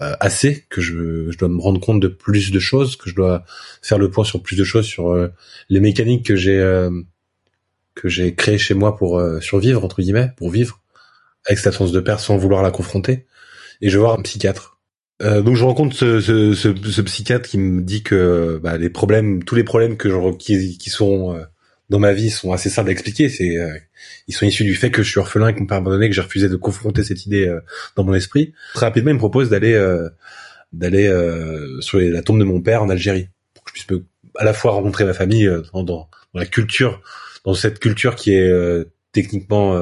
euh, 0.00 0.16
assez, 0.18 0.66
que 0.68 0.80
je, 0.80 1.30
je, 1.30 1.38
dois 1.38 1.48
me 1.48 1.60
rendre 1.60 1.80
compte 1.80 2.00
de 2.00 2.08
plus 2.08 2.50
de 2.50 2.58
choses, 2.58 2.96
que 2.96 3.08
je 3.08 3.14
dois 3.14 3.44
faire 3.82 3.98
le 3.98 4.10
point 4.10 4.24
sur 4.24 4.42
plus 4.42 4.56
de 4.56 4.64
choses, 4.64 4.86
sur 4.86 5.12
euh, 5.12 5.28
les 5.68 5.78
mécaniques 5.78 6.26
que 6.26 6.34
j'ai 6.34 6.58
euh, 6.58 6.90
que 8.02 8.08
j'ai 8.08 8.34
créées 8.34 8.58
chez 8.58 8.74
moi 8.74 8.96
pour 8.96 9.18
euh, 9.18 9.40
survivre 9.40 9.84
entre 9.84 10.02
guillemets, 10.02 10.32
pour 10.36 10.50
vivre 10.50 10.80
avec 11.46 11.58
cette 11.58 11.68
absence 11.68 11.92
de 11.92 12.00
père 12.00 12.20
sans 12.20 12.36
vouloir 12.36 12.62
la 12.62 12.70
confronter. 12.70 13.26
Et 13.80 13.88
je 13.88 13.96
vais 13.96 14.00
voir 14.00 14.18
un 14.18 14.22
psychiatre. 14.22 14.78
donc 15.20 15.56
je 15.56 15.64
rencontre 15.64 15.94
ce, 15.96 16.20
ce, 16.20 16.54
ce, 16.54 16.74
ce, 16.74 17.02
psychiatre 17.02 17.48
qui 17.48 17.58
me 17.58 17.82
dit 17.82 18.02
que 18.02 18.60
bah, 18.62 18.76
les 18.76 18.90
problèmes, 18.90 19.42
tous 19.42 19.54
les 19.54 19.64
problèmes 19.64 19.96
que 19.96 20.08
je, 20.08 20.36
qui, 20.36 20.78
qui 20.78 20.90
sont 20.90 21.36
dans 21.92 21.98
ma 21.98 22.12
vie 22.12 22.30
sont 22.30 22.52
assez 22.52 22.70
simples 22.70 22.88
à 22.88 22.92
expliquer. 22.92 23.28
C'est, 23.28 23.56
euh, 23.58 23.76
ils 24.26 24.34
sont 24.34 24.46
issus 24.46 24.64
du 24.64 24.74
fait 24.74 24.90
que 24.90 25.02
je 25.02 25.10
suis 25.10 25.20
orphelin 25.20 25.48
et 25.48 25.54
qu'on 25.54 25.64
m'a 25.64 25.76
abandonné, 25.76 26.08
que 26.08 26.14
j'ai 26.14 26.22
refusé 26.22 26.48
de 26.48 26.56
confronter 26.56 27.04
cette 27.04 27.26
idée 27.26 27.46
euh, 27.46 27.60
dans 27.96 28.02
mon 28.02 28.14
esprit. 28.14 28.54
Très 28.74 28.86
rapidement, 28.86 29.10
il 29.10 29.14
me 29.14 29.18
propose 29.18 29.50
d'aller 29.50 29.74
euh, 29.74 30.08
d'aller 30.72 31.06
sur 31.80 32.00
la 32.00 32.22
tombe 32.22 32.38
de 32.38 32.44
mon 32.44 32.62
père 32.62 32.82
en 32.82 32.88
Algérie, 32.88 33.28
pour 33.52 33.62
que 33.62 33.70
je 33.74 33.84
puisse 33.84 34.00
à 34.38 34.44
la 34.44 34.54
fois 34.54 34.72
rencontrer 34.72 35.04
ma 35.04 35.12
famille 35.12 35.46
dans, 35.74 35.82
dans, 35.82 36.08
la 36.32 36.46
culture, 36.46 37.02
dans 37.44 37.54
cette 37.54 37.78
culture 37.78 38.14
qui 38.16 38.34
est 38.34 38.84
techniquement 39.12 39.76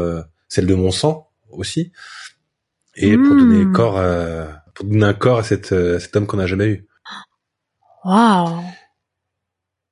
celle 0.48 0.66
de 0.66 0.74
mon 0.74 0.90
sang 0.90 1.28
aussi, 1.50 1.92
et 2.96 3.16
pour 3.16 3.36
donner 3.36 3.64
Mmh. 3.64 3.72
corps, 3.72 3.98
à, 3.98 4.62
pour 4.74 4.84
donner 4.86 5.04
un 5.04 5.14
corps 5.14 5.38
à, 5.38 5.42
cette, 5.42 5.72
à 5.72 6.00
cet 6.00 6.14
homme 6.16 6.26
qu'on 6.26 6.36
n'a 6.38 6.46
jamais 6.46 6.66
eu. 6.66 6.86
Waouh 8.04 8.62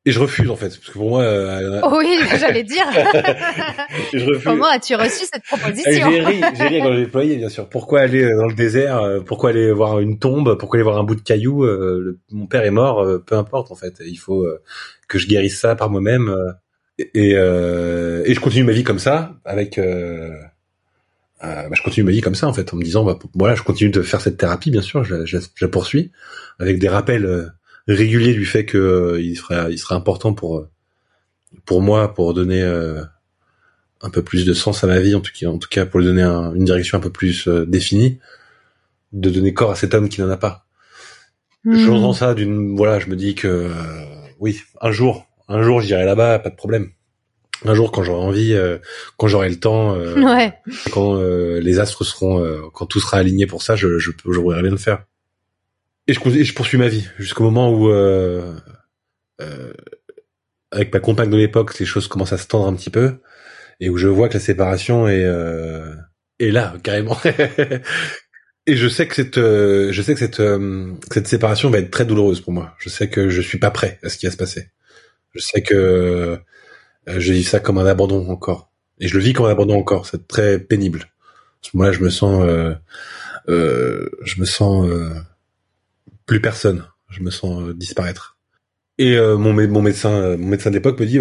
Et 0.05 0.11
je 0.13 0.19
refuse 0.21 0.51
en 0.51 0.57
fait, 0.57 0.69
parce 0.69 0.79
que 0.79 0.93
pour 0.93 1.11
moi. 1.11 1.23
Euh, 1.23 1.81
oui, 1.93 2.19
j'allais 2.41 2.65
dire. 2.65 2.85
je 4.13 4.25
refuse. 4.25 4.45
Comment 4.45 4.69
as-tu 4.69 4.95
reçu 4.95 5.27
cette 5.27 5.45
proposition 5.45 6.11
J'ai 6.11 6.21
ri, 6.21 6.41
j'ai 6.55 6.67
ri 6.67 6.81
quand 6.81 6.93
j'ai 6.93 7.05
déployé, 7.05 7.37
bien 7.37 7.49
sûr. 7.51 7.69
Pourquoi 7.69 8.01
aller 8.01 8.35
dans 8.35 8.47
le 8.47 8.55
désert 8.55 9.01
Pourquoi 9.27 9.51
aller 9.51 9.71
voir 9.73 10.01
une 10.01 10.19
tombe 10.19 10.57
Pourquoi 10.59 10.79
aller 10.79 10.85
voir 10.85 10.99
un 10.99 11.05
bout 11.05 11.17
de 11.17 11.21
caillou 11.21 11.67
Mon 12.31 12.47
père 12.47 12.65
est 12.65 12.71
mort, 12.71 13.07
peu 13.27 13.37
importe 13.37 13.71
en 13.71 13.75
fait. 13.77 13.95
Il 14.05 14.17
faut 14.17 14.47
que 15.09 15.19
je 15.19 15.27
guérisse 15.27 15.61
ça 15.61 15.77
par 15.77 15.91
moi-même. 15.91 16.35
Et, 16.99 17.35
euh, 17.37 18.23
et 18.27 18.35
je 18.35 18.41
continue 18.41 18.65
ma 18.65 18.73
vie 18.73 18.85
comme 18.85 18.99
ça, 18.99 19.37
avec. 19.45 19.79
Euh, 19.79 20.37
bah, 21.41 21.69
je 21.73 21.83
continue 21.83 22.05
ma 22.05 22.11
vie 22.11 22.21
comme 22.21 22.35
ça 22.35 22.49
en 22.49 22.53
fait, 22.53 22.75
en 22.75 22.77
me 22.77 22.83
disant, 22.83 23.05
bah, 23.05 23.19
voilà, 23.35 23.55
je 23.55 23.63
continue 23.63 23.91
de 23.91 24.03
faire 24.03 24.21
cette 24.21 24.37
thérapie, 24.37 24.71
bien 24.71 24.83
sûr, 24.83 25.05
je, 25.05 25.25
je, 25.25 25.39
je 25.39 25.65
la 25.65 25.71
poursuis, 25.71 26.11
avec 26.59 26.79
des 26.79 26.89
rappels 26.89 27.53
régulier 27.89 28.35
du 28.35 28.45
fait 28.45 28.65
que 28.65 28.79
euh, 28.79 29.21
il 29.21 29.37
serait 29.37 29.73
il 29.73 29.79
serait 29.79 29.95
important 29.95 30.35
pour 30.35 30.67
pour 31.65 31.83
moi 31.83 32.15
pour 32.15 32.35
donner 32.35 32.63
euh, 32.63 33.03
un 34.03 34.11
peu 34.11 34.23
plus 34.23 34.45
de 34.45 34.53
sens 34.53 34.85
à 34.85 34.87
ma 34.87 35.01
vie 35.01 35.15
en 35.15 35.21
tout 35.21 35.33
cas 35.39 35.49
en 35.49 35.59
tout 35.59 35.69
cas 35.69 35.87
pour 35.87 36.01
lui 36.01 36.07
donner 36.07 36.23
un, 36.23 36.55
une 36.55 36.65
direction 36.65 36.99
un 36.99 37.01
peu 37.01 37.11
plus 37.11 37.49
euh, 37.49 37.65
définie 37.65 38.19
de 39.13 39.31
donner 39.31 39.55
corps 39.55 39.71
à 39.71 39.75
cet 39.75 39.95
homme 39.95 40.09
qui 40.09 40.21
n'en 40.21 40.29
a 40.29 40.37
pas 40.37 40.67
mmh. 41.65 41.79
je 41.79 41.91
ressens 41.91 42.13
ça 42.13 42.35
d'une 42.35 42.77
voilà 42.77 42.99
je 42.99 43.07
me 43.07 43.17
dis 43.17 43.35
que 43.35 43.49
euh, 43.49 43.71
oui 44.39 44.61
un 44.83 44.93
jour 44.93 45.27
un 45.49 45.63
jour 45.63 45.81
j'irai 45.81 46.05
là-bas 46.05 46.39
pas 46.39 46.51
de 46.51 46.57
problème 46.57 46.91
un 47.65 47.75
jour 47.75 47.91
quand 47.91 48.05
j'aurai 48.05 48.25
envie 48.25 48.57
quand 49.17 49.27
j'aurai 49.27 49.49
le 49.49 49.59
temps 49.59 49.97
ouais. 49.97 50.53
quand 50.93 51.21
les 51.21 51.79
astres 51.81 52.05
seront 52.05 52.71
quand 52.73 52.87
tout 52.87 53.01
sera 53.01 53.17
aligné 53.19 53.47
pour 53.47 53.63
ça 53.63 53.75
je 53.75 53.99
je, 53.99 54.11
je 54.25 54.41
bien 54.41 54.71
le 54.71 54.77
faire 54.77 55.05
et 56.09 56.15
je, 56.15 56.29
et 56.31 56.45
je 56.45 56.55
poursuis 56.55 56.79
ma 56.79 56.89
vie 56.89 57.07
jusqu'au 57.19 57.45
moment 57.45 57.71
où, 57.71 57.91
euh, 57.91 58.55
euh, 59.43 59.73
avec 60.73 60.93
ma 60.93 61.01
compagne 61.01 61.31
de 61.31 61.37
l'époque, 61.37 61.79
les 61.79 61.87
choses 61.87 62.09
commencent 62.09 62.33
à 62.33 62.39
se 62.39 62.47
tendre 62.47 62.67
un 62.67 62.75
petit 62.75 62.91
peu 62.91 63.21
et 63.79 63.91
où 63.91 63.99
je 63.99 64.09
vois 64.09 64.29
que 64.29 64.35
la 64.35 64.41
séparation 64.41 65.07
est, 65.07 65.23
euh, 65.23 65.95
est 66.41 66.51
là 66.51 66.75
carrément. 66.83 67.17
et 68.67 68.77
je 68.77 68.89
sais 68.89 69.07
que 69.07 69.15
cette, 69.15 69.37
euh, 69.37 69.93
je 69.93 70.01
sais 70.03 70.15
que 70.15 70.19
cette, 70.19 70.41
euh, 70.41 70.95
cette 71.13 71.29
séparation 71.29 71.69
va 71.69 71.79
être 71.79 71.91
très 71.91 72.07
douloureuse 72.07 72.41
pour 72.41 72.55
moi. 72.55 72.75
Je 72.79 72.89
sais 72.89 73.09
que 73.09 73.29
je 73.29 73.43
suis 73.43 73.59
pas 73.59 73.71
prêt 73.71 73.99
à 74.03 74.09
ce 74.09 74.17
qui 74.17 74.25
va 74.25 74.33
se 74.33 74.39
passer. 74.39 74.71
Je 75.35 75.41
sais 75.41 75.63
que 75.63 75.75
euh, 75.75 76.37
je 77.07 77.33
vis 77.33 77.45
ça 77.45 77.61
comme 77.61 77.79
un 77.79 77.87
abandon 77.87 78.29
encore. 78.31 78.71
Et 79.01 79.09
je 79.09 79.17
le 79.17 79.23
vis 79.23 79.33
comme 79.33 79.47
un 79.47 79.51
abandon 79.51 79.79
encore. 79.79 80.07
C'est 80.07 80.27
très 80.27 80.59
pénible. 80.59 81.01
À 81.01 81.63
ce 81.63 81.77
moment-là, 81.77 81.93
je 81.93 82.03
me 82.03 82.11
sens, 82.11 82.45
je 83.47 84.41
me 84.41 84.45
sens 84.45 84.89
plus 86.27 86.41
personne. 86.41 86.85
Je 87.11 87.23
me 87.23 87.31
sens 87.31 87.63
euh, 87.63 87.75
disparaître. 87.75 88.37
Et 88.99 89.17
euh, 89.17 89.37
mon, 89.37 89.53
mon 89.53 89.83
médecin, 89.83 90.11
euh, 90.11 90.37
mon 90.37 90.49
médecin 90.49 90.71
d'époque 90.71 90.99
me 91.01 91.07
dit, 91.07 91.19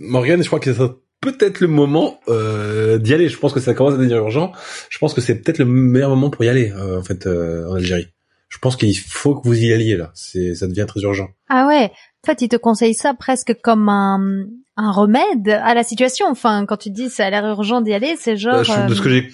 Morgan, 0.00 0.42
je 0.42 0.46
crois 0.46 0.60
que 0.60 0.72
c'est 0.72 0.82
peut-être 1.20 1.60
le 1.60 1.68
moment 1.68 2.20
d'y 2.26 3.14
aller. 3.14 3.28
Je 3.28 3.38
pense 3.38 3.52
que 3.52 3.60
ça 3.60 3.74
commence 3.74 3.94
à 3.94 3.96
devenir 3.96 4.18
urgent. 4.18 4.52
Je 4.90 4.98
pense 4.98 5.14
que 5.14 5.20
c'est 5.20 5.36
peut-être 5.36 5.58
le 5.58 5.66
meilleur 5.66 6.10
moment 6.10 6.30
pour 6.30 6.44
y 6.44 6.48
aller, 6.48 6.72
en 6.72 7.02
fait, 7.02 7.26
en 7.26 7.74
Algérie. 7.74 8.08
Je 8.48 8.58
pense 8.58 8.76
qu'il 8.76 8.96
faut 8.98 9.34
que 9.34 9.46
vous 9.46 9.58
y 9.58 9.72
alliez 9.72 9.96
là. 9.96 10.10
C'est, 10.14 10.54
ça 10.54 10.66
devient 10.66 10.84
très 10.86 11.00
urgent. 11.00 11.30
Ah 11.48 11.66
ouais. 11.66 11.90
En 12.24 12.30
fait, 12.30 12.42
il 12.42 12.48
te 12.48 12.56
conseille 12.56 12.94
ça 12.94 13.14
presque 13.14 13.56
comme 13.62 13.88
un, 13.88 14.46
un 14.76 14.90
remède 14.92 15.48
à 15.48 15.74
la 15.74 15.82
situation. 15.82 16.26
Enfin, 16.28 16.66
quand 16.66 16.76
tu 16.76 16.90
dis 16.90 17.10
ça 17.10 17.26
a 17.26 17.30
l'air 17.30 17.46
urgent 17.46 17.80
d'y 17.80 17.92
aller, 17.92 18.14
c'est 18.18 18.36
genre. 18.36 18.62
Bah, 18.66 18.86
de 18.86 18.94
ce 18.94 19.02
que 19.02 19.10
j'ai 19.10 19.28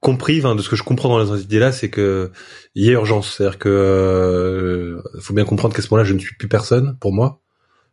compris, 0.00 0.40
de 0.40 0.62
ce 0.62 0.68
que 0.68 0.76
je 0.76 0.82
comprends 0.82 1.24
dans 1.24 1.36
cette 1.36 1.44
idée-là, 1.44 1.72
c'est 1.72 1.90
que 1.90 2.32
il 2.74 2.84
y 2.84 2.88
a 2.88 2.92
urgence. 2.92 3.36
C'est-à-dire 3.36 3.58
que 3.58 3.68
euh, 3.68 5.02
faut 5.20 5.34
bien 5.34 5.44
comprendre 5.44 5.74
qu'à 5.74 5.82
ce 5.82 5.88
moment-là, 5.90 6.04
je 6.04 6.14
ne 6.14 6.18
suis 6.18 6.34
plus 6.36 6.48
personne 6.48 6.96
pour 7.00 7.12
moi. 7.12 7.40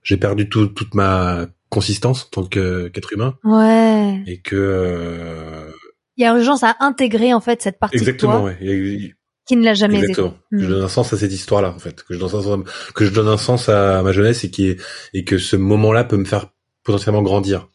J'ai 0.03 0.17
perdu 0.17 0.49
tout, 0.49 0.67
toute 0.67 0.93
ma 0.93 1.47
consistance 1.69 2.23
en 2.25 2.41
tant 2.41 2.45
qu'être 2.45 3.13
humain. 3.13 3.37
Ouais. 3.43 4.23
Et 4.25 4.39
que 4.39 4.55
euh... 4.55 5.69
il 6.15 6.23
y 6.23 6.25
a 6.25 6.35
urgence 6.35 6.63
à 6.63 6.75
intégrer 6.79 7.33
en 7.33 7.41
fait 7.41 7.61
cette 7.61 7.77
partie 7.77 7.97
exactement, 7.97 8.47
de 8.47 8.53
toi 8.53 8.67
ouais. 8.67 9.13
Qui 9.47 9.55
ne 9.55 9.63
l'a 9.63 9.73
jamais 9.73 9.99
exactement. 9.99 10.27
été. 10.27 10.37
Que 10.51 10.59
je 10.59 10.67
donne 10.67 10.83
un 10.83 10.87
sens 10.87 11.13
à 11.13 11.17
cette 11.17 11.31
histoire-là, 11.31 11.69
en 11.69 11.79
fait. 11.79 12.03
Que 12.03 12.13
je 12.13 12.19
donne 12.19 12.27
un 12.27 12.41
sens, 12.41 12.47
à, 12.47 12.57
que 12.93 13.05
je 13.05 13.11
donne 13.11 13.27
un 13.27 13.37
sens 13.37 13.69
à 13.69 14.01
ma 14.01 14.11
jeunesse 14.11 14.43
et 14.43 14.51
qui 14.51 14.75
et 15.13 15.23
que 15.23 15.37
ce 15.37 15.55
moment-là 15.55 16.03
peut 16.03 16.17
me 16.17 16.25
faire 16.25 16.47
potentiellement 16.83 17.21
grandir. 17.21 17.69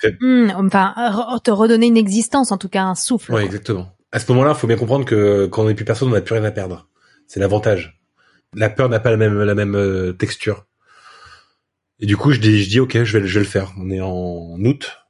Fait... 0.00 0.16
Mmh, 0.20 0.52
enfin, 0.56 0.94
te 1.42 1.50
redonner 1.50 1.86
une 1.86 1.96
existence, 1.96 2.52
en 2.52 2.58
tout 2.58 2.68
cas 2.68 2.82
un 2.84 2.94
souffle. 2.94 3.32
Ouais, 3.32 3.40
quoi. 3.40 3.46
exactement. 3.46 3.96
À 4.12 4.18
ce 4.18 4.30
moment-là, 4.32 4.52
il 4.54 4.58
faut 4.58 4.66
bien 4.66 4.76
comprendre 4.76 5.04
que 5.04 5.46
quand 5.46 5.62
on 5.62 5.68
n'est 5.68 5.74
plus 5.74 5.84
personne, 5.84 6.08
on 6.08 6.12
n'a 6.12 6.20
plus 6.20 6.34
rien 6.34 6.44
à 6.44 6.50
perdre. 6.50 6.88
C'est 7.26 7.40
l'avantage. 7.40 8.00
La 8.54 8.68
peur 8.68 8.88
n'a 8.88 8.98
pas 8.98 9.10
la 9.10 9.16
même 9.16 9.40
la 9.42 9.54
même 9.54 9.76
euh, 9.76 10.12
texture. 10.12 10.66
Et 12.00 12.06
du 12.06 12.16
coup, 12.16 12.32
je 12.32 12.40
dis, 12.40 12.62
je 12.62 12.68
dis, 12.68 12.80
ok, 12.80 13.04
je 13.04 13.18
vais, 13.18 13.26
je 13.26 13.34
vais 13.34 13.44
le 13.44 13.50
faire. 13.50 13.72
On 13.78 13.90
est 13.90 14.00
en 14.00 14.58
août 14.64 15.00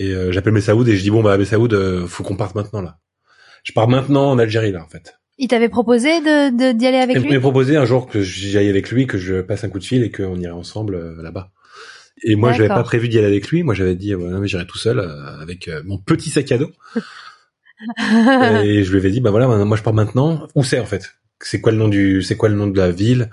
et 0.00 0.14
euh, 0.14 0.32
j'appelle 0.32 0.54
Messaoud 0.54 0.88
et 0.88 0.96
je 0.96 1.02
dis 1.02 1.10
bon 1.10 1.22
bah 1.22 1.36
Messaoud, 1.36 1.72
euh, 1.74 2.06
faut 2.06 2.24
qu'on 2.24 2.34
parte 2.34 2.54
maintenant 2.54 2.80
là. 2.80 2.98
Je 3.64 3.72
pars 3.72 3.88
maintenant 3.88 4.30
en 4.30 4.38
Algérie 4.38 4.72
là 4.72 4.82
en 4.82 4.88
fait. 4.88 5.16
Il 5.38 5.48
t'avait 5.48 5.68
proposé 5.68 6.20
de 6.20 6.72
d'y 6.72 6.86
aller 6.86 6.98
avec 6.98 7.16
Il 7.16 7.22
lui. 7.22 7.28
Il 7.28 7.30
m'avait 7.30 7.40
proposé 7.40 7.76
un 7.76 7.86
jour 7.86 8.06
que 8.06 8.20
j'y 8.20 8.58
aille 8.58 8.68
avec 8.68 8.90
lui, 8.90 9.06
que 9.06 9.16
je 9.16 9.40
passe 9.40 9.64
un 9.64 9.70
coup 9.70 9.78
de 9.78 9.84
fil 9.84 10.02
et 10.02 10.10
qu'on 10.10 10.36
irait 10.36 10.52
ensemble 10.52 10.94
euh, 10.94 11.22
là-bas. 11.22 11.50
Et 12.22 12.36
moi, 12.36 12.52
j'avais 12.52 12.68
pas 12.68 12.82
prévu 12.82 13.08
d'y 13.08 13.18
aller 13.18 13.26
avec 13.26 13.48
lui. 13.48 13.62
Moi, 13.62 13.74
j'avais 13.74 13.94
dit, 13.94 14.14
ouais, 14.14 14.30
non, 14.30 14.40
mais 14.40 14.48
j'irai 14.48 14.66
tout 14.66 14.78
seul 14.78 14.98
euh, 14.98 15.40
avec 15.40 15.68
euh, 15.68 15.82
mon 15.84 15.98
petit 15.98 16.30
sac 16.30 16.52
à 16.52 16.58
dos. 16.58 16.70
et 17.98 18.84
je 18.84 18.90
lui 18.90 18.98
avais 18.98 19.10
dit, 19.10 19.20
bah 19.20 19.30
voilà, 19.30 19.46
moi, 19.64 19.76
je 19.76 19.82
pars 19.82 19.94
maintenant. 19.94 20.46
Où 20.54 20.64
c'est 20.64 20.80
en 20.80 20.86
fait? 20.86 21.14
C'est 21.42 21.60
quoi 21.60 21.72
le 21.72 21.78
nom 21.78 21.88
du, 21.88 22.22
c'est 22.22 22.36
quoi 22.36 22.50
le 22.50 22.54
nom 22.54 22.66
de 22.66 22.76
la 22.76 22.90
ville 22.90 23.30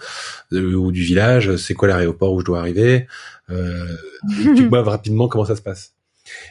euh, 0.54 0.74
ou 0.74 0.92
du 0.92 1.04
village? 1.04 1.58
C'est 1.58 1.74
quoi 1.74 1.90
l'aéroport 1.90 2.34
où 2.34 2.40
je 2.40 2.46
dois 2.46 2.60
arriver? 2.60 3.08
Euh, 3.50 3.86
Tu 4.56 4.68
vois 4.68 4.84
rapidement 4.84 5.28
comment 5.28 5.46
ça 5.46 5.56
se 5.56 5.62
passe. 5.62 5.94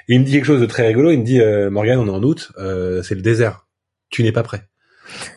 Et 0.09 0.15
il 0.15 0.21
me 0.21 0.25
dit 0.25 0.33
quelque 0.33 0.45
chose 0.45 0.61
de 0.61 0.67
très 0.67 0.87
rigolo. 0.87 1.11
Il 1.11 1.21
me 1.21 1.25
dit, 1.25 1.41
euh, 1.41 1.71
Morgan, 1.71 1.99
on 1.99 2.07
est 2.07 2.11
en 2.11 2.23
août, 2.23 2.53
c'est 3.03 3.15
le 3.15 3.23
désert. 3.23 3.66
Tu 4.11 4.23
n'es 4.23 4.33
pas 4.33 4.43
prêt. 4.43 4.69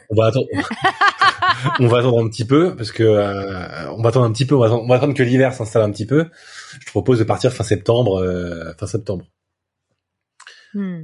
On 0.09 0.15
va 0.15 0.28
attendre. 0.28 0.47
on 1.80 1.88
va 1.88 1.99
attendre 1.99 2.24
un 2.24 2.30
petit 2.30 2.45
peu 2.45 2.76
parce 2.76 2.91
que 2.91 3.03
euh, 3.03 3.91
on 3.91 4.01
va 4.01 4.09
attendre 4.09 4.26
un 4.26 4.32
petit 4.32 4.45
peu, 4.45 4.55
on 4.55 4.59
va 4.59 4.67
attendre, 4.67 4.84
on 4.84 4.88
va 4.88 4.95
attendre 4.95 5.13
que 5.13 5.24
l'hiver 5.24 5.53
s'installe 5.53 5.84
un 5.84 5.91
petit 5.91 6.05
peu. 6.05 6.26
Je 6.80 6.86
te 6.86 6.91
propose 6.91 7.20
de 7.20 7.24
partir 7.24 7.51
fin 7.51 7.63
septembre, 7.63 8.22
euh, 8.22 8.74
fin 8.80 8.88
septembre. 8.88 9.26
Hmm. 10.74 11.03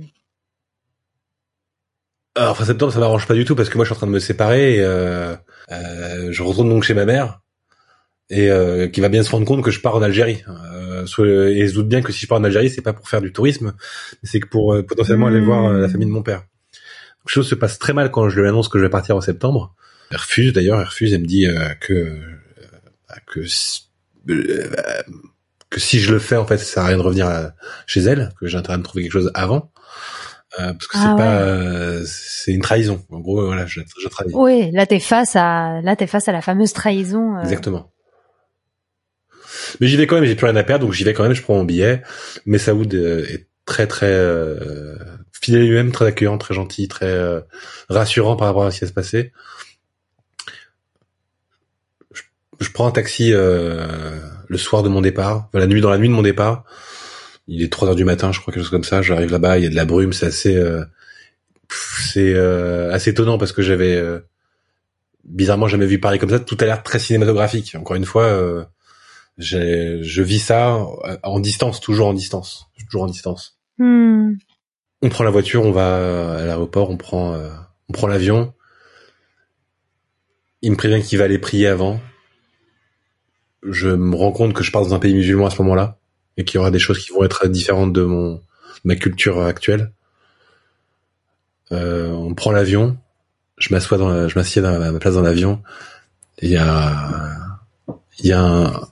Alors 2.36 2.58
fin 2.58 2.66
septembre, 2.66 2.92
ça 2.92 3.00
m'arrange 3.00 3.28
pas 3.28 3.34
du 3.34 3.46
tout 3.46 3.56
parce 3.56 3.70
que 3.70 3.78
moi 3.78 3.86
je 3.86 3.90
suis 3.90 3.96
en 3.96 3.98
train 3.98 4.08
de 4.08 4.12
me 4.12 4.20
séparer. 4.20 4.76
Et, 4.76 4.82
euh, 4.82 5.36
euh, 5.72 6.32
je 6.32 6.44
retourne 6.44 6.70
donc 6.70 6.84
chez 6.84 6.94
ma 6.94 7.06
mère 7.06 7.42
et 8.30 8.50
euh, 8.50 8.88
qui 8.88 9.02
va 9.02 9.10
bien 9.10 9.24
se 9.24 9.32
rendre 9.32 9.46
compte 9.46 9.64
que 9.64 9.72
je 9.72 9.80
pars 9.80 9.96
en 9.96 10.02
Algérie. 10.02 10.44
Euh, 10.50 11.06
et 11.50 11.68
se 11.68 11.74
doute 11.74 11.88
bien 11.88 12.02
que 12.02 12.12
si 12.12 12.22
je 12.22 12.28
pars 12.28 12.40
en 12.40 12.44
Algérie, 12.44 12.70
c'est 12.70 12.82
pas 12.82 12.94
pour 12.94 13.08
faire 13.08 13.22
du 13.22 13.32
tourisme, 13.32 13.74
c'est 14.24 14.40
que 14.40 14.48
pour 14.48 14.76
potentiellement 14.88 15.28
aller 15.28 15.40
Hmm. 15.40 15.46
voir 15.46 15.74
la 15.74 15.88
famille 15.88 16.08
de 16.08 16.12
mon 16.12 16.24
père. 16.24 16.44
Les 17.28 17.32
choses 17.32 17.48
se 17.50 17.56
passent 17.56 17.80
très 17.80 17.94
mal 17.94 18.12
quand 18.12 18.30
je 18.30 18.40
lui 18.40 18.48
annonce 18.48 18.68
que 18.70 18.78
je 18.80 18.84
vais 18.84 18.90
partir 18.90 19.16
en 19.16 19.22
septembre. 19.22 19.74
Elle 20.12 20.18
refuse 20.18 20.54
d'ailleurs, 20.54 20.80
elle 20.80 20.86
refuse, 20.88 21.14
elle 21.14 21.22
me 21.22 21.26
dit 21.26 21.48
euh, 21.48 21.70
que 21.82 21.94
euh, 21.94 22.20
que 23.26 23.40
euh, 24.30 24.68
que 25.70 25.80
si 25.80 26.00
je 26.00 26.12
le 26.14 26.20
fais 26.20 26.36
en 26.38 26.46
fait, 26.46 26.58
ça 26.58 26.66
sert 26.66 26.84
à 26.84 26.88
rien 26.88 26.98
de 26.98 27.02
revenir 27.02 27.28
à- 27.28 27.52
chez 27.88 28.02
elle, 28.02 28.32
que 28.40 28.46
j'ai 28.48 28.58
intérêt 28.58 28.76
à 28.76 28.78
me 28.78 28.84
trouver 28.84 29.04
quelque 29.04 29.14
chose 29.14 29.32
avant. 29.34 29.72
Euh, 30.60 30.72
parce 30.74 30.88
que 30.88 30.98
c'est 30.98 31.04
Ah 31.06 31.16
pas 31.18 31.38
ouais. 31.38 31.42
euh, 31.44 32.04
c'est 32.06 32.54
une 32.54 32.62
trahison. 32.62 33.04
En 33.12 33.20
gros, 33.20 33.46
voilà, 33.46 33.66
je, 33.66 33.82
je 34.02 34.08
trahis. 34.08 34.30
Oui, 34.34 34.72
là 34.72 34.86
t'es 34.86 35.00
face 35.00 35.36
à 35.36 35.82
là 35.84 35.96
t'es 35.96 36.08
face 36.08 36.28
à 36.30 36.32
la 36.32 36.42
fameuse 36.42 36.72
trahison. 36.74 37.36
euh. 37.38 37.42
Exactement. 37.42 37.92
Mais 39.82 39.88
j'y 39.88 39.98
vais 39.98 40.08
quand 40.08 40.16
même, 40.16 40.26
j'ai 40.26 40.36
plus 40.36 40.46
rien 40.46 40.56
à 40.56 40.64
perdre, 40.64 40.86
donc 40.86 40.94
j'y 40.94 41.04
vais 41.04 41.14
quand 41.14 41.24
même, 41.24 41.34
je 41.34 41.42
prends 41.42 41.56
mon 41.56 41.64
billet. 41.66 42.04
Mais 42.46 42.58
Saoud 42.58 42.94
euh, 42.94 43.26
est 43.28 43.48
très 43.66 43.88
très 43.88 44.12
euh, 44.12 44.96
fidèle 45.42 45.64
lui-même, 45.64 45.92
très 45.92 46.06
accueillant, 46.06 46.38
très 46.38 46.54
gentil, 46.54 46.88
très 46.88 47.06
euh, 47.06 47.42
rassurant 47.90 48.36
par 48.36 48.48
rapport 48.48 48.66
à 48.66 48.72
ce 48.72 48.80
qui 48.80 48.86
va 48.86 48.90
se 48.90 48.94
passer. 48.94 49.32
Je, 52.14 52.22
je 52.60 52.72
prends 52.72 52.88
un 52.88 52.92
taxi 52.92 53.32
euh, 53.34 54.20
le 54.48 54.58
soir 54.58 54.84
de 54.84 54.90
mon 54.90 55.02
départ, 55.02 55.48
enfin, 55.48 55.60
la 55.60 55.68
nuit 55.68 55.82
dans 55.82 55.90
la 55.90 55.98
nuit 55.98 56.10
de 56.10 56.14
mon 56.14 56.22
départ. 56.22 56.64
Il 57.48 57.62
est 57.62 57.72
3 57.72 57.90
heures 57.90 57.96
du 57.96 58.06
matin, 58.06 58.32
je 58.32 58.40
crois 58.40 58.54
quelque 58.54 58.64
chose 58.64 58.72
comme 58.72 58.84
ça. 58.84 59.02
J'arrive 59.02 59.32
là-bas, 59.32 59.60
il 59.60 59.64
y 59.64 59.68
a 59.68 59.70
de 59.70 59.76
la 59.76 59.86
brume, 59.86 60.14
c'est 60.14 60.26
assez 60.26 60.56
euh, 60.56 60.84
c'est 61.72 62.34
euh, 62.34 62.92
assez 62.94 63.12
étonnant 63.12 63.38
parce 63.38 63.52
que 63.52 63.62
j'avais 63.62 63.96
euh, 63.96 64.20
bizarrement 65.24 65.68
jamais 65.68 65.86
vu 65.86 66.00
Paris 66.00 66.20
comme 66.20 66.30
ça. 66.30 66.40
Tout 66.40 66.58
a 66.60 66.66
l'air 66.66 66.84
très 66.84 67.00
cinématographique. 67.00 67.76
Encore 67.76 67.96
une 67.96 68.06
fois, 68.06 68.24
euh, 68.24 68.64
je 69.38 70.22
vis 70.22 70.40
ça 70.40 70.78
en 71.24 71.40
distance, 71.40 71.82
toujours 71.82 72.08
en 72.08 72.14
distance, 72.14 72.68
toujours 72.90 73.04
en 73.04 73.08
distance. 73.08 73.58
Hmm. 73.78 74.34
On 75.02 75.10
prend 75.10 75.24
la 75.24 75.30
voiture, 75.30 75.64
on 75.64 75.72
va 75.72 76.38
à 76.38 76.46
l'aéroport, 76.46 76.90
on 76.90 76.98
prend, 76.98 77.34
euh, 77.34 77.50
on 77.90 77.94
prend 77.94 78.08
l'avion. 78.08 78.54
Il 80.62 80.72
me 80.72 80.76
prévient 80.78 81.02
qu'il 81.04 81.18
va 81.20 81.26
aller 81.26 81.38
prier 81.38 81.68
avant. 81.68 82.00
Je 83.64 83.90
me 83.90 84.16
rends 84.16 84.32
compte 84.32 84.54
que 84.54 84.64
je 84.64 84.72
pars 84.72 84.82
dans 84.84 84.94
un 84.94 85.00
pays 85.00 85.14
musulman 85.14 85.48
à 85.48 85.50
ce 85.50 85.62
moment-là 85.62 85.98
et 86.38 86.44
qu'il 86.46 86.58
y 86.58 86.60
aura 86.60 86.72
des 86.72 86.80
choses 86.80 87.04
qui 87.04 87.12
vont 87.12 87.24
être 87.24 87.48
différentes 87.48 87.94
de 87.94 88.04
mon 88.04 88.42
ma 88.84 88.96
culture 88.96 89.42
actuelle. 89.42 89.92
Euh, 91.72 92.12
on 92.12 92.34
prend 92.36 92.52
l'avion. 92.52 92.98
Je 93.58 93.74
m'assois 93.74 93.98
dans, 93.98 94.10
la- 94.10 94.28
je 94.28 94.36
m'assieds 94.38 94.62
ma 94.62 94.92
place 95.00 95.16
dans 95.16 95.22
l'avion. 95.22 95.62
Il 96.42 96.50
y 96.50 96.58
a, 96.58 97.38
il 98.20 98.28
y 98.28 98.34
a 98.34 98.42
un, 98.42 98.88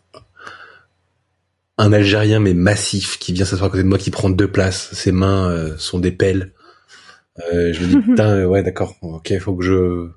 un 1.78 1.93
Algérien 1.93 2.39
mais 2.39 2.53
massif 2.53 3.17
qui 3.17 3.34
vient 3.34 3.45
s'asseoir 3.45 3.67
à 3.67 3.71
côté 3.71 3.84
de 3.84 3.88
moi, 3.88 3.97
qui 3.97 4.11
prend 4.11 4.30
deux 4.30 4.51
places. 4.51 4.93
Ses 4.93 5.11
mains 5.11 5.49
euh, 5.49 5.78
sont 5.78 5.99
des 5.99 6.11
pelles. 6.11 6.53
Euh, 7.51 7.74
je 7.74 7.82
me 7.82 7.88
dis 7.88 7.97
putain, 7.97 8.45
ouais 8.47 8.61
d'accord, 8.61 8.95
ok, 9.01 9.38
faut 9.39 9.55
que 9.55 9.65
je, 9.65 10.09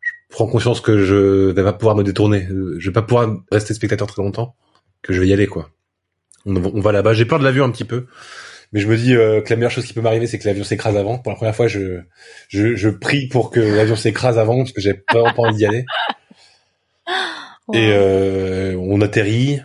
je 0.00 0.12
prends 0.28 0.46
conscience 0.46 0.80
que 0.80 1.02
je 1.02 1.50
vais 1.50 1.62
pas 1.62 1.72
pouvoir 1.72 1.96
me 1.96 2.04
détourner. 2.04 2.46
Je 2.78 2.88
vais 2.88 2.92
pas 2.92 3.02
pouvoir 3.02 3.36
rester 3.50 3.74
spectateur 3.74 4.06
très 4.06 4.22
longtemps. 4.22 4.54
Que 5.02 5.12
je 5.12 5.20
vais 5.20 5.28
y 5.28 5.32
aller 5.32 5.46
quoi. 5.46 5.70
On, 6.46 6.56
on 6.56 6.80
va 6.80 6.92
là-bas. 6.92 7.14
J'ai 7.14 7.24
peur 7.24 7.38
de 7.38 7.44
l'avion 7.44 7.64
un 7.64 7.70
petit 7.70 7.84
peu. 7.84 8.06
Mais 8.72 8.80
je 8.80 8.88
me 8.88 8.96
dis 8.96 9.14
euh, 9.14 9.40
que 9.40 9.50
la 9.50 9.56
meilleure 9.56 9.70
chose 9.70 9.86
qui 9.86 9.92
peut 9.92 10.00
m'arriver, 10.00 10.26
c'est 10.26 10.38
que 10.38 10.46
l'avion 10.46 10.64
s'écrase 10.64 10.96
avant. 10.96 11.18
Pour 11.18 11.30
la 11.30 11.36
première 11.36 11.54
fois, 11.54 11.68
je, 11.68 12.00
je, 12.48 12.74
je 12.74 12.88
prie 12.88 13.28
pour 13.28 13.50
que 13.50 13.60
l'avion 13.60 13.96
s'écrase 13.96 14.38
avant, 14.38 14.58
parce 14.58 14.72
que 14.72 14.80
j'ai 14.80 14.94
pas 14.94 15.22
envie 15.36 15.56
d'y 15.56 15.66
aller. 15.66 15.84
Et 17.72 17.90
euh, 17.92 18.76
on 18.78 19.00
atterrit, 19.00 19.60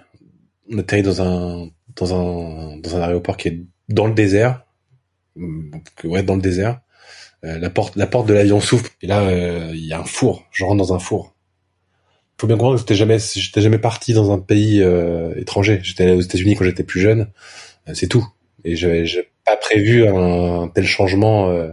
on 0.71 0.77
atterrit 0.77 1.03
dans 1.03 1.21
un 1.21 1.69
dans 1.95 2.13
un 2.13 2.77
dans 2.77 2.95
un 2.95 3.01
aéroport 3.01 3.37
qui 3.37 3.47
est 3.49 3.61
dans 3.89 4.07
le 4.07 4.13
désert, 4.13 4.65
ouais 6.03 6.23
dans 6.23 6.35
le 6.35 6.41
désert. 6.41 6.81
Euh, 7.43 7.57
la 7.57 7.69
porte 7.71 7.95
la 7.95 8.05
porte 8.05 8.27
de 8.27 8.33
l'avion 8.33 8.59
s'ouvre 8.59 8.87
et 9.01 9.07
là 9.07 9.21
euh, 9.21 9.71
il 9.73 9.85
y 9.85 9.93
a 9.93 9.99
un 9.99 10.05
four. 10.05 10.45
Je 10.51 10.63
rentre 10.63 10.77
dans 10.77 10.93
un 10.93 10.99
four. 10.99 11.35
Faut 12.39 12.47
bien 12.47 12.55
comprendre 12.55 12.75
que 12.75 12.81
j'étais 12.81 12.95
jamais 12.95 13.19
j'étais 13.19 13.61
jamais 13.61 13.77
parti 13.77 14.13
dans 14.13 14.31
un 14.31 14.39
pays 14.39 14.81
euh, 14.81 15.33
étranger. 15.39 15.79
J'étais 15.83 16.03
allé 16.03 16.13
aux 16.13 16.21
États-Unis 16.21 16.55
quand 16.55 16.65
j'étais 16.65 16.83
plus 16.83 16.99
jeune. 16.99 17.31
Euh, 17.87 17.93
c'est 17.93 18.07
tout. 18.07 18.27
Et 18.63 18.75
j'avais 18.75 19.29
pas 19.45 19.57
prévu 19.57 20.07
un, 20.07 20.67
tel 20.73 20.85
changement. 20.85 21.49
euh, 21.49 21.71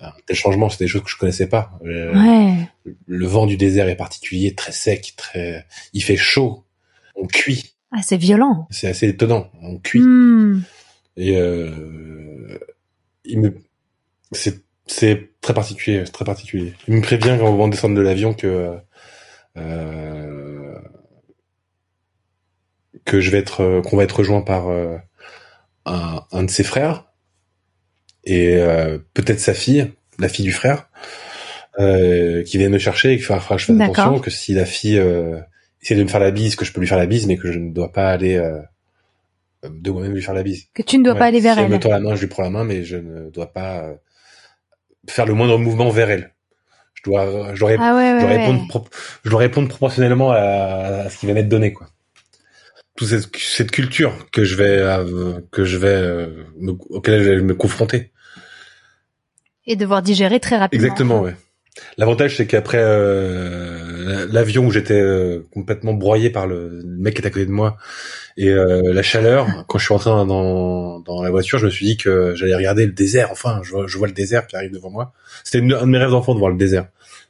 un 0.00 0.12
tel 0.26 0.36
changement, 0.36 0.68
c'est 0.68 0.78
des 0.78 0.88
choses 0.88 1.02
que 1.02 1.10
je 1.10 1.16
connaissais 1.16 1.48
pas. 1.48 1.78
Ouais. 1.82 2.68
le 3.06 3.26
vent 3.26 3.46
du 3.46 3.56
désert 3.56 3.88
est 3.88 3.96
particulier, 3.96 4.54
très 4.54 4.72
sec, 4.72 5.14
très. 5.16 5.66
Il 5.92 6.02
fait 6.02 6.16
chaud. 6.16 6.64
On 7.16 7.26
cuit. 7.26 7.77
Ah, 7.92 8.02
c'est 8.02 8.16
violent. 8.16 8.66
C'est 8.70 8.88
assez 8.88 9.08
étonnant. 9.08 9.50
On 9.62 9.78
cuit. 9.78 10.00
Hmm. 10.00 10.62
Et 11.16 11.36
euh, 11.36 12.58
il 13.24 13.40
me. 13.40 13.54
C'est 14.32 14.62
c'est 14.86 15.30
très 15.40 15.54
particulier, 15.54 16.04
très 16.04 16.24
particulier. 16.24 16.74
Il 16.86 16.94
me 16.94 17.02
prévient 17.02 17.36
quand 17.38 17.48
on 17.48 17.56
va 17.56 17.68
descendre 17.68 17.94
de 17.94 18.00
l'avion 18.00 18.34
que 18.34 18.78
euh, 19.56 20.78
que 23.04 23.20
je 23.20 23.30
vais 23.30 23.38
être 23.38 23.82
qu'on 23.84 23.96
va 23.96 24.04
être 24.04 24.16
rejoint 24.16 24.42
par 24.42 24.68
euh, 24.68 24.96
un, 25.86 26.22
un 26.32 26.42
de 26.42 26.50
ses 26.50 26.64
frères 26.64 27.04
et 28.24 28.56
euh, 28.56 28.98
peut-être 29.14 29.40
sa 29.40 29.54
fille, 29.54 29.92
la 30.18 30.28
fille 30.28 30.44
du 30.44 30.52
frère, 30.52 30.88
euh, 31.78 32.42
qui 32.44 32.58
vient 32.58 32.68
me 32.68 32.78
chercher 32.78 33.12
et 33.12 33.16
qu'il 33.16 33.24
faudra 33.24 33.40
que 33.40 33.58
je 33.58 33.66
fasse 33.66 33.80
attention 33.80 34.18
que 34.18 34.30
si 34.30 34.54
la 34.54 34.66
fille 34.66 35.02
euh, 35.78 35.82
essaie 35.82 35.94
de 35.96 36.02
me 36.02 36.08
faire 36.08 36.20
la 36.20 36.30
bise, 36.30 36.56
que 36.56 36.64
je 36.64 36.72
peux 36.72 36.80
lui 36.80 36.88
faire 36.88 36.98
la 36.98 37.06
bise, 37.06 37.26
mais 37.26 37.36
que 37.36 37.52
je 37.52 37.58
ne 37.58 37.70
dois 37.72 37.92
pas 37.92 38.10
aller 38.10 38.36
euh, 38.36 38.60
de 39.68 39.90
moi-même 39.90 40.14
lui 40.14 40.22
faire 40.22 40.34
la 40.34 40.42
bise. 40.42 40.66
Que 40.74 40.82
tu 40.82 40.98
ne 40.98 41.04
dois 41.04 41.14
Ouais, 41.14 41.18
pas 41.18 41.26
aller 41.26 41.40
vers 41.40 41.54
si 41.54 41.60
elle. 41.60 41.68
me 41.68 41.74
elle. 41.74 41.80
tend 41.80 41.90
la 41.90 42.00
main, 42.00 42.14
je 42.14 42.20
lui 42.20 42.26
prends 42.28 42.42
la 42.42 42.50
main, 42.50 42.64
mais 42.64 42.84
je 42.84 42.96
ne 42.96 43.30
dois 43.30 43.52
pas 43.52 43.84
euh, 43.84 43.94
faire 45.08 45.26
le 45.26 45.34
moindre 45.34 45.58
mouvement 45.58 45.90
vers 45.90 46.10
elle. 46.10 46.34
Je 46.94 47.02
dois, 47.04 47.54
je 47.54 47.60
dois, 47.60 47.70
rép- 47.70 47.78
Ah 47.80 47.94
ouais, 47.94 48.14
je 48.20 48.24
dois 48.24 48.28
ouais. 48.34 48.38
répondre, 48.38 48.66
pro- 48.68 48.88
je 49.24 49.30
dois 49.30 49.38
répondre 49.40 49.68
proportionnellement 49.68 50.32
à, 50.32 50.38
à 50.38 51.10
ce 51.10 51.18
qui 51.18 51.26
va 51.26 51.32
m'être 51.34 51.48
donné, 51.48 51.72
quoi. 51.72 51.86
Toute 52.96 53.08
cette, 53.08 53.36
cette 53.36 53.70
culture 53.70 54.28
que 54.32 54.42
je 54.42 54.56
vais, 54.56 54.78
euh, 54.80 55.40
que 55.52 55.62
je 55.64 55.76
vais, 55.76 55.86
euh, 55.88 56.44
me, 56.58 56.72
auquel 56.72 57.22
je 57.22 57.30
vais 57.30 57.40
me 57.40 57.54
confronter. 57.54 58.10
Et 59.66 59.76
devoir 59.76 60.02
digérer 60.02 60.40
très 60.40 60.56
rapidement. 60.56 60.84
Exactement, 60.84 61.20
ouais. 61.20 61.36
L'avantage, 61.96 62.36
c'est 62.36 62.46
qu'après 62.48 62.78
euh, 62.80 63.87
l'avion 64.08 64.66
où 64.66 64.70
j'étais 64.70 65.00
euh, 65.00 65.46
complètement 65.52 65.94
broyé 65.94 66.30
par 66.30 66.46
le, 66.46 66.82
mec 66.84 67.14
qui 67.14 67.20
était 67.20 67.28
à 67.28 67.30
côté 67.30 67.46
de 67.46 67.50
moi 67.50 67.76
et 68.38 68.50
euh, 68.50 68.92
la 68.94 69.02
chaleur, 69.02 69.48
quand 69.66 69.78
je 69.78 69.84
suis 69.84 69.92
rentré 69.92 70.10
dans, 70.10 71.00
dans 71.00 71.22
la 71.24 71.30
voiture, 71.30 71.58
je 71.58 71.66
me 71.66 71.70
suis 71.70 71.84
dit 71.84 71.96
que 71.96 72.36
j'allais 72.36 72.54
regarder 72.54 72.86
le 72.86 72.92
désert. 72.92 73.32
Enfin, 73.32 73.60
je 73.64 73.72
vois, 73.72 73.88
je 73.88 73.98
vois 73.98 74.06
le 74.06 74.12
désert 74.12 74.46
qui 74.46 74.54
arrive 74.54 74.70
devant 74.70 74.90
moi. 74.90 75.12
C'était 75.42 75.58
un 75.58 75.66
de 75.66 75.84
mes 75.86 75.98
rêves 75.98 76.10
d'enfant 76.10 76.34
de 76.34 76.38
voir 76.38 76.52
le 76.52 76.56
désert, 76.56 76.86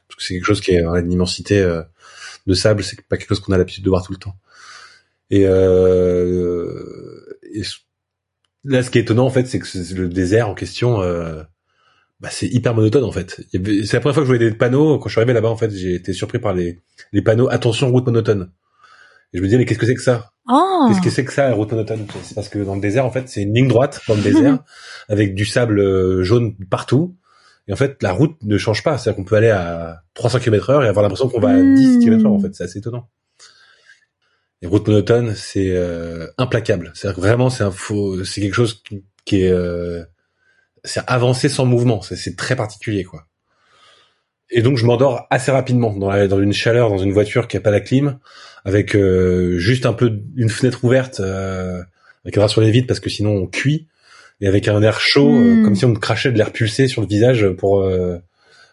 parce 0.07 0.17
que 0.17 0.23
c'est 0.23 0.35
quelque 0.35 0.45
chose 0.45 0.61
qui 0.61 0.69
est 0.69 0.83
une 0.83 1.11
immensité 1.11 1.61
euh, 1.61 1.81
de 2.45 2.53
sable. 2.53 2.83
C'est 2.83 3.01
pas 3.01 3.17
quelque 3.17 3.29
chose 3.29 3.39
qu'on 3.39 3.53
a 3.53 3.57
l'habitude 3.57 3.83
de 3.83 3.89
voir 3.89 4.03
tout 4.03 4.11
le 4.11 4.19
temps. 4.19 4.35
Et, 5.31 5.45
euh, 5.47 6.69
et 7.55 7.63
là, 8.65 8.83
ce 8.83 8.91
qui 8.91 8.99
est 8.99 9.01
étonnant 9.01 9.25
en 9.25 9.31
fait, 9.31 9.47
c'est 9.47 9.57
que 9.57 9.67
le 9.95 10.09
désert 10.09 10.47
en 10.47 10.53
question. 10.53 11.01
Bah, 12.19 12.29
c'est 12.31 12.47
hyper 12.47 12.73
monotone 12.75 13.05
en 13.05 13.11
fait. 13.11 13.41
C'est 13.51 13.93
la 13.93 13.99
première 14.01 14.13
fois 14.13 14.23
que 14.23 14.27
je 14.29 14.35
voyais 14.35 14.49
des 14.49 14.55
panneaux. 14.55 14.99
Quand 14.99 15.07
je 15.07 15.13
suis 15.13 15.19
arrivé 15.21 15.33
là-bas, 15.33 15.49
en 15.49 15.55
fait, 15.55 15.71
j'ai 15.71 15.95
été 15.95 16.11
surpris 16.11 16.39
par 16.39 16.53
les, 16.53 16.79
les 17.13 17.21
panneaux 17.21 17.47
attention 17.49 17.89
route 17.91 18.05
monotone. 18.05 18.51
Et 19.31 19.37
je 19.37 19.41
me 19.41 19.47
disais 19.47 19.57
mais 19.57 19.65
qu'est-ce 19.65 19.79
que 19.79 19.85
c'est 19.85 19.95
que 19.95 20.01
ça? 20.01 20.31
Oh. 20.49 20.87
Qu'est-ce 20.89 21.01
que 21.01 21.09
c'est 21.09 21.23
que 21.23 21.31
ça 21.31 21.47
la 21.47 21.53
route 21.55 21.71
monotone? 21.71 22.05
C'est 22.23 22.35
parce 22.35 22.49
que 22.49 22.59
dans 22.59 22.75
le 22.75 22.81
désert 22.81 23.05
en 23.05 23.11
fait 23.11 23.29
c'est 23.29 23.43
une 23.43 23.53
ligne 23.53 23.67
droite 23.67 24.01
dans 24.07 24.15
le 24.15 24.21
désert 24.23 24.59
avec 25.07 25.33
du 25.35 25.45
sable 25.45 25.79
euh, 25.79 26.23
jaune 26.23 26.55
partout. 26.69 27.15
Et 27.67 27.73
en 27.73 27.75
fait 27.75 28.01
la 28.03 28.11
route 28.11 28.35
ne 28.43 28.57
change 28.57 28.83
pas. 28.83 28.97
C'est-à-dire 28.97 29.15
qu'on 29.17 29.23
peut 29.23 29.35
aller 29.35 29.51
à 29.51 30.01
300 30.15 30.39
km 30.39 30.71
heure 30.71 30.83
et 30.83 30.87
avoir 30.87 31.03
l'impression 31.03 31.29
qu'on 31.29 31.39
va 31.39 31.49
à 31.51 31.57
Hmm. 31.57 31.75
10 31.75 31.99
km 31.99 32.25
heure 32.25 32.33
en 32.33 32.39
fait. 32.39 32.53
C'est 32.53 32.63
assez 32.63 32.79
étonnant. 32.79 33.07
Les 34.61 34.67
routes 34.67 34.87
monotones 34.87 35.35
c'est 35.35 35.69
euh, 35.69 36.27
implacable. 36.37 36.91
C'est-à-dire 36.95 37.15
que 37.15 37.21
vraiment 37.21 37.49
c'est 37.49 37.63
un 37.63 37.71
faux, 37.71 38.25
c'est 38.25 38.41
quelque 38.41 38.55
chose 38.55 38.81
qui, 38.83 39.05
qui 39.23 39.43
est 39.43 39.51
euh, 39.51 40.03
c'est 40.83 41.01
avancer 41.07 41.49
sans 41.49 41.65
mouvement. 41.65 42.01
C'est, 42.01 42.35
très 42.35 42.55
particulier, 42.55 43.03
quoi. 43.03 43.25
Et 44.51 44.61
donc 44.61 44.77
je 44.77 44.85
m'endors 44.85 45.27
assez 45.29 45.51
rapidement 45.51 45.93
dans, 45.95 46.09
la- 46.09 46.27
dans 46.27 46.39
une 46.41 46.53
chaleur, 46.53 46.89
dans 46.89 46.97
une 46.97 47.11
voiture 47.11 47.47
qui 47.47 47.57
a 47.57 47.59
pas 47.59 47.69
la 47.71 47.81
clim, 47.81 48.17
avec 48.65 48.95
euh, 48.95 49.57
juste 49.59 49.85
un 49.85 49.93
peu 49.93 50.21
une 50.35 50.49
fenêtre 50.49 50.83
ouverte, 50.83 51.19
euh, 51.19 51.81
avec 52.25 52.35
un 52.37 52.41
drap 52.41 52.47
sur 52.49 52.61
les 52.61 52.71
vitres 52.71 52.87
parce 52.87 52.99
que 52.99 53.09
sinon 53.09 53.31
on 53.31 53.47
cuit, 53.47 53.87
et 54.41 54.47
avec 54.47 54.67
un 54.67 54.81
air 54.81 54.99
chaud, 54.99 55.29
euh, 55.35 55.55
Mm. 55.55 55.63
comme 55.65 55.75
si 55.75 55.85
on 55.85 55.93
crachait 55.93 56.31
de 56.31 56.37
l'air 56.37 56.51
pulsé 56.51 56.87
sur 56.87 57.01
le 57.01 57.07
visage 57.07 57.47
pour 57.49 57.81
euh, 57.81 58.17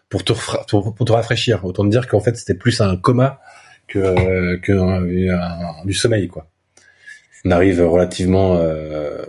pour 0.09 0.23
te 0.23 0.33
pour, 0.69 0.95
te 0.95 1.11
rafraîchir. 1.11 1.63
Autant 1.63 1.83
dire 1.85 2.07
qu'en 2.07 2.21
fait 2.21 2.35
c'était 2.37 2.55
plus 2.55 2.81
un 2.81 2.97
coma 2.97 3.39
que 3.87 4.55
que 4.57 5.85
du 5.85 5.93
sommeil 5.93 6.27
quoi. 6.27 6.47
On 7.45 7.51
arrive 7.51 7.81
relativement, 7.81 8.55
euh, 8.57 9.23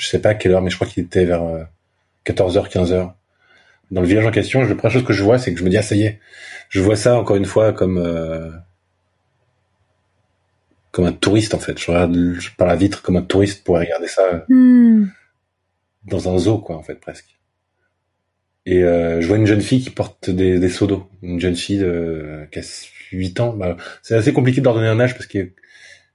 je 0.00 0.06
sais 0.08 0.18
pas 0.18 0.30
à 0.30 0.34
quelle 0.34 0.52
heure, 0.52 0.62
mais 0.62 0.70
je 0.70 0.76
crois 0.76 0.88
qu'il 0.88 1.04
était 1.04 1.26
vers 1.26 1.42
14h, 2.24 2.58
euh, 2.58 2.62
15h. 2.62 3.12
Dans 3.90 4.00
le 4.00 4.06
village 4.06 4.24
en 4.24 4.30
question, 4.30 4.62
la 4.62 4.74
première 4.74 4.92
chose 4.92 5.04
que 5.04 5.12
je 5.12 5.22
vois, 5.22 5.38
c'est 5.38 5.52
que 5.52 5.58
je 5.58 5.64
me 5.64 5.68
dis 5.68 5.76
ah 5.76 5.82
ça 5.82 5.94
y 5.94 6.04
est, 6.04 6.20
je 6.68 6.80
vois 6.80 6.96
ça 6.96 7.18
encore 7.18 7.36
une 7.36 7.44
fois 7.44 7.72
comme 7.72 7.98
euh, 7.98 8.50
comme 10.90 11.04
un 11.04 11.12
touriste 11.12 11.54
en 11.54 11.58
fait. 11.58 11.78
Je 11.78 11.90
regarde 11.90 12.16
par 12.56 12.66
la 12.66 12.76
vitre 12.76 13.02
comme 13.02 13.16
un 13.16 13.22
touriste 13.22 13.62
pour 13.62 13.76
regarder 13.76 14.06
ça 14.06 14.44
hmm. 14.48 15.06
dans 16.06 16.34
un 16.34 16.38
zoo 16.38 16.58
quoi 16.58 16.76
en 16.76 16.82
fait 16.82 16.94
presque. 16.94 17.36
Et 18.64 18.84
euh, 18.84 19.20
je 19.20 19.26
vois 19.26 19.36
une 19.36 19.46
jeune 19.46 19.60
fille 19.60 19.82
qui 19.82 19.90
porte 19.90 20.30
des, 20.30 20.58
des 20.58 20.68
seaux 20.68 20.86
d'eau, 20.86 21.08
une 21.22 21.40
jeune 21.40 21.56
fille 21.56 21.78
de 21.78 22.46
qui 22.52 22.60
a 22.60 22.62
8 23.12 23.40
ans. 23.40 23.52
Bah, 23.54 23.76
c'est 24.02 24.14
assez 24.14 24.32
compliqué 24.32 24.60
de 24.60 24.64
leur 24.64 24.74
donner 24.74 24.88
un 24.88 25.00
âge 25.00 25.14
parce 25.14 25.26
que 25.26 25.50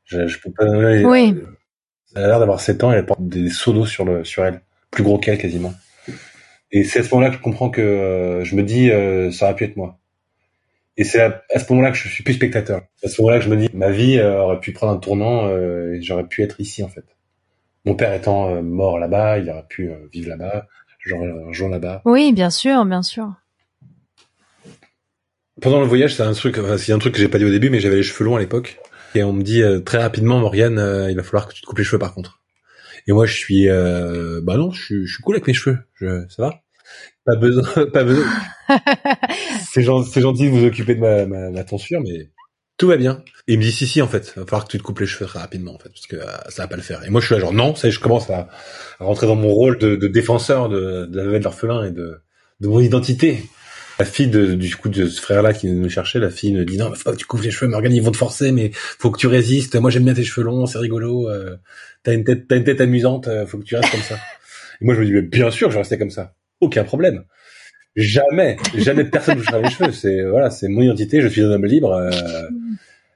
je, 0.06 0.28
je 0.28 0.40
peux 0.40 0.52
pas. 0.52 0.66
Oui. 0.66 1.36
Elle 2.16 2.24
a 2.24 2.28
l'air 2.28 2.40
d'avoir 2.40 2.62
7 2.62 2.84
ans 2.84 2.94
et 2.94 2.96
elle 2.96 3.06
porte 3.06 3.28
des 3.28 3.50
seaux 3.50 3.74
d'eau 3.74 3.86
sur 3.86 4.06
le 4.06 4.24
sur 4.24 4.46
elle, 4.46 4.62
plus 4.90 5.04
gros 5.04 5.18
qu'elle 5.18 5.38
quasiment. 5.38 5.74
Et 6.72 6.84
c'est 6.84 7.00
à 7.00 7.04
ce 7.04 7.14
moment-là 7.14 7.30
que 7.30 7.38
je 7.38 7.42
comprends 7.42 7.70
que 7.70 7.82
euh, 7.82 8.44
je 8.44 8.56
me 8.56 8.64
dis 8.64 8.90
euh, 8.90 9.32
ça 9.32 9.46
aurait 9.46 9.56
pu 9.56 9.66
être 9.66 9.76
moi. 9.76 10.00
Et 10.98 11.04
c'est 11.04 11.20
à, 11.20 11.44
ce 11.60 11.66
moment-là 11.72 11.92
que 11.92 11.98
je 11.98 12.08
suis 12.08 12.24
plus 12.24 12.36
spectateur. 12.36 12.84
À 13.04 13.10
ce 13.10 13.22
moment-là 13.22 13.40
que 13.40 13.46
je 13.46 13.50
me 13.50 13.58
dis 13.58 13.70
ma 13.74 13.92
vie 13.92 14.18
euh, 14.18 14.42
aurait 14.42 14.62
pu 14.62 14.72
prendre 14.72 14.94
un 14.94 14.98
tournant 14.98 15.50
et 15.50 16.02
j'aurais 16.02 16.26
pu 16.26 16.42
être 16.42 16.62
ici 16.62 16.84
en 16.84 16.88
fait. 16.88 17.04
Mon 17.84 17.96
père 17.96 18.14
étant 18.14 18.62
mort 18.64 18.98
là-bas, 18.98 19.38
il 19.40 19.50
aurait 19.50 19.66
pu 19.70 19.92
vivre 20.12 20.30
là-bas, 20.30 20.68
j'aurais 21.00 21.30
rejoint 21.30 21.70
là-bas. 21.70 22.02
Oui, 22.06 22.34
bien 22.34 22.50
sûr, 22.50 22.84
bien 22.86 23.04
sûr. 23.04 23.32
Pendant 25.62 25.80
le 25.80 25.86
voyage, 25.86 26.16
c'est 26.16 26.24
un 26.24 26.34
truc, 26.34 26.58
enfin, 26.58 26.78
c'est 26.78 26.94
un 26.94 26.98
truc 26.98 27.14
que 27.14 27.20
j'ai 27.20 27.28
pas 27.28 27.38
dit 27.38 27.46
au 27.46 27.52
début, 27.52 27.70
mais 27.70 27.80
j'avais 27.80 27.98
les 27.98 28.04
cheveux 28.04 28.26
longs 28.26 28.38
à 28.38 28.40
l'époque. 28.40 28.80
Et 29.16 29.24
on 29.24 29.34
me 29.34 29.44
dit 29.44 29.64
très 29.86 29.98
rapidement, 29.98 30.40
Morgane, 30.40 31.08
il 31.10 31.16
va 31.16 31.24
falloir 31.24 31.48
que 31.48 31.54
tu 31.54 31.62
te 31.62 31.66
coupes 31.66 31.78
les 31.78 31.84
cheveux 31.84 32.00
par 32.00 32.14
contre. 32.14 32.42
Et 33.08 33.12
moi, 33.12 33.26
je 33.26 33.36
suis, 33.36 33.70
euh, 33.70 34.42
bah 34.42 34.58
non, 34.58 34.72
je 34.72 34.84
suis, 34.84 35.08
je 35.08 35.14
suis 35.14 35.24
cool 35.24 35.36
avec 35.36 35.48
mes 35.48 35.54
cheveux. 35.54 35.78
Je, 35.94 36.26
ça 36.28 36.42
va 36.44 36.62
Pas 37.26 37.36
besoin, 37.36 37.86
pas 37.94 38.04
besoin. 38.04 38.26
c'est 39.72 39.84
gentil, 39.84 40.22
gentil 40.22 40.46
de 40.46 40.50
vous 40.50 40.66
occuper 40.66 40.96
de 40.96 41.02
ma, 41.02 41.26
ma, 41.26 41.52
ma, 41.52 41.64
tonsure, 41.64 42.02
mais 42.02 42.32
tout 42.78 42.88
va 42.88 42.98
bien. 42.98 43.24
Et 43.48 43.54
il 43.54 43.60
me 43.60 43.64
dit 43.64 43.72
si 43.72 43.86
si 43.86 44.02
en 44.02 44.08
fait, 44.08 44.34
il 44.36 44.40
va 44.40 44.46
falloir 44.46 44.66
que 44.66 44.72
tu 44.72 44.78
te 44.80 44.84
coupes 44.84 45.00
les 45.00 45.06
cheveux 45.06 45.28
très 45.28 45.40
rapidement 45.40 45.76
en 45.76 45.78
fait, 45.78 45.90
parce 45.90 46.08
que 46.08 46.16
euh, 46.16 46.50
ça 46.50 46.64
va 46.64 46.68
pas 46.68 46.76
le 46.76 46.82
faire. 46.82 47.04
Et 47.06 47.10
moi, 47.12 47.22
je 47.22 47.28
suis 47.28 47.36
là 47.36 47.42
genre 47.42 47.54
non, 47.54 47.76
ça, 47.76 47.90
je 47.90 48.00
commence 48.00 48.30
à, 48.32 48.50
à 49.00 49.06
rentrer 49.06 49.28
dans 49.28 49.36
mon 49.36 49.50
rôle 49.50 49.78
de, 49.78 49.96
de 49.96 50.08
défenseur 50.08 50.68
de, 50.70 51.06
de 51.06 51.18
la 51.18 51.26
veuve 51.26 51.40
de 51.40 51.44
l'orphelin 51.44 51.84
et 51.86 51.92
de, 51.92 52.18
de 52.60 52.68
mon 52.68 52.80
identité. 52.80 53.44
La 53.98 54.06
fille 54.06 54.28
de, 54.28 54.56
du 54.56 54.76
coup 54.76 54.90
de 54.90 55.08
ce 55.08 55.22
frère-là 55.22 55.54
qui 55.54 55.68
nous 55.72 55.90
cherchait, 55.90 56.20
la 56.20 56.30
fille 56.30 56.54
me 56.54 56.66
dit 56.66 56.78
non, 56.78 56.94
faut 56.94 57.12
que 57.12 57.16
tu 57.16 57.26
coupes 57.26 57.42
les 57.42 57.52
cheveux, 57.52 57.72
Morgane, 57.72 57.94
ils 57.94 58.02
vont 58.02 58.12
te 58.12 58.18
forcer, 58.18 58.52
mais 58.52 58.72
faut 58.74 59.10
que 59.10 59.18
tu 59.18 59.28
résistes. 59.28 59.76
Moi, 59.76 59.90
j'aime 59.90 60.04
bien 60.04 60.14
tes 60.14 60.24
cheveux 60.24 60.46
longs, 60.46 60.66
c'est 60.66 60.80
rigolo. 60.80 61.30
Euh, 61.30 61.56
t'as 62.04 62.14
une 62.14 62.26
tête, 62.26 62.48
t'as 62.48 62.58
une 62.58 62.66
tête 62.66 62.82
amusante, 62.82 63.28
euh, 63.28 63.46
faut 63.46 63.58
que 63.58 63.64
tu 63.64 63.76
restes 63.76 63.92
comme 63.92 64.02
ça. 64.02 64.18
Et 64.82 64.86
moi, 64.86 64.96
je 64.96 65.00
me 65.00 65.06
dis, 65.06 65.14
mais 65.14 65.22
bien 65.22 65.50
sûr, 65.50 65.72
je 65.72 65.78
rester 65.78 65.98
comme 65.98 66.10
ça. 66.10 66.34
Aucun 66.60 66.84
problème. 66.84 67.24
Jamais, 67.96 68.58
jamais 68.76 69.06
personne 69.06 69.36
ne 69.36 69.42
touchera 69.42 69.62
les 69.62 69.70
cheveux. 69.70 69.92
C'est 69.92 70.24
voilà, 70.24 70.50
c'est 70.50 70.68
mon 70.68 70.82
identité. 70.82 71.22
Je 71.22 71.28
suis 71.28 71.42
un 71.42 71.52
homme 71.52 71.66
libre. 71.66 71.92
Euh, 71.94 72.12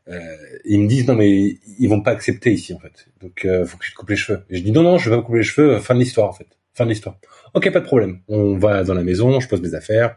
euh, 0.07 0.35
ils 0.65 0.79
me 0.79 0.87
disent 0.87 1.07
non, 1.07 1.15
mais 1.15 1.57
ils 1.79 1.87
vont 1.87 2.01
pas 2.01 2.11
accepter 2.11 2.53
ici 2.53 2.73
en 2.73 2.79
fait. 2.79 3.07
Donc, 3.21 3.45
euh, 3.45 3.65
faut 3.65 3.77
que 3.77 3.83
tu 3.83 3.91
te 3.91 3.97
coupes 3.97 4.09
les 4.09 4.15
cheveux. 4.15 4.43
Et 4.49 4.57
je 4.57 4.63
dis 4.63 4.71
non, 4.71 4.83
non, 4.83 4.97
je 4.97 5.09
vais 5.09 5.15
pas 5.15 5.21
me 5.21 5.25
couper 5.25 5.39
les 5.39 5.43
cheveux. 5.43 5.79
Fin 5.79 5.95
de 5.95 5.99
l'histoire 5.99 6.29
en 6.29 6.33
fait. 6.33 6.47
Fin 6.73 6.85
de 6.85 6.91
l'histoire. 6.91 7.17
Ok, 7.53 7.69
pas 7.71 7.81
de 7.81 7.85
problème. 7.85 8.21
On 8.29 8.57
va 8.57 8.83
dans 8.83 8.93
la 8.93 9.03
maison, 9.03 9.39
je 9.41 9.47
pose 9.49 9.61
mes 9.61 9.73
affaires. 9.73 10.15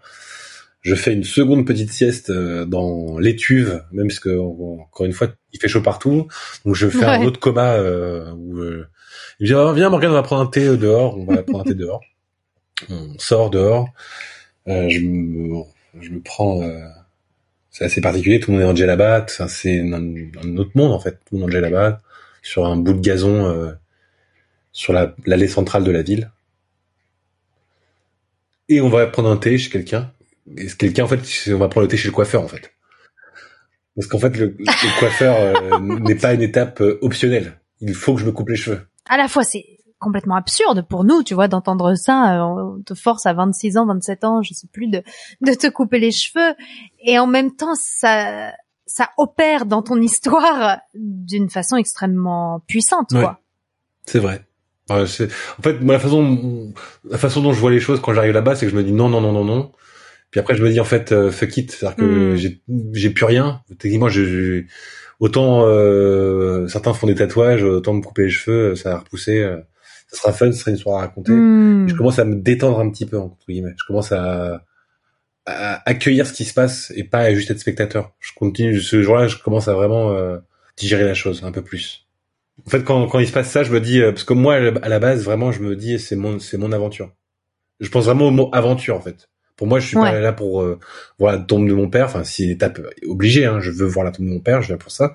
Je 0.82 0.96
fais 0.96 1.12
une 1.12 1.22
seconde 1.22 1.64
petite 1.64 1.92
sieste 1.92 2.30
euh, 2.30 2.64
dans 2.64 3.18
l'étuve, 3.18 3.84
même 3.92 4.08
parce 4.08 4.18
que 4.18 4.36
encore 4.36 5.06
une 5.06 5.12
fois, 5.12 5.28
il 5.52 5.60
fait 5.60 5.68
chaud 5.68 5.80
partout. 5.80 6.26
Donc 6.64 6.74
je 6.74 6.88
fais 6.88 7.04
un 7.04 7.22
autre 7.22 7.38
coma 7.38 7.74
euh, 7.74 8.32
où 8.32 8.58
euh, 8.58 8.88
il 9.38 9.44
me 9.44 9.46
dit 9.46 9.54
oh, 9.54 9.72
viens 9.72 9.90
Morgane, 9.90 10.10
on 10.10 10.14
va 10.14 10.22
prendre 10.22 10.42
un 10.42 10.46
thé 10.46 10.76
dehors. 10.76 11.16
On 11.16 11.24
va 11.24 11.42
prendre 11.44 11.60
un 11.60 11.64
thé 11.64 11.74
dehors. 11.74 12.00
On 12.90 13.16
sort 13.18 13.50
dehors. 13.50 13.88
Euh, 14.66 14.88
je, 14.88 15.00
me, 15.00 15.62
je 16.00 16.10
me 16.10 16.20
prends. 16.20 16.62
Euh, 16.62 16.84
c'est 17.70 17.84
assez 17.84 18.00
particulier. 18.00 18.40
Tout 18.40 18.50
le 18.50 18.58
monde 18.58 18.66
est 18.66 18.70
en 18.70 18.74
djellaba. 18.74 19.24
c'est 19.28 19.80
un, 19.80 19.92
un, 19.92 20.56
autre 20.56 20.72
monde 20.74 20.90
en 20.90 20.98
fait. 20.98 21.12
Tout 21.12 21.36
le 21.36 21.38
monde 21.38 21.50
en 21.50 21.52
djellaba 21.52 22.00
sur 22.42 22.66
un 22.66 22.76
bout 22.76 22.94
de 22.94 23.00
gazon 23.00 23.72
sur 24.72 24.92
l'allée 24.92 25.46
centrale 25.46 25.84
de 25.84 25.92
la 25.92 26.02
ville. 26.02 26.32
Et 28.68 28.80
on 28.80 28.88
va 28.88 29.06
prendre 29.06 29.30
un 29.30 29.36
thé 29.36 29.58
chez 29.58 29.70
quelqu'un 29.70 30.10
quelqu'un 30.78 31.04
en 31.04 31.08
fait 31.08 31.20
on 31.52 31.58
va 31.58 31.68
prendre 31.68 31.86
le 31.86 31.88
thé 31.88 31.96
chez 31.96 32.08
le 32.08 32.14
coiffeur 32.14 32.42
en 32.42 32.48
fait. 32.48 32.72
Parce 33.94 34.06
qu'en 34.06 34.18
fait 34.18 34.36
le, 34.36 34.56
coiffeur 34.98 35.36
euh, 35.36 35.78
n'est 35.78 36.14
pas 36.14 36.32
une 36.32 36.42
étape 36.42 36.80
euh, 36.80 36.98
optionnelle. 37.02 37.60
Il 37.80 37.94
faut 37.94 38.14
que 38.14 38.20
je 38.20 38.26
me 38.26 38.32
coupe 38.32 38.48
les 38.48 38.56
cheveux. 38.56 38.80
À 39.08 39.16
la 39.16 39.28
fois 39.28 39.44
c'est 39.44 39.64
complètement 39.98 40.34
absurde 40.34 40.84
pour 40.88 41.04
nous 41.04 41.22
tu 41.22 41.34
vois 41.34 41.46
d'entendre 41.46 41.94
ça 41.94 42.34
euh, 42.34 42.74
on 42.78 42.82
te 42.82 42.94
force 42.94 43.24
à 43.24 43.34
26 43.34 43.76
ans 43.76 43.86
27 43.86 44.24
ans 44.24 44.42
je 44.42 44.52
sais 44.52 44.66
plus 44.72 44.88
de 44.88 45.04
de 45.42 45.54
te 45.54 45.68
couper 45.68 45.98
les 45.98 46.10
cheveux. 46.10 46.54
Et 47.04 47.18
en 47.18 47.26
même 47.26 47.54
temps 47.54 47.74
ça 47.74 48.52
ça 48.86 49.10
opère 49.16 49.66
dans 49.66 49.82
ton 49.82 50.00
histoire 50.00 50.80
d'une 50.94 51.48
façon 51.50 51.76
extrêmement 51.76 52.60
puissante 52.66 53.10
quoi. 53.10 53.40
C'est 54.04 54.18
vrai. 54.18 54.44
En 54.90 55.06
fait 55.06 55.80
moi, 55.80 55.94
la 55.94 56.00
façon 56.00 56.72
la 57.04 57.18
façon 57.18 57.40
dont 57.40 57.52
je 57.52 57.60
vois 57.60 57.70
les 57.70 57.80
choses 57.80 58.00
quand 58.00 58.12
j'arrive 58.12 58.32
là-bas 58.32 58.56
c'est 58.56 58.66
que 58.66 58.72
je 58.72 58.76
me 58.76 58.82
dis 58.82 58.92
non 58.92 59.08
non 59.08 59.20
non 59.20 59.32
non 59.32 59.44
non 59.44 59.72
puis 60.32 60.40
après, 60.40 60.56
je 60.56 60.64
me 60.64 60.70
dis 60.70 60.80
en 60.80 60.84
fait, 60.84 61.12
euh, 61.12 61.30
fuck 61.30 61.54
it, 61.58 61.70
c'est-à-dire 61.70 61.96
que 61.96 62.34
hmm. 62.66 62.90
j'ai 62.94 63.10
plus 63.10 63.26
rien. 63.26 63.60
Techniquement, 63.78 64.08
je, 64.08 64.64
autant 65.20 65.66
euh, 65.66 66.66
certains 66.68 66.94
font 66.94 67.06
des 67.06 67.14
tatouages, 67.14 67.62
autant 67.62 67.92
me 67.92 68.00
couper 68.00 68.24
les 68.24 68.30
cheveux, 68.30 68.74
ça 68.74 68.92
va 68.92 68.98
repousser. 69.00 69.42
Euh, 69.42 69.58
ça 70.08 70.22
sera 70.22 70.32
fun, 70.32 70.50
ça 70.52 70.58
sera 70.58 70.70
une 70.70 70.78
histoire 70.78 70.98
à 70.98 71.00
raconter. 71.02 71.32
Hmm. 71.32 71.86
Je 71.86 71.94
commence 71.94 72.18
à 72.18 72.24
me 72.24 72.36
détendre 72.36 72.80
un 72.80 72.90
petit 72.90 73.04
peu 73.04 73.18
entre 73.18 73.36
guillemets. 73.46 73.74
Je 73.78 73.84
commence 73.86 74.10
à, 74.10 74.64
à 75.44 75.82
accueillir 75.86 76.26
ce 76.26 76.32
qui 76.32 76.46
se 76.46 76.54
passe 76.54 76.90
et 76.96 77.04
pas 77.04 77.18
à 77.18 77.34
juste 77.34 77.50
être 77.50 77.60
spectateur. 77.60 78.14
Je 78.18 78.32
continue 78.34 78.80
ce 78.80 79.02
jour-là, 79.02 79.26
je 79.28 79.36
commence 79.36 79.68
à 79.68 79.74
vraiment 79.74 80.12
euh, 80.12 80.38
digérer 80.78 81.04
la 81.04 81.14
chose 81.14 81.44
un 81.44 81.52
peu 81.52 81.62
plus. 81.62 82.06
En 82.66 82.70
fait, 82.70 82.84
quand, 82.84 83.06
quand 83.06 83.18
il 83.18 83.28
se 83.28 83.32
passe 83.32 83.50
ça, 83.50 83.64
je 83.64 83.72
me 83.72 83.82
dis 83.82 84.00
parce 84.00 84.24
que 84.24 84.32
moi 84.32 84.54
à 84.54 84.88
la 84.88 84.98
base, 84.98 85.24
vraiment, 85.24 85.52
je 85.52 85.60
me 85.60 85.76
dis 85.76 85.98
c'est 85.98 86.16
mon 86.16 86.38
c'est 86.38 86.56
mon 86.56 86.72
aventure. 86.72 87.12
Je 87.80 87.90
pense 87.90 88.06
vraiment 88.06 88.28
au 88.28 88.30
mot 88.30 88.48
aventure 88.54 88.96
en 88.96 89.00
fait. 89.00 89.28
Pour 89.62 89.68
moi, 89.68 89.78
je 89.78 89.86
suis 89.86 89.94
pas 89.94 90.18
là 90.18 90.32
pour 90.32 90.60
euh, 90.60 90.80
voir 91.20 91.32
la 91.34 91.38
tombe 91.38 91.68
de 91.68 91.72
mon 91.72 91.88
père. 91.88 92.06
Enfin, 92.06 92.24
si 92.24 92.50
étape 92.50 92.80
obligée, 93.06 93.44
hein, 93.44 93.60
je 93.60 93.70
veux 93.70 93.86
voir 93.86 94.04
la 94.04 94.10
tombe 94.10 94.26
de 94.26 94.32
mon 94.32 94.40
père, 94.40 94.60
je 94.60 94.66
viens 94.66 94.76
pour 94.76 94.90
ça. 94.90 95.14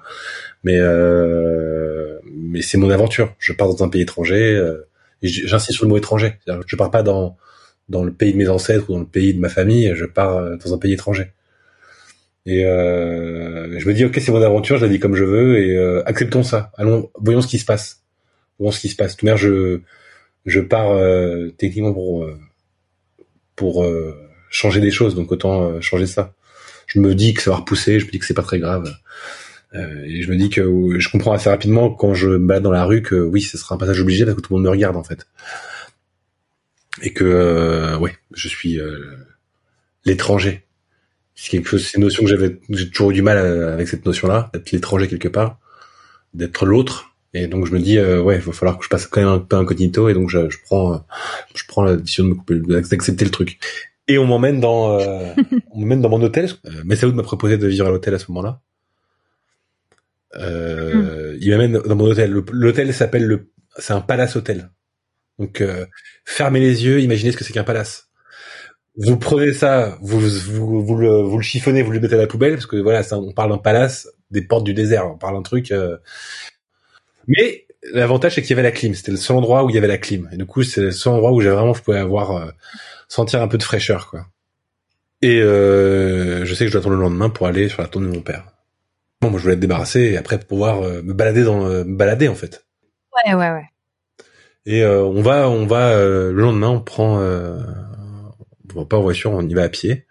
Mais 0.63 0.77
euh, 0.77 2.17
mais 2.31 2.61
c'est 2.61 2.77
mon 2.77 2.89
aventure. 2.89 3.35
Je 3.39 3.51
pars 3.51 3.67
dans 3.67 3.83
un 3.83 3.89
pays 3.89 4.03
étranger. 4.03 4.55
Euh, 4.55 4.87
j'insiste 5.21 5.73
sur 5.73 5.83
le 5.83 5.89
mot 5.89 5.97
étranger. 5.97 6.35
Je 6.65 6.75
pars 6.77 6.91
pas 6.91 7.03
dans 7.03 7.35
dans 7.89 8.05
le 8.05 8.13
pays 8.13 8.31
de 8.31 8.37
mes 8.37 8.47
ancêtres 8.47 8.89
ou 8.89 8.93
dans 8.93 8.99
le 8.99 9.05
pays 9.05 9.33
de 9.33 9.41
ma 9.41 9.49
famille. 9.49 9.91
Je 9.95 10.05
pars 10.05 10.37
euh, 10.37 10.55
dans 10.55 10.73
un 10.73 10.77
pays 10.77 10.93
étranger. 10.93 11.33
Et 12.45 12.63
euh, 12.63 13.77
je 13.77 13.85
me 13.85 13.93
dis 13.93 14.05
ok, 14.05 14.17
c'est 14.17 14.31
mon 14.31 14.41
aventure. 14.41 14.77
Je 14.77 14.85
la 14.85 14.89
dis 14.89 14.99
comme 14.99 15.15
je 15.15 15.25
veux 15.25 15.59
et 15.59 15.75
euh, 15.75 16.03
acceptons 16.05 16.43
ça. 16.43 16.71
Allons, 16.77 17.11
voyons 17.19 17.41
ce 17.41 17.47
qui 17.47 17.59
se 17.59 17.65
passe. 17.65 18.05
Voyons 18.59 18.71
ce 18.71 18.79
qui 18.79 18.87
se 18.87 18.95
passe. 18.95 19.17
Tout 19.17 19.25
de 19.25 19.35
je 19.35 19.81
je 20.45 20.61
pars 20.61 20.97
techniquement 21.57 21.91
pour 21.91 22.25
pour 23.57 23.85
changer 24.49 24.79
des 24.79 24.91
choses, 24.91 25.15
donc 25.15 25.31
autant 25.31 25.63
euh, 25.63 25.81
changer 25.81 26.07
ça. 26.07 26.33
Je 26.85 26.99
me 26.99 27.15
dis 27.15 27.33
que 27.33 27.41
ça 27.41 27.51
va 27.51 27.57
repousser, 27.57 27.99
je 27.99 28.05
me 28.05 28.11
dis 28.11 28.19
que 28.19 28.25
c'est 28.25 28.33
pas 28.33 28.43
très 28.43 28.59
grave. 28.59 28.93
Euh, 29.75 30.03
et 30.05 30.21
je 30.21 30.31
me 30.31 30.37
dis 30.37 30.49
que 30.49 30.61
je 30.97 31.09
comprends 31.09 31.33
assez 31.33 31.49
rapidement 31.49 31.89
quand 31.89 32.13
je 32.13 32.29
me 32.29 32.47
balade 32.47 32.63
dans 32.63 32.71
la 32.71 32.85
rue 32.85 33.01
que 33.01 33.15
oui, 33.15 33.41
ce 33.41 33.57
sera 33.57 33.75
un 33.75 33.77
passage 33.77 33.99
obligé 33.99 34.23
parce 34.23 34.37
que 34.37 34.41
tout 34.41 34.53
le 34.53 34.57
monde 34.59 34.65
me 34.65 34.71
regarde 34.71 34.95
en 34.95 35.03
fait. 35.03 35.27
Et 37.01 37.13
que 37.13 37.25
euh, 37.25 37.97
ouais, 37.97 38.15
je 38.33 38.47
suis 38.47 38.79
l'étranger. 40.05 40.63
C'est 41.35 41.51
quelque 41.51 41.69
chose, 41.69 41.85
c'est 41.85 41.97
une 41.97 42.03
notion 42.03 42.23
que 42.23 42.29
j'avais, 42.29 42.59
j'ai 42.69 42.89
toujours 42.89 43.11
eu 43.11 43.13
du 43.13 43.21
mal 43.21 43.37
avec 43.37 43.87
cette 43.87 44.05
notion-là, 44.05 44.49
d'être 44.53 44.71
l'étranger 44.71 45.07
quelque 45.07 45.27
part, 45.27 45.59
d'être 46.33 46.65
l'autre. 46.65 47.15
Et 47.33 47.47
donc 47.47 47.67
je 47.67 47.73
me 47.73 47.79
dis 47.79 47.99
ouais, 47.99 48.37
il 48.37 48.41
va 48.41 48.53
falloir 48.53 48.79
que 48.79 48.85
je 48.85 48.89
passe 48.89 49.05
quand 49.05 49.21
même 49.21 49.29
un 49.29 49.39
peu 49.39 49.57
incognito 49.57 50.07
et 50.09 50.13
donc 50.13 50.29
je, 50.29 50.49
je 50.49 50.57
prends 50.63 51.05
je 51.53 51.63
prends 51.67 51.83
la 51.83 51.97
décision 51.97 52.23
de 52.23 52.29
me 52.29 52.35
couper, 52.35 52.55
d'accepter 52.55 53.25
le 53.25 53.31
truc 53.31 53.59
et 54.07 54.17
on 54.17 54.25
m'emmène 54.25 54.59
dans 54.59 54.99
euh, 54.99 55.33
on 55.71 55.79
m'emmène 55.79 56.01
dans 56.01 56.09
mon 56.09 56.21
hôtel. 56.21 56.49
Euh, 56.65 56.83
Messaoud 56.85 57.13
m'a 57.13 57.23
proposé 57.23 57.57
de 57.57 57.67
vivre 57.67 57.87
à 57.87 57.89
l'hôtel 57.89 58.13
à 58.13 58.19
ce 58.19 58.31
moment-là. 58.31 58.61
Euh. 60.35 61.37
Il 61.39 61.51
m'amène 61.51 61.73
dans 61.73 61.95
mon 61.95 62.05
hôtel. 62.05 62.31
L'hôtel 62.31 62.93
s'appelle 62.93 63.25
le 63.25 63.49
c'est 63.77 63.93
un 63.93 64.01
palace 64.01 64.35
hôtel. 64.35 64.69
Donc 65.39 65.61
euh, 65.61 65.85
fermez 66.25 66.59
les 66.59 66.85
yeux, 66.85 66.99
imaginez 67.01 67.31
ce 67.31 67.37
que 67.37 67.43
c'est 67.43 67.53
qu'un 67.53 67.63
palace. 67.63 68.09
Vous 68.95 69.17
prenez 69.17 69.53
ça, 69.53 69.97
vous 70.01 70.19
vous, 70.19 70.83
vous, 70.83 70.95
le, 70.95 71.21
vous 71.21 71.37
le 71.37 71.43
chiffonnez, 71.43 71.83
vous 71.83 71.91
le 71.91 71.99
mettez 71.99 72.15
à 72.15 72.17
la 72.17 72.27
poubelle 72.27 72.53
parce 72.53 72.65
que 72.65 72.77
voilà, 72.77 73.03
ça, 73.03 73.19
on 73.19 73.31
parle 73.31 73.51
d'un 73.51 73.59
palace, 73.59 74.09
des 74.31 74.41
portes 74.41 74.63
du 74.63 74.73
désert, 74.73 75.07
on 75.07 75.17
parle 75.17 75.35
d'un 75.35 75.43
truc. 75.43 75.71
Euh. 75.71 75.97
Mais 77.27 77.66
l'avantage 77.93 78.35
c'est 78.35 78.41
qu'il 78.41 78.51
y 78.51 78.53
avait 78.53 78.63
la 78.63 78.71
clim. 78.71 78.93
C'était 78.93 79.11
le 79.11 79.17
seul 79.17 79.37
endroit 79.37 79.63
où 79.63 79.69
il 79.69 79.75
y 79.75 79.77
avait 79.77 79.87
la 79.87 79.97
clim. 79.97 80.29
Et 80.31 80.37
du 80.37 80.45
coup, 80.45 80.63
c'est 80.63 80.81
le 80.81 80.91
seul 80.91 81.13
endroit 81.13 81.31
où 81.31 81.41
j'ai 81.41 81.49
vraiment 81.49 81.73
je 81.73 81.81
pouvais 81.81 81.99
avoir 81.99 82.51
sentir 83.07 83.41
un 83.41 83.47
peu 83.47 83.57
de 83.57 83.63
fraîcheur, 83.63 84.09
quoi. 84.09 84.27
Et 85.21 85.41
euh, 85.41 86.45
je 86.45 86.53
sais 86.53 86.65
que 86.65 86.67
je 86.67 86.73
dois 86.73 86.81
attendre 86.81 86.95
le 86.95 87.01
lendemain 87.01 87.29
pour 87.29 87.47
aller 87.47 87.69
sur 87.69 87.81
la 87.81 87.87
tombe 87.87 88.03
de 88.03 88.09
mon 88.09 88.21
père. 88.21 88.45
Bon, 89.21 89.31
moi 89.31 89.39
je 89.39 89.43
voulais 89.43 89.55
être 89.55 89.59
débarrassé 89.59 90.01
et 90.01 90.17
après 90.17 90.37
pouvoir 90.37 90.83
euh, 90.83 91.01
me 91.01 91.13
balader 91.13 91.43
dans 91.43 91.61
me 91.61 91.95
balader 91.95 92.27
en 92.27 92.35
fait. 92.35 92.65
Ouais, 93.15 93.33
ouais, 93.33 93.51
ouais. 93.51 93.65
Et 94.67 94.85
on 94.85 95.21
va, 95.21 95.49
on 95.49 95.65
va 95.65 95.95
le 95.95 96.33
lendemain, 96.33 96.67
on 96.67 96.81
prend, 96.81 97.19
on 97.19 98.79
va 98.79 98.85
pas 98.85 98.97
en 98.97 99.01
voiture, 99.01 99.31
on 99.31 99.41
y 99.41 99.53
va 99.53 99.63
à 99.63 99.69
pied. 99.69 100.05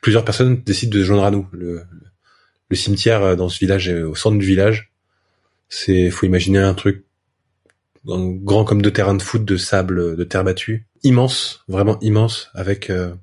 Plusieurs 0.00 0.24
personnes 0.24 0.62
décident 0.62 0.96
de 0.96 1.02
se 1.02 1.06
joindre 1.06 1.24
à 1.24 1.30
nous. 1.30 1.46
Le, 1.52 1.82
le 2.70 2.76
cimetière 2.76 3.36
dans 3.36 3.50
ce 3.50 3.58
village, 3.58 3.88
au 3.90 4.14
centre 4.14 4.38
du 4.38 4.46
village, 4.46 4.90
c'est, 5.68 6.08
faut 6.10 6.24
imaginer 6.24 6.58
un 6.58 6.72
truc 6.72 7.04
grand 8.04 8.64
comme 8.64 8.82
deux 8.82 8.92
terrains 8.92 9.14
de 9.14 9.22
foot 9.22 9.44
de 9.44 9.56
sable, 9.56 10.16
de 10.16 10.24
terre 10.24 10.44
battue, 10.44 10.86
immense, 11.02 11.64
vraiment 11.68 11.98
immense, 12.00 12.50
avec 12.54 12.90
euh, 12.90 13.14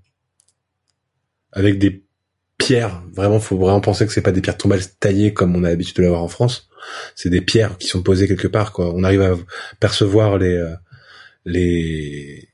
avec 1.51 1.80
des 1.80 2.03
pierres. 2.57 3.01
Vraiment, 3.13 3.39
faut 3.39 3.57
vraiment 3.57 3.82
penser 3.82 4.05
que 4.05 4.13
c'est 4.13 4.21
pas 4.21 4.32
des 4.32 4.41
pierres 4.41 4.57
tombales 4.57 4.86
taillées 4.99 5.34
comme 5.34 5.55
on 5.55 5.63
a 5.63 5.69
l'habitude 5.69 5.97
de 5.97 6.03
l'avoir 6.03 6.23
en 6.23 6.28
France. 6.28 6.69
C'est 7.15 7.30
des 7.30 7.41
pierres 7.41 7.78
qui 7.78 7.88
sont 7.88 8.03
posées 8.03 8.28
quelque 8.28 8.47
part. 8.47 8.71
Quoi. 8.71 8.93
On 8.93 9.03
arrive 9.03 9.21
à 9.21 9.36
percevoir 9.80 10.38
les 10.38 10.55
euh, 10.55 10.76
les 11.45 12.49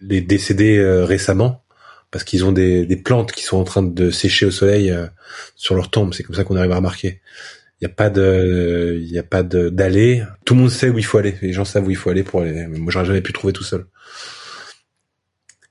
les 0.00 0.20
décédés 0.20 0.78
euh, 0.78 1.04
récemment 1.04 1.62
parce 2.10 2.24
qu'ils 2.24 2.44
ont 2.44 2.52
des, 2.52 2.86
des 2.86 2.96
plantes 2.96 3.30
qui 3.32 3.44
sont 3.44 3.58
en 3.58 3.64
train 3.64 3.82
de 3.82 4.10
sécher 4.10 4.44
au 4.46 4.50
soleil 4.50 4.92
sur 5.54 5.76
leur 5.76 5.90
tombe. 5.90 6.12
C'est 6.12 6.24
comme 6.24 6.34
ça 6.34 6.42
qu'on 6.42 6.56
arrive 6.56 6.72
à 6.72 6.76
remarquer. 6.76 7.20
Il 7.80 7.84
y 7.84 7.90
a 7.90 7.94
pas 7.94 8.10
de, 8.10 8.98
il 9.00 9.10
y 9.10 9.18
a 9.18 9.22
pas 9.22 9.42
de 9.42 9.70
d'aller. 9.70 10.22
Tout 10.44 10.54
le 10.54 10.60
monde 10.60 10.70
sait 10.70 10.90
où 10.90 10.98
il 10.98 11.04
faut 11.04 11.18
aller. 11.18 11.34
Les 11.40 11.52
gens 11.52 11.64
savent 11.64 11.86
où 11.86 11.90
il 11.90 11.96
faut 11.96 12.10
aller 12.10 12.22
pour 12.22 12.42
aller. 12.42 12.66
Moi, 12.66 12.92
j'aurais 12.92 13.06
jamais 13.06 13.22
pu 13.22 13.32
trouver 13.32 13.52
tout 13.54 13.64
seul. 13.64 13.86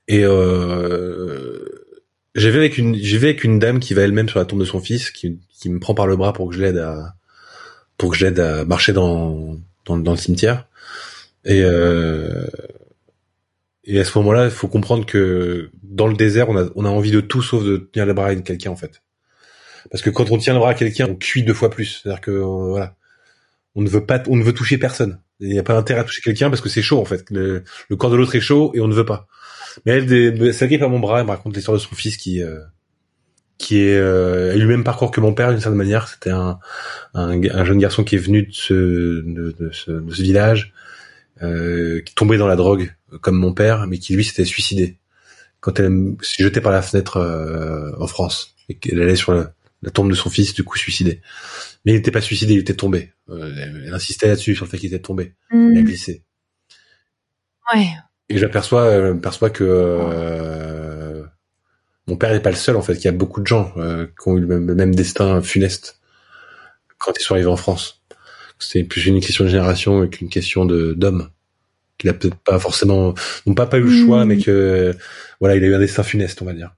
Et 0.08 0.24
euh, 0.24 1.64
j'ai 2.34 2.50
vu 2.50 2.58
avec 2.58 2.78
une, 2.78 2.96
j'ai 2.96 3.16
vu 3.18 3.26
avec 3.26 3.44
une 3.44 3.60
dame 3.60 3.78
qui 3.78 3.94
va 3.94 4.02
elle-même 4.02 4.28
sur 4.28 4.40
la 4.40 4.44
tombe 4.44 4.58
de 4.58 4.64
son 4.64 4.80
fils, 4.80 5.10
qui, 5.12 5.38
qui 5.50 5.70
me 5.70 5.78
prend 5.78 5.94
par 5.94 6.08
le 6.08 6.16
bras 6.16 6.32
pour 6.32 6.48
que 6.48 6.56
je 6.56 6.60
l'aide 6.60 6.78
à, 6.78 7.14
pour 7.96 8.10
que 8.10 8.16
je 8.16 8.26
l'aide 8.26 8.40
à 8.40 8.64
marcher 8.64 8.92
dans, 8.92 9.56
dans, 9.86 9.96
le 9.96 10.16
cimetière. 10.16 10.66
Et 11.44 11.62
euh, 11.62 12.44
et 13.84 13.98
à 14.00 14.04
ce 14.04 14.18
moment-là, 14.18 14.44
il 14.44 14.50
faut 14.50 14.68
comprendre 14.68 15.06
que 15.06 15.70
dans 15.82 16.06
le 16.06 16.14
désert, 16.14 16.48
on 16.48 16.56
a, 16.56 16.68
on 16.74 16.84
a 16.84 16.88
envie 16.88 17.10
de 17.10 17.20
tout 17.20 17.42
sauf 17.42 17.64
de 17.64 17.76
tenir 17.76 18.06
le 18.06 18.14
bras 18.14 18.26
à 18.26 18.36
quelqu'un 18.36 18.70
en 18.70 18.76
fait. 18.76 19.02
Parce 19.90 20.02
que 20.02 20.10
quand 20.10 20.30
on 20.30 20.38
tient 20.38 20.52
le 20.52 20.60
bras 20.60 20.70
à 20.70 20.74
quelqu'un, 20.74 21.08
on 21.08 21.16
cuit 21.16 21.42
deux 21.42 21.54
fois 21.54 21.70
plus. 21.70 22.00
C'est-à-dire 22.02 22.20
que 22.20 22.30
euh, 22.30 22.44
voilà, 22.44 22.96
on 23.74 23.82
ne 23.82 23.88
veut 23.88 24.04
pas, 24.04 24.22
on 24.28 24.36
ne 24.36 24.42
veut 24.42 24.52
toucher 24.52 24.78
personne. 24.78 25.20
Il 25.40 25.48
n'y 25.48 25.58
a 25.58 25.62
pas 25.62 25.76
intérêt 25.76 26.00
à 26.00 26.04
toucher 26.04 26.22
quelqu'un 26.22 26.50
parce 26.50 26.60
que 26.60 26.68
c'est 26.68 26.82
chaud 26.82 27.00
en 27.00 27.04
fait. 27.04 27.24
Le, 27.30 27.64
corps 27.96 28.10
de 28.10 28.16
l'autre 28.16 28.34
est 28.36 28.40
chaud 28.40 28.72
et 28.74 28.80
on 28.80 28.88
ne 28.88 28.94
veut 28.94 29.06
pas. 29.06 29.26
Mais 29.86 29.92
elle, 29.92 30.54
s'agrippe 30.54 30.82
à 30.82 30.88
mon 30.88 30.98
bras, 30.98 31.20
elle 31.20 31.26
me 31.26 31.30
raconte 31.30 31.54
l'histoire 31.54 31.76
de 31.76 31.82
son 31.82 31.94
fils 31.94 32.16
qui 32.16 32.42
euh, 32.42 32.60
qui 33.60 33.78
est 33.78 33.96
euh, 33.96 34.52
a 34.52 34.56
eu 34.56 34.60
le 34.60 34.66
même 34.66 34.84
parcours 34.84 35.10
que 35.10 35.20
mon 35.20 35.34
père 35.34 35.50
d'une 35.50 35.60
certaine 35.60 35.76
manière. 35.78 36.08
C'était 36.08 36.30
un, 36.30 36.58
un, 37.14 37.64
jeune 37.64 37.78
garçon 37.78 38.04
qui 38.04 38.16
est 38.16 38.18
venu 38.18 38.46
de 38.46 38.52
ce, 38.52 38.74
de, 38.74 39.70
ce, 39.72 39.90
de 39.90 40.12
ce 40.12 40.22
village, 40.22 40.72
euh, 41.42 42.00
qui 42.00 42.14
tombait 42.14 42.38
dans 42.38 42.46
la 42.46 42.56
drogue 42.56 42.94
comme 43.20 43.36
mon 43.36 43.52
père, 43.52 43.86
mais 43.86 43.98
qui 43.98 44.14
lui 44.14 44.24
s'était 44.24 44.46
suicidé 44.46 44.98
quand 45.60 45.78
elle 45.78 46.14
s'est 46.22 46.42
jetée 46.42 46.62
par 46.62 46.72
la 46.72 46.80
fenêtre 46.80 47.18
euh, 47.18 47.92
en 47.98 48.06
France 48.06 48.54
et 48.70 48.76
qu'elle 48.76 49.00
allait 49.02 49.14
sur 49.14 49.32
le, 49.32 49.46
la 49.82 49.90
tombe 49.90 50.10
de 50.10 50.14
son 50.14 50.30
fils, 50.30 50.54
du 50.54 50.64
coup 50.64 50.76
suicidé. 50.76 51.20
Mais 51.84 51.92
il 51.92 51.94
n'était 51.96 52.10
pas 52.10 52.20
suicidé, 52.20 52.54
il 52.54 52.60
était 52.60 52.74
tombé. 52.74 53.12
Euh, 53.28 53.82
elle 53.86 53.94
insistait 53.94 54.28
là-dessus 54.28 54.54
sur 54.54 54.66
le 54.66 54.70
fait 54.70 54.78
qu'il 54.78 54.92
était 54.92 55.02
tombé. 55.02 55.34
Il 55.52 55.56
a 55.56 55.80
mm. 55.80 55.84
glissé. 55.84 56.24
Ouais. 57.72 57.88
Et 58.28 58.38
j'aperçois, 58.38 58.82
euh, 58.82 59.14
perçois 59.14 59.50
que 59.50 59.64
euh, 59.64 61.22
mon 62.06 62.16
père 62.16 62.32
n'est 62.32 62.40
pas 62.40 62.50
le 62.50 62.56
seul 62.56 62.76
en 62.76 62.82
fait. 62.82 62.94
Qu'il 62.94 63.06
y 63.06 63.08
a 63.08 63.12
beaucoup 63.12 63.40
de 63.40 63.46
gens 63.46 63.72
euh, 63.76 64.06
qui 64.06 64.28
ont 64.28 64.36
eu 64.36 64.40
le 64.40 64.60
même, 64.60 64.94
destin 64.94 65.42
funeste 65.42 66.00
quand 66.98 67.12
ils 67.18 67.22
sont 67.22 67.34
arrivés 67.34 67.48
en 67.48 67.56
France. 67.56 68.02
C'est 68.58 68.84
plus 68.84 69.06
une 69.06 69.20
question 69.20 69.44
de 69.44 69.48
génération 69.48 70.06
qu'une 70.06 70.28
question 70.28 70.64
de 70.64 70.92
d'homme 70.92 71.30
qu'il 71.98 72.08
a 72.08 72.14
peut-être 72.14 72.36
pas 72.36 72.58
forcément, 72.58 73.14
non 73.46 73.54
pas 73.54 73.66
pas 73.66 73.78
eu 73.78 73.82
le 73.82 74.06
choix, 74.06 74.24
mm. 74.24 74.28
mais 74.28 74.38
que 74.38 74.94
voilà, 75.40 75.56
il 75.56 75.64
a 75.64 75.66
eu 75.66 75.74
un 75.74 75.78
destin 75.78 76.02
funeste, 76.02 76.40
on 76.40 76.44
va 76.44 76.52
dire. 76.54 76.74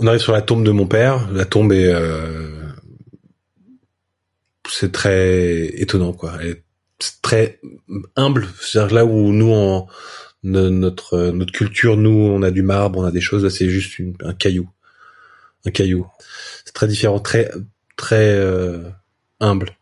On 0.00 0.06
arrive 0.06 0.20
sur 0.20 0.32
la 0.32 0.42
tombe 0.42 0.64
de 0.64 0.70
mon 0.70 0.86
père. 0.86 1.28
La 1.32 1.44
tombe 1.44 1.72
est, 1.72 1.92
euh, 1.92 2.68
c'est 4.68 4.92
très 4.92 5.66
étonnant 5.80 6.12
quoi. 6.12 6.34
Elle 6.40 6.48
est 6.48 6.64
très 7.20 7.60
humble. 8.14 8.46
C'est-à-dire 8.60 8.94
là 8.94 9.04
où 9.04 9.32
nous 9.32 9.86
notre 10.44 11.30
notre 11.30 11.52
culture, 11.52 11.96
nous 11.96 12.10
on 12.10 12.42
a 12.42 12.52
du 12.52 12.62
marbre, 12.62 13.00
on 13.00 13.04
a 13.04 13.10
des 13.10 13.20
choses. 13.20 13.42
Là 13.42 13.50
c'est 13.50 13.68
juste 13.68 14.00
un 14.22 14.34
caillou, 14.34 14.68
un 15.66 15.72
caillou. 15.72 16.06
C'est 16.64 16.74
très 16.74 16.86
différent, 16.86 17.18
très 17.18 17.50
très 17.96 18.34
euh, 18.36 18.90
humble. 19.40 19.76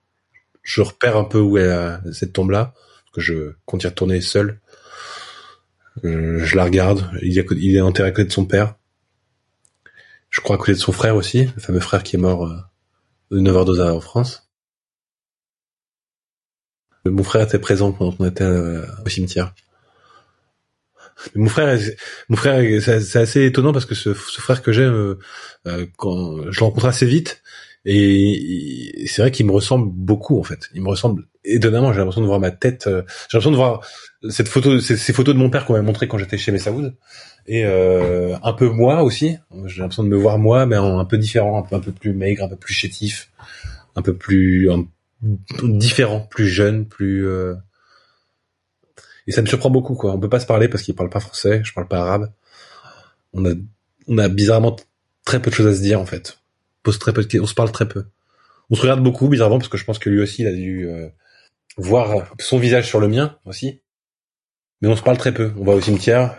Je 0.62 0.80
repère 0.80 1.18
un 1.18 1.24
peu 1.24 1.40
où 1.40 1.58
est 1.58 1.98
cette 2.12 2.32
tombe 2.32 2.50
là, 2.50 2.72
parce 3.04 3.14
que 3.16 3.20
je 3.20 3.52
compte 3.66 3.84
y 3.84 3.86
retourner 3.86 4.22
seul. 4.22 4.60
Euh, 6.04 6.42
je 6.42 6.56
la 6.56 6.64
regarde. 6.64 7.10
Il 7.20 7.32
il 7.32 7.76
est 7.76 7.80
enterré 7.82 8.08
à 8.08 8.12
côté 8.12 8.28
de 8.28 8.32
son 8.32 8.46
père 8.46 8.76
je 10.36 10.42
crois 10.42 10.56
à 10.56 10.58
côté 10.58 10.72
de 10.72 10.78
son 10.78 10.92
frère 10.92 11.16
aussi, 11.16 11.44
le 11.44 11.60
fameux 11.60 11.80
frère 11.80 12.02
qui 12.02 12.16
est 12.16 12.18
mort 12.18 12.46
euh, 12.46 12.58
9 13.30 13.56
h 13.56 13.90
en 13.90 14.00
France. 14.00 14.50
Mon 17.06 17.22
frère 17.22 17.42
était 17.42 17.58
présent 17.58 17.92
pendant 17.92 18.12
qu'on 18.12 18.26
était 18.26 18.44
euh, 18.44 18.84
au 19.04 19.08
cimetière. 19.08 19.54
mon 21.34 21.48
frère, 21.48 21.78
c'est 22.28 23.16
assez 23.16 23.46
étonnant 23.46 23.72
parce 23.72 23.86
que 23.86 23.94
ce, 23.94 24.12
frère 24.12 24.60
que 24.62 24.72
j'ai, 24.72 24.82
euh, 24.82 25.16
quand 25.96 26.50
je 26.50 26.60
le 26.60 26.64
rencontre 26.64 26.86
assez 26.86 27.06
vite, 27.06 27.42
et 27.88 29.04
c'est 29.06 29.22
vrai 29.22 29.30
qu'il 29.30 29.46
me 29.46 29.52
ressemble 29.52 29.88
beaucoup 29.92 30.40
en 30.40 30.42
fait. 30.42 30.68
Il 30.74 30.82
me 30.82 30.88
ressemble 30.88 31.22
étonnamment. 31.44 31.92
J'ai 31.92 32.00
l'impression 32.00 32.20
de 32.20 32.26
voir 32.26 32.40
ma 32.40 32.50
tête. 32.50 32.82
j'ai 32.86 32.92
l'impression 33.32 33.52
de 33.52 33.56
voir 33.56 33.86
cette 34.28 34.48
photo, 34.48 34.80
ces, 34.80 35.12
photos 35.12 35.36
de 35.36 35.38
mon 35.38 35.50
père 35.50 35.64
qu'on 35.64 35.74
m'a 35.74 35.82
montré 35.82 36.08
quand 36.08 36.18
j'étais 36.18 36.36
chez 36.36 36.50
Messaoud 36.50 36.96
et 37.46 37.64
euh, 37.64 38.36
un 38.42 38.52
peu 38.54 38.68
moi 38.68 39.04
aussi. 39.04 39.36
J'ai 39.66 39.80
l'impression 39.80 40.02
de 40.02 40.08
me 40.08 40.16
voir 40.16 40.36
moi, 40.38 40.66
mais 40.66 40.74
un 40.74 41.04
peu 41.04 41.16
différent, 41.16 41.58
un 41.58 41.62
peu, 41.62 41.76
un 41.76 41.92
plus 41.92 42.12
maigre, 42.12 42.42
un 42.42 42.48
peu 42.48 42.56
plus 42.56 42.74
chétif, 42.74 43.30
un 43.94 44.02
peu 44.02 44.16
plus 44.16 44.68
différent, 45.62 46.26
plus 46.28 46.48
jeune, 46.48 46.86
plus 46.86 47.28
euh... 47.28 47.54
et 49.28 49.32
ça 49.32 49.42
me 49.42 49.46
surprend 49.46 49.70
beaucoup 49.70 49.94
quoi. 49.94 50.12
On 50.12 50.18
peut 50.18 50.28
pas 50.28 50.40
se 50.40 50.46
parler 50.46 50.66
parce 50.68 50.82
qu'il 50.82 50.96
parle 50.96 51.10
pas 51.10 51.20
français, 51.20 51.60
je 51.62 51.72
parle 51.72 51.86
pas 51.86 52.00
arabe. 52.00 52.32
On 53.32 53.46
a 53.46 53.54
on 54.08 54.18
a 54.18 54.28
bizarrement 54.28 54.74
très 55.24 55.40
peu 55.40 55.50
de 55.50 55.54
choses 55.54 55.68
à 55.68 55.74
se 55.74 55.82
dire 55.82 56.00
en 56.00 56.06
fait. 56.06 56.38
On 56.88 57.46
se 57.46 57.54
parle 57.54 57.72
très 57.72 57.88
peu. 57.88 58.04
On 58.70 58.74
se 58.74 58.82
regarde 58.82 59.02
beaucoup 59.02 59.28
bizarrement 59.28 59.58
parce 59.58 59.68
que 59.68 59.78
je 59.78 59.84
pense 59.84 59.98
que 59.98 60.10
lui 60.10 60.20
aussi 60.20 60.42
il 60.42 60.48
a 60.48 60.52
dû 60.52 60.88
euh, 60.88 61.08
voir 61.76 62.32
son 62.40 62.58
visage 62.58 62.86
sur 62.86 63.00
le 63.00 63.08
mien 63.08 63.38
aussi. 63.44 63.80
Mais 64.82 64.88
on 64.88 64.96
se 64.96 65.02
parle 65.02 65.16
très 65.16 65.32
peu. 65.32 65.52
On 65.58 65.64
va 65.64 65.72
au 65.72 65.80
cimetière, 65.80 66.36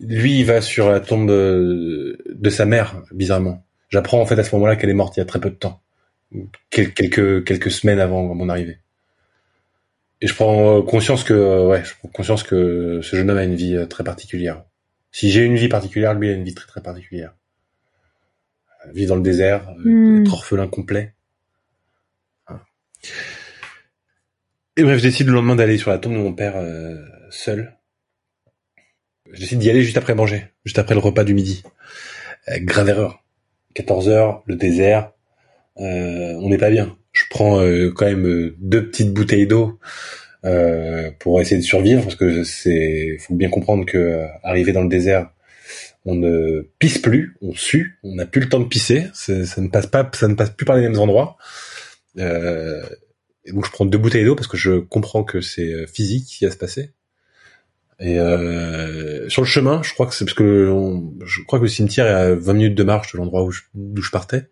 lui, 0.00 0.40
il 0.40 0.46
va 0.46 0.60
sur 0.60 0.90
la 0.90 1.00
tombe 1.00 1.28
de, 1.28 2.50
sa 2.50 2.64
mère, 2.64 3.02
bizarrement. 3.12 3.66
J'apprends 3.88 4.20
en 4.20 4.26
fait 4.26 4.38
à 4.38 4.44
ce 4.44 4.54
moment-là 4.54 4.76
qu'elle 4.76 4.90
est 4.90 4.94
morte 4.94 5.16
il 5.16 5.20
y 5.20 5.22
a 5.22 5.26
très 5.26 5.40
peu 5.40 5.50
de 5.50 5.56
temps, 5.56 5.82
quelques 6.70 7.70
semaines 7.70 8.00
avant 8.00 8.34
mon 8.34 8.48
arrivée. 8.48 8.78
Et 10.22 10.26
je 10.26 10.34
prends 10.34 10.82
conscience 10.82 11.24
que 11.24 11.66
ouais, 11.66 11.82
je 11.84 11.94
prends 11.98 12.08
conscience 12.08 12.42
que 12.42 13.00
ce 13.02 13.16
jeune 13.16 13.30
homme 13.30 13.38
a 13.38 13.44
une 13.44 13.54
vie 13.54 13.76
euh, 13.76 13.86
très 13.86 14.04
particulière. 14.04 14.64
Si 15.12 15.30
j'ai 15.30 15.42
une 15.42 15.56
vie 15.56 15.68
particulière, 15.68 16.12
lui 16.12 16.28
a 16.28 16.32
une 16.32 16.44
vie 16.44 16.54
très 16.54 16.66
très 16.66 16.82
particulière. 16.82 17.34
Euh, 18.86 18.92
vit 18.92 19.06
dans 19.06 19.16
le 19.16 19.22
désert, 19.22 19.68
euh, 19.70 19.88
hmm. 19.88 20.22
être 20.22 20.32
orphelin 20.32 20.68
complet. 20.68 21.14
Et 24.76 24.82
bref, 24.82 24.98
je 24.98 25.02
décide 25.02 25.26
le 25.26 25.34
lendemain 25.34 25.56
d'aller 25.56 25.78
sur 25.78 25.90
la 25.90 25.98
tombe 25.98 26.12
de 26.12 26.18
mon 26.18 26.32
père 26.32 26.54
seul 27.30 27.76
je 29.32 29.40
décide 29.40 29.58
d'y 29.58 29.70
aller 29.70 29.82
juste 29.82 29.96
après 29.96 30.14
manger, 30.14 30.44
juste 30.64 30.78
après 30.78 30.94
le 30.94 31.00
repas 31.00 31.24
du 31.24 31.34
midi. 31.34 31.62
Euh, 32.48 32.58
grave 32.60 32.88
erreur. 32.88 33.24
14 33.74 34.08
heures, 34.08 34.42
le 34.46 34.56
désert, 34.56 35.12
euh, 35.78 36.34
on 36.40 36.48
n'est 36.48 36.58
pas 36.58 36.70
bien. 36.70 36.96
Je 37.12 37.24
prends 37.30 37.60
euh, 37.60 37.92
quand 37.94 38.06
même 38.06 38.26
euh, 38.26 38.56
deux 38.58 38.88
petites 38.88 39.12
bouteilles 39.12 39.46
d'eau 39.46 39.78
pour 41.18 41.40
essayer 41.40 41.58
de 41.58 41.66
survivre 41.66 42.02
parce 42.02 42.14
que 42.14 42.44
c'est, 42.44 43.18
faut 43.20 43.34
bien 43.34 43.50
comprendre 43.50 43.84
que 43.84 44.24
arriver 44.42 44.72
dans 44.72 44.82
le 44.82 44.88
désert, 44.88 45.30
on 46.04 46.14
ne 46.14 46.62
pisse 46.78 46.98
plus, 46.98 47.36
on 47.42 47.54
sue, 47.54 47.98
on 48.02 48.14
n'a 48.14 48.26
plus 48.26 48.40
le 48.40 48.48
temps 48.48 48.60
de 48.60 48.68
pisser, 48.68 49.08
ça 49.12 49.32
ne 49.32 49.68
passe 49.68 49.86
pas, 49.86 50.08
ça 50.14 50.28
ne 50.28 50.34
passe 50.34 50.50
plus 50.50 50.64
par 50.64 50.76
les 50.76 50.82
mêmes 50.82 50.98
endroits. 50.98 51.36
et 52.16 53.52
donc 53.52 53.66
je 53.66 53.70
prends 53.70 53.86
deux 53.86 53.98
bouteilles 53.98 54.24
d'eau 54.24 54.34
parce 54.34 54.48
que 54.48 54.56
je 54.56 54.78
comprends 54.78 55.24
que 55.24 55.40
c'est 55.40 55.86
physique 55.86 56.26
qui 56.26 56.44
va 56.44 56.50
se 56.50 56.56
passer. 56.56 56.92
Et 58.00 58.18
euh, 58.18 59.28
sur 59.28 59.42
le 59.42 59.46
chemin, 59.46 59.82
je 59.82 59.92
crois 59.92 60.06
que 60.06 60.14
c'est 60.14 60.24
parce 60.24 60.34
que 60.34 60.72
je 61.26 61.42
crois 61.42 61.58
que 61.58 61.64
le 61.64 61.68
cimetière 61.68 62.06
est 62.06 62.14
à 62.14 62.34
20 62.34 62.52
minutes 62.54 62.74
de 62.74 62.82
marche 62.82 63.12
de 63.12 63.18
l'endroit 63.18 63.42
où 63.42 63.50
je, 63.50 63.60
partais. 64.10 64.48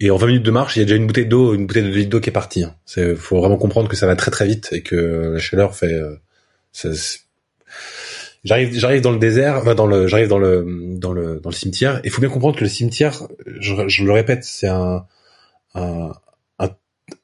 Et 0.00 0.10
en 0.10 0.16
20 0.16 0.26
minutes 0.26 0.42
de 0.42 0.50
marche, 0.50 0.76
il 0.76 0.78
y 0.80 0.82
a 0.82 0.84
déjà 0.86 0.96
une 0.96 1.06
bouteille 1.06 1.26
d'eau, 1.26 1.54
une 1.54 1.66
bouteille 1.66 1.92
de 1.92 2.04
d'eau 2.04 2.20
qui 2.20 2.30
est 2.30 2.32
partie. 2.32 2.64
Hein. 2.64 2.74
C'est, 2.86 3.14
faut 3.14 3.38
vraiment 3.38 3.58
comprendre 3.58 3.88
que 3.88 3.96
ça 3.96 4.06
va 4.06 4.16
très 4.16 4.30
très 4.30 4.46
vite 4.46 4.70
et 4.72 4.82
que 4.82 5.32
la 5.34 5.38
chaleur 5.38 5.76
fait. 5.76 5.92
Euh, 5.92 6.16
J'arrive, 8.44 8.76
j'arrive 8.76 9.00
dans 9.02 9.12
le 9.12 9.18
désert, 9.18 9.56
enfin 9.58 9.74
dans 9.74 9.86
le, 9.86 10.08
j'arrive 10.08 10.28
dans 10.28 10.38
le, 10.38 10.66
dans 10.98 11.12
le, 11.12 11.38
dans 11.40 11.50
le 11.50 11.54
cimetière. 11.54 12.00
Il 12.04 12.10
faut 12.10 12.20
bien 12.20 12.30
comprendre 12.30 12.56
que 12.56 12.64
le 12.64 12.70
cimetière, 12.70 13.22
je, 13.46 13.74
je 13.86 14.04
le 14.04 14.12
répète, 14.12 14.42
c'est 14.42 14.66
un, 14.66 15.06
un, 15.74 16.12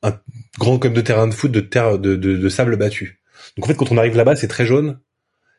un, 0.02 0.20
grand 0.58 0.78
comme 0.78 0.92
de 0.94 1.00
terrain 1.00 1.26
de 1.26 1.34
foot 1.34 1.50
de 1.50 1.60
terre, 1.60 1.98
de, 1.98 2.14
de, 2.14 2.36
de 2.36 2.48
sable 2.48 2.76
battu. 2.76 3.20
Donc 3.56 3.64
en 3.64 3.68
fait, 3.68 3.74
quand 3.74 3.90
on 3.90 3.98
arrive 3.98 4.16
là-bas, 4.16 4.36
c'est 4.36 4.48
très 4.48 4.64
jaune, 4.64 5.00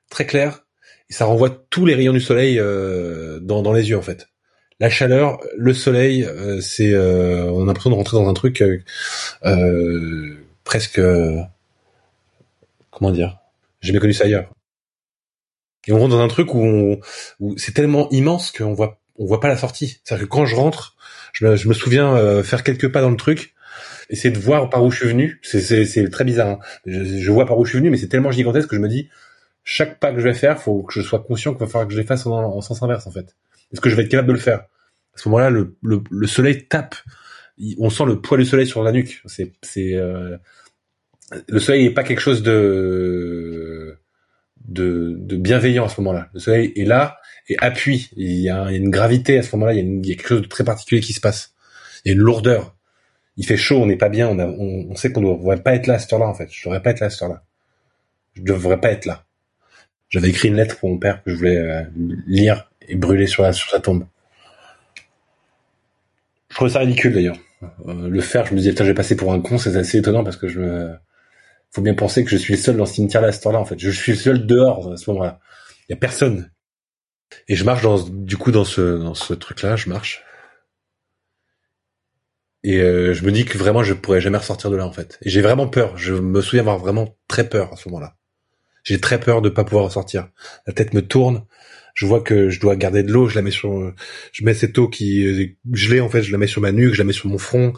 très 0.10 0.26
clair, 0.26 0.66
et 1.10 1.14
ça 1.14 1.26
renvoie 1.26 1.50
tous 1.50 1.86
les 1.86 1.96
rayons 1.96 2.14
du 2.14 2.22
soleil 2.22 2.58
euh, 2.60 3.40
dans, 3.42 3.62
dans 3.62 3.74
les 3.74 3.90
yeux 3.90 3.98
en 3.98 4.02
fait. 4.02 4.30
La 4.80 4.90
chaleur, 4.90 5.40
le 5.58 5.74
soleil, 5.74 6.24
euh, 6.24 6.62
c'est, 6.62 6.94
euh, 6.94 7.52
on 7.52 7.64
a 7.64 7.66
l'impression 7.66 7.90
de 7.90 7.96
rentrer 7.96 8.16
dans 8.16 8.30
un 8.30 8.34
truc 8.34 8.64
euh, 9.44 10.38
presque, 10.64 11.02
comment 12.92 13.12
dire, 13.12 13.40
j'ai 13.82 13.88
jamais 13.88 14.00
connu 14.00 14.14
ça 14.14 14.24
ailleurs. 14.24 14.50
Et 15.88 15.92
on 15.92 16.00
rentre 16.00 16.16
dans 16.16 16.22
un 16.22 16.28
truc 16.28 16.54
où, 16.54 17.00
c'est 17.58 17.74
tellement 17.74 18.10
immense 18.12 18.52
qu'on 18.52 18.74
voit 18.74 19.00
on 19.22 19.26
voit 19.26 19.42
pas 19.42 19.50
la 19.50 19.58
sortie. 19.58 20.00
C'est-à-dire 20.04 20.28
que 20.28 20.30
quand 20.30 20.46
je 20.46 20.56
rentre, 20.56 20.96
je 21.34 21.46
me, 21.46 21.74
souviens 21.74 22.16
euh, 22.16 22.42
faire 22.42 22.64
quelques 22.64 22.90
pas 22.90 23.02
dans 23.02 23.10
le 23.10 23.18
truc, 23.18 23.54
essayer 24.10 24.32
de 24.32 24.40
voir 24.40 24.70
par 24.70 24.84
où 24.84 24.92
je 24.92 24.98
suis 24.98 25.10
venu. 25.10 25.40
C'est 25.44 26.10
très 26.10 26.24
bizarre. 26.24 26.48
Hein. 26.48 26.60
Je, 26.86 27.30
vois 27.30 27.46
par 27.46 27.58
où 27.60 27.66
je 27.66 27.72
suis 27.72 27.80
venu, 27.80 27.90
mais 27.90 27.98
c'est 27.98 28.08
tellement 28.08 28.32
gigantesque 28.32 28.70
que 28.70 28.78
je 28.78 28.82
me 28.82 28.88
dis 28.88 29.10
chaque 29.66 30.00
pas 30.00 30.12
que 30.12 30.20
je 30.20 30.24
vais 30.24 30.34
faire, 30.34 30.60
faut 30.60 30.82
que 30.82 30.94
je 30.94 31.02
sois 31.02 31.20
conscient 31.20 31.52
qu'il 31.52 31.60
va 31.60 31.68
falloir 31.68 31.88
que 31.88 31.94
je 31.94 32.00
les 32.00 32.06
fasse 32.06 32.26
en, 32.26 32.32
en, 32.32 32.62
sens 32.62 32.82
inverse 32.82 33.06
en 33.06 33.12
fait. 33.12 33.36
Est-ce 33.72 33.82
que 33.82 33.90
je 33.90 33.96
vais 33.96 34.04
être 34.04 34.10
capable 34.10 34.30
de 34.30 34.34
le 34.34 34.40
faire? 34.40 34.62
À 35.14 35.18
ce 35.18 35.30
moment-là, 35.30 35.52
le, 35.52 35.76
le, 35.84 36.02
le, 36.10 36.28
soleil 36.28 36.66
tape. 36.68 36.96
On 37.78 37.90
sent 37.90 38.06
le 38.06 38.20
poids 38.20 38.38
du 38.38 38.46
soleil 38.46 38.66
sur 38.66 38.84
la 38.84 38.92
nuque. 38.92 39.22
C'est 39.26 39.52
c'est 39.62 39.94
euh... 39.94 40.38
le 41.48 41.60
soleil 41.60 41.84
n'est 41.84 41.94
pas 41.94 42.04
quelque 42.04 42.22
chose 42.22 42.42
de 42.42 43.89
de, 44.70 45.16
de 45.20 45.36
bienveillant 45.36 45.86
à 45.86 45.90
ce 45.90 46.00
moment-là. 46.02 46.30
Le 46.34 46.40
soleil 46.40 46.72
est 46.76 46.86
là 46.86 47.20
et 47.48 47.58
appuie. 47.60 48.10
Il 48.16 48.40
y 48.40 48.50
a 48.50 48.72
une 48.72 48.90
gravité 48.90 49.40
à 49.40 49.44
ce 49.44 49.56
moment-là. 49.56 49.74
Il 49.74 50.06
y, 50.06 50.12
a 50.12 50.16
quelque 50.16 50.28
chose 50.28 50.42
de 50.42 50.48
très 50.48 50.64
particulier 50.64 51.02
qui 51.02 51.14
se 51.14 51.20
passe. 51.20 51.54
Il 52.06 52.10
y 52.10 52.12
a 52.12 52.14
une 52.16 52.22
lourdeur. 52.22 52.76
Il 53.38 53.46
fait 53.46 53.58
chaud, 53.58 53.78
on 53.78 53.86
n'est 53.86 53.98
pas 53.98 54.10
bien. 54.10 54.28
On, 54.28 54.38
on, 54.90 54.96
sait 54.96 55.12
qu'on 55.12 55.22
ne 55.22 55.36
devrait 55.36 55.62
pas 55.64 55.74
être 55.74 55.88
là 55.88 55.96
à 55.96 56.00
cette 56.00 56.14
heure-là 56.14 56.28
en 56.28 56.34
fait. 56.34 56.48
Je 56.52 56.64
devrais 56.66 56.82
pas 56.82 56.92
être 56.92 57.00
là 57.00 57.08
à 57.08 57.10
cette 57.10 57.22
heure-là. 57.24 57.44
Je 58.36 58.44
devrais 58.44 58.80
pas 58.80 58.92
être 58.92 59.06
là. 59.06 59.26
J'avais 60.10 60.30
écrit 60.30 60.48
une 60.48 60.56
lettre 60.56 60.78
pour 60.78 60.90
mon 60.90 60.98
père 60.98 61.24
que 61.24 61.32
je 61.32 61.36
voulais 61.36 61.58
euh, 61.58 61.84
lire 62.28 62.70
et 62.88 62.96
brûler 62.96 63.28
sur, 63.28 63.46
sa 63.54 63.80
tombe. 63.80 64.06
Je 66.50 66.56
trouvais 66.56 66.72
ça 66.72 66.80
ridicule 66.80 67.14
d'ailleurs. 67.14 67.38
Euh, 67.88 68.10
le 68.10 68.22
faire, 68.22 68.46
je 68.46 68.54
me 68.54 68.58
disais, 68.58 68.72
putain, 68.72 68.86
je 68.86 68.90
vais 68.90 68.96
passer 68.96 69.16
pour 69.16 69.32
un 69.32 69.40
con, 69.40 69.58
c'est 69.58 69.76
assez 69.76 70.00
étonnant 70.00 70.24
parce 70.24 70.38
que 70.38 70.48
je 70.48 70.60
me, 70.60 70.96
faut 71.72 71.82
bien 71.82 71.94
penser 71.94 72.24
que 72.24 72.30
je 72.30 72.38
suis 72.38 72.56
le 72.56 72.60
seul 72.60 72.78
dans 72.78 72.86
ce 72.86 72.96
cimetière-là 72.96 73.30
à 73.30 73.32
ce 73.32 73.42
temps-là, 73.42 73.60
en 73.60 73.66
fait. 73.66 73.80
Je 73.80 73.90
suis 73.90 74.14
le 74.14 74.18
seul 74.18 74.46
dehors 74.46 74.92
à 74.92 74.98
ce 74.98 75.10
moment-là. 75.12 75.40
Il 75.88 75.92
y 75.92 75.94
a 75.94 75.98
personne. 75.98 76.52
Et 77.48 77.56
je 77.56 77.64
marche 77.64 77.84
dans, 77.84 78.00
du 78.08 78.38
coup, 78.38 78.52
dans 78.52 78.66
ce, 78.66 78.98
dans 78.98 79.14
ce 79.14 79.34
truc-là, 79.34 79.76
je 79.76 79.90
marche. 79.90 80.24
Et 82.64 82.80
euh, 82.80 83.14
je 83.14 83.24
me 83.24 83.32
dis 83.32 83.46
que 83.46 83.58
vraiment, 83.58 83.84
je 83.84 83.94
pourrais 83.94 84.20
jamais 84.20 84.38
ressortir 84.38 84.72
de 84.72 84.76
là, 84.76 84.86
en 84.86 84.92
fait. 84.92 85.20
Et 85.22 85.30
j'ai 85.30 85.42
vraiment 85.42 85.68
peur. 85.68 85.98
Je 85.98 86.14
me 86.14 86.42
souviens 86.42 86.62
avoir 86.62 86.80
vraiment 86.80 87.16
très 87.28 87.48
peur 87.48 87.72
à 87.72 87.76
ce 87.76 87.88
moment-là. 87.90 88.16
J'ai 88.84 89.00
très 89.00 89.20
peur 89.20 89.42
de 89.42 89.50
pas 89.50 89.64
pouvoir 89.64 89.86
ressortir. 89.86 90.30
La 90.66 90.74
tête 90.74 90.94
me 90.94 91.02
tourne. 91.02 91.46
Je 91.94 92.06
vois 92.06 92.22
que 92.22 92.50
je 92.50 92.60
dois 92.60 92.76
garder 92.76 93.04
de 93.04 93.12
l'eau. 93.12 93.28
Je 93.28 93.36
la 93.36 93.42
mets 93.44 93.52
sur, 93.52 93.94
je 94.32 94.44
mets 94.44 94.54
cette 94.54 94.78
eau 94.78 94.90
qui 94.90 95.24
est 95.24 95.58
gelée, 95.72 96.02
en 96.02 96.10
fait. 96.10 96.24
Je 96.24 96.32
la 96.32 96.38
mets 96.40 96.48
sur 96.48 96.62
ma 96.62 96.72
nuque, 96.72 96.94
je 96.94 97.00
la 97.00 97.04
mets 97.04 97.14
sur 97.14 97.30
mon 97.30 97.38
front 97.38 97.74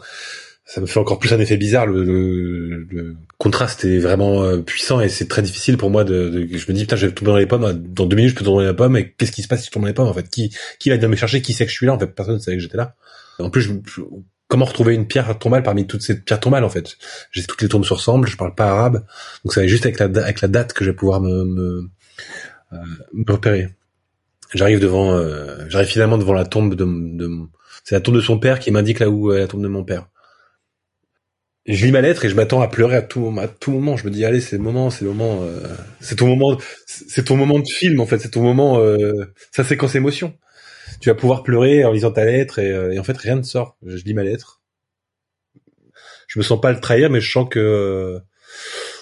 ça 0.72 0.80
me 0.80 0.86
fait 0.86 0.98
encore 0.98 1.18
plus 1.18 1.34
un 1.34 1.38
effet 1.38 1.58
bizarre. 1.58 1.84
Le, 1.86 2.02
le, 2.02 2.86
le 2.90 3.16
contraste 3.36 3.84
est 3.84 3.98
vraiment 3.98 4.42
euh, 4.42 4.62
puissant 4.62 5.02
et 5.02 5.10
c'est 5.10 5.28
très 5.28 5.42
difficile 5.42 5.76
pour 5.76 5.90
moi 5.90 6.02
de, 6.02 6.30
de, 6.30 6.56
Je 6.56 6.66
me 6.66 6.72
dis 6.72 6.84
putain, 6.84 6.96
je 6.96 7.08
vais 7.08 7.12
tomber 7.12 7.30
dans 7.30 7.36
les 7.36 7.44
pommes. 7.44 7.70
Dans 7.74 8.06
deux 8.06 8.16
minutes, 8.16 8.30
je 8.30 8.36
peux 8.36 8.44
tomber 8.46 8.64
dans 8.64 8.70
les 8.70 8.76
pommes. 8.76 8.96
Et 8.96 9.10
qu'est-ce 9.10 9.32
qui 9.32 9.42
se 9.42 9.48
passe 9.48 9.60
si 9.60 9.66
je 9.66 9.70
tombe 9.70 9.82
dans 9.82 9.88
les 9.88 9.92
pommes 9.92 10.08
En 10.08 10.14
fait, 10.14 10.30
qui 10.30 10.50
qui 10.78 10.88
va 10.88 10.96
venir 10.96 11.10
me 11.10 11.16
chercher? 11.16 11.42
Qui 11.42 11.52
sait 11.52 11.66
que 11.66 11.70
je 11.70 11.76
suis 11.76 11.84
là? 11.84 11.92
En 11.92 11.98
fait, 11.98 12.06
personne 12.06 12.36
ne 12.36 12.38
savait 12.38 12.56
que 12.56 12.62
j'étais 12.62 12.78
là. 12.78 12.94
En 13.38 13.50
plus, 13.50 13.60
je, 13.60 14.00
comment 14.48 14.64
retrouver 14.64 14.94
une 14.94 15.06
pierre 15.06 15.38
tombale 15.38 15.62
parmi 15.62 15.86
toutes 15.86 16.00
ces 16.00 16.18
pierres 16.18 16.40
tombales 16.40 16.64
En 16.64 16.70
fait, 16.70 16.96
j'ai 17.32 17.44
toutes 17.44 17.60
les 17.60 17.68
tombes 17.68 17.84
se 17.84 17.92
ressemblent. 17.92 18.26
Je 18.26 18.38
parle 18.38 18.54
pas 18.54 18.70
arabe, 18.70 19.04
donc 19.44 19.52
ça 19.52 19.60
va 19.60 19.66
juste 19.66 19.84
avec 19.84 19.98
la 19.98 20.06
avec 20.24 20.40
la 20.40 20.48
date 20.48 20.72
que 20.72 20.86
je 20.86 20.90
vais 20.90 20.96
pouvoir 20.96 21.20
me 21.20 21.44
me, 21.44 21.90
euh, 22.72 22.76
me 23.12 23.30
repérer. 23.30 23.68
J'arrive 24.54 24.80
devant, 24.80 25.12
euh, 25.12 25.66
j'arrive 25.68 25.88
finalement 25.88 26.16
devant 26.16 26.32
la 26.32 26.46
tombe 26.46 26.74
de, 26.74 26.86
de 26.86 27.30
c'est 27.84 27.94
la 27.94 28.00
tombe 28.00 28.14
de 28.14 28.22
son 28.22 28.38
père 28.38 28.58
qui 28.58 28.70
m'indique 28.70 29.00
là 29.00 29.10
où 29.10 29.34
est 29.34 29.40
la 29.40 29.48
tombe 29.48 29.62
de 29.62 29.68
mon 29.68 29.84
père 29.84 30.08
je 31.66 31.86
lis 31.86 31.92
ma 31.92 32.00
lettre 32.00 32.24
et 32.24 32.28
je 32.28 32.34
m'attends 32.34 32.60
à 32.60 32.68
pleurer 32.68 32.96
à 32.96 33.02
tout 33.02 33.32
à 33.38 33.48
tout 33.48 33.70
moment. 33.70 33.96
Je 33.96 34.04
me 34.04 34.10
dis 34.10 34.24
allez, 34.24 34.40
c'est 34.40 34.56
le 34.56 34.62
moment, 34.62 34.90
c'est 34.90 35.04
le 35.04 35.12
moment, 35.12 35.42
euh, 35.42 35.60
c'est 36.00 36.16
ton 36.16 36.26
moment, 36.26 36.58
c'est 36.86 37.24
ton 37.24 37.36
moment 37.36 37.58
de 37.58 37.68
film 37.68 38.00
en 38.00 38.06
fait, 38.06 38.18
c'est 38.18 38.30
ton 38.30 38.42
moment, 38.42 38.80
euh, 38.80 39.32
ça 39.52 39.64
séquence 39.64 39.94
émotion. 39.94 40.34
Tu 41.00 41.08
vas 41.08 41.14
pouvoir 41.14 41.42
pleurer 41.42 41.84
en 41.84 41.92
lisant 41.92 42.12
ta 42.12 42.24
lettre 42.24 42.58
et, 42.58 42.70
euh, 42.70 42.92
et, 42.92 42.98
en 42.98 43.04
fait 43.04 43.16
rien 43.16 43.36
ne 43.36 43.42
sort. 43.42 43.76
Je 43.86 44.04
lis 44.04 44.14
ma 44.14 44.24
lettre. 44.24 44.60
Je 46.28 46.38
me 46.38 46.44
sens 46.44 46.60
pas 46.60 46.72
le 46.72 46.80
trahir, 46.80 47.10
mais 47.10 47.20
je 47.20 47.30
sens 47.30 47.48
que 47.48 47.58
euh, 47.58 48.20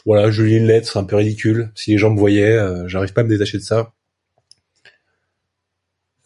voilà, 0.07 0.31
je 0.31 0.43
lis 0.43 0.57
une 0.57 0.67
lettre, 0.67 0.91
c'est 0.93 0.99
un 0.99 1.05
peu 1.05 1.17
ridicule. 1.17 1.71
Si 1.75 1.93
les 1.93 1.99
gens 1.99 2.11
me 2.11 2.19
voyaient, 2.19 2.59
j'arrive 2.87 3.13
pas 3.13 3.21
à 3.23 3.25
me 3.25 3.29
détacher 3.29 3.59
de 3.59 3.63
ça. 3.63 3.93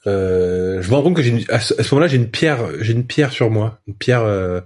Euh, 0.06 0.63
je 0.84 0.90
me 0.90 0.94
rends 0.94 1.02
compte 1.02 1.16
que 1.16 1.22
j'ai 1.22 1.44
à 1.48 1.60
ce, 1.60 1.74
moment-là 1.94 2.08
j'ai 2.08 2.16
une 2.16 2.30
pierre, 2.30 2.68
j'ai 2.80 2.92
une 2.92 3.06
pierre 3.06 3.32
sur 3.32 3.50
moi, 3.50 3.80
une 3.86 3.94
pierre, 3.94 4.22
euh, 4.22 4.60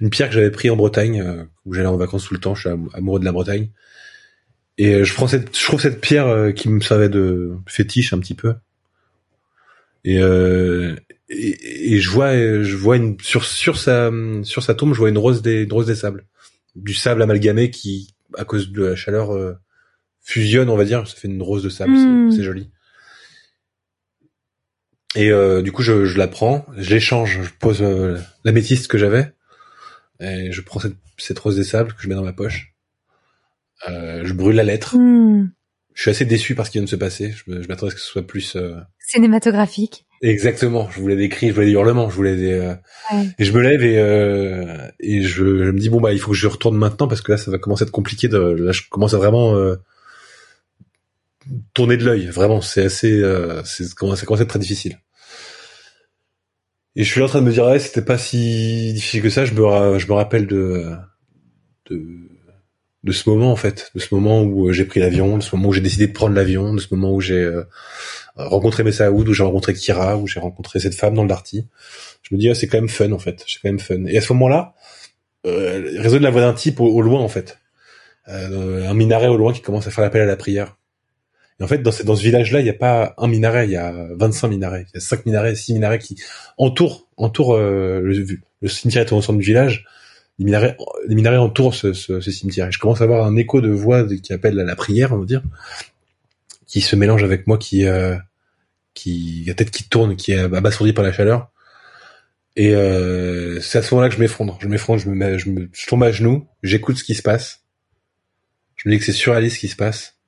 une 0.00 0.10
pierre 0.10 0.28
que 0.28 0.34
j'avais 0.34 0.50
pris 0.50 0.68
en 0.68 0.76
Bretagne 0.76 1.22
euh, 1.22 1.44
où 1.64 1.72
j'allais 1.72 1.88
en 1.88 1.96
vacances 1.96 2.24
tout 2.24 2.34
le 2.34 2.40
temps. 2.40 2.54
Je 2.54 2.68
suis 2.68 2.78
amoureux 2.92 3.20
de 3.20 3.24
la 3.24 3.32
Bretagne 3.32 3.68
et 4.78 5.04
je 5.04 5.14
prends 5.14 5.28
cette, 5.28 5.56
je 5.56 5.64
trouve 5.64 5.80
cette 5.80 6.00
pierre 6.00 6.52
qui 6.54 6.68
me 6.68 6.80
servait 6.80 7.08
de 7.08 7.52
fétiche 7.66 8.12
un 8.12 8.18
petit 8.18 8.34
peu 8.34 8.54
et, 10.04 10.16
et, 10.16 11.94
et 11.94 11.98
je 12.00 12.10
vois, 12.10 12.34
je 12.34 12.76
vois 12.76 12.96
une 12.96 13.16
sur 13.20 13.44
sur 13.44 13.78
sa 13.78 14.10
sur 14.42 14.62
sa 14.62 14.74
tombe, 14.74 14.94
je 14.94 14.98
vois 14.98 15.10
une 15.10 15.18
rose 15.18 15.42
des 15.42 15.62
une 15.62 15.72
rose 15.72 15.86
des 15.86 15.94
sables, 15.94 16.24
du 16.74 16.94
sable 16.94 17.22
amalgamé 17.22 17.70
qui 17.70 18.14
à 18.36 18.44
cause 18.44 18.72
de 18.72 18.84
la 18.84 18.96
chaleur 18.96 19.30
fusionne, 20.20 20.68
on 20.68 20.76
va 20.76 20.84
dire, 20.84 21.06
ça 21.06 21.14
fait 21.16 21.28
une 21.28 21.42
rose 21.42 21.62
de 21.62 21.68
sable, 21.68 21.92
c'est 21.96 22.40
hmm. 22.40 22.42
joli. 22.42 22.70
Et 25.16 25.30
euh, 25.30 25.62
du 25.62 25.72
coup, 25.72 25.82
je, 25.82 26.04
je, 26.04 26.18
la 26.18 26.28
prends, 26.28 26.64
je 26.76 26.90
l'échange, 26.90 27.40
je 27.42 27.50
pose 27.58 27.82
euh, 27.82 28.18
l'améthyste 28.44 28.86
que 28.86 28.98
j'avais, 28.98 29.32
et 30.20 30.52
je 30.52 30.60
prends 30.60 30.78
cette, 30.78 30.94
cette, 31.18 31.38
rose 31.38 31.56
des 31.56 31.64
sables 31.64 31.94
que 31.94 32.02
je 32.02 32.08
mets 32.08 32.14
dans 32.14 32.22
ma 32.22 32.32
poche. 32.32 32.74
Euh, 33.88 34.22
je 34.24 34.32
brûle 34.34 34.56
la 34.56 34.62
lettre. 34.62 34.96
Hmm. 34.96 35.50
Je 35.94 36.02
suis 36.02 36.10
assez 36.10 36.24
déçu 36.24 36.54
par 36.54 36.66
ce 36.66 36.70
qui 36.70 36.78
vient 36.78 36.84
de 36.84 36.88
se 36.88 36.96
passer. 36.96 37.34
Je, 37.46 37.52
m'attendais 37.68 37.86
à 37.86 37.90
ce 37.90 37.94
que 37.94 38.00
ce 38.00 38.06
soit 38.06 38.26
plus 38.26 38.56
euh, 38.56 38.76
cinématographique. 38.98 40.06
Exactement. 40.22 40.88
Je 40.90 41.00
voulais 41.00 41.16
des 41.16 41.28
cris, 41.28 41.48
je 41.48 41.54
voulais 41.54 41.66
des 41.66 41.72
hurlements, 41.72 42.08
je 42.08 42.14
voulais 42.14 42.36
des. 42.36 42.52
Euh, 42.52 42.74
ouais. 43.12 43.26
Et 43.38 43.44
je 43.44 43.52
me 43.52 43.60
lève 43.60 43.82
et 43.82 43.96
et 45.00 45.22
je, 45.22 45.64
je, 45.64 45.70
me 45.70 45.78
dis 45.78 45.88
bon 45.88 46.00
bah 46.00 46.12
il 46.12 46.20
faut 46.20 46.30
que 46.30 46.36
je 46.36 46.46
retourne 46.46 46.76
maintenant 46.76 47.08
parce 47.08 47.22
que 47.22 47.32
là 47.32 47.38
ça 47.38 47.50
va 47.50 47.58
commencer 47.58 47.84
à 47.84 47.86
être 47.86 47.92
compliqué. 47.92 48.28
De, 48.28 48.38
là 48.38 48.72
je 48.72 48.82
commence 48.88 49.14
à 49.14 49.18
vraiment 49.18 49.54
tourner 51.80 51.96
de 51.96 52.04
l'œil. 52.04 52.26
Vraiment, 52.26 52.60
c'est 52.60 52.84
assez, 52.84 53.12
euh, 53.12 53.62
c'est 53.64 53.84
ça 53.84 53.94
commence 53.94 54.22
à 54.22 54.24
être 54.24 54.46
très 54.46 54.58
difficile. 54.58 54.98
Et 56.96 57.04
je 57.04 57.10
suis 57.10 57.20
là 57.20 57.26
en 57.26 57.28
train 57.28 57.40
de 57.40 57.46
me 57.46 57.52
dire, 57.52 57.64
ouais, 57.64 57.78
c'était 57.78 58.02
pas 58.02 58.18
si 58.18 58.92
difficile 58.92 59.22
que 59.22 59.30
ça. 59.30 59.44
Je 59.44 59.54
me, 59.54 59.98
je 59.98 60.06
me 60.06 60.12
rappelle 60.12 60.46
de, 60.46 60.92
de, 61.88 62.04
de 63.04 63.12
ce 63.12 63.30
moment 63.30 63.50
en 63.50 63.56
fait, 63.56 63.90
de 63.94 64.00
ce 64.00 64.14
moment 64.14 64.42
où 64.42 64.68
euh, 64.68 64.72
j'ai 64.72 64.84
pris 64.84 65.00
l'avion, 65.00 65.38
de 65.38 65.42
ce 65.42 65.54
moment 65.56 65.68
où 65.68 65.72
j'ai 65.72 65.80
décidé 65.80 66.06
de 66.06 66.12
prendre 66.12 66.34
l'avion, 66.34 66.74
de 66.74 66.80
ce 66.80 66.94
moment 66.94 67.14
où 67.14 67.20
j'ai 67.20 67.42
euh, 67.42 67.64
rencontré 68.36 68.84
Messaoud, 68.84 69.26
où 69.28 69.32
j'ai 69.32 69.42
rencontré 69.42 69.72
Kira, 69.72 70.18
où 70.18 70.26
j'ai 70.26 70.40
rencontré 70.40 70.80
cette 70.80 70.94
femme 70.94 71.14
dans 71.14 71.22
le 71.22 71.28
Darty. 71.28 71.66
Je 72.22 72.34
me 72.34 72.40
dis, 72.40 72.50
ah, 72.50 72.54
c'est 72.54 72.66
quand 72.66 72.78
même 72.78 72.88
fun 72.88 73.12
en 73.12 73.18
fait, 73.18 73.42
c'est 73.46 73.60
quand 73.62 73.68
même 73.68 73.78
fun. 73.78 74.04
Et 74.06 74.18
à 74.18 74.20
ce 74.20 74.32
moment-là, 74.34 74.74
euh, 75.46 75.98
résonne 75.98 76.22
la 76.22 76.30
voix 76.30 76.42
d'un 76.42 76.52
type 76.52 76.80
au, 76.80 76.86
au, 76.86 77.00
loin 77.00 77.20
en 77.20 77.28
fait, 77.28 77.58
euh, 78.28 78.86
un 78.86 78.94
minaret 78.94 79.28
au 79.28 79.38
loin 79.38 79.52
qui 79.54 79.62
commence 79.62 79.86
à 79.86 79.90
faire 79.90 80.04
l'appel 80.04 80.20
à 80.20 80.26
la 80.26 80.36
prière. 80.36 80.76
Et 81.60 81.62
en 81.62 81.66
fait, 81.66 81.82
dans 81.82 81.92
ce, 81.92 82.22
village-là, 82.22 82.60
il 82.60 82.64
n'y 82.64 82.70
a 82.70 82.74
pas 82.74 83.14
un 83.18 83.28
minaret, 83.28 83.66
il 83.66 83.72
y 83.72 83.76
a 83.76 83.92
25 84.16 84.48
minarets. 84.48 84.86
Il 84.88 84.94
y 84.94 84.96
a 84.96 85.00
5 85.00 85.26
minarets, 85.26 85.54
6 85.54 85.74
minarets 85.74 85.98
qui 85.98 86.16
entourent, 86.56 87.06
entourent 87.18 87.54
euh, 87.54 88.00
le, 88.00 88.26
le 88.62 88.68
cimetière 88.68 89.02
est 89.02 89.12
au 89.12 89.20
centre 89.20 89.38
du 89.38 89.44
village. 89.44 89.84
Les 90.38 90.46
minarets, 90.46 90.78
les 91.06 91.14
minarets 91.14 91.36
entourent 91.36 91.74
ce, 91.74 91.92
ce, 91.92 92.20
ce, 92.20 92.30
cimetière. 92.30 92.68
Et 92.68 92.72
je 92.72 92.78
commence 92.78 93.02
à 93.02 93.04
avoir 93.04 93.26
un 93.26 93.36
écho 93.36 93.60
de 93.60 93.68
voix 93.68 94.06
qui 94.06 94.32
appelle 94.32 94.58
à 94.58 94.64
la 94.64 94.74
prière, 94.74 95.12
on 95.12 95.18
va 95.18 95.26
dire, 95.26 95.42
qui 96.66 96.80
se 96.80 96.96
mélange 96.96 97.22
avec 97.24 97.46
moi, 97.46 97.58
qui, 97.58 97.86
euh, 97.86 98.16
qui, 98.94 99.44
la 99.46 99.52
tête 99.52 99.70
qui 99.70 99.84
tourne, 99.86 100.16
qui 100.16 100.32
est 100.32 100.38
abasourdi 100.38 100.94
par 100.94 101.04
la 101.04 101.12
chaleur. 101.12 101.50
Et 102.56 102.74
euh, 102.74 103.60
c'est 103.60 103.76
à 103.76 103.82
ce 103.82 103.94
moment-là 103.94 104.08
que 104.08 104.14
je 104.14 104.20
m'effondre. 104.20 104.58
Je 104.62 104.66
m'effondre, 104.66 104.98
je 104.98 105.10
me, 105.10 105.14
mets, 105.14 105.38
je 105.38 105.50
me, 105.50 105.68
je 105.74 105.86
tombe 105.86 106.02
à 106.04 106.10
genoux, 106.10 106.46
j'écoute 106.62 106.96
ce 106.96 107.04
qui 107.04 107.14
se 107.14 107.22
passe. 107.22 107.64
Je 108.76 108.88
me 108.88 108.94
dis 108.94 108.98
que 108.98 109.04
c'est 109.04 109.12
surréaliste 109.12 109.56
ce 109.56 109.60
qui 109.60 109.68
se 109.68 109.76
passe 109.76 110.19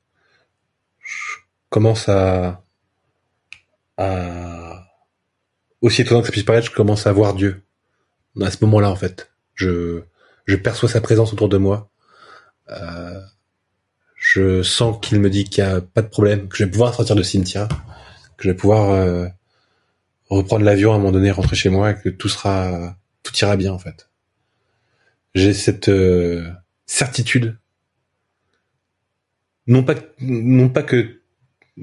commence 1.73 2.07
à, 2.11 2.63
à 3.97 4.85
aussi 5.81 6.03
étonnant 6.03 6.21
que 6.21 6.27
ça 6.27 6.33
puisse 6.33 6.45
paraître, 6.45 6.67
je 6.67 6.75
commence 6.75 7.07
à 7.07 7.13
voir 7.13 7.35
Dieu. 7.35 7.65
À 8.41 8.51
ce 8.51 8.59
moment-là, 8.67 8.91
en 8.91 8.95
fait, 8.95 9.33
je, 9.55 10.03
je 10.45 10.57
perçois 10.57 10.91
sa 10.91 11.01
présence 11.01 11.33
autour 11.33 11.49
de 11.49 11.57
moi. 11.57 11.91
Euh, 12.69 13.21
je 14.17 14.63
sens 14.63 14.99
qu'il 15.01 15.19
me 15.19 15.31
dit 15.31 15.45
qu'il 15.45 15.65
y 15.65 15.67
a 15.67 15.81
pas 15.81 16.03
de 16.03 16.09
problème, 16.09 16.47
que 16.49 16.59
je 16.59 16.65
vais 16.65 16.71
pouvoir 16.71 16.95
sortir 16.95 17.17
de 17.17 17.23
cimetière, 17.23 17.69
que 18.37 18.45
je 18.45 18.51
vais 18.51 18.57
pouvoir 18.57 18.91
euh, 18.91 19.27
reprendre 20.29 20.65
l'avion 20.67 20.93
à 20.93 20.97
un 20.97 20.99
moment 20.99 21.13
donné, 21.13 21.31
rentrer 21.31 21.57
chez 21.57 21.71
moi, 21.71 21.95
que 21.95 22.11
tout 22.11 22.29
sera, 22.29 22.97
tout 23.23 23.35
ira 23.39 23.57
bien 23.57 23.73
en 23.73 23.79
fait. 23.79 24.11
J'ai 25.35 25.55
cette 25.55 25.89
euh, 25.89 26.51
certitude, 26.85 27.59
non 29.67 29.83
pas, 29.83 29.95
non 30.21 30.69
pas 30.69 30.83
que, 30.83 31.22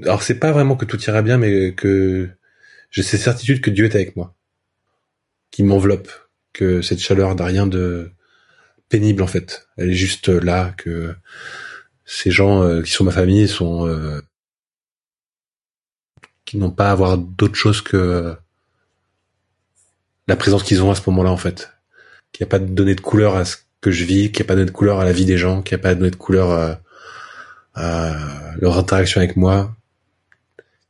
alors 0.02 0.22
c'est 0.22 0.38
pas 0.38 0.52
vraiment 0.52 0.76
que 0.76 0.84
tout 0.84 1.00
ira 1.02 1.22
bien, 1.22 1.38
mais 1.38 1.74
que 1.74 2.28
j'ai 2.90 3.02
cette 3.02 3.20
certitude 3.20 3.60
que 3.60 3.70
Dieu 3.70 3.86
est 3.86 3.94
avec 3.94 4.16
moi, 4.16 4.34
qui 5.50 5.62
m'enveloppe, 5.62 6.10
que 6.52 6.82
cette 6.82 7.00
chaleur 7.00 7.34
n'a 7.34 7.44
rien 7.44 7.66
de 7.66 8.10
pénible 8.88 9.22
en 9.22 9.26
fait. 9.26 9.68
Elle 9.76 9.90
est 9.90 9.94
juste 9.94 10.28
là, 10.28 10.74
que 10.76 11.14
ces 12.04 12.30
gens 12.30 12.62
euh, 12.62 12.82
qui 12.82 12.92
sont 12.92 13.04
ma 13.04 13.12
famille 13.12 13.48
sont 13.48 13.86
euh, 13.86 14.20
qui 16.44 16.56
n'ont 16.56 16.70
pas 16.70 16.88
à 16.88 16.92
avoir 16.92 17.18
d'autre 17.18 17.54
chose 17.54 17.82
que 17.82 18.36
la 20.26 20.36
présence 20.36 20.62
qu'ils 20.62 20.82
ont 20.82 20.90
à 20.90 20.94
ce 20.94 21.08
moment-là 21.10 21.30
en 21.30 21.36
fait. 21.36 21.72
Qu'il 22.32 22.44
n'y 22.44 22.48
a 22.48 22.50
pas 22.50 22.58
de 22.58 22.66
données 22.66 22.94
de 22.94 23.00
couleur 23.00 23.36
à 23.36 23.44
ce 23.44 23.56
que 23.80 23.90
je 23.90 24.04
vis, 24.04 24.30
qu'il 24.30 24.44
n'y 24.44 24.46
a 24.46 24.48
pas 24.48 24.56
de 24.56 24.64
de 24.64 24.70
couleur 24.70 25.00
à 25.00 25.04
la 25.04 25.12
vie 25.12 25.24
des 25.24 25.38
gens, 25.38 25.62
qu'il 25.62 25.76
n'y 25.76 25.80
a 25.80 25.82
pas 25.82 25.94
de 25.94 26.08
de 26.08 26.16
couleur 26.16 26.50
à, 26.50 26.80
à 27.74 28.56
leur 28.58 28.78
interaction 28.78 29.20
avec 29.20 29.36
moi. 29.36 29.76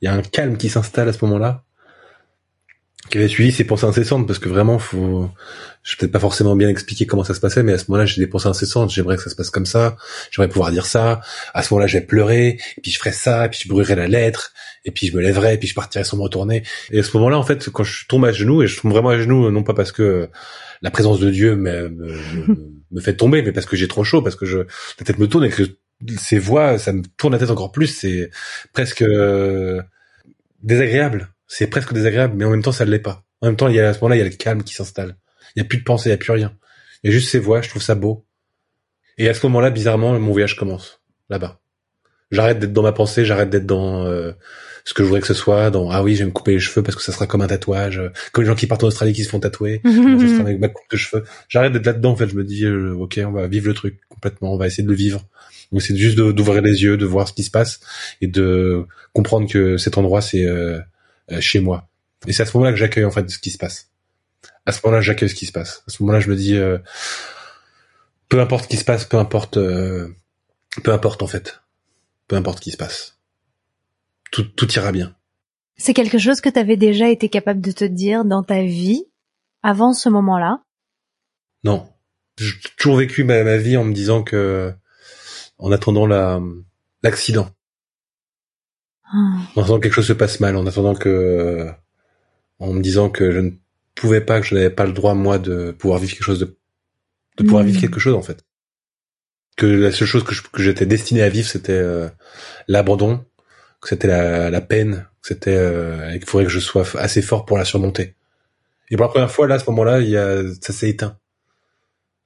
Il 0.01 0.07
y 0.07 0.09
a 0.09 0.15
un 0.15 0.23
calme 0.23 0.57
qui 0.57 0.69
s'installe 0.69 1.09
à 1.09 1.13
ce 1.13 1.25
moment-là 1.25 1.65
qui 3.11 3.19
avait 3.19 3.29
suivi 3.29 3.51
ces 3.51 3.65
pensées 3.65 3.87
incessantes 3.87 4.27
parce 4.27 4.39
que 4.39 4.49
vraiment 4.49 4.79
faut 4.79 5.29
je 5.83 5.97
peut-être 5.97 6.13
pas 6.13 6.21
forcément 6.21 6.55
bien 6.55 6.69
expliquer 6.69 7.07
comment 7.07 7.25
ça 7.25 7.35
se 7.35 7.41
passait 7.41 7.63
mais 7.63 7.73
à 7.73 7.79
ce 7.79 7.87
moment-là 7.89 8.07
j'ai 8.07 8.21
des 8.21 8.27
pensées 8.29 8.47
incessantes 8.47 8.91
j'aimerais 8.91 9.17
que 9.17 9.23
ça 9.23 9.31
se 9.31 9.35
passe 9.35 9.51
comme 9.51 9.67
ça 9.67 9.97
j'aimerais 10.31 10.49
pouvoir 10.49 10.71
dire 10.71 10.87
ça 10.87 11.21
à 11.55 11.63
ce 11.63 11.73
moment-là 11.73 11.87
je 11.87 11.99
vais 11.99 12.05
pleurer 12.05 12.59
et 12.77 12.81
puis 12.83 12.93
je 12.93 12.99
ferai 12.99 13.13
ça 13.13 13.47
et 13.47 13.49
puis 13.49 13.61
je 13.65 13.69
brûlerai 13.69 13.97
la 13.97 14.07
lettre 14.07 14.53
et 14.85 14.91
puis 14.91 15.09
je 15.09 15.17
me 15.17 15.23
lèverai 15.23 15.55
et 15.55 15.59
puis 15.59 15.69
je 15.69 15.75
partirai 15.75 16.05
sans 16.05 16.17
me 16.17 16.23
retourner. 16.23 16.63
Et 16.91 17.01
à 17.01 17.03
ce 17.03 17.17
moment-là 17.17 17.39
en 17.39 17.43
fait 17.43 17.69
quand 17.71 17.85
je 17.85 18.07
tombe 18.07 18.25
à 18.25 18.33
genoux 18.33 18.63
et 18.63 18.67
je 18.67 18.81
tombe 18.81 18.93
vraiment 18.93 19.11
à 19.11 19.19
genoux 19.19 19.51
non 19.51 19.63
pas 19.63 19.75
parce 19.75 19.93
que 19.93 20.29
la 20.83 20.91
présence 20.91 21.21
de 21.21 21.31
Dieu 21.31 21.57
me, 21.57 21.89
me, 21.89 22.17
me 22.91 23.01
fait 23.05 23.15
tomber 23.15 23.43
mais 23.43 23.53
parce 23.53 23.67
que 23.67 23.77
j'ai 23.77 23.89
trop 23.89 24.05
chaud 24.05 24.23
parce 24.23 24.37
que 24.37 24.47
je 24.47 24.59
la 24.59 25.05
tête 25.05 25.19
me 25.19 25.29
tourne 25.29 25.45
et 25.45 25.51
que 25.51 25.65
ces 26.19 26.39
voix 26.39 26.79
ça 26.79 26.93
me 26.93 27.03
tourne 27.17 27.33
la 27.33 27.39
tête 27.39 27.51
encore 27.51 27.73
plus 27.73 27.89
c'est 27.89 28.31
presque 28.73 29.03
euh, 29.03 29.83
désagréable 30.63 31.29
c'est 31.53 31.67
presque 31.67 31.93
désagréable, 31.93 32.35
mais 32.37 32.45
en 32.45 32.51
même 32.51 32.63
temps, 32.63 32.71
ça 32.71 32.85
ne 32.87 32.93
l'est 32.93 33.01
pas. 33.01 33.25
En 33.41 33.49
même 33.49 33.57
temps, 33.57 33.67
il 33.67 33.75
y 33.75 33.81
a, 33.81 33.89
à 33.89 33.93
ce 33.93 33.99
moment-là, 33.99 34.15
il 34.15 34.19
y 34.21 34.23
a 34.23 34.25
le 34.25 34.31
calme 34.31 34.63
qui 34.63 34.73
s'installe. 34.73 35.17
Il 35.57 35.61
n'y 35.61 35.67
a 35.67 35.69
plus 35.69 35.79
de 35.79 35.83
pensée, 35.83 36.09
il 36.09 36.13
n'y 36.13 36.15
a 36.15 36.19
plus 36.19 36.31
rien. 36.31 36.57
Il 37.03 37.11
y 37.11 37.13
a 37.13 37.13
juste 37.13 37.29
ces 37.29 37.41
voix, 37.41 37.61
je 37.61 37.69
trouve 37.69 37.83
ça 37.83 37.97
beau. 37.97 38.25
Et 39.19 39.29
à 39.29 39.35
ce 39.35 39.45
moment-là, 39.47 39.71
bizarrement, 39.71 40.17
mon 40.21 40.31
voyage 40.31 40.55
commence, 40.55 41.01
là-bas. 41.29 41.59
J'arrête 42.31 42.61
d'être 42.61 42.73
dans 42.73 42.85
ma 42.85 42.93
pensée, 42.93 43.25
j'arrête 43.25 43.51
d'être 43.51 43.67
dans 43.67 44.07
euh, 44.07 44.31
ce 44.85 44.95
que 44.95 45.03
je 45.03 45.09
voudrais 45.09 45.21
que 45.21 45.27
ce 45.27 45.35
soit, 45.35 45.71
dans 45.71 45.91
ah 45.91 46.05
oui, 46.05 46.15
je 46.15 46.21
vais 46.21 46.27
me 46.27 46.31
couper 46.31 46.53
les 46.53 46.61
cheveux 46.61 46.85
parce 46.85 46.95
que 46.95 47.03
ça 47.03 47.11
sera 47.11 47.27
comme 47.27 47.41
un 47.41 47.49
tatouage, 47.49 47.99
euh, 47.99 48.11
comme 48.31 48.45
les 48.45 48.49
gens 48.49 48.55
qui 48.55 48.69
partent 48.69 48.85
en 48.85 48.87
Australie 48.87 49.13
qui 49.13 49.25
se 49.25 49.29
font 49.29 49.41
tatouer, 49.41 49.83
avec 50.41 50.61
ma 50.61 50.69
coupe 50.69 50.89
de 50.89 50.97
cheveux. 50.97 51.25
J'arrête 51.49 51.73
d'être 51.73 51.87
là-dedans, 51.87 52.13
en 52.13 52.17
fait, 52.17 52.29
je 52.29 52.37
me 52.37 52.45
dis 52.45 52.65
euh, 52.65 52.95
ok, 52.95 53.19
on 53.27 53.33
va 53.33 53.49
vivre 53.49 53.67
le 53.67 53.75
truc 53.75 53.99
complètement, 54.09 54.55
on 54.55 54.57
va 54.57 54.69
essayer 54.69 54.85
de 54.85 54.89
le 54.89 54.95
vivre. 54.95 55.27
Donc 55.73 55.83
c'est 55.83 55.97
juste 55.97 56.17
d'ouvrir 56.17 56.63
les 56.63 56.83
yeux, 56.83 56.97
de 56.97 57.07
voir 57.07 57.29
ce 57.29 57.33
qui 57.33 57.45
se 57.45 57.51
passe 57.51 57.81
et 58.21 58.27
de 58.27 58.87
comprendre 59.13 59.49
que 59.49 59.77
cet 59.77 59.99
endroit 59.99 60.21
c'est 60.21 60.45
euh, 60.45 60.81
chez 61.41 61.61
moi. 61.61 61.89
Et 62.27 62.33
c'est 62.33 62.43
à 62.43 62.47
ce 62.47 62.57
moment-là 62.57 62.73
que 62.73 62.79
j'accueille 62.79 63.05
en 63.05 63.11
fait 63.11 63.29
ce 63.31 63.39
qui 63.39 63.51
se 63.51 63.59
passe. 63.59 63.91
À 64.67 64.73
ce 64.73 64.81
moment-là, 64.85 65.01
j'accueille 65.01 65.29
ce 65.29 65.35
qui 65.35 65.47
se 65.47 65.53
passe. 65.53 65.83
À 65.89 65.91
ce 65.91 66.03
moment-là, 66.03 66.21
je 66.21 66.29
me 66.29 66.37
dis, 66.37 66.57
euh, 66.57 66.79
peu 68.29 68.41
importe 68.41 68.65
ce 68.65 68.69
qui 68.69 68.77
se 68.77 68.85
passe, 68.85 69.05
peu 69.05 69.17
importe, 69.17 69.57
euh, 69.57 70.15
peu 70.85 70.93
importe 70.93 71.23
en 71.23 71.27
fait, 71.27 71.63
peu 72.29 72.37
importe 72.37 72.59
ce 72.59 72.63
qui 72.63 72.71
se 72.71 72.77
passe, 72.77 73.19
tout, 74.31 74.45
tout 74.45 74.71
ira 74.73 74.93
bien. 74.93 75.15
C'est 75.77 75.95
quelque 75.95 76.19
chose 76.19 76.41
que 76.41 76.51
tu 76.51 76.59
avais 76.59 76.77
déjà 76.77 77.09
été 77.09 77.29
capable 77.29 77.61
de 77.61 77.73
te 77.73 77.85
dire 77.85 78.25
dans 78.25 78.43
ta 78.43 78.63
vie 78.63 79.05
avant 79.63 79.93
ce 79.93 80.09
moment-là? 80.09 80.63
Non, 81.65 81.89
j'ai 82.39 82.53
toujours 82.77 82.97
vécu 82.97 83.25
ma, 83.25 83.43
ma, 83.45 83.57
vie 83.57 83.77
en 83.77 83.85
me 83.85 83.93
disant 83.93 84.23
que, 84.23 84.73
en 85.61 85.73
attendant 85.73 86.07
la 86.07 86.41
l'accident, 87.03 87.51
en 89.13 89.63
attendant 89.63 89.79
que 89.79 89.85
quelque 89.85 89.95
chose 89.95 90.07
se 90.07 90.13
passe 90.13 90.41
mal, 90.41 90.57
en 90.57 90.67
attendant 90.67 90.95
que, 90.95 91.69
en 92.59 92.73
me 92.73 92.83
disant 92.83 93.09
que 93.09 93.33
je 93.33 93.39
ne 93.39 93.51
pouvais 93.95 94.21
pas, 94.21 94.41
que 94.41 94.47
je 94.47 94.55
n'avais 94.55 94.71
pas 94.71 94.87
le 94.87 94.93
droit 94.93 95.15
moi 95.15 95.39
de 95.39 95.73
pouvoir 95.73 95.99
vivre 95.99 96.13
quelque 96.13 96.25
chose 96.25 96.41
de, 96.41 96.57
de 97.39 97.45
pouvoir 97.45 97.65
vivre 97.65 97.79
mm. 97.79 97.81
quelque 97.81 98.01
chose 98.01 98.15
en 98.15 98.23
fait. 98.23 98.45
Que 99.57 99.67
la 99.67 99.93
seule 99.93 100.09
chose 100.09 100.25
que, 100.25 100.63
j'étais 100.63 100.87
destiné 100.87 101.23
à 101.23 101.29
vivre 101.29 101.49
c'était 101.49 101.73
euh, 101.73 102.09
l'abandon, 102.69 103.25
que 103.81 103.89
c'était 103.89 104.09
la, 104.09 104.51
la, 104.51 104.61
peine, 104.61 105.07
que 105.23 105.29
c'était 105.29 105.57
euh, 105.57 106.13
qu'il 106.13 106.27
faudrait 106.27 106.47
que 106.47 106.53
je 106.53 106.61
sois 106.61 106.85
assez 106.99 107.23
fort 107.23 107.45
pour 107.45 107.59
la 107.59 107.65
surmonter. 107.65 108.15
Et 108.91 108.97
pour 108.97 109.07
la 109.07 109.11
première 109.11 109.31
fois 109.31 109.47
là, 109.47 109.57
à 109.57 109.59
ce 109.59 109.69
moment-là, 109.71 110.01
il 110.01 110.09
y 110.09 110.17
a, 110.17 110.43
ça 110.61 110.73
s'est 110.73 110.91
éteint. 110.91 111.17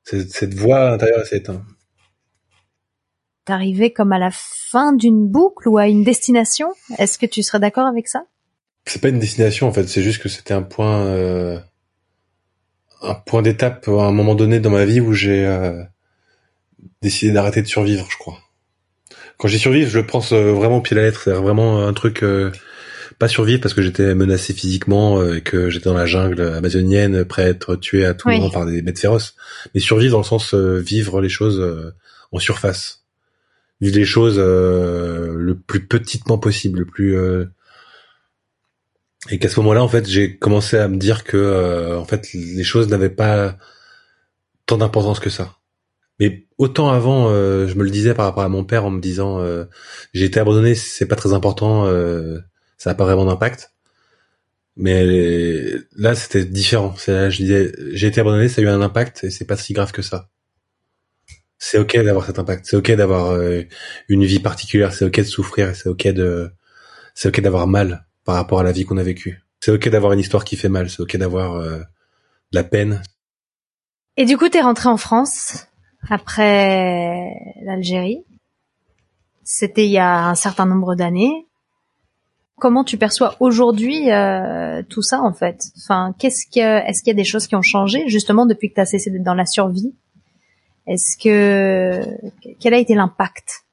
Cette, 0.02 0.30
cette 0.30 0.54
voix 0.54 0.90
intérieure 0.90 1.26
s'est 1.26 1.38
éteinte 1.38 1.62
t'arrivais 3.44 3.90
comme 3.90 4.12
à 4.12 4.18
la 4.18 4.30
fin 4.32 4.92
d'une 4.92 5.28
boucle 5.28 5.68
ou 5.68 5.78
à 5.78 5.88
une 5.88 6.04
destination? 6.04 6.68
Est-ce 6.98 7.18
que 7.18 7.26
tu 7.26 7.42
serais 7.42 7.60
d'accord 7.60 7.86
avec 7.86 8.08
ça? 8.08 8.24
C'est 8.86 9.00
pas 9.00 9.08
une 9.08 9.18
destination 9.18 9.68
en 9.68 9.72
fait, 9.72 9.88
c'est 9.88 10.02
juste 10.02 10.22
que 10.22 10.28
c'était 10.28 10.54
un 10.54 10.62
point, 10.62 11.06
euh, 11.06 11.58
un 13.02 13.14
point 13.14 13.42
d'étape 13.42 13.88
à 13.88 14.06
un 14.06 14.12
moment 14.12 14.34
donné 14.34 14.60
dans 14.60 14.70
ma 14.70 14.84
vie 14.84 15.00
où 15.00 15.12
j'ai 15.12 15.46
euh, 15.46 15.82
décidé 17.00 17.32
d'arrêter 17.32 17.62
de 17.62 17.66
survivre, 17.66 18.06
je 18.10 18.18
crois. 18.18 18.38
Quand 19.38 19.48
j'ai 19.48 19.58
survécu, 19.58 19.88
je 19.88 19.98
le 19.98 20.06
pense 20.06 20.32
euh, 20.32 20.52
vraiment 20.52 20.78
au 20.78 20.80
pied 20.80 20.94
de 20.94 21.00
la 21.00 21.06
lettre. 21.06 21.22
C'est 21.24 21.32
vraiment 21.32 21.86
un 21.86 21.92
truc 21.92 22.24
pas 23.18 23.28
survivre 23.28 23.60
parce 23.60 23.74
que 23.74 23.82
j'étais 23.82 24.14
menacé 24.14 24.52
physiquement 24.52 25.24
et 25.32 25.40
que 25.40 25.70
j'étais 25.70 25.88
dans 25.88 25.94
la 25.94 26.06
jungle 26.06 26.42
amazonienne, 26.42 27.24
prêt 27.24 27.44
à 27.44 27.48
être 27.48 27.76
tué 27.76 28.04
à 28.04 28.14
tout 28.14 28.28
moment 28.28 28.50
par 28.50 28.66
des 28.66 28.82
bêtes 28.82 28.98
féroces. 28.98 29.34
Mais 29.74 29.80
survivre 29.80 30.12
dans 30.12 30.18
le 30.18 30.24
sens 30.24 30.54
vivre 30.54 31.20
les 31.20 31.28
choses 31.28 31.94
en 32.32 32.38
surface 32.38 33.03
vivre 33.80 33.96
les 33.96 34.04
choses 34.04 34.36
euh, 34.38 35.34
le 35.36 35.58
plus 35.58 35.86
petitement 35.86 36.38
possible, 36.38 36.80
le 36.80 36.86
plus 36.86 37.16
euh, 37.16 37.46
et 39.30 39.38
qu'à 39.38 39.48
ce 39.48 39.58
moment-là, 39.60 39.82
en 39.82 39.88
fait, 39.88 40.08
j'ai 40.08 40.36
commencé 40.36 40.76
à 40.76 40.86
me 40.88 40.96
dire 40.96 41.24
que 41.24 41.36
euh, 41.36 41.98
en 41.98 42.04
fait 42.04 42.32
les 42.34 42.64
choses 42.64 42.88
n'avaient 42.88 43.10
pas 43.10 43.56
tant 44.66 44.78
d'importance 44.78 45.20
que 45.20 45.30
ça. 45.30 45.56
Mais 46.20 46.46
autant 46.58 46.90
avant, 46.90 47.28
je 47.30 47.74
me 47.74 47.82
le 47.82 47.90
disais 47.90 48.14
par 48.14 48.26
rapport 48.26 48.44
à 48.44 48.48
mon 48.48 48.64
père 48.64 48.84
en 48.84 48.90
me 48.90 49.00
disant 49.00 49.44
j'ai 50.12 50.26
été 50.26 50.38
abandonné, 50.38 50.76
c'est 50.76 51.06
pas 51.06 51.16
très 51.16 51.32
important, 51.32 51.86
ça 52.78 52.90
n'a 52.90 52.94
pas 52.94 53.04
vraiment 53.04 53.24
d'impact. 53.24 53.72
Mais 54.76 55.04
là, 55.96 56.14
c'était 56.14 56.44
différent. 56.44 56.94
C'est 56.96 57.30
je 57.32 57.36
disais 57.38 57.72
j'ai 57.92 58.06
été 58.06 58.20
abandonné, 58.20 58.48
ça 58.48 58.60
a 58.60 58.64
eu 58.64 58.68
un 58.68 58.80
impact 58.80 59.24
et 59.24 59.30
c'est 59.30 59.44
pas 59.44 59.56
si 59.56 59.72
grave 59.72 59.90
que 59.90 60.02
ça 60.02 60.28
c'est 61.66 61.78
ok 61.78 61.96
d'avoir 62.04 62.26
cet 62.26 62.38
impact, 62.38 62.66
c'est 62.66 62.76
ok 62.76 62.92
d'avoir 62.92 63.30
euh, 63.30 63.62
une 64.08 64.26
vie 64.26 64.38
particulière, 64.38 64.92
c'est 64.92 65.06
ok 65.06 65.16
de 65.16 65.22
souffrir, 65.22 65.74
c'est 65.74 65.88
ok 65.88 66.08
de, 66.08 66.52
c'est 67.14 67.28
ok 67.28 67.40
d'avoir 67.40 67.66
mal 67.66 68.04
par 68.26 68.34
rapport 68.34 68.60
à 68.60 68.62
la 68.62 68.70
vie 68.70 68.84
qu'on 68.84 68.98
a 68.98 69.02
vécue. 69.02 69.42
C'est 69.60 69.70
ok 69.70 69.88
d'avoir 69.88 70.12
une 70.12 70.18
histoire 70.18 70.44
qui 70.44 70.56
fait 70.56 70.68
mal, 70.68 70.90
c'est 70.90 71.00
ok 71.00 71.16
d'avoir 71.16 71.54
euh, 71.54 71.78
de 71.78 71.84
la 72.52 72.64
peine. 72.64 73.02
Et 74.18 74.26
du 74.26 74.36
coup, 74.36 74.50
t'es 74.50 74.60
rentré 74.60 74.90
en 74.90 74.98
France 74.98 75.66
après 76.10 77.30
l'Algérie. 77.62 78.22
C'était 79.42 79.86
il 79.86 79.92
y 79.92 79.98
a 79.98 80.28
un 80.28 80.34
certain 80.34 80.66
nombre 80.66 80.94
d'années. 80.94 81.46
Comment 82.56 82.84
tu 82.84 82.98
perçois 82.98 83.36
aujourd'hui 83.40 84.12
euh, 84.12 84.82
tout 84.90 85.02
ça 85.02 85.22
en 85.22 85.32
fait? 85.32 85.64
Enfin, 85.78 86.14
qu'est-ce 86.18 86.44
que 86.46 86.86
est-ce 86.86 87.02
qu'il 87.02 87.10
y 87.10 87.16
a 87.16 87.16
des 87.16 87.24
choses 87.24 87.46
qui 87.46 87.56
ont 87.56 87.62
changé 87.62 88.06
justement 88.08 88.44
depuis 88.44 88.68
que 88.68 88.74
tu 88.74 88.80
as 88.82 88.86
cessé 88.86 89.10
d'être 89.10 89.24
dans 89.24 89.34
la 89.34 89.46
survie? 89.46 89.94
Est-ce 90.86 91.16
que 91.16 92.00
quel 92.60 92.74
a 92.74 92.78
été 92.78 92.94
l'impact? 92.94 93.64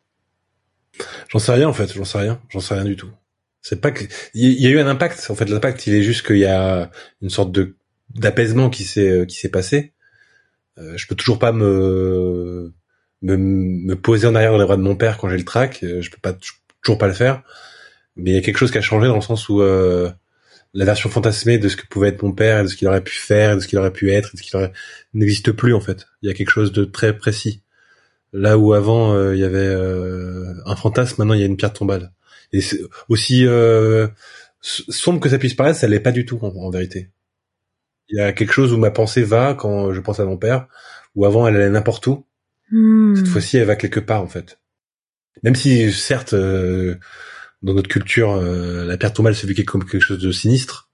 J'en 1.29 1.39
sais 1.39 1.51
rien 1.51 1.67
en 1.67 1.73
fait, 1.73 1.93
j'en 1.93 2.05
sais 2.05 2.19
rien, 2.19 2.41
j'en 2.49 2.59
sais 2.59 2.73
rien 2.73 2.85
du 2.85 2.95
tout. 2.95 3.09
C'est 3.61 3.79
pas 3.79 3.91
que 3.91 4.03
il 4.33 4.61
y 4.61 4.67
a 4.67 4.69
eu 4.69 4.79
un 4.79 4.87
impact. 4.87 5.27
En 5.29 5.35
fait, 5.35 5.45
l'impact, 5.45 5.85
il 5.87 5.93
est 5.93 6.03
juste 6.03 6.25
qu'il 6.25 6.37
y 6.37 6.45
a 6.45 6.89
une 7.21 7.29
sorte 7.29 7.51
de 7.51 7.75
d'apaisement 8.09 8.69
qui 8.69 8.83
s'est 8.83 9.25
qui 9.27 9.37
s'est 9.37 9.49
passé. 9.49 9.93
Euh, 10.77 10.97
je 10.97 11.07
peux 11.07 11.15
toujours 11.15 11.39
pas 11.39 11.51
me, 11.51 12.73
me 13.21 13.37
me 13.37 13.95
poser 13.95 14.27
en 14.27 14.35
arrière 14.35 14.51
dans 14.51 14.57
les 14.57 14.65
bras 14.65 14.77
de 14.77 14.81
mon 14.81 14.95
père 14.95 15.17
quand 15.17 15.29
j'ai 15.29 15.37
le 15.37 15.45
trac. 15.45 15.83
Euh, 15.83 16.01
je 16.01 16.09
peux 16.09 16.19
pas 16.21 16.35
toujours 16.81 16.97
pas 16.97 17.07
le 17.07 17.13
faire. 17.13 17.43
Mais 18.15 18.31
il 18.31 18.33
y 18.33 18.37
a 18.37 18.41
quelque 18.41 18.57
chose 18.57 18.71
qui 18.71 18.77
a 18.77 18.81
changé 18.81 19.07
dans 19.07 19.15
le 19.15 19.21
sens 19.21 19.47
où 19.49 19.61
euh, 19.61 20.11
la 20.73 20.85
version 20.85 21.09
fantasmée 21.09 21.57
de 21.57 21.67
ce 21.67 21.75
que 21.75 21.85
pouvait 21.85 22.09
être 22.09 22.23
mon 22.23 22.31
père 22.31 22.59
et 22.59 22.63
de 22.63 22.67
ce 22.67 22.75
qu'il 22.75 22.87
aurait 22.87 23.03
pu 23.03 23.15
faire, 23.15 23.55
de 23.55 23.61
ce 23.61 23.67
qu'il 23.67 23.77
aurait 23.77 23.91
pu 23.91 24.11
être, 24.11 24.31
de 24.33 24.37
ce 24.37 24.43
qu'il 24.43 24.55
aurait 24.55 24.71
n'existe 25.13 25.51
plus 25.51 25.73
en 25.73 25.81
fait. 25.81 26.07
Il 26.21 26.29
y 26.29 26.31
a 26.31 26.35
quelque 26.35 26.51
chose 26.51 26.71
de 26.71 26.85
très 26.85 27.17
précis. 27.17 27.61
Là 28.33 28.57
où 28.57 28.73
avant 28.73 29.13
euh, 29.13 29.35
il 29.35 29.41
y 29.41 29.43
avait 29.43 29.57
euh, 29.57 30.53
un 30.65 30.75
fantasme, 30.75 31.15
maintenant 31.19 31.33
il 31.33 31.41
y 31.41 31.43
a 31.43 31.47
une 31.47 31.57
pierre 31.57 31.73
tombale. 31.73 32.13
Et 32.53 32.61
c'est 32.61 32.79
aussi 33.09 33.45
euh, 33.45 34.07
sombre 34.61 35.19
que 35.19 35.29
ça 35.29 35.37
puisse 35.37 35.53
paraître, 35.53 35.79
ça 35.79 35.87
l'est 35.87 35.99
pas 35.99 36.11
du 36.11 36.25
tout 36.25 36.39
en, 36.41 36.69
vérité. 36.69 37.09
Il 38.09 38.17
y 38.17 38.21
a 38.21 38.33
quelque 38.33 38.53
chose 38.53 38.73
où 38.73 38.77
ma 38.77 38.91
pensée 38.91 39.23
va 39.23 39.53
quand 39.53 39.93
je 39.93 39.99
pense 39.99 40.19
à 40.19 40.25
mon 40.25 40.37
père, 40.37 40.67
où 41.15 41.25
avant 41.25 41.47
elle 41.47 41.55
allait 41.55 41.69
n'importe 41.69 42.07
où. 42.07 42.25
Hmm. 42.71 43.15
Cette 43.15 43.27
fois-ci, 43.27 43.57
elle 43.57 43.67
va 43.67 43.75
quelque 43.75 43.99
part 43.99 44.21
en 44.21 44.27
fait. 44.27 44.59
Même 45.43 45.55
si, 45.55 45.91
certes, 45.91 46.33
euh, 46.33 46.95
dans 47.61 47.73
notre 47.73 47.89
culture, 47.89 48.31
euh, 48.31 48.85
la 48.85 48.97
perte 48.97 49.15
tombale 49.15 49.35
c'est 49.35 49.47
vu 49.47 49.65
comme 49.65 49.85
quelque 49.85 49.99
chose 49.99 50.19
de 50.19 50.31
sinistre. 50.31 50.89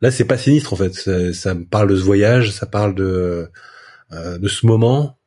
Là, 0.00 0.10
c'est 0.10 0.24
pas 0.24 0.38
sinistre 0.38 0.72
en 0.72 0.76
fait. 0.76 0.94
Ça, 0.94 1.32
ça, 1.32 1.54
parle 1.70 1.88
de 1.88 1.96
ce 1.96 2.02
voyage, 2.02 2.52
ça 2.52 2.66
parle 2.66 2.94
de 2.94 3.48
euh, 4.12 4.38
de 4.38 4.48
ce 4.48 4.66
moment, 4.66 5.18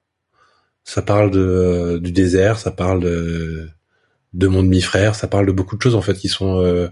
ça 0.84 1.02
parle 1.02 1.32
de 1.32 2.00
du 2.02 2.12
désert, 2.12 2.60
ça 2.60 2.72
parle 2.72 3.02
de 3.02 3.70
de 4.34 4.48
mon 4.48 4.64
demi-frère, 4.64 5.16
ça 5.16 5.28
parle 5.28 5.46
de 5.48 5.52
beaucoup 5.52 5.78
de 5.78 5.82
choses 5.82 5.96
en 5.96 6.02
fait 6.02 6.16
qui 6.16 6.28
sont 6.30 6.60
euh, 6.60 6.90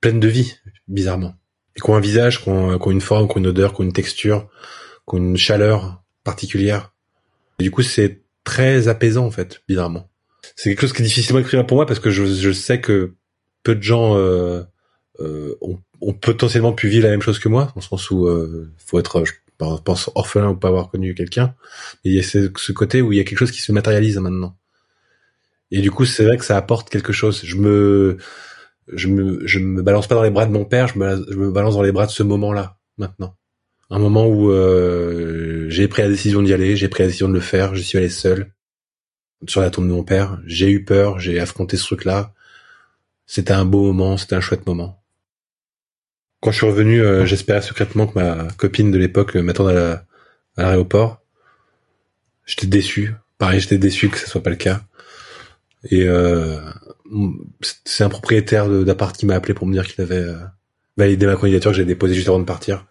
pleines 0.00 0.20
de 0.20 0.28
vie, 0.28 0.54
bizarrement, 0.88 1.36
et 1.76 1.80
qui 1.80 1.90
ont 1.90 1.96
un 1.96 2.00
visage, 2.00 2.42
qui 2.42 2.48
ont, 2.48 2.78
qui 2.78 2.88
ont 2.88 2.90
une 2.90 3.00
forme, 3.00 3.28
qui 3.28 3.36
ont 3.36 3.40
une 3.40 3.48
odeur, 3.48 3.74
qui 3.74 3.82
ont 3.82 3.84
une 3.84 3.92
texture, 3.92 4.48
qui 5.08 5.16
ont 5.16 5.18
une 5.18 5.36
chaleur 5.36 6.02
particulière. 6.24 6.92
Du 7.58 7.70
coup, 7.70 7.82
c'est 7.82 8.22
très 8.44 8.88
apaisant 8.88 9.26
en 9.26 9.30
fait, 9.30 9.62
bizarrement 9.68 10.08
c'est 10.54 10.70
quelque 10.70 10.82
chose 10.82 10.92
qui 10.92 11.02
est 11.02 11.04
difficilement 11.04 11.40
écrire 11.40 11.66
pour 11.66 11.76
moi 11.76 11.86
parce 11.86 12.00
que 12.00 12.10
je, 12.10 12.24
je 12.24 12.52
sais 12.52 12.80
que 12.80 13.14
peu 13.62 13.74
de 13.74 13.82
gens 13.82 14.16
euh, 14.16 14.62
euh, 15.20 15.56
ont, 15.60 15.80
ont, 16.00 16.12
potentiellement 16.12 16.72
pu 16.72 16.88
vivre 16.88 17.04
la 17.04 17.10
même 17.10 17.22
chose 17.22 17.38
que 17.38 17.48
moi, 17.48 17.64
dans 17.64 17.72
le 17.76 17.82
sens 17.82 18.10
où 18.10 18.26
euh, 18.26 18.70
faut 18.78 18.98
être, 18.98 19.24
je 19.24 19.32
pense, 19.58 20.10
orphelin 20.14 20.50
ou 20.50 20.56
pas 20.56 20.68
avoir 20.68 20.88
connu 20.88 21.14
quelqu'un. 21.14 21.54
Mais 22.04 22.12
il 22.12 22.16
y 22.16 22.20
a 22.20 22.22
ce, 22.22 22.50
ce, 22.56 22.72
côté 22.72 23.02
où 23.02 23.12
il 23.12 23.16
y 23.16 23.20
a 23.20 23.24
quelque 23.24 23.38
chose 23.38 23.50
qui 23.50 23.60
se 23.60 23.72
matérialise 23.72 24.18
maintenant. 24.18 24.56
Et 25.70 25.80
du 25.80 25.90
coup, 25.90 26.04
c'est 26.04 26.24
vrai 26.24 26.36
que 26.36 26.44
ça 26.44 26.56
apporte 26.56 26.90
quelque 26.90 27.12
chose. 27.12 27.40
Je 27.44 27.56
me, 27.56 28.18
je 28.92 29.08
me, 29.08 29.44
je 29.46 29.58
me 29.58 29.82
balance 29.82 30.06
pas 30.06 30.14
dans 30.14 30.22
les 30.22 30.30
bras 30.30 30.46
de 30.46 30.52
mon 30.52 30.64
père, 30.64 30.86
je 30.88 30.98
me, 30.98 31.26
je 31.28 31.36
me 31.36 31.50
balance 31.50 31.74
dans 31.74 31.82
les 31.82 31.92
bras 31.92 32.06
de 32.06 32.12
ce 32.12 32.22
moment-là, 32.22 32.78
maintenant. 32.98 33.36
Un 33.90 33.98
moment 33.98 34.26
où 34.26 34.50
euh, 34.50 35.68
j'ai 35.70 35.88
pris 35.88 36.02
la 36.02 36.08
décision 36.08 36.42
d'y 36.42 36.52
aller, 36.52 36.76
j'ai 36.76 36.88
pris 36.88 37.02
la 37.02 37.08
décision 37.08 37.28
de 37.28 37.34
le 37.34 37.40
faire, 37.40 37.74
je 37.74 37.82
suis 37.82 37.98
allé 37.98 38.08
seul 38.08 38.52
sur 39.46 39.60
la 39.60 39.70
tombe 39.70 39.86
de 39.86 39.92
mon 39.92 40.04
père. 40.04 40.40
J'ai 40.46 40.70
eu 40.70 40.84
peur, 40.84 41.18
j'ai 41.18 41.38
affronté 41.40 41.76
ce 41.76 41.84
truc-là. 41.84 42.32
C'était 43.26 43.52
un 43.52 43.64
beau 43.64 43.92
moment, 43.92 44.16
c'était 44.16 44.36
un 44.36 44.40
chouette 44.40 44.66
moment. 44.66 45.02
Quand 46.40 46.52
je 46.52 46.58
suis 46.58 46.66
revenu, 46.66 47.00
euh, 47.00 47.26
j'espérais 47.26 47.62
secrètement 47.62 48.06
que 48.06 48.18
ma 48.18 48.48
copine 48.52 48.90
de 48.90 48.98
l'époque 48.98 49.34
m'attende 49.34 49.70
à 49.76 50.04
l'aéroport. 50.56 51.20
J'étais 52.44 52.66
déçu. 52.66 53.14
Pareil, 53.38 53.60
j'étais 53.60 53.78
déçu 53.78 54.08
que 54.08 54.18
ce 54.18 54.28
soit 54.28 54.42
pas 54.42 54.50
le 54.50 54.56
cas. 54.56 54.82
Et 55.90 56.04
euh, 56.04 56.58
c'est 57.84 58.04
un 58.04 58.08
propriétaire 58.08 58.68
d'appart 58.68 59.16
qui 59.16 59.26
m'a 59.26 59.34
appelé 59.34 59.54
pour 59.54 59.66
me 59.66 59.72
dire 59.72 59.86
qu'il 59.86 60.02
avait 60.02 60.16
euh, 60.16 60.38
validé 60.96 61.26
ma 61.26 61.36
candidature 61.36 61.72
que 61.72 61.76
j'ai 61.76 61.84
déposée 61.84 62.14
juste 62.14 62.28
avant 62.28 62.38
de 62.38 62.44
partir. 62.44 62.86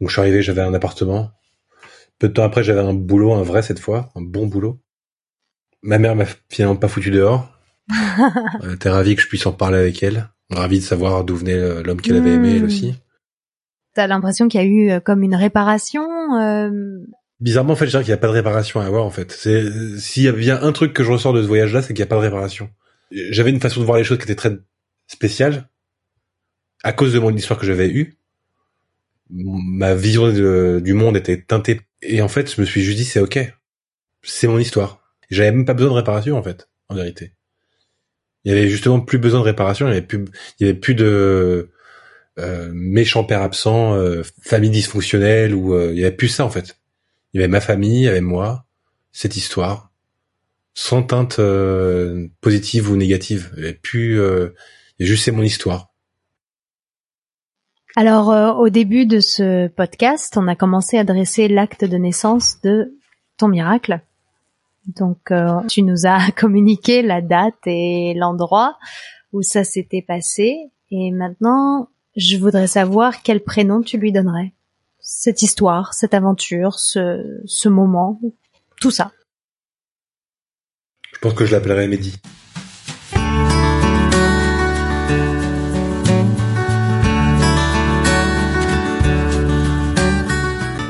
Donc 0.00 0.08
je 0.08 0.14
suis 0.14 0.20
arrivé, 0.20 0.42
j'avais 0.42 0.62
un 0.62 0.74
appartement. 0.74 1.30
Peu 2.18 2.28
de 2.28 2.32
temps 2.32 2.44
après, 2.44 2.64
j'avais 2.64 2.80
un 2.80 2.94
boulot, 2.94 3.34
un 3.34 3.42
vrai 3.42 3.62
cette 3.62 3.78
fois, 3.78 4.10
un 4.14 4.22
bon 4.22 4.46
boulot. 4.46 4.80
Ma 5.86 5.98
mère 5.98 6.16
m'a 6.16 6.24
finalement 6.50 6.74
pas 6.74 6.88
foutu 6.88 7.12
dehors. 7.12 7.48
elle 8.62 8.72
était 8.72 8.90
ravie 8.90 9.14
que 9.14 9.22
je 9.22 9.28
puisse 9.28 9.46
en 9.46 9.52
parler 9.52 9.78
avec 9.78 10.02
elle. 10.02 10.28
Ravie 10.50 10.80
de 10.80 10.84
savoir 10.84 11.22
d'où 11.22 11.36
venait 11.36 11.54
euh, 11.54 11.82
l'homme 11.84 12.00
qu'elle 12.00 12.16
avait 12.16 12.32
aimé, 12.32 12.56
elle 12.56 12.62
hmm. 12.62 12.66
aussi. 12.66 12.94
T'as 13.94 14.08
l'impression 14.08 14.48
qu'il 14.48 14.60
y 14.60 14.64
a 14.64 14.66
eu 14.66 14.90
euh, 14.90 15.00
comme 15.00 15.22
une 15.22 15.36
réparation 15.36 16.04
euh... 16.40 16.70
Bizarrement, 17.38 17.74
en 17.74 17.76
fait, 17.76 17.86
je 17.86 17.90
dirais 17.90 18.02
qu'il 18.02 18.10
n'y 18.10 18.14
a 18.14 18.20
pas 18.20 18.26
de 18.26 18.32
réparation 18.32 18.80
à 18.80 18.84
avoir, 18.84 19.04
en 19.04 19.10
fait. 19.10 19.30
C'est, 19.30 19.70
s'il 19.98 20.24
y 20.24 20.28
a 20.28 20.32
bien 20.32 20.60
un 20.60 20.72
truc 20.72 20.92
que 20.92 21.04
je 21.04 21.12
ressors 21.12 21.32
de 21.32 21.42
ce 21.42 21.46
voyage-là, 21.46 21.82
c'est 21.82 21.94
qu'il 21.94 22.02
n'y 22.02 22.08
a 22.08 22.08
pas 22.08 22.16
de 22.16 22.22
réparation. 22.22 22.68
J'avais 23.12 23.50
une 23.50 23.60
façon 23.60 23.80
de 23.80 23.84
voir 23.84 23.98
les 23.98 24.04
choses 24.04 24.18
qui 24.18 24.24
était 24.24 24.34
très 24.34 24.58
spéciale. 25.06 25.68
À 26.82 26.92
cause 26.92 27.12
de 27.12 27.18
mon 27.20 27.30
histoire 27.30 27.60
que 27.60 27.66
j'avais 27.66 27.90
eue. 27.90 28.18
Ma 29.30 29.94
vision 29.94 30.30
du 30.80 30.92
monde 30.94 31.16
était 31.16 31.40
teintée. 31.40 31.82
Et 32.02 32.22
en 32.22 32.28
fait, 32.28 32.52
je 32.52 32.60
me 32.60 32.66
suis 32.66 32.82
juste 32.82 32.96
dit, 32.96 33.04
c'est 33.04 33.20
ok. 33.20 33.38
C'est 34.22 34.48
mon 34.48 34.58
histoire 34.58 35.05
j'avais 35.30 35.52
même 35.52 35.64
pas 35.64 35.74
besoin 35.74 35.90
de 35.90 35.96
réparation 35.96 36.36
en 36.36 36.42
fait, 36.42 36.68
en 36.88 36.94
vérité. 36.94 37.32
Il 38.44 38.52
y 38.52 38.52
avait 38.52 38.68
justement 38.68 39.00
plus 39.00 39.18
besoin 39.18 39.40
de 39.40 39.44
réparation. 39.44 39.86
Il 39.86 39.90
y 39.90 39.92
avait 39.92 40.06
plus, 40.06 40.24
il 40.60 40.66
y 40.66 40.70
avait 40.70 40.78
plus 40.78 40.94
de 40.94 41.70
euh, 42.38 42.70
méchants 42.72 43.24
pères 43.24 43.42
absents, 43.42 43.94
euh, 43.94 44.22
famille 44.42 44.70
dysfonctionnelle 44.70 45.54
ou 45.54 45.74
euh, 45.74 45.92
il 45.92 45.98
y 45.98 46.04
avait 46.04 46.14
plus 46.14 46.28
ça 46.28 46.44
en 46.44 46.50
fait. 46.50 46.76
Il 47.32 47.40
y 47.40 47.42
avait 47.42 47.50
ma 47.50 47.60
famille, 47.60 48.00
il 48.00 48.04
y 48.04 48.08
avait 48.08 48.20
moi, 48.20 48.64
cette 49.12 49.36
histoire, 49.36 49.90
sans 50.74 51.02
teinte 51.02 51.38
euh, 51.38 52.28
positive 52.40 52.90
ou 52.90 52.96
négative. 52.96 53.50
Il 53.56 53.62
y 53.62 53.66
avait 53.66 53.74
plus, 53.74 54.20
euh, 54.20 54.54
il 54.98 55.06
juste 55.06 55.24
c'est 55.24 55.32
mon 55.32 55.42
histoire. 55.42 55.92
Alors 57.96 58.30
euh, 58.30 58.52
au 58.52 58.68
début 58.68 59.06
de 59.06 59.20
ce 59.20 59.68
podcast, 59.68 60.36
on 60.36 60.48
a 60.48 60.54
commencé 60.54 60.98
à 60.98 61.04
dresser 61.04 61.48
l'acte 61.48 61.84
de 61.84 61.96
naissance 61.96 62.60
de 62.60 62.94
ton 63.38 63.48
miracle. 63.48 64.02
Donc 64.86 65.30
euh, 65.30 65.60
tu 65.68 65.82
nous 65.82 66.06
as 66.06 66.30
communiqué 66.36 67.02
la 67.02 67.20
date 67.20 67.66
et 67.66 68.14
l'endroit 68.14 68.78
où 69.32 69.42
ça 69.42 69.64
s'était 69.64 70.02
passé 70.02 70.70
et 70.90 71.10
maintenant 71.10 71.88
je 72.16 72.36
voudrais 72.36 72.66
savoir 72.66 73.22
quel 73.22 73.42
prénom 73.42 73.82
tu 73.82 73.98
lui 73.98 74.12
donnerais. 74.12 74.54
Cette 75.00 75.42
histoire, 75.42 75.94
cette 75.94 76.14
aventure, 76.14 76.78
ce, 76.78 77.40
ce 77.44 77.68
moment, 77.68 78.20
tout 78.80 78.90
ça. 78.90 79.12
Je 81.12 81.18
pense 81.20 81.34
que 81.34 81.44
je 81.44 81.52
l'appellerai 81.52 81.88
Mehdi. 81.88 82.20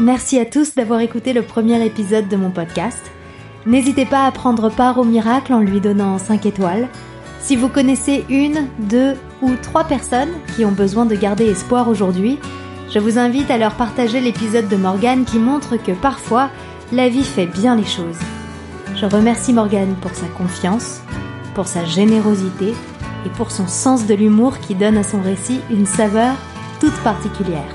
Merci 0.00 0.38
à 0.38 0.46
tous 0.46 0.74
d'avoir 0.76 1.00
écouté 1.00 1.32
le 1.32 1.42
premier 1.42 1.84
épisode 1.84 2.28
de 2.28 2.36
mon 2.36 2.50
podcast. 2.50 3.00
N'hésitez 3.66 4.06
pas 4.06 4.26
à 4.26 4.30
prendre 4.30 4.70
part 4.70 4.96
au 4.98 5.04
miracle 5.04 5.52
en 5.52 5.58
lui 5.58 5.80
donnant 5.80 6.18
5 6.18 6.46
étoiles. 6.46 6.88
Si 7.40 7.56
vous 7.56 7.68
connaissez 7.68 8.24
une, 8.28 8.68
deux 8.78 9.14
ou 9.42 9.54
trois 9.60 9.82
personnes 9.82 10.32
qui 10.54 10.64
ont 10.64 10.70
besoin 10.70 11.04
de 11.04 11.16
garder 11.16 11.46
espoir 11.46 11.88
aujourd'hui, 11.88 12.38
je 12.88 13.00
vous 13.00 13.18
invite 13.18 13.50
à 13.50 13.58
leur 13.58 13.74
partager 13.74 14.20
l'épisode 14.20 14.68
de 14.68 14.76
Morgane 14.76 15.24
qui 15.24 15.38
montre 15.38 15.76
que 15.76 15.90
parfois, 15.90 16.48
la 16.92 17.08
vie 17.08 17.24
fait 17.24 17.46
bien 17.46 17.74
les 17.74 17.84
choses. 17.84 18.18
Je 18.94 19.04
remercie 19.04 19.52
Morgane 19.52 19.96
pour 20.00 20.14
sa 20.14 20.28
confiance, 20.28 21.00
pour 21.54 21.66
sa 21.66 21.84
générosité 21.84 22.72
et 23.26 23.30
pour 23.30 23.50
son 23.50 23.66
sens 23.66 24.06
de 24.06 24.14
l'humour 24.14 24.60
qui 24.60 24.76
donne 24.76 24.96
à 24.96 25.02
son 25.02 25.20
récit 25.20 25.60
une 25.70 25.86
saveur 25.86 26.36
toute 26.78 26.96
particulière. 27.02 27.74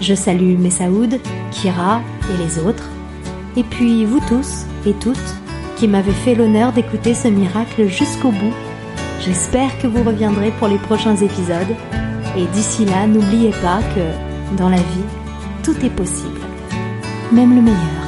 Je 0.00 0.14
salue 0.14 0.58
Messaoud, 0.58 1.20
Kira 1.52 2.00
et 2.32 2.36
les 2.36 2.58
autres. 2.58 2.90
Et 3.56 3.62
puis 3.62 4.04
vous 4.04 4.20
tous, 4.28 4.66
et 4.86 4.92
toutes 4.94 5.34
qui 5.76 5.88
m'avez 5.88 6.12
fait 6.12 6.34
l'honneur 6.34 6.72
d'écouter 6.72 7.14
ce 7.14 7.28
miracle 7.28 7.86
jusqu'au 7.88 8.30
bout. 8.30 8.54
J'espère 9.20 9.76
que 9.78 9.86
vous 9.86 10.02
reviendrez 10.02 10.52
pour 10.58 10.68
les 10.68 10.78
prochains 10.78 11.16
épisodes. 11.16 11.74
Et 12.36 12.46
d'ici 12.52 12.84
là, 12.84 13.06
n'oubliez 13.06 13.50
pas 13.50 13.80
que 13.94 14.56
dans 14.56 14.68
la 14.68 14.76
vie, 14.76 15.04
tout 15.62 15.76
est 15.84 15.90
possible, 15.90 16.40
même 17.32 17.54
le 17.54 17.62
meilleur. 17.62 18.03